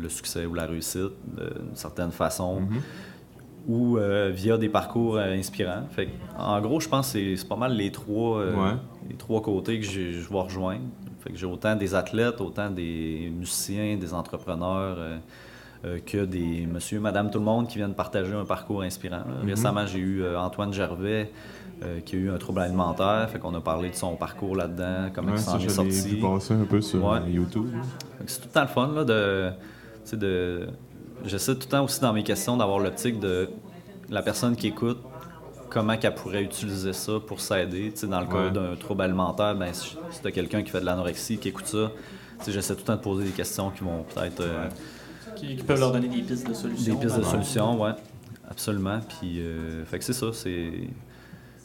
le 0.00 0.08
succès 0.08 0.44
ou 0.46 0.54
la 0.54 0.66
réussite 0.66 1.12
d'une 1.36 1.74
certaine 1.76 2.10
façon, 2.12 2.60
Mhm. 2.60 2.80
Ou 3.66 3.96
euh, 3.96 4.30
via 4.34 4.58
des 4.58 4.68
parcours 4.68 5.16
euh, 5.16 5.34
inspirants. 5.34 5.84
Fait 5.90 6.06
que, 6.06 6.10
en 6.38 6.60
gros, 6.60 6.80
je 6.80 6.88
pense 6.88 7.12
que 7.12 7.36
c'est- 7.36 7.48
pas 7.48 7.56
mal 7.56 7.72
les 7.74 7.90
trois, 7.90 8.38
euh, 8.40 8.54
Ouais. 8.54 8.76
les 9.08 9.16
trois 9.16 9.40
côtés 9.42 9.78
que 9.80 9.86
j'ai- 9.86 10.12
je 10.12 10.28
vais 10.28 10.40
rejoindre. 10.40 10.82
Fait 11.20 11.30
que 11.30 11.36
j'ai 11.38 11.46
autant 11.46 11.74
des 11.74 11.94
athlètes, 11.94 12.40
autant 12.40 12.70
des 12.70 13.32
musiciens, 13.36 13.96
des 13.96 14.12
entrepreneurs. 14.14 14.98
que 16.06 16.24
des 16.24 16.66
monsieur, 16.66 16.98
madame, 16.98 17.30
tout 17.30 17.38
le 17.38 17.44
monde 17.44 17.68
qui 17.68 17.76
viennent 17.76 17.92
partager 17.92 18.32
un 18.32 18.46
parcours 18.46 18.80
inspirant. 18.80 19.18
Mhm. 19.42 19.50
Récemment, 19.50 19.84
j'ai 19.86 19.98
eu 19.98 20.24
Antoine 20.34 20.72
Gervais 20.72 21.30
qui 22.06 22.16
a 22.16 22.18
eu 22.18 22.30
un 22.30 22.38
trouble 22.38 22.60
alimentaire, 22.60 23.28
fait 23.28 23.38
qu'on 23.38 23.54
a 23.54 23.60
parlé 23.60 23.90
de 23.90 23.94
son 23.94 24.16
parcours 24.16 24.56
là-dedans, 24.56 25.10
comment 25.14 25.32
Ouais, 25.32 25.36
il 25.36 25.42
s'en 25.42 25.58
je 25.58 25.66
est 25.66 25.68
sorti. 25.68 26.08
vu 26.16 26.22
passer 26.22 26.54
un 26.54 26.64
peu 26.64 26.80
sur 26.80 27.04
Ouais. 27.04 27.18
YouTube. 27.30 27.66
C'est 28.24 28.40
tout 28.40 28.48
le 28.48 28.52
temps 28.54 28.62
le 28.62 28.66
fun 28.68 28.92
là, 28.94 29.04
de. 29.04 30.66
J'essaie 31.24 31.54
tout 31.54 31.60
le 31.66 31.70
temps 31.70 31.84
aussi 31.84 32.00
dans 32.00 32.12
mes 32.12 32.22
questions 32.22 32.56
d'avoir 32.56 32.78
l'optique 32.78 33.18
de 33.20 33.48
la 34.10 34.22
personne 34.22 34.56
qui 34.56 34.66
écoute, 34.68 34.98
comment 35.70 35.96
qu'elle 35.96 36.14
pourrait 36.14 36.42
utiliser 36.42 36.92
ça 36.92 37.12
pour 37.26 37.40
s'aider. 37.40 37.90
Tu 37.92 38.00
sais, 38.00 38.06
Dans 38.06 38.20
le 38.20 38.26
cas 38.26 38.50
d'un 38.50 38.76
trouble 38.76 39.02
alimentaire, 39.02 39.54
ben, 39.54 39.72
si 39.72 39.96
t'as 40.22 40.30
quelqu'un 40.30 40.62
qui 40.62 40.70
fait 40.70 40.80
de 40.80 40.84
l'anorexie, 40.86 41.38
qui 41.38 41.48
écoute 41.48 41.66
ça, 41.66 41.90
tu 42.38 42.44
sais, 42.46 42.52
j'essaie 42.52 42.74
tout 42.74 42.80
le 42.80 42.86
temps 42.86 42.96
de 42.96 43.00
poser 43.00 43.24
des 43.24 43.30
questions 43.30 43.70
qui 43.70 43.82
vont 43.84 44.02
peut-être. 44.14 44.40
euh, 44.40 44.68
Qui, 45.36 45.56
qui 45.56 45.62
peuvent 45.62 45.80
leur 45.80 45.92
donner 45.92 46.08
des 46.08 46.22
pistes 46.22 46.46
de 46.48 46.54
solutions. 46.54 46.94
Des 46.94 47.00
pistes 47.00 47.18
de 47.18 47.24
solutions, 47.24 47.80
ouais. 47.80 47.92
Absolument. 48.50 49.00
Puis, 49.20 49.40
euh, 49.40 49.84
fait 49.86 49.98
que 49.98 50.04
c'est 50.04 50.12
ça. 50.12 50.26
C'est, 50.32 50.70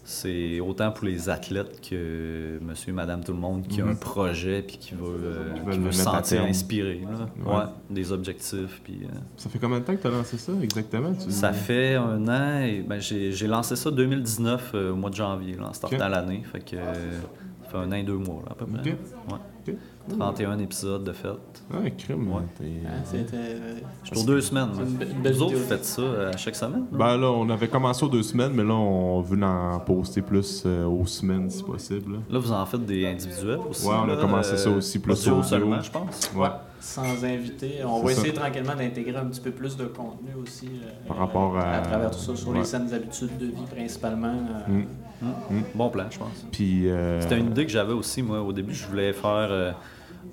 c'est 0.10 0.60
autant 0.60 0.90
pour 0.92 1.06
les 1.06 1.30
athlètes 1.30 1.88
que 1.88 2.58
monsieur, 2.64 2.92
madame, 2.92 3.24
tout 3.24 3.32
le 3.32 3.38
monde 3.38 3.68
qui 3.68 3.80
a 3.80 3.86
un 3.86 3.94
projet 3.94 4.64
puis 4.64 4.78
qui 4.78 4.96
veut, 4.96 5.06
euh, 5.06 5.54
Qui 5.72 5.78
veut 5.78 5.92
se 5.92 6.02
sentir 6.02 6.42
inspiré. 6.42 7.02
Là. 7.04 7.30
Ouais. 7.46 7.56
Ouais. 7.58 7.64
Des 7.92 8.12
objectifs. 8.12 8.82
Puis, 8.84 9.02
euh, 9.04 9.08
Ça 9.38 9.52
fait 9.52 9.60
combien 9.60 9.80
de 9.80 9.86
temps 9.86 9.96
que 9.96 10.02
tu 10.02 10.08
as 10.08 10.10
lancé 10.10 10.40
ça 10.40 10.52
exactement? 10.64 11.14
Tu- 11.14 11.30
ça 11.30 11.54
fait 11.54 11.94
un 11.94 12.28
an. 12.28 12.60
Et, 12.62 12.82
ben, 12.82 13.00
j'ai, 13.00 13.46
lancé 13.46 13.76
ça 13.76 13.92
2019 13.92 14.72
euh, 14.74 14.94
au 14.94 14.96
mois 14.96 15.12
de 15.12 15.16
janvier, 15.16 15.54
là, 15.56 15.68
en 15.70 15.74
startant 15.74 16.08
l'année. 16.08 16.42
Fait 16.52 16.60
que 16.60 16.76
ça 16.76 17.70
fait 17.70 17.78
un 17.78 17.92
an 17.92 17.96
et 17.96 18.04
deux 18.04 18.18
mois, 18.18 18.42
là, 18.48 18.54
à 18.54 18.56
peu 18.56 18.66
près. 18.66 18.82
Ouais. 18.90 19.76
31 20.08 20.58
épisodes 20.60 21.04
de 21.04 21.12
fait. 21.12 21.28
Ouais, 21.72 21.92
crime. 21.96 22.32
Ouais. 22.32 22.42
Ah, 22.88 22.90
C'était. 23.04 23.36
euh, 23.36 23.76
Pour 24.12 24.24
deux 24.26 24.42
semaines. 24.42 24.70
C'est 24.74 24.80
là. 25.06 25.12
une 25.12 25.22
be- 25.24 25.32
Vous 25.34 25.42
autres, 25.44 25.56
vous 25.56 25.64
faites 25.68 25.86
ça 25.86 26.02
euh, 26.02 26.32
à 26.34 26.38
chaque 26.38 26.56
semaine? 26.56 26.86
non? 26.92 26.98
Ben 26.98 27.16
là, 27.18 27.28
on 27.32 27.48
avait 27.50 27.68
commencé 27.68 28.04
aux 28.04 28.10
deux 28.10 28.24
semaines, 28.24 28.54
mais 28.56 28.64
là, 28.64 28.74
on 28.74 29.22
veut 29.22 29.42
en 29.44 29.80
poster 29.82 30.22
plus 30.24 30.64
euh, 30.66 30.86
aux 30.86 31.06
semaines 31.06 31.50
si 31.50 31.62
possible. 31.64 32.14
là. 32.14 32.20
Là, 32.30 32.40
vous 32.40 32.52
en 32.52 32.66
faites 32.66 32.86
des 32.86 33.06
individuels 33.06 33.60
aussi. 33.70 33.86
Ouais, 33.88 33.96
on 34.04 34.10
a 34.10 34.16
commencé 34.18 34.58
ça 34.58 34.70
euh, 34.70 34.78
aussi, 34.78 34.98
plus 35.00 35.28
audio. 35.28 35.44
seulement, 35.44 35.82
je 35.82 35.92
pense. 35.92 36.32
Ouais. 36.36 36.48
Sans 36.80 37.24
inviter. 37.26 37.74
On 37.86 38.00
va 38.02 38.06
ça. 38.14 38.20
essayer 38.22 38.34
tranquillement 38.34 38.76
d'intégrer 38.76 39.18
un 39.18 39.26
petit 39.26 39.42
peu 39.42 39.52
plus 39.52 39.76
de 39.78 39.86
contenu 39.86 40.30
aussi. 40.42 40.68
euh, 40.68 41.08
Par 41.08 41.18
rapport 41.18 41.56
à- 41.58 41.74
À 41.74 41.82
travers 41.82 42.10
tout 42.10 42.20
ça, 42.20 42.36
sur 42.36 42.50
Ouais. 42.50 42.60
les 42.60 42.66
saines 42.66 42.92
habitudes 42.94 43.38
de 43.38 43.46
vie 43.48 43.66
principalement. 43.70 44.34
euh, 44.70 44.82
Mm. 45.22 45.64
Bon 45.76 45.90
plan, 45.90 46.06
je 46.10 46.18
pense. 46.18 46.46
Puis. 46.50 46.90
euh, 46.90 47.20
C'était 47.20 47.38
une 47.38 47.48
idée 47.48 47.66
que 47.66 47.72
j'avais 47.74 47.92
aussi, 47.92 48.24
moi. 48.24 48.42
Au 48.42 48.54
début, 48.54 48.74
je 48.74 48.88
voulais 48.88 49.12
faire 49.12 49.50
euh, 49.52 49.72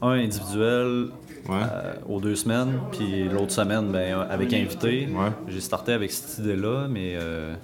un 0.02 0.10
individuel 0.12 1.08
Ouais. 1.48 1.54
euh, 1.62 1.94
aux 2.08 2.20
deux 2.20 2.34
semaines, 2.34 2.80
puis 2.90 3.28
l'autre 3.28 3.52
semaine, 3.52 3.92
ben, 3.92 4.18
avec 4.28 4.52
invité. 4.52 5.08
Ouais. 5.12 5.30
J'ai 5.46 5.60
starté 5.60 5.92
avec 5.92 6.10
cette 6.10 6.38
idée-là, 6.44 6.88
mais 6.90 7.14
euh, 7.14 7.54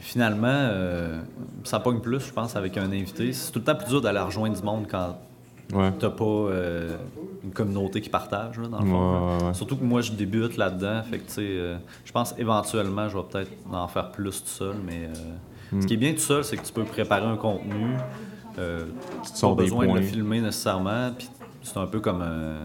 finalement, 0.00 0.46
euh, 0.48 1.20
ça 1.64 1.78
pogne 1.80 2.00
plus, 2.00 2.20
je 2.20 2.32
pense, 2.32 2.56
avec 2.56 2.76
un 2.78 2.90
invité. 2.92 3.32
C'est 3.34 3.52
tout 3.52 3.58
le 3.58 3.64
temps 3.66 3.74
plus 3.74 3.88
dur 3.88 4.00
d'aller 4.00 4.20
rejoindre 4.20 4.56
du 4.56 4.62
monde 4.62 4.86
quand 4.90 5.18
Ouais. 5.74 5.90
t'as 5.98 6.10
pas 6.10 6.24
euh, 6.24 6.96
une 7.42 7.50
communauté 7.50 8.00
qui 8.00 8.08
partage, 8.08 8.56
là, 8.58 8.68
dans 8.68 8.80
le 8.80 8.86
fond. 8.86 9.52
Surtout 9.52 9.76
que 9.76 9.82
moi, 9.84 10.00
je 10.00 10.12
débute 10.12 10.56
là-dedans. 10.56 11.02
Fait 11.10 11.18
que, 11.18 11.26
tu 11.26 11.32
sais, 11.32 11.58
je 12.04 12.12
pense 12.12 12.34
éventuellement, 12.38 13.08
je 13.08 13.16
vais 13.18 13.24
peut-être 13.30 13.50
en 13.72 13.88
faire 13.88 14.10
plus 14.12 14.42
tout 14.42 14.48
seul. 14.48 14.76
Mais 14.86 15.06
euh, 15.08 15.12
Hmm. 15.72 15.82
ce 15.82 15.86
qui 15.88 15.94
est 15.94 15.96
bien 15.96 16.12
tout 16.12 16.20
seul, 16.20 16.44
c'est 16.44 16.56
que 16.56 16.64
tu 16.64 16.72
peux 16.72 16.84
préparer 16.84 17.26
un 17.26 17.36
contenu. 17.36 17.96
Euh, 18.56 18.84
Tu 19.34 19.40
pas 19.40 19.54
besoin 19.54 19.88
de 19.88 19.94
le 19.94 20.00
filmer 20.02 20.40
nécessairement. 20.40 21.10
Puis 21.18 21.28
c'est 21.66 21.78
un 21.78 21.86
peu 21.86 22.00
comme 22.00 22.22
euh, 22.22 22.58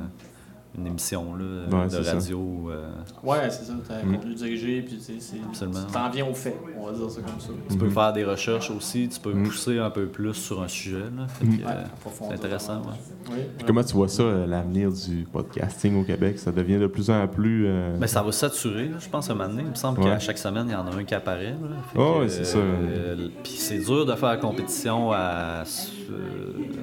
une 0.77 0.87
émission 0.87 1.35
là, 1.35 1.43
Ouais, 1.69 1.87
de 1.89 1.97
radio. 1.97 2.69
euh, 2.71 2.89
Ouais, 3.23 3.49
c'est 3.49 3.65
ça. 3.65 3.73
T'as 3.85 3.95
un 3.95 4.03
Mm. 4.05 4.15
contenu 4.15 4.35
dirigé, 4.35 4.81
puis 4.81 4.95
tu 4.95 5.01
sais, 5.03 5.13
c'est- 5.19 5.35
Absolument. 5.45 5.79
tu 5.85 5.91
t'en 5.91 6.09
viens 6.09 6.25
au 6.25 6.33
fait. 6.33 6.55
On 6.79 6.85
va 6.85 6.93
dire 6.93 7.11
ça 7.11 7.19
comme 7.21 7.39
ça. 7.41 7.49
Tu 7.69 7.77
peux 7.77 7.89
faire 7.89 8.13
des 8.13 8.23
recherches 8.23 8.71
aussi. 8.71 9.09
Tu 9.09 9.19
peux 9.19 9.33
Mm. 9.33 9.43
pousser 9.43 9.79
un 9.79 9.89
peu 9.89 10.05
plus 10.05 10.33
sur 10.33 10.61
un 10.63 10.69
sujet. 10.69 11.03
Mm. 11.41 11.49
Ouais, 11.49 11.59
euh, 11.67 11.83
c'est 12.13 12.33
intéressant. 12.33 12.77
ouais. 12.77 12.87
Oui, 13.31 13.35
Puis 13.57 13.67
Comment 13.67 13.83
tu 13.83 13.93
vois 13.93 14.07
ça, 14.07 14.23
euh, 14.23 14.47
l'avenir 14.47 14.91
du 14.93 15.25
podcasting 15.29 15.99
au 16.01 16.05
Québec? 16.05 16.39
Ça 16.39 16.53
devient 16.53 16.77
de 16.79 16.87
plus 16.87 17.09
en 17.09 17.27
plus. 17.27 17.65
euh, 17.67 17.97
Ben, 17.99 18.07
ça 18.07 18.21
va 18.23 18.31
saturer, 18.31 18.87
là, 18.87 18.95
je 18.99 19.09
pense, 19.09 19.29
à 19.29 19.33
un 19.33 19.35
moment 19.35 19.49
donné. 19.49 19.63
Il 19.63 19.69
me 19.71 19.75
semble 19.75 19.99
Ouais. 19.99 20.05
qu'à 20.05 20.19
chaque 20.19 20.37
semaine, 20.37 20.67
il 20.69 20.71
y 20.71 20.75
en 20.75 20.87
a 20.87 20.95
un 20.95 21.03
qui 21.03 21.13
apparaît. 21.15 21.53
ouais, 21.95 22.29
c'est 22.29 22.45
ça. 22.45 22.57
euh, 22.59 23.27
Puis 23.43 23.53
c'est 23.57 23.79
dur 23.79 24.05
de 24.05 24.15
faire 24.15 24.29
la 24.29 24.37
compétition 24.37 25.11
à 25.11 25.17
euh, 25.17 25.63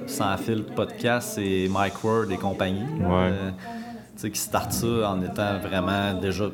Sans 0.07 0.35
fil 0.37 0.63
podcast 0.63 1.37
et 1.37 1.67
Mike 1.69 2.03
Word 2.03 2.31
et 2.31 2.37
compagnie. 2.37 2.83
Ouais. 2.99 3.31
Euh, 3.31 3.51
tu 4.15 4.21
sais, 4.23 4.31
qui 4.31 4.39
startent 4.39 4.73
ça 4.73 5.11
en 5.11 5.21
étant 5.21 5.59
vraiment 5.59 6.13
déjà 6.19 6.45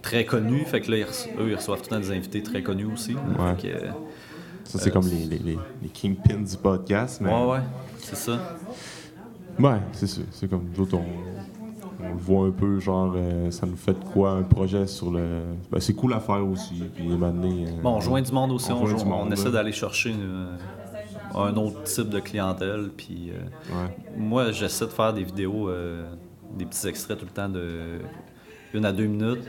très 0.00 0.24
connus. 0.24 0.64
Fait 0.64 0.80
que 0.80 0.90
là, 0.90 0.96
ils 0.98 1.02
eux, 1.40 1.50
ils 1.50 1.54
reçoivent 1.54 1.78
tout 1.82 1.88
le 1.90 1.96
temps 1.96 2.00
des 2.00 2.10
invités 2.10 2.42
très 2.42 2.62
connus 2.62 2.86
aussi. 2.92 3.12
là. 3.14 3.20
Ouais. 3.38 3.54
Fait 3.56 3.68
que, 3.68 3.74
euh, 3.86 3.90
ça, 4.64 4.78
c'est 4.78 4.90
comme 4.90 5.06
les, 5.06 5.24
les, 5.26 5.38
les, 5.38 5.58
les 5.82 5.88
kingpins 5.88 6.40
du 6.40 6.56
podcast. 6.56 7.20
Mais... 7.20 7.30
ouais, 7.30 7.46
ouais, 7.52 7.60
c'est 7.98 8.16
ça. 8.16 8.38
Ouais, 9.58 9.78
c'est 9.92 10.06
ça. 10.06 10.20
C'est 10.30 10.48
comme 10.48 10.64
nous 10.74 10.82
autres, 10.82 10.96
on, 10.96 11.04
on 12.04 12.08
le 12.14 12.18
voit 12.18 12.46
un 12.46 12.50
peu, 12.50 12.80
genre, 12.80 13.12
euh, 13.14 13.50
ça 13.50 13.66
nous 13.66 13.76
fait 13.76 13.92
de 13.92 14.04
quoi 14.12 14.30
un 14.32 14.42
projet 14.42 14.86
sur 14.86 15.10
le. 15.10 15.42
Ben, 15.70 15.78
c'est 15.78 15.92
cool 15.94 16.14
à 16.14 16.20
faire 16.20 16.44
aussi. 16.46 16.82
Puis, 16.94 17.06
euh, 17.10 17.16
Bon, 17.82 17.96
on 17.96 18.00
joint 18.00 18.22
du 18.22 18.32
monde 18.32 18.52
aussi. 18.52 18.72
On 18.72 18.76
On, 18.76 18.86
joint 18.86 18.90
joint- 18.96 19.02
du 19.04 19.08
monde, 19.10 19.26
on 19.28 19.32
essaie 19.32 19.50
d'aller 19.50 19.72
chercher 19.72 20.10
une- 20.10 20.56
un 21.34 21.56
autre 21.56 21.82
type 21.84 22.08
de 22.08 22.20
clientèle. 22.20 22.90
Puis. 22.96 23.30
euh, 23.30 23.74
Ouais. 23.74 23.96
Moi, 24.16 24.52
j'essaie 24.52 24.86
de 24.86 24.90
faire 24.90 25.12
des 25.12 25.24
vidéos, 25.24 25.68
euh, 25.68 26.04
des 26.56 26.66
petits 26.66 26.86
extraits 26.88 27.18
tout 27.18 27.24
le 27.26 27.30
temps 27.30 27.48
de 27.48 27.98
une 28.74 28.86
à 28.86 28.92
deux 28.92 29.04
minutes 29.04 29.44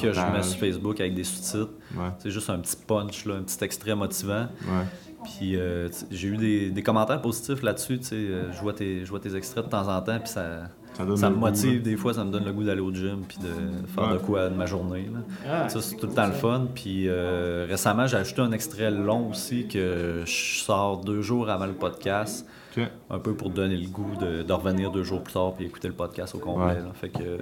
que 0.00 0.12
je 0.12 0.20
mets 0.32 0.42
sur 0.44 0.58
Facebook 0.60 1.00
avec 1.00 1.14
des 1.14 1.24
sous-titres. 1.24 1.72
Ouais, 1.96 2.10
C'est 2.20 2.30
juste 2.30 2.48
un 2.48 2.58
petit 2.60 2.76
punch, 2.86 3.24
là, 3.26 3.34
un 3.34 3.42
petit 3.42 3.62
extrait 3.64 3.94
motivant. 3.96 4.46
ouais. 4.62 4.84
Puis 5.24 5.56
euh, 5.56 5.88
j'ai 6.10 6.28
eu 6.28 6.36
des, 6.38 6.70
des 6.70 6.82
commentaires 6.82 7.20
positifs 7.20 7.60
là-dessus. 7.62 8.00
Je 8.10 8.60
vois, 8.62 8.72
tes, 8.72 9.04
je 9.04 9.10
vois 9.10 9.20
tes 9.20 9.36
extraits 9.36 9.64
de 9.66 9.68
temps 9.70 9.86
en 9.88 10.00
temps, 10.00 10.18
puis 10.18 10.28
ça, 10.30 10.62
Ça 11.00 11.06
donne 11.06 11.16
ça 11.16 11.28
le 11.28 11.34
me 11.36 11.40
motive. 11.40 11.82
Des 11.82 11.96
fois, 11.96 12.14
ça 12.14 12.24
me 12.24 12.30
donne 12.30 12.44
le 12.44 12.52
goût 12.52 12.64
d'aller 12.64 12.80
au 12.80 12.92
gym, 12.92 13.20
puis 13.28 13.38
de 13.38 13.48
faire 13.88 14.08
Ouais. 14.08 14.12
de 14.14 14.18
quoi 14.18 14.48
de 14.48 14.54
ma 14.54 14.66
journée. 14.66 15.08
là. 15.12 15.20
Ah, 15.64 15.68
Ça, 15.68 15.80
c'est 15.80 15.96
tout 15.96 16.06
le 16.06 16.12
temps 16.14 16.26
le 16.26 16.32
fun. 16.32 16.66
Puis 16.74 17.08
euh, 17.08 17.66
récemment, 17.68 18.06
j'ai 18.06 18.16
ajouté 18.16 18.40
un 18.42 18.52
extrait 18.52 18.90
long 18.90 19.30
aussi 19.30 19.66
que 19.66 20.22
je 20.24 20.60
sors 20.62 20.98
deux 21.04 21.22
jours 21.22 21.48
avant 21.50 21.66
le 21.66 21.72
podcast, 21.74 22.46
un 23.10 23.18
peu 23.18 23.34
pour 23.34 23.50
donner 23.50 23.76
le 23.76 23.88
goût 23.88 24.14
de, 24.20 24.42
de 24.42 24.52
revenir 24.52 24.90
deux 24.90 25.02
jours 25.02 25.22
plus 25.22 25.32
tard 25.34 25.54
puis 25.54 25.66
écouter 25.66 25.88
le 25.88 25.94
podcast 25.94 26.34
au 26.34 26.38
complet. 26.38 26.64
Ouais. 26.66 26.74
là. 26.74 26.92
Fait 26.94 27.08
que, 27.10 27.38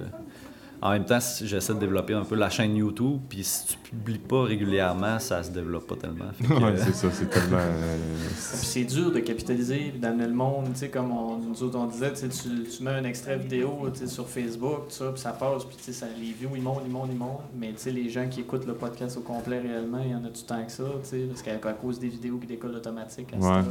en 0.80 0.90
même 0.90 1.04
temps, 1.04 1.20
si- 1.20 1.46
j'essaie 1.46 1.74
de 1.74 1.78
développer 1.80 2.14
un 2.14 2.24
peu 2.24 2.34
la 2.36 2.50
chaîne 2.50 2.76
YouTube. 2.76 3.20
Puis 3.28 3.42
si 3.44 3.66
tu 3.66 3.76
publies 3.78 4.18
pas 4.18 4.42
régulièrement, 4.44 5.18
ça 5.18 5.42
se 5.42 5.50
développe 5.50 5.86
pas 5.86 5.96
tellement. 5.96 6.26
Que, 6.40 6.52
Ouais, 6.52 6.70
euh, 6.72 6.76
c'est 6.84 6.94
ça, 6.94 7.08
c'est 7.12 7.28
tellement. 7.30 7.58
Puis 8.58 8.66
c'est 8.66 8.84
dur 8.84 9.10
de 9.12 9.20
capitaliser 9.20 9.88
puis 9.90 9.98
d'amener 9.98 10.26
le 10.26 10.34
monde, 10.34 10.66
tu 10.72 10.80
sais, 10.80 10.88
comme 10.88 11.10
on, 11.10 11.38
nous 11.38 11.62
autres 11.62 11.78
on 11.78 11.86
disait, 11.86 12.12
tu, 12.12 12.28
tu 12.28 12.82
mets 12.82 12.90
un 12.92 13.04
extrait 13.04 13.36
vidéo 13.38 13.88
tu 13.92 14.00
sais, 14.00 14.06
sur 14.06 14.28
Facebook, 14.28 14.88
tout 14.88 14.94
ça, 14.94 15.10
puis 15.12 15.20
ça 15.20 15.30
passe, 15.32 15.64
puis 15.64 15.76
tu 15.76 15.82
sais, 15.84 15.92
ça, 15.92 16.06
les 16.20 16.32
views 16.32 16.50
ils 16.54 16.62
montent, 16.62 16.82
ils 16.86 16.92
montent, 16.92 17.08
ils 17.12 17.18
montent, 17.18 17.40
mais 17.58 17.68
tu 17.68 17.78
sais, 17.78 17.90
les 17.90 18.08
gens 18.10 18.28
qui 18.28 18.40
écoutent 18.40 18.66
le 18.66 18.74
podcast 18.74 19.16
au 19.16 19.20
complet 19.20 19.58
réellement, 19.60 20.00
il 20.04 20.10
y 20.12 20.14
en 20.14 20.24
a 20.24 20.28
du 20.30 20.42
temps 20.42 20.62
que 20.64 20.70
ça, 20.72 20.84
tu 21.02 21.08
sais, 21.08 21.18
parce 21.28 21.42
qu'à 21.42 21.56
cause 21.72 21.98
des 21.98 22.08
vidéos 22.08 22.38
qui 22.38 22.46
décollent 22.46 22.76
automatiques, 22.76 23.28
à 23.34 23.36
Ouais. 23.36 23.62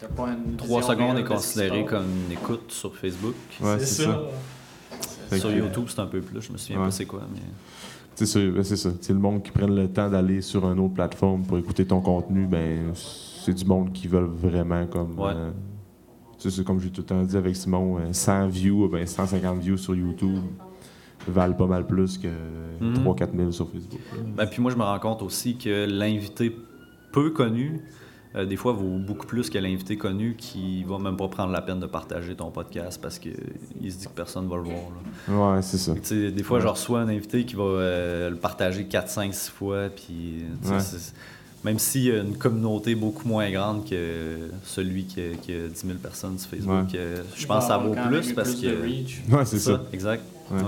t'as- 0.00 0.08
pas 0.08 0.28
une 0.28 0.56
Trois 0.56 0.80
vision 0.80 0.92
secondes 0.94 1.10
réelle 1.12 1.24
est 1.24 1.28
considéré 1.28 1.84
comme 1.84 2.04
une 2.26 2.32
écoute 2.32 2.70
sur 2.72 2.94
Facebook. 2.96 3.34
Ouais, 3.60 3.78
c'est 3.80 4.04
ça. 4.04 4.20
Fait 5.34 5.40
Sur 5.40 5.50
que- 5.50 5.56
YouTube, 5.56 5.84
c'est 5.88 6.00
un 6.00 6.06
peu 6.06 6.20
plus. 6.20 6.40
Je 6.40 6.52
me 6.52 6.56
souviens 6.58 6.78
Ouais. 6.78 6.84
pas 6.86 6.90
c'est 6.90 7.06
quoi. 7.06 7.22
Mais... 7.32 7.40
C'est 8.16 8.26
ça, 8.26 8.38
ben, 8.40 8.62
c'est 8.62 8.76
ça. 8.76 8.90
C'est 9.00 9.12
le 9.12 9.18
monde 9.18 9.42
qui 9.42 9.50
prenne 9.50 9.74
le 9.74 9.88
temps 9.88 10.08
d'aller 10.08 10.40
sur 10.40 10.64
une 10.70 10.78
autre 10.78 10.94
plateforme 10.94 11.42
pour 11.42 11.58
écouter 11.58 11.84
ton 11.84 12.00
contenu, 12.00 12.46
ben 12.46 12.92
c'est 12.94 13.52
du 13.54 13.64
monde 13.64 13.92
qui 13.92 14.06
veulent 14.08 14.24
vraiment 14.30 14.86
comme. 14.86 15.18
Ouais. 15.18 15.32
euh, 15.34 15.50
c'est 16.38 16.64
comme 16.64 16.78
j'ai 16.80 16.90
tout 16.90 17.00
le 17.00 17.06
temps 17.06 17.22
dit 17.22 17.36
avec 17.36 17.56
Simon, 17.56 17.98
euh, 17.98 18.12
100 18.12 18.48
views, 18.48 18.88
ben 18.88 19.06
150 19.06 19.58
views 19.60 19.76
sur 19.78 19.94
YouTube 19.94 20.38
valent 21.26 21.54
pas 21.54 21.66
mal 21.66 21.86
plus 21.86 22.18
que 22.18 22.28
Mhm. 22.80 22.94
3-4 23.02 23.34
000 23.36 23.50
sur 23.50 23.68
Facebook. 23.70 24.00
Ben, 24.36 24.46
puis 24.46 24.60
moi, 24.60 24.70
je 24.70 24.76
me 24.76 24.82
rends 24.82 24.98
compte 24.98 25.22
aussi 25.22 25.56
que 25.56 25.86
l'invité 25.86 26.54
peu 27.12 27.30
connu, 27.30 27.80
euh, 28.36 28.44
des 28.46 28.56
fois, 28.56 28.72
vaut 28.72 28.98
beaucoup 28.98 29.26
plus 29.26 29.48
que 29.50 29.58
l'invité 29.58 29.96
connu 29.96 30.34
qui 30.36 30.82
va 30.84 30.98
même 30.98 31.16
pas 31.16 31.28
prendre 31.28 31.52
la 31.52 31.62
peine 31.62 31.78
de 31.80 31.86
partager 31.86 32.34
ton 32.34 32.50
podcast 32.50 33.00
parce 33.00 33.18
qu'il 33.18 33.32
se 33.92 33.98
dit 33.98 34.06
que 34.06 34.12
personne 34.12 34.48
va 34.48 34.56
le 34.56 34.62
voir. 34.62 34.76
là. 35.28 35.54
Ouais, 35.56 35.62
c'est 35.62 35.78
ça. 35.78 35.92
Des 36.10 36.42
fois, 36.42 36.58
je 36.60 36.66
reçois 36.66 37.00
un 37.00 37.08
invité 37.08 37.44
qui 37.44 37.54
va 37.54 37.62
euh, 37.64 38.30
le 38.30 38.36
partager 38.36 38.84
4, 38.84 39.08
5, 39.08 39.32
6 39.34 39.50
fois. 39.50 39.88
Puis, 39.94 40.44
Ouais. 40.64 40.78
même 41.64 41.78
s'il 41.78 42.02
y 42.02 42.10
a 42.10 42.18
une 42.18 42.36
communauté 42.36 42.94
beaucoup 42.94 43.26
moins 43.28 43.50
grande 43.50 43.88
que 43.88 44.36
celui 44.64 45.04
qui 45.04 45.20
a, 45.20 45.34
qui 45.40 45.52
a 45.52 45.68
10 45.68 45.86
000 45.86 45.98
personnes 45.98 46.38
sur 46.38 46.50
Facebook, 46.50 46.88
Ouais. 46.92 46.96
euh, 46.98 47.22
je 47.36 47.46
pense 47.46 47.64
que 47.64 47.68
ça 47.68 47.78
vaut 47.78 47.94
plus 47.94 48.32
parce 48.32 48.54
que. 48.54 48.66
de 48.66 48.82
reach. 48.82 49.22
Ouais, 49.30 49.44
c'est 49.44 49.58
ça. 49.60 49.80
exact. 49.92 50.22
Ouais. 50.50 50.58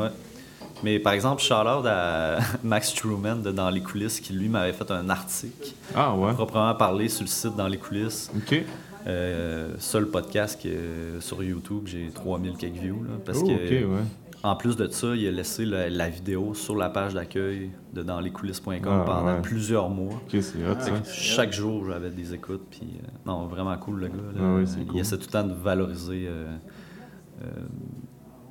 Mais 0.83 0.99
par 0.99 1.15
exemple, 1.15 1.41
shout-out 1.43 1.85
à 1.87 2.39
Max 2.65 2.95
Truman 2.95 3.37
de 3.37 3.51
Dans 3.51 3.71
les 3.71 3.81
coulisses 3.81 4.21
qui, 4.21 4.33
lui, 4.33 4.49
m'avait 4.49 4.73
fait 4.73 4.91
un 4.91 5.09
article 5.09 5.73
Ah 5.95 6.15
ouais. 6.15 6.33
proprement 6.35 6.75
parlé 6.75 7.09
sur 7.09 7.23
le 7.23 7.29
site 7.29 7.57
Dans 7.57 7.69
les 7.69 7.79
coulisses. 7.79 8.31
Ok. 8.37 8.63
Euh, 9.07 9.75
seul 9.79 10.07
podcast 10.09 10.61
que 10.61 11.19
sur 11.21 11.43
YouTube, 11.43 11.85
j'ai 11.87 12.11
3000 12.13 12.55
quelques 12.57 12.75
views. 12.77 13.05
là, 13.05 13.11
parce 13.25 13.39
Oh, 13.41 13.47
que, 13.47 13.85
ouais. 13.85 14.01
en 14.43 14.57
plus 14.57 14.77
de 14.77 14.89
ça, 14.89 15.15
il 15.15 15.27
a 15.29 15.31
laissé 15.31 15.65
la, 15.65 15.89
la 15.89 16.09
vidéo 16.09 16.55
sur 16.55 16.75
la 16.77 16.89
page 16.91 17.15
d'accueil 17.15 17.71
de 17.95 18.03
dansleschoulisses.com 18.03 18.81
Ah, 18.85 19.03
pendant 19.07 19.35
ouais. 19.37 19.43
plusieurs 19.43 19.89
mois. 19.89 20.15
Ok, 20.15 20.41
c'est 20.43 20.59
hot 20.69 20.81
ça. 20.81 20.91
Chaque 21.11 21.53
jour, 21.53 21.85
j'avais 21.89 22.11
des 22.11 22.35
écoutes. 22.35 22.65
Puis, 22.69 22.83
euh, 23.01 23.07
non, 23.25 23.47
vraiment 23.47 23.77
cool, 23.79 24.01
le 24.01 24.09
gars. 24.09 24.15
là. 24.35 24.41
Ah 24.43 24.55
oui, 24.57 24.65
il 24.81 24.87
cool. 24.89 24.99
essaie 25.01 25.17
tout 25.17 25.27
le 25.29 25.33
temps 25.33 25.45
de 25.47 25.55
valoriser 25.55 26.27
euh, 26.29 26.57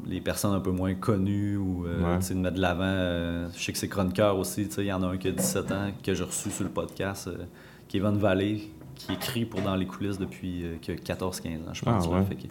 les 0.08 0.22
personnes 0.22 0.54
un 0.54 0.60
peu 0.60 0.72
moins 0.72 0.94
connues 0.96 1.58
ou 1.58 1.86
euh, 1.86 2.18
Ouais. 2.18 2.20
de 2.36 2.40
mettre 2.40 2.56
de 2.56 2.62
l'avant. 2.62 2.84
euh, 2.84 3.48
je 3.56 3.64
sais 3.64 3.72
que 3.72 3.78
c'est 3.78 3.88
chroniqueur 3.88 4.38
aussi. 4.38 4.68
tu 4.68 4.74
sais, 4.74 4.84
Il 4.84 4.88
y 4.88 4.94
en 4.94 5.02
a 5.04 5.08
un 5.08 5.18
qui 5.18 5.28
a 5.28 5.32
17 5.32 5.72
ans 5.72 5.92
que 6.04 6.14
j'ai 6.14 6.24
reçu 6.24 6.50
sur 6.52 6.64
le 6.64 6.70
podcast, 6.70 7.28
euh, 7.28 7.46
Kevin 7.88 8.18
Vallée, 8.18 8.70
qui 8.96 9.14
écrit 9.14 9.46
pour 9.46 9.62
Dans 9.62 9.76
les 9.76 9.86
coulisses 9.86 10.18
depuis 10.20 10.64
euh, 10.66 10.76
qu'il 10.82 10.94
a 10.94 10.98
14-15 10.98 11.68
ans, 11.70 11.74
je 11.74 11.82
pense. 11.84 12.06
Ah, 12.08 12.16
ouais. 12.16 12.24
Fait 12.26 12.36
que, 12.36 12.44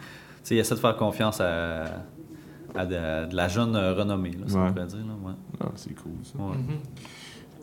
il 0.50 0.58
essaie 0.58 0.74
de 0.74 0.80
faire 0.80 0.96
confiance 0.96 1.40
à, 1.40 1.84
à 2.74 2.84
de, 2.86 3.30
de 3.30 3.34
la 3.36 3.48
jeune 3.48 3.74
euh, 3.76 3.94
renommée, 3.94 4.32
là, 4.32 4.46
ça 4.48 4.58
Ouais. 4.58 4.68
on 4.68 4.72
pourrait 4.72 4.86
dire. 4.86 4.98
Là, 4.98 5.14
ouais. 5.28 5.34
Ah, 5.60 5.68
c'est 5.76 5.94
cool 5.94 6.12
ça. 6.22 6.38
Ouais. 6.38 6.56
Mhm. 6.56 6.78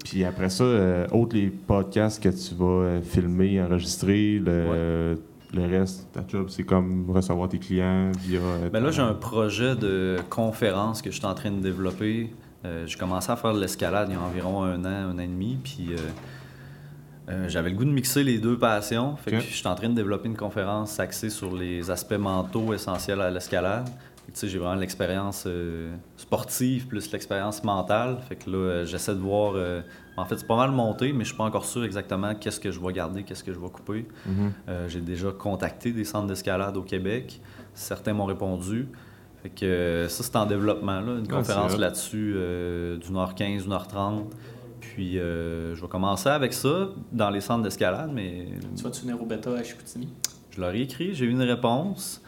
Puis 0.03 0.23
après 0.25 0.49
ça, 0.49 0.63
euh, 0.63 1.07
autres 1.11 1.35
les 1.35 1.49
podcasts 1.49 2.21
que 2.23 2.29
tu 2.29 2.55
vas 2.55 2.65
euh, 2.65 3.01
filmer, 3.01 3.61
enregistrer, 3.61 4.39
le, 4.39 5.19
le 5.53 5.65
reste, 5.65 6.11
ta 6.13 6.21
job, 6.27 6.47
c'est 6.49 6.63
comme 6.63 7.09
recevoir 7.09 7.49
tes 7.49 7.59
clients 7.59 8.11
via. 8.19 8.39
euh, 8.39 8.69
Ben 8.69 8.81
là, 8.81 8.91
j'ai 8.91 9.01
un 9.01 9.13
projet 9.13 9.75
de 9.75 10.17
conférence 10.29 11.01
que 11.01 11.11
je 11.11 11.17
suis 11.17 11.25
en 11.25 11.33
train 11.33 11.51
de 11.51 11.59
développer. 11.59 12.33
Euh, 12.63 12.85
j'ai 12.87 12.97
commencé 12.97 13.31
à 13.31 13.35
faire 13.35 13.53
de 13.53 13.59
l'escalade 13.59 14.07
il 14.09 14.13
y 14.13 14.17
a 14.17 14.21
environ 14.21 14.63
un 14.63 14.83
an, 14.85 15.09
un 15.09 15.15
an 15.15 15.19
et 15.19 15.27
demi, 15.27 15.57
puis 15.63 15.89
euh, 15.91 15.97
euh, 17.29 17.49
j'avais 17.49 17.69
le 17.69 17.75
goût 17.75 17.85
de 17.85 17.91
mixer 17.91 18.23
les 18.23 18.39
deux 18.39 18.57
passions. 18.57 19.15
Fait 19.17 19.31
que 19.31 19.39
je 19.39 19.53
suis 19.53 19.67
en 19.67 19.75
train 19.75 19.89
de 19.89 19.95
développer 19.95 20.27
une 20.27 20.37
conférence 20.37 20.99
axée 20.99 21.29
sur 21.29 21.53
les 21.55 21.91
aspects 21.91 22.13
mentaux 22.13 22.73
essentiels 22.73 23.21
à 23.21 23.29
l'escalade. 23.29 23.89
J'ai 24.41 24.59
vraiment 24.59 24.75
l'expérience 24.75 25.45
sportive 26.15 26.87
plus 26.87 27.11
l'expérience 27.11 27.65
mentale. 27.65 28.19
Fait 28.29 28.35
que 28.37 28.49
là, 28.49 28.85
j'essaie 28.85 29.13
de 29.13 29.19
voir. 29.19 29.55
En 30.17 30.25
fait, 30.25 30.37
c'est 30.37 30.47
pas 30.47 30.57
mal 30.57 30.71
monté, 30.71 31.13
mais 31.13 31.23
je 31.23 31.29
suis 31.29 31.37
pas 31.37 31.45
encore 31.45 31.65
sûr 31.65 31.83
exactement 31.83 32.35
qu'est-ce 32.35 32.59
que 32.59 32.71
je 32.71 32.79
vais 32.79 32.91
garder, 32.93 33.23
qu'est-ce 33.23 33.43
que 33.43 33.53
je 33.53 33.59
vais 33.59 33.69
couper. 33.69 34.07
Mhm. 34.25 34.51
Euh, 34.69 34.87
j'ai 34.89 35.01
déjà 35.01 35.31
contacté 35.31 35.91
des 35.91 36.03
centres 36.05 36.27
d'escalade 36.27 36.75
au 36.77 36.83
Québec. 36.83 37.41
Certains 37.73 38.13
m'ont 38.13 38.25
répondu. 38.25 38.87
Fait 39.41 39.49
que 39.49 39.65
euh, 39.65 40.07
ça, 40.09 40.23
c'est 40.23 40.35
en 40.35 40.45
développement, 40.45 40.99
là, 41.01 41.13
une 41.17 41.25
Ah, 41.29 41.35
conférence 41.37 41.77
là-dessus 41.77 42.33
euh, 42.35 42.97
d'une 42.97 43.17
heure 43.17 43.33
15, 43.33 43.63
d'une 43.63 43.73
heure 43.73 43.87
30. 43.87 44.25
Puis 44.81 45.17
euh, 45.17 45.73
je 45.75 45.81
vais 45.81 45.87
commencer 45.87 46.29
avec 46.29 46.53
ça 46.53 46.89
dans 47.11 47.29
les 47.29 47.41
centres 47.41 47.63
d'escalade, 47.63 48.11
mais 48.13 48.47
Tu 48.75 48.83
vas-tu 48.83 49.01
venir 49.01 49.21
au 49.21 49.25
bêta 49.25 49.51
à 49.51 49.63
Chicoutimi? 49.63 50.09
je 50.51 50.59
leur 50.59 50.71
ai 50.75 50.81
écrit, 50.81 51.13
j'ai 51.15 51.25
eu 51.25 51.29
une 51.29 51.41
réponse. 51.41 52.21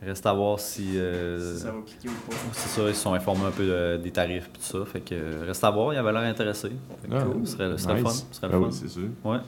Reste 0.00 0.26
à 0.26 0.32
voir 0.32 0.60
si. 0.60 0.96
euh, 0.96 1.54
Si 1.56 1.62
ça 1.62 1.72
va 1.72 1.80
cliquer 1.84 2.08
ou 2.08 2.30
pas. 2.30 2.36
c'est 2.52 2.68
ça, 2.68 2.88
ils 2.88 2.94
se 2.94 3.02
sont 3.02 3.14
informés 3.14 3.46
un 3.46 3.50
peu 3.50 3.64
euh, 3.68 3.98
des 3.98 4.12
tarifs 4.12 4.46
et 4.46 4.56
tout 4.58 4.62
ça. 4.62 4.84
Fait 4.84 5.00
que 5.00 5.14
euh, 5.14 5.44
reste 5.46 5.64
à 5.64 5.70
voir, 5.70 5.92
il 5.92 5.96
avait 5.98 6.12
l'air 6.12 6.22
intéressé. 6.22 6.68
Fait 7.02 7.08
que, 7.08 7.14
Ah, 7.14 7.22
cool, 7.24 7.46
ce 7.46 7.52
serait, 7.56 7.70
ce 7.72 7.78
serait 7.78 7.94
nice. 7.94 8.02
le 8.04 8.08
fun. 8.08 8.14
ce 8.30 8.34
serait 8.40 8.46
le 8.46 8.52
fun. 8.52 8.66
oui, 8.66 8.72
c'est 8.72 8.88
sûr. 8.88 9.02
Ouais. 9.24 9.38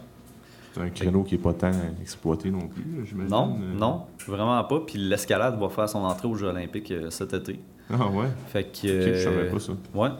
C'est 0.72 0.80
un 0.80 0.90
créneau 0.90 1.22
qui 1.24 1.34
n'est 1.36 1.40
pas 1.42 1.52
tant 1.52 1.70
exploité 2.00 2.50
non 2.50 2.66
plus, 2.68 2.84
j'imagine. 3.06 3.30
Non, 3.30 3.58
Euh, 3.60 3.74
non, 3.78 4.02
vraiment 4.26 4.62
pas. 4.64 4.80
Puis 4.86 4.98
l'escalade 4.98 5.58
va 5.58 5.68
faire 5.68 5.88
son 5.88 5.98
entrée 6.00 6.28
aux 6.28 6.34
Jeux 6.34 6.46
Olympiques 6.48 6.90
euh, 6.92 7.10
cet 7.10 7.32
été. 7.34 7.60
Ah 7.92 8.06
ouais? 8.08 8.26
Fait 8.48 8.64
que. 8.64 9.14
Je 9.14 9.22
savais 9.24 9.48
euh, 9.48 9.52
pas 9.52 9.58
ça. 9.60 9.72
Ouais. 9.94 10.10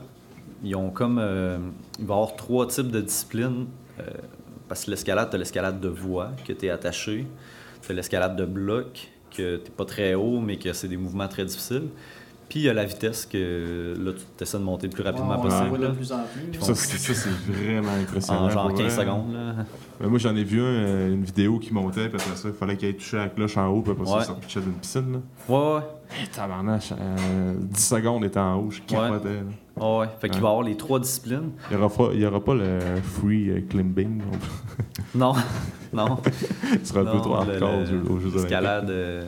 Ils 0.62 0.74
ont 0.76 0.91
comme. 0.91 1.18
euh, 1.20 1.59
il 1.99 2.05
va 2.07 2.14
y 2.14 2.16
avoir 2.16 2.37
trois 2.37 2.66
types 2.68 2.91
de 2.91 3.01
disciplines. 3.01 3.66
euh, 3.99 4.05
parce 4.68 4.85
que 4.85 4.91
l'escalade, 4.93 5.28
tu 5.31 5.35
as 5.37 5.39
l'escalade 5.39 5.81
de 5.81 5.89
voie, 5.89 6.31
que 6.47 6.53
tu 6.53 6.66
es 6.66 6.70
attaché. 6.70 7.26
Tu 7.83 7.91
as 7.93 7.95
l'escalade 7.95 8.37
de 8.37 8.45
bloc, 8.45 9.09
que 9.31 9.57
tu 9.57 9.70
pas 9.70 9.85
très 9.85 10.14
haut, 10.14 10.41
mais 10.41 10.57
que 10.57 10.72
c'est 10.72 10.89
des 10.89 10.97
mouvements 10.97 11.28
très 11.28 11.45
difficiles. 11.45 11.89
Puis 12.51 12.59
il 12.59 12.62
y 12.64 12.68
a 12.68 12.74
la 12.74 12.84
vitesse, 12.84 13.24
que 13.26 13.94
là, 13.96 14.11
tu 14.12 14.42
essaies 14.42 14.59
de 14.59 14.64
monter 14.64 14.88
le 14.88 14.92
plus 14.92 15.03
rapidement 15.05 15.38
possible. 15.38 15.68
voit 15.68 15.78
de 15.78 15.86
plus 15.92 16.12
en 16.12 16.18
plus. 16.24 16.61
Ça, 16.61 16.74
c'est 16.74 16.98
ça, 16.98 17.14
c'est 17.14 17.53
vraiment 17.53 17.92
impressionnant. 17.94 18.42
en 18.42 18.51
genre 18.51 18.68
pour 18.68 18.76
15 18.76 18.92
vrai. 18.96 19.05
secondes. 19.05 19.32
Là. 19.32 19.55
Ben, 20.01 20.09
moi, 20.09 20.18
j'en 20.18 20.34
ai 20.34 20.42
vu 20.44 20.61
un, 20.61 20.64
euh, 20.64 21.14
une 21.14 21.22
vidéo 21.22 21.59
qui 21.61 21.72
montait, 21.72 22.09
puis 22.09 22.20
après 22.20 22.36
ça, 22.36 22.48
il 22.48 22.55
fallait 22.55 22.76
qu'elle 22.76 22.96
touché 22.96 23.16
la 23.18 23.28
cloche 23.28 23.57
en 23.57 23.68
haut, 23.68 23.82
puis 23.82 23.92
après 23.92 24.05
Ouais. 24.12 24.18
ça, 24.20 24.24
ça 24.26 24.32
pitchait 24.34 24.61
d'une 24.61 24.72
piscine. 24.72 25.12
Là. 25.12 25.18
Ouais, 25.48 25.74
ouais. 25.76 25.82
Et 26.24 26.26
tabarnache, 26.26 26.92
euh, 26.92 27.55
10 27.57 27.80
secondes 27.88 28.24
était 28.24 28.40
en 28.40 28.57
haut, 28.57 28.70
je 28.72 28.80
capotais. 28.80 29.28
Ouais, 29.76 29.98
ouais. 30.01 30.09
Fait 30.20 30.28
qu'il 30.28 30.38
Ouais. 30.38 30.42
va 30.42 30.48
y 30.48 30.51
avoir 30.51 30.62
les 30.64 30.76
trois 30.76 30.98
disciplines. 30.98 31.51
Il 31.70 31.76
n'y 31.76 31.82
aura, 31.84 31.94
pas- 31.94 32.11
il 32.12 32.20
y 32.20 32.26
aura 32.26 32.42
pas 32.42 32.55
le 32.57 32.80
free 33.01 33.48
euh, 33.51 33.61
climbing. 33.70 34.22
non. 35.14 35.34
Non, 35.92 36.07
non. 36.09 36.18
Ce 36.82 36.88
sera 36.92 37.01
un 37.01 37.05
peu 37.05 37.18
trop 37.20 37.34
hardcore 37.34 37.80
aux 38.11 38.18
Jeux-. 38.20 38.30
L'escalade. 38.34 38.90
euh, 38.90 39.22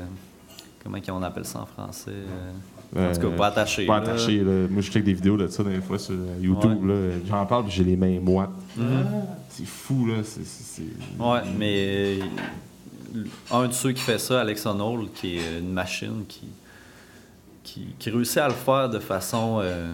comment 0.83 0.99
on 1.11 1.23
appelle 1.23 1.45
ça 1.45 1.61
en 1.61 1.67
français 1.67 2.11
Euh, 2.13 2.51
En 2.95 3.13
tout 3.13 3.21
cas, 3.21 3.37
pas 3.37 3.47
attaché. 3.47 3.87
Pas 3.87 4.01
là. 4.01 4.11
attaché. 4.11 4.39
là. 4.39 4.67
Moi, 4.71 4.83
je 4.83 4.91
check 4.91 5.03
des 5.05 5.15
vidéos 5.15 5.37
de 5.37 5.47
ça 5.47 5.63
des 5.65 5.81
fois 5.81 5.99
sur 5.99 6.15
euh, 6.15 6.37
YouTube. 6.41 6.91
J'en 7.29 7.47
parle, 7.47 7.65
j'ai 7.71 7.85
les 7.85 7.97
mains 7.97 8.21
moites. 8.21 8.51
Mhm. 8.77 8.87
C'est 9.49 9.67
fou, 9.67 10.07
là. 10.07 10.17
C'est- 10.23 10.83
Ouais, 11.19 11.41
mais 11.59 12.19
euh, 12.21 13.25
un 13.51 13.69
de 13.69 13.73
ceux 13.73 13.93
qui 13.93 14.03
fait 14.03 14.19
ça, 14.19 14.41
Alex 14.43 14.67
Honnold, 14.67 15.09
qui 15.15 15.37
est 15.39 15.59
une 15.61 15.73
machine 15.73 16.25
qui, 16.29 16.49
qui, 17.63 17.87
qui 17.99 18.11
réussit 18.11 18.39
à 18.39 18.49
le 18.49 18.55
faire 18.55 18.89
de 18.91 18.99
façon 18.99 19.61
euh, 19.63 19.93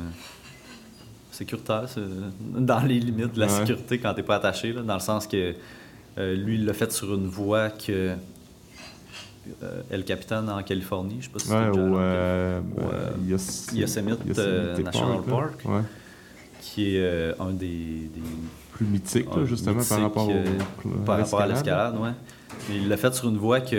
sécuritaire, 1.31 1.85
dans 2.57 2.81
les 2.81 2.99
limites 3.01 3.35
de 3.35 3.41
la 3.41 3.47
Ouais. 3.47 3.53
sécurité 3.61 3.99
quand 3.99 4.15
t'es 4.15 4.23
pas 4.23 4.37
attaché, 4.37 4.73
là, 4.73 4.83
dans 4.83 4.95
le 4.95 5.01
sens 5.01 5.27
que 5.27 5.55
euh, 6.19 6.35
lui, 6.35 6.57
il 6.57 6.65
l'a 6.65 6.73
fait 6.75 6.91
sur 6.91 7.15
une 7.15 7.27
voie 7.29 7.69
que 7.71 7.85
euh, 7.93 8.15
El 9.91 10.05
Capitan 10.05 10.47
en 10.49 10.63
Californie. 10.63 11.17
Je 11.21 11.25
sais 11.27 11.31
pas 11.33 11.39
si 11.39 11.51
Ouais, 11.51 11.57
allé. 11.57 11.79
euh, 11.79 12.61
Au, 12.77 12.81
euh, 12.81 13.11
Yos- 13.27 13.75
Yosemite, 13.75 14.39
euh, 14.39 14.77
National. 14.79 15.23
Park. 15.29 15.65
Qui 16.61 16.97
est 16.97 17.01
euh, 17.01 17.33
un 17.41 17.51
des, 17.53 17.67
des- 17.67 18.21
Plus 18.73 18.87
mythique, 18.87 19.27
là, 19.35 19.43
un 19.43 19.45
justement, 19.45 19.77
mythique, 19.77 19.89
par 19.91 20.01
rapport, 20.03 20.29
au, 20.29 20.33
euh, 20.33 20.45
à 21.03 21.05
par 21.05 21.19
rapport 21.19 21.41
à 21.41 21.47
l'escalade. 21.47 21.97
ouais. 21.99 22.11
Il 22.71 22.89
l'a 22.89 22.97
fait 22.97 23.15
sur 23.15 23.29
une 23.29 23.37
voie 23.39 23.61
qu'il 23.61 23.79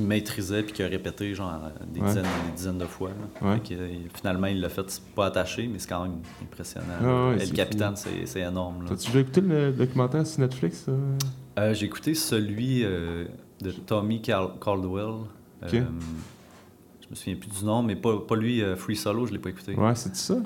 maîtrisait 0.00 0.62
puis 0.62 0.72
qu'il 0.72 0.84
a 0.84 0.88
répété 0.88 1.34
genre 1.34 1.52
des, 1.86 2.00
Ouais. 2.00 2.06
dizaines, 2.08 2.22
des 2.24 2.52
dizaines 2.56 2.78
de 2.78 2.84
fois. 2.86 3.10
Ouais. 3.42 3.60
Que, 3.60 3.74
euh, 3.74 3.88
finalement, 4.14 4.46
il 4.46 4.60
l'a 4.60 4.68
fait 4.70 5.00
pas 5.14 5.26
attaché, 5.26 5.68
mais 5.70 5.78
c'est 5.78 5.88
quand 5.88 6.02
même 6.02 6.16
impressionnant. 6.42 6.86
Ah 7.00 7.28
ouais, 7.28 7.36
c'est 7.40 7.50
le 7.50 7.56
capitaine, 7.56 7.96
c'est, 7.96 8.26
c'est 8.26 8.40
énorme. 8.40 8.84
T'as-tu 8.88 9.06
déjà 9.08 9.20
écouté 9.20 9.40
le 9.42 9.72
documentaire 9.72 10.26
sur 10.26 10.40
Netflix? 10.40 10.86
euh? 10.88 10.96
Euh, 11.58 11.74
j'ai 11.74 11.86
écouté 11.86 12.14
celui 12.14 12.84
euh, 12.84 13.26
de 13.60 13.70
Tommy 13.70 14.20
Cal- 14.20 14.52
Caldwell. 14.60 15.04
Euh, 15.62 15.66
Ok. 15.66 15.72
je 15.72 17.10
me 17.10 17.14
souviens 17.14 17.36
plus 17.36 17.50
du 17.60 17.64
nom, 17.64 17.82
mais 17.82 17.96
pas, 17.96 18.18
pas 18.18 18.36
lui, 18.36 18.62
euh, 18.62 18.76
Free 18.76 18.96
Solo, 18.96 19.26
je 19.26 19.32
l'ai 19.32 19.38
pas 19.38 19.50
écouté. 19.50 19.74
Ouais, 19.74 19.94
c'est 19.94 20.14
ça? 20.16 20.36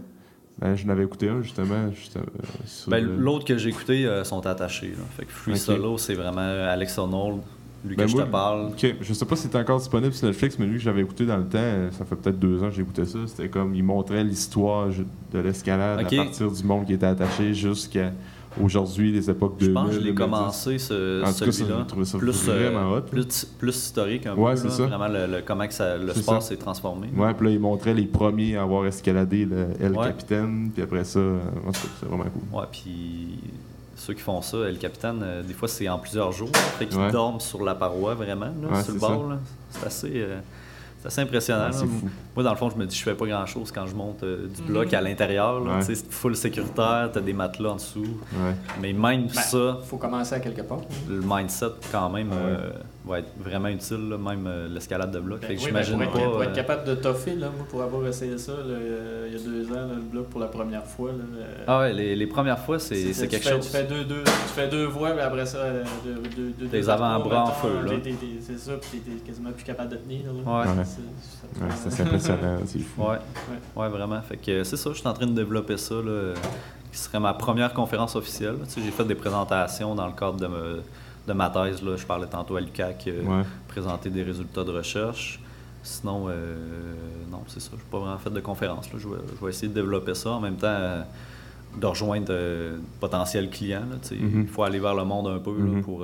Ben, 0.59 0.77
je 0.77 0.87
n'avais 0.87 1.05
écouté 1.05 1.29
un, 1.29 1.41
justement. 1.43 1.91
justement, 1.93 2.25
euh, 2.27 2.91
Ben, 2.91 3.05
le- 3.05 3.17
L'autre 3.17 3.47
que 3.47 3.57
j'ai 3.57 3.71
écouté 3.71 4.05
euh, 4.07 4.25
sont 4.25 4.47
attachés. 4.47 4.89
là. 4.91 5.05
Fait 5.17 5.25
que 5.25 5.33
Free. 5.33 5.57
Solo, 5.59 5.97
c'est 5.97 6.15
vraiment 6.15 6.41
Alex 6.43 6.99
Honnold, 6.99 7.41
lui 7.85 7.97
Ben, 7.97 8.07
que 8.07 8.13
moi, 8.13 8.21
je 8.21 8.27
te 8.27 8.31
parle. 8.31 8.67
Ok, 8.69 8.95
je 9.01 9.13
sais 9.15 9.25
pas 9.25 9.37
si 9.37 9.43
c'est 9.49 9.57
encore 9.57 9.79
disponible 9.79 10.13
sur 10.13 10.27
Netflix, 10.27 10.59
mais 10.59 10.67
lui 10.67 10.77
que 10.77 10.83
j'avais 10.85 11.01
écouté 11.01 11.25
dans 11.25 11.39
le 11.39 11.49
temps, 11.49 11.59
euh, 11.59 11.91
ça 11.93 12.05
fait 12.05 12.15
peut-être 12.17 12.39
deux 12.39 12.63
ans 12.63 12.69
que 12.69 12.75
j'ai 12.75 12.83
écouté 12.83 13.07
ça. 13.07 13.19
C'était 13.27 13.49
comme, 13.49 13.75
il 13.75 13.83
montrait 13.83 14.23
l'histoire 14.23 14.89
de 15.33 15.39
l'escalade 15.39 16.01
à 16.01 16.05
partir 16.05 16.51
du 16.53 16.63
monde 16.63 16.85
qui 16.85 16.93
était 16.93 17.07
attaché 17.07 17.55
jusqu'à 17.55 18.13
aujourd'hui, 18.63 19.13
les 19.13 19.29
époques 19.31 19.59
de. 19.59 19.67
Je 19.67 19.71
pense 19.71 19.89
que 19.89 19.95
je 19.95 20.01
l'ai 20.01 20.15
commencé, 20.15 20.79
ce, 20.79 21.23
En 21.23 21.27
celui-là. 21.33 21.85
ça 22.05 22.19
plus, 22.19 22.49
euh, 22.49 22.71
vraiment 22.71 22.93
hot. 22.97 23.01
plus, 23.03 23.45
plus 23.59 23.77
historique 23.77 24.27
un 24.27 24.35
Ouais, 24.35 24.53
peu. 24.53 24.57
c'est 24.59 24.69
là, 24.69 24.71
ça. 24.75 24.87
Vraiment 24.87 25.09
le, 25.09 25.27
le- 25.27 25.43
comment 25.45 25.67
que 25.67 25.75
ça- 25.75 25.97
le 25.97 26.13
sport 26.15 26.43
s'est 26.43 26.57
transformé. 26.57 27.09
Ouais, 27.17 27.35
puis 27.35 27.47
là, 27.47 27.53
il 27.53 27.61
montrait 27.61 27.95
les 27.95 28.07
premiers 28.07 28.57
à 28.57 28.63
avoir 28.63 28.87
escaladé 28.87 29.45
le 29.45 29.69
El 29.81 29.93
Ouais. 29.97 30.07
Capitaine, 30.07 30.71
puis 30.73 30.83
après 30.83 31.05
ça, 31.05 31.19
euh, 31.21 31.39
c'est 32.01 32.07
vraiment 32.07 32.25
cool. 32.25 32.59
Ouais, 32.61 32.67
puis 32.73 33.39
ceux 33.97 34.15
qui 34.15 34.21
font 34.23 34.41
ça, 34.43 34.57
le 34.57 34.77
capitaine, 34.77 35.21
euh, 35.23 35.43
des 35.43 35.53
fois 35.55 35.69
c'est 35.69 35.89
en 35.89 35.99
plusieurs 35.99 36.33
jours. 36.33 36.51
Fait 36.79 36.87
qu'ils 36.87 36.99
Ouais. 36.99 37.13
dorment 37.13 37.39
sur 37.41 37.63
la 37.63 37.75
paroi 37.75 38.15
vraiment, 38.15 38.47
là, 38.47 38.69
Ouais, 38.77 38.83
sur 38.83 38.95
le 38.95 38.99
bord. 39.01 39.33
C'est 39.71 39.87
assez, 39.87 40.13
euh, 40.15 40.39
impressionnant. 41.19 41.71
Ouais. 41.71 41.89
Moi, 42.41 42.45
dans 42.47 42.53
le 42.53 42.57
fond, 42.59 42.71
je 42.71 42.77
me 42.77 42.87
dis, 42.87 42.97
je 42.97 43.03
fais 43.03 43.13
pas 43.15 43.27
grand 43.27 43.45
chose 43.45 43.71
quand 43.71 43.85
je 43.87 43.95
monte 43.95 44.23
euh, 44.23 44.47
du 44.49 44.63
bloc 44.63 44.95
à 44.95 45.03
l'intérieur. 45.03 45.61
Ouais. 45.63 45.81
Tu 45.81 45.85
sais, 45.85 45.95
C'est 45.97 46.11
full 46.11 46.35
sécuritaire, 46.35 47.11
t'as 47.13 47.21
des 47.21 47.35
matelas 47.35 47.73
en 47.73 47.75
dessous. 47.75 48.01
Ouais. 48.33 48.55
Mais 48.81 48.95
même 48.95 49.29
ça, 49.29 49.79
faut 49.85 49.99
commencer 49.99 50.35
à 50.37 50.41
quelque 50.41 50.63
part. 50.63 50.81
le 51.07 51.21
mindset, 51.23 51.67
quand 51.93 52.09
même, 52.09 52.31
Ouais. 52.31 52.37
euh, 52.39 52.71
va 53.07 53.19
être 53.19 53.29
vraiment 53.39 53.69
utile, 53.69 54.09
là, 54.09 54.17
même 54.17 54.47
euh, 54.47 54.69
l'escalade 54.69 55.11
de 55.11 55.21
bloc. 55.21 55.41
Ben 55.41 55.49
Fait 55.49 55.57
que 55.57 55.61
oui, 55.61 55.71
ben, 55.71 55.83
j'imagine 55.83 56.09
pour, 56.11 56.19
être, 56.21 56.25
pas. 56.27 56.31
pour 56.33 56.43
être 56.45 56.53
capable 56.55 56.85
de 56.87 56.95
toffer, 56.95 57.35
là, 57.35 57.49
moi, 57.55 57.67
pour 57.69 57.83
avoir 57.83 58.07
essayé 58.07 58.39
ça 58.39 58.53
là, 58.53 58.75
il 59.27 59.33
y 59.33 59.37
a 59.37 59.45
deux 59.45 59.71
ans, 59.73 59.87
là, 59.87 59.95
le 59.97 60.01
bloc 60.03 60.27
pour 60.29 60.41
la 60.41 60.47
première 60.47 60.87
fois. 60.87 61.11
Là, 61.11 61.19
euh, 61.39 61.65
Ah 61.67 61.81
ouais, 61.81 61.93
les, 61.93 62.17
les 62.17 62.27
premières 62.27 62.59
fois, 62.61 62.79
c'est 62.79 62.97
quelque 63.29 63.37
fais- 63.37 63.51
chose. 63.51 63.67
Tu 63.67 63.73
fais 63.77 63.85
deux, 63.85 64.05
deux, 64.05 64.23
tu 64.25 64.31
fais 64.55 64.69
deux 64.69 64.87
voies, 64.87 65.13
mais 65.15 65.23
après 65.23 65.45
ça, 65.45 65.59
deux, 66.05 66.15
deux, 66.37 66.53
deux, 66.59 66.67
Des 66.69 66.89
avant-bras 66.89 67.43
en 67.45 67.53
feu, 67.53 67.83
là. 67.85 67.93
C'est 68.41 68.59
ça, 68.59 68.73
puis 68.81 69.01
t'es 69.01 69.11
quasiment 69.27 69.51
plus 69.53 69.65
capable 69.65 69.91
de 69.91 69.97
tenir. 69.97 70.21
Là. 70.27 70.61
Ouais. 70.61 70.67
C'est- 70.85 71.01
ça- 71.03 71.65
Ouais, 71.65 71.67
c'est 71.91 72.15
assez 72.15 72.30
impressionnant. 72.33 72.85
Ouais. 72.99 73.17
ouais, 73.77 73.89
vraiment. 73.89 74.21
Fait 74.23 74.37
que 74.37 74.65
c'est 74.65 74.77
ça, 74.77 74.91
je 74.93 74.99
suis 74.99 75.09
en 75.09 75.13
train 75.13 75.27
de 75.27 75.33
développer 75.33 75.77
ça, 75.77 75.95
là, 75.97 76.35
qui 76.93 76.99
serait 76.99 77.21
ma 77.21 77.35
première 77.35 77.73
conférence 77.75 78.17
officielle. 78.17 78.57
Tu 78.65 78.71
sais, 78.71 78.81
j'ai 78.85 78.91
fait 78.91 79.05
des 79.05 79.15
présentations 79.15 79.95
dans 79.95 80.07
le 80.07 80.13
cadre 80.13 80.37
de, 80.39 80.47
me- 80.47 80.83
de 81.29 81.33
ma 81.33 81.49
thèse. 81.51 81.83
Là. 81.83 81.97
Je 81.97 82.05
parlais 82.07 82.27
tantôt 82.27 82.57
à 82.57 82.61
l'UQAC, 82.61 83.05
euh, 83.09 83.23
Ouais. 83.25 83.45
présenter 83.69 84.11
des 84.11 84.23
résultats 84.23 84.65
de 84.65 84.73
recherche. 84.73 85.41
Sinon, 85.83 86.27
euh, 86.29 86.57
non, 87.31 87.43
c'est 87.47 87.61
ça. 87.61 87.71
Je 87.73 87.77
n'ai 87.77 87.83
pas 87.91 87.99
vraiment 87.99 88.19
fait 88.19 88.31
de 88.31 88.41
conférence. 88.41 88.93
Là. 88.93 88.99
Je, 88.99 89.09
vais, 89.09 89.17
je 89.39 89.45
vais 89.45 89.51
essayer 89.51 89.69
de 89.69 89.75
développer 89.75 90.15
ça. 90.15 90.31
En 90.31 90.41
même 90.41 90.57
temps, 90.57 90.67
euh, 90.69 91.03
de 91.81 91.87
rejoindre 91.87 92.27
de 92.27 92.81
potentiels 92.99 93.49
clients. 93.49 93.85
là, 93.89 93.97
tu 94.03 94.09
sais. 94.09 94.15
Mhm. 94.17 94.43
Il 94.43 94.49
faut 94.49 94.65
aller 94.65 94.81
vers 94.81 94.95
le 94.95 95.05
monde 95.05 95.29
un 95.29 95.39
peu 95.39 95.53
là, 95.57 95.65
Mhm. 95.65 95.83
pour, 95.83 96.03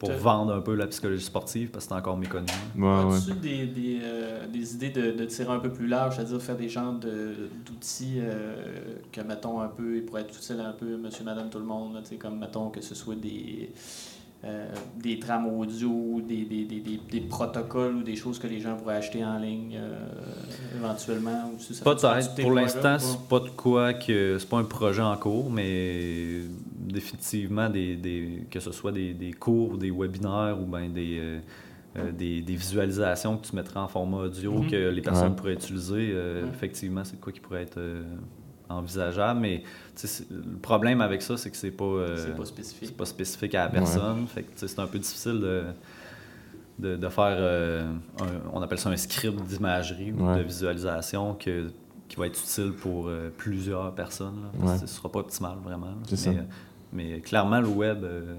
pour 0.00 0.10
vendre 0.12 0.54
un 0.54 0.60
peu 0.60 0.74
la 0.74 0.86
psychologie 0.88 1.22
sportive 1.24 1.70
parce 1.70 1.84
que 1.84 1.90
c'est 1.90 1.94
encore 1.98 2.16
méconnu. 2.16 2.46
Ouais, 2.76 2.82
ouais. 3.04 3.16
As-tu 3.16 3.34
des, 3.34 3.66
des, 3.66 3.98
euh, 4.02 4.46
des 4.48 4.74
idées 4.74 4.88
de, 4.90 5.10
de 5.12 5.24
tirer 5.26 5.52
un 5.52 5.58
peu 5.60 5.70
plus 5.70 5.86
large, 5.86 6.16
c'est-à-dire 6.16 6.40
faire 6.40 6.56
des 6.56 6.68
genres 6.70 6.94
de- 6.94 7.50
d'outils 7.66 8.14
euh, 8.16 8.54
que, 9.12 9.20
mettons, 9.20 9.60
un 9.60 9.68
peu, 9.68 9.96
ils 9.98 10.02
pourraient 10.02 10.22
être 10.22 10.34
utiles 10.34 10.58
à 10.60 10.68
un 10.70 10.72
peu 10.72 10.96
monsieur, 10.96 11.22
madame, 11.22 11.50
tout 11.50 11.58
le 11.58 11.66
monde, 11.66 11.94
là, 11.94 12.00
tu 12.02 12.08
sais, 12.08 12.16
comme, 12.16 12.38
mettons, 12.38 12.70
que 12.70 12.80
ce 12.80 12.94
soit 12.94 13.14
des, 13.14 13.70
euh, 14.42 14.66
des 14.96 15.18
trames 15.18 15.46
audio, 15.48 16.22
des, 16.26 16.46
des, 16.46 16.64
des, 16.64 16.80
des, 16.80 16.98
des 17.10 17.20
protocoles 17.20 17.96
ou 17.96 18.02
des 18.02 18.16
choses 18.16 18.38
que 18.38 18.46
les 18.46 18.58
gens 18.58 18.76
pourraient 18.76 18.96
acheter 18.96 19.22
en 19.22 19.38
ligne 19.38 19.76
euh, 19.78 19.98
éventuellement? 20.76 21.52
Ou 21.54 21.60
si 21.60 21.74
ça 21.74 21.84
de 21.84 22.40
Pour 22.40 22.52
l'instant, 22.52 22.98
c'est 22.98 23.28
pas 23.28 23.40
de 23.40 23.50
quoi 23.50 23.92
que. 23.92 24.38
C'est 24.38 24.48
pas 24.48 24.56
un 24.56 24.64
projet 24.64 25.02
en 25.02 25.14
cours, 25.18 25.50
mais 25.50 26.40
définitivement, 26.86 27.68
des, 27.68 27.96
des- 27.96 28.46
que 28.50 28.60
ce 28.60 28.72
soit 28.72 28.92
des, 28.92 29.12
des 29.14 29.32
cours, 29.32 29.76
des 29.78 29.90
webinaires 29.90 30.58
ou 30.60 30.64
ben 30.66 30.92
des, 30.92 31.18
euh, 31.20 31.38
euh, 31.98 32.12
des, 32.12 32.40
des 32.42 32.54
visualisations 32.54 33.36
que 33.36 33.46
tu 33.46 33.56
mettrais 33.56 33.80
en 33.80 33.88
format 33.88 34.18
audio 34.18 34.52
Mhm. 34.62 34.70
que 34.70 34.88
les 34.90 35.02
personnes 35.02 35.30
Ouais. 35.30 35.36
pourraient 35.36 35.54
utiliser, 35.54 36.10
euh, 36.12 36.42
Ouais. 36.44 36.48
effectivement, 36.50 37.04
c'est 37.04 37.20
quoi 37.20 37.32
qui 37.32 37.40
pourrait 37.40 37.62
être 37.62 37.78
euh, 37.78 38.02
envisageable. 38.68 39.40
Mais 39.40 39.62
le 40.30 40.58
problème 40.62 41.00
avec 41.00 41.22
ça, 41.22 41.36
c'est 41.36 41.50
que 41.50 41.56
c'est 41.56 41.70
pas. 41.72 41.84
euh, 41.84 42.16
C'est 42.16 42.36
pas 42.36 42.44
spécifique. 42.44 42.88
c'est 42.88 42.96
pas 42.96 43.04
spécifique 43.06 43.54
à 43.54 43.64
la 43.64 43.70
personne. 43.70 44.26
Fait 44.28 44.42
que, 44.44 44.50
c'est 44.54 44.78
un 44.78 44.86
peu 44.86 44.98
difficile 44.98 45.40
de, 45.40 45.62
de, 46.78 46.96
de 46.96 47.08
faire, 47.08 47.36
euh, 47.38 47.92
un- 48.20 48.50
on 48.52 48.62
appelle 48.62 48.78
ça 48.78 48.88
un 48.90 48.96
script 48.96 49.42
d'imagerie 49.44 50.12
ou 50.12 50.34
de 50.36 50.42
visualisation 50.42 51.34
que, 51.34 51.68
qui 52.08 52.16
va 52.16 52.26
être 52.26 52.40
utile 52.40 52.72
pour 52.72 53.08
euh, 53.08 53.30
plusieurs 53.36 53.92
personnes. 53.94 54.36
là. 54.42 54.66
Ouais. 54.70 54.76
Ce 54.78 54.82
ne 54.82 54.86
sera 54.86 55.08
pas 55.10 55.18
optimal 55.20 55.56
vraiment. 55.62 55.86
là. 55.86 55.96
C'est 56.08 56.16
ça. 56.16 56.30
Mais, 56.92 57.12
euh, 57.14 57.18
clairement, 57.20 57.60
le 57.60 57.68
web, 57.68 58.04
euh, 58.04 58.36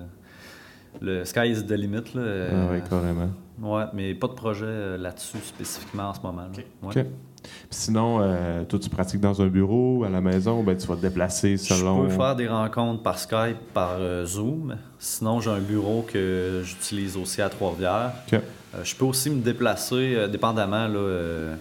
le 1.02 1.26
sky 1.26 1.50
is 1.52 1.64
the 1.66 1.72
limit. 1.72 2.04
Là, 2.16 2.22
euh, 2.22 2.68
Ouais, 2.68 2.74
ouais, 2.76 2.84
carrément. 2.90 3.30
ouais, 3.62 3.84
mais 3.94 4.14
pas 4.14 4.28
de 4.28 4.34
projet 4.34 4.66
euh, 4.68 4.98
là-dessus 4.98 5.38
spécifiquement 5.40 6.10
en 6.10 6.14
ce 6.14 6.22
moment. 6.22 6.44
là. 6.44 6.48
Ok. 6.84 6.96
Ouais. 6.96 7.02
Ok. 7.02 7.08
Puis 7.44 7.50
sinon, 7.72 8.20
euh, 8.22 8.64
toi, 8.66 8.78
tu 8.78 8.88
pratiques 8.90 9.20
dans 9.20 9.42
un 9.42 9.48
bureau, 9.48 10.04
à 10.04 10.10
la 10.10 10.22
maison, 10.22 10.60
ou 10.60 10.64
ben, 10.64 10.78
tu 10.78 10.86
vas 10.86 10.96
te 10.96 11.02
déplacer 11.02 11.58
selon. 11.58 12.04
Je 12.04 12.10
peux 12.10 12.16
faire 12.16 12.36
des 12.36 12.48
rencontres 12.48 13.02
par 13.02 13.18
Skype, 13.18 13.58
par 13.74 13.96
euh, 14.00 14.26
Zoom. 14.26 14.76
Sinon, 15.00 15.40
j'ai 15.40 15.50
un 15.50 15.60
bureau 15.60 16.04
que 16.08 16.62
j'utilise 16.64 17.18
aussi 17.18 17.42
à 17.42 17.50
Trois-Rivières. 17.50 18.12
Ok. 18.28 18.34
Euh, 18.76 18.84
je 18.84 18.96
peux 18.96 19.06
aussi 19.06 19.32
me 19.32 19.42
déplacer, 19.42 20.14
euh, 20.16 20.28
dépendamment, 20.28 20.88
là, 20.88 21.00
euh, 21.00 21.56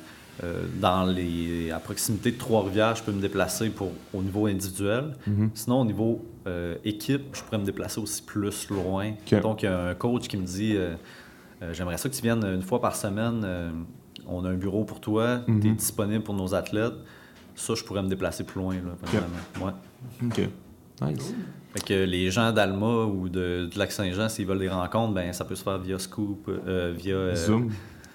euh, 0.45 0.65
dans 0.79 1.05
les, 1.05 1.71
à 1.71 1.79
proximité 1.79 2.33
de 2.33 2.37
Trois-Rivières, 2.37 2.97
je 2.97 3.03
peux 3.03 3.13
me 3.13 3.21
déplacer 3.23 3.71
pour, 3.71 3.91
au 4.13 4.21
niveau 4.23 4.47
individuel. 4.47 5.15
Mhm. 5.27 5.51
Sinon, 5.55 5.81
au 5.81 5.85
niveau 5.87 6.23
euh, 6.47 6.77
équipe, 6.85 7.23
je 7.35 7.43
pourrais 7.43 7.59
me 7.59 7.65
déplacer 7.65 8.01
aussi 8.01 8.23
plus 8.23 8.51
loin. 8.71 9.13
Donc, 9.43 9.63
il 9.63 9.67
y 9.67 9.69
a 9.69 9.79
un 9.89 9.95
coach 9.95 10.29
qui 10.29 10.37
me 10.37 10.45
dit 10.47 10.75
euh, 10.77 10.95
euh, 11.63 11.73
J'aimerais 11.75 11.99
ça 11.99 12.09
que 12.09 12.15
tu 12.15 12.23
viennes 12.23 12.45
une 12.45 12.63
fois 12.63 12.81
par 12.81 12.97
semaine. 12.97 13.47
on 14.27 14.45
a 14.45 14.51
un 14.51 14.55
bureau 14.55 14.85
pour 14.85 15.01
toi, 15.01 15.41
Mhm. 15.49 15.61
tu 15.61 15.69
es 15.69 15.73
disponible 15.73 16.23
pour 16.23 16.35
nos 16.35 16.55
athlètes. 16.55 16.93
Ça, 17.57 17.75
je 17.75 17.83
pourrais 17.83 18.03
me 18.03 18.09
déplacer 18.09 18.45
plus 18.45 18.61
loin. 18.61 18.75
Là, 18.75 18.81
vraiment. 19.03 19.67
Ouais. 19.67 20.27
Ok. 20.27 20.49
Nice. 21.03 21.35
Fait 21.75 21.85
que 21.85 22.05
les 22.05 22.31
gens 22.31 22.53
d'Alma 22.53 23.05
ou 23.07 23.29
de, 23.29 23.69
de 23.73 23.79
Lac-Saint-Jean, 23.79 24.29
s'ils 24.29 24.47
veulent 24.47 24.59
des 24.59 24.69
rencontres, 24.69 25.15
ben, 25.15 25.33
ça 25.33 25.45
peut 25.45 25.55
se 25.55 25.63
faire 25.63 25.79
via 25.79 25.99
Scoop, 25.99 26.51
via 26.97 27.35
Zoom. 27.35 27.71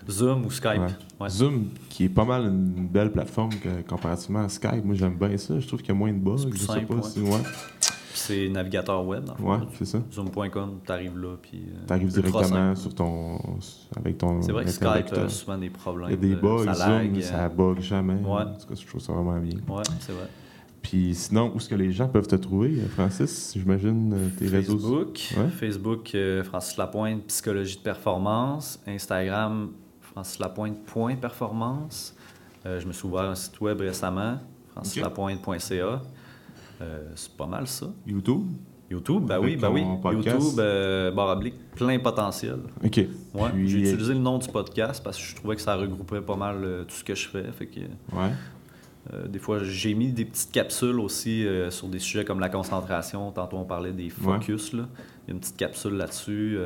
Zoom 0.10 0.46
ou 0.46 0.52
Skype. 0.52 0.80
Ouais. 0.80 0.88
Ouais. 1.20 1.30
Zoom, 1.30 1.70
qui 1.90 2.06
est 2.06 2.10
pas 2.10 2.26
mal 2.26 2.44
une 2.44 2.88
belle 2.88 3.12
plateforme 3.12 3.50
que- 3.56 3.82
comparativement 3.88 4.44
à 4.46 4.50
Skype. 4.50 4.84
Moi, 4.86 4.96
j'aime 4.96 5.18
bien 5.18 5.36
ça. 5.38 5.60
Je 5.60 5.66
trouve 5.68 5.80
qu'il 5.80 5.90
y 5.90 5.92
a 5.92 5.96
moins 5.96 6.14
de 6.14 6.20
bugs. 6.20 6.38
Je 6.54 6.58
sais 6.58 6.82
pas 6.82 6.94
ouais. 6.96 7.02
si- 7.02 7.20
c'est 8.28 8.50
navigateur 8.50 9.06
web, 9.06 9.24
dans 9.26 9.36
le. 9.38 9.44
Ouais, 9.44 9.58
c'est 9.74 9.86
ça. 9.86 10.00
Zoom.com, 10.12 10.80
t'arrives 10.86 11.18
là, 11.18 11.36
puis... 11.42 11.66
euh, 11.68 11.86
T'arrives 11.88 12.10
directement 12.12 12.76
sur 12.76 12.94
ton, 12.96 13.40
avec 13.98 14.18
ton. 14.18 14.42
C'est 14.42 14.52
vrai 14.52 14.66
que 14.66 14.72
Skype 14.72 15.14
a 15.14 15.30
souvent 15.30 15.58
des 15.58 15.70
problèmes. 15.70 16.10
Il 16.10 16.12
y 16.12 16.14
a 16.14 16.18
des 16.18 16.36
de- 16.36 16.42
bugs, 16.42 16.66
ça 16.66 16.74
Zoom, 16.74 17.22
ça 17.22 17.46
euh, 17.46 17.50
bug 17.50 17.80
jamais. 17.82 18.14
Ouais. 18.16 18.42
En 18.44 18.54
tout 18.58 18.68
cas, 18.68 18.76
je 18.80 18.86
trouve 18.88 19.02
ça 19.02 19.14
vraiment 19.14 19.40
bien. 19.40 19.58
Ouais, 19.68 19.84
c'est 20.00 20.12
vrai. 20.14 20.28
Puis 20.82 21.16
sinon, 21.16 21.52
où 21.52 21.58
est-ce 21.58 21.68
que 21.68 21.74
les 21.76 21.92
gens 21.92 22.08
peuvent 22.08 22.28
te 22.28 22.36
trouver, 22.36 22.76
euh, 22.80 22.88
Francis? 22.90 23.54
J'imagine 23.58 24.14
euh, 24.14 24.30
tes 24.38 24.48
réseaux. 24.48 24.78
Facebook, 24.78 25.20
Ouais. 25.38 25.50
Facebook 25.50 26.12
euh, 26.14 26.44
Francis 26.44 26.78
Lapointe, 26.78 27.24
psychologie 27.26 27.78
de 27.78 27.82
performance. 27.82 28.80
Instagram, 28.88 29.72
Francis 30.02 30.38
Lapointe, 30.40 30.84
point 30.86 31.16
performance. 31.16 32.16
Euh, 32.68 32.80
je 32.80 32.88
me 32.88 32.94
suis 32.94 33.08
ouvert 33.08 33.24
un 33.24 33.36
site 33.36 33.60
web 33.62 33.80
récemment, 33.82 34.38
francislapointe.ca. 34.74 36.02
Euh, 36.82 37.04
c'est 37.16 37.32
pas 37.36 37.46
mal 37.48 37.68
ça. 37.68 37.88
YouTube? 38.06 38.44
YouTube, 38.90 39.24
ben 39.26 39.36
Avec 39.36 39.56
oui, 39.56 39.56
ben 39.56 39.70
oui. 39.72 39.84
podcast. 40.02 40.40
YouTube, 40.40 40.60
euh, 40.60 41.10
barre 41.12 41.40
plein 41.76 41.98
potentiel. 42.00 42.60
OK. 42.84 42.98
Ouais, 42.98 43.50
Puis- 43.54 43.68
J'ai 43.68 43.80
utilisé 43.80 44.14
le 44.14 44.20
nom 44.20 44.38
du 44.38 44.48
podcast 44.48 45.04
parce 45.04 45.18
que 45.18 45.24
je 45.24 45.36
trouvais 45.36 45.56
que 45.56 45.62
ça 45.62 45.76
regroupait 45.76 46.22
pas 46.22 46.36
mal 46.36 46.58
euh, 46.64 46.84
tout 46.84 46.94
ce 46.96 47.04
que 47.04 47.16
je 47.16 47.28
fais. 47.28 47.44
Fait 47.52 47.66
que, 47.66 47.80
Ouais. 47.80 48.30
euh, 49.14 49.28
des 49.28 49.40
fois, 49.40 49.58
j'ai 49.64 49.94
mis 49.96 50.12
des 50.12 50.26
petites 50.26 50.52
capsules 50.52 51.00
aussi 51.00 51.46
sur 51.72 51.88
des 51.88 52.00
sujets 52.00 52.26
comme 52.26 52.40
la 52.40 52.50
concentration. 52.50 53.32
Tantôt, 53.32 53.58
on 53.58 53.66
parlait 53.66 53.92
des 53.94 54.10
focus. 54.10 54.74
Là. 54.74 54.84
Il 55.26 55.30
y 55.30 55.32
a 55.32 55.34
une 55.34 55.40
petite 55.40 55.58
capsule 55.58 55.94
là-dessus. 55.94 56.58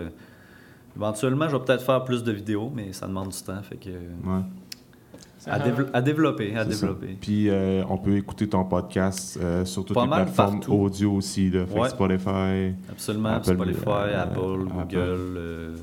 Éventuellement, 0.95 1.47
je 1.47 1.55
vais 1.55 1.63
peut-être 1.63 1.83
faire 1.85 2.03
plus 2.03 2.23
de 2.23 2.31
vidéos, 2.31 2.71
mais 2.73 2.91
ça 2.93 3.07
demande 3.07 3.29
du 3.29 3.41
temps. 3.41 3.61
Fait 3.61 3.77
que, 3.77 3.89
Ouais. 3.89 4.41
À, 5.49 5.59
dévelop- 5.59 5.89
à 5.93 6.01
développer, 6.01 6.55
à 6.55 6.65
développer. 6.65 7.17
Puis 7.19 7.49
euh, 7.49 7.83
on 7.89 7.97
peut 7.97 8.15
écouter 8.17 8.47
ton 8.47 8.63
podcast 8.65 9.37
euh, 9.41 9.65
sur 9.65 9.83
toutes 9.85 9.95
Pas 9.95 10.03
les 10.03 10.09
plateformes 10.09 10.59
partout. 10.59 10.73
audio 10.73 11.13
aussi, 11.13 11.49
là. 11.49 11.63
Ouais. 11.71 11.89
Spotify. 11.89 12.73
Absolument. 12.89 13.29
Apple, 13.29 13.53
Spotify, 13.55 13.85
euh, 13.87 14.23
Apple, 14.23 14.65
Google. 14.73 15.73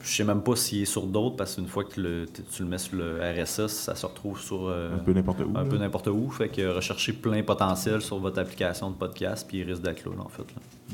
Je 0.00 0.08
sais 0.16 0.24
même 0.24 0.40
pas 0.42 0.56
s'il 0.56 0.82
est 0.82 0.86
sur 0.86 1.06
d'autres 1.06 1.36
parce 1.36 1.54
qu'une 1.54 1.68
fois 1.68 1.84
que 1.84 2.00
le- 2.00 2.26
tu 2.50 2.62
le 2.64 2.68
mets 2.68 2.78
sur 2.78 2.96
le 2.96 3.20
RSS, 3.20 3.68
ça 3.68 3.94
se 3.94 4.04
retrouve 4.04 4.40
sur 4.40 4.68
Un 4.68 4.98
peu 4.98 5.12
n'importe 5.12 5.38
où. 5.40 5.56
un 5.56 5.62
là. 5.62 5.68
peu 5.70 5.76
n'importe 5.78 6.08
où. 6.08 6.28
Fait 6.30 6.48
que 6.48 6.74
recherchez 6.74 7.12
plein 7.12 7.42
potentiel 7.44 8.00
sur 8.00 8.18
votre 8.18 8.40
application 8.40 8.90
de 8.90 8.96
podcast, 8.96 9.46
puis 9.48 9.58
il 9.58 9.62
risque 9.64 9.82
d'être 9.82 10.04
là, 10.04 10.12
là, 10.16 10.22
en 10.24 10.28
fait. 10.28 10.42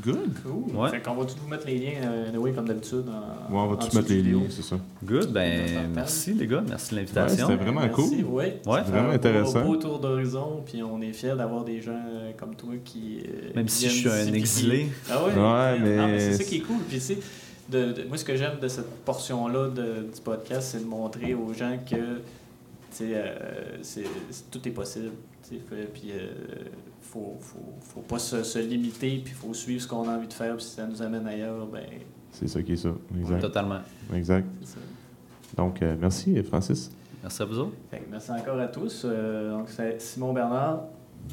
Good. 0.02 0.30
Cool. 0.42 0.76
Ouais. 0.76 0.90
Fait 0.90 1.00
qu'on 1.00 1.14
va 1.14 1.24
tous 1.24 1.36
vous 1.42 1.48
mettre 1.48 1.66
les 1.66 1.78
liens, 1.78 2.00
euh, 2.04 2.28
anyway, 2.28 2.52
comme 2.52 2.68
d'habitude. 2.68 3.04
en- 3.08 3.52
Ouais, 3.52 3.58
on 3.60 3.66
va 3.68 3.76
tous 3.76 3.94
mettre 3.96 4.08
les 4.10 4.22
liens, 4.22 4.40
c'est 4.48 4.62
ça. 4.62 4.76
Good, 5.04 5.32
ben 5.32 5.90
merci 5.94 6.34
les 6.34 6.46
gars, 6.46 6.62
merci 6.68 6.90
de 6.90 6.94
Ouais, 6.94 7.00
l'invitation. 7.02 7.46
c'était 7.48 7.62
vraiment 7.64 7.80
Merci, 7.80 8.22
cool. 8.22 8.24
ouais. 8.34 8.60
Ouais. 8.66 8.80
C'est 8.84 8.90
Vraiment 8.92 9.08
un 9.10 9.14
intéressant. 9.14 9.60
Beau, 9.62 9.66
beau 9.68 9.76
tour 9.76 9.98
d'horizon, 9.98 10.62
puis 10.64 10.82
on 10.82 11.00
est 11.00 11.12
fiers 11.12 11.34
d'avoir 11.36 11.64
des 11.64 11.80
gens 11.80 11.92
euh, 12.08 12.32
comme 12.36 12.54
toi 12.54 12.74
qui. 12.84 13.20
euh, 13.26 13.50
Même 13.56 13.66
qui 13.66 13.74
si 13.74 13.88
je 13.88 13.90
suis 13.90 14.08
un 14.08 14.32
exilé. 14.32 14.78
qui- 14.84 14.90
Ah 15.10 15.24
ouais, 15.24 15.32
Ouais, 15.32 15.78
mais- 15.80 15.96
Non, 15.96 16.06
mais 16.08 16.20
c'est 16.20 16.32
ça 16.34 16.44
qui 16.44 16.56
est 16.56 16.60
cool. 16.60 16.78
Puis, 16.88 16.98
tu 17.00 17.16
de, 17.70 17.92
de- 17.92 18.04
moi, 18.08 18.16
ce 18.16 18.24
que 18.24 18.34
j'aime 18.34 18.58
de 18.62 18.68
cette 18.68 18.88
portion-là 19.04 19.68
du 19.68 20.20
podcast, 20.24 20.70
c'est 20.72 20.82
de 20.82 20.88
montrer 20.88 21.34
aux 21.34 21.52
gens 21.52 21.76
que 21.88 21.96
tu 21.96 22.00
sais, 22.90 23.04
euh, 23.12 23.34
c'est- 23.82 24.04
c'est- 24.30 24.50
tout 24.50 24.66
est 24.66 24.70
possible. 24.72 25.10
tu 25.46 25.56
sais, 25.56 25.60
fait- 25.68 25.92
Puis, 25.92 26.10
euh, 26.12 26.28
faut, 27.10 27.36
faut, 27.40 27.74
faut 27.80 28.00
pas 28.00 28.18
se, 28.18 28.42
se 28.42 28.58
limiter, 28.58 29.20
puis 29.24 29.32
faut 29.32 29.54
suivre 29.54 29.82
ce 29.82 29.88
qu'on 29.88 30.08
a 30.08 30.16
envie 30.16 30.28
de 30.28 30.32
faire. 30.32 30.56
Puis, 30.56 30.64
si 30.64 30.74
ça 30.76 30.86
nous 30.86 31.00
amène 31.00 31.26
ailleurs, 31.26 31.66
ben, 31.66 31.84
C'est 32.32 32.48
ça 32.48 32.62
qui 32.62 32.72
est 32.72 32.76
ça. 32.76 32.90
Exact. 33.18 33.40
Totalement. 33.40 33.80
Exact. 34.14 34.46
ça. 34.64 34.78
Donc, 35.56 35.80
euh, 35.82 35.96
merci, 35.98 36.42
Francis. 36.42 36.90
Merci 37.22 37.42
à 37.42 37.44
vous 37.46 37.58
autres. 37.58 37.76
Fait 37.90 38.02
merci 38.10 38.30
encore 38.30 38.58
à 38.60 38.68
tous. 38.68 39.02
Euh, 39.04 39.50
donc, 39.52 39.68
c'est 39.70 40.00
Simon 40.00 40.32
Bernard 40.32 40.82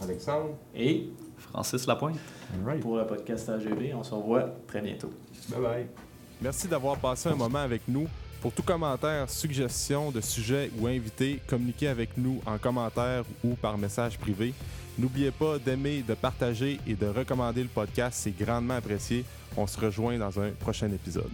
Alexandre. 0.01 0.51
et 0.75 1.09
Francis 1.37 1.85
Lapointe. 1.85 2.17
All 2.53 2.65
right. 2.65 2.81
pour 2.81 2.97
le 2.97 3.05
podcast 3.05 3.49
AGB. 3.49 3.93
On 3.93 4.03
se 4.03 4.13
revoit 4.13 4.49
très 4.67 4.81
bientôt. 4.81 5.11
Bye 5.49 5.61
bye. 5.61 5.87
Merci 6.41 6.67
d'avoir 6.67 6.97
passé 6.97 7.29
un 7.29 7.35
moment 7.35 7.59
avec 7.59 7.81
nous. 7.87 8.07
Pour 8.41 8.51
tout 8.51 8.63
commentaire, 8.63 9.29
suggestion 9.29 10.11
de 10.11 10.21
sujet 10.21 10.69
ou 10.79 10.87
invité, 10.87 11.39
communiquez 11.47 11.87
avec 11.87 12.17
nous 12.17 12.39
en 12.45 12.57
commentaire 12.57 13.23
ou 13.43 13.55
par 13.55 13.77
message 13.77 14.17
privé. 14.19 14.53
N'oubliez 14.97 15.31
pas 15.31 15.59
d'aimer, 15.59 16.03
de 16.07 16.13
partager 16.13 16.79
et 16.87 16.95
de 16.95 17.07
recommander 17.07 17.63
le 17.63 17.69
podcast, 17.69 18.19
c'est 18.21 18.37
grandement 18.37 18.75
apprécié. 18.75 19.25
On 19.57 19.67
se 19.67 19.79
rejoint 19.79 20.17
dans 20.17 20.39
un 20.39 20.51
prochain 20.51 20.89
épisode. 20.91 21.31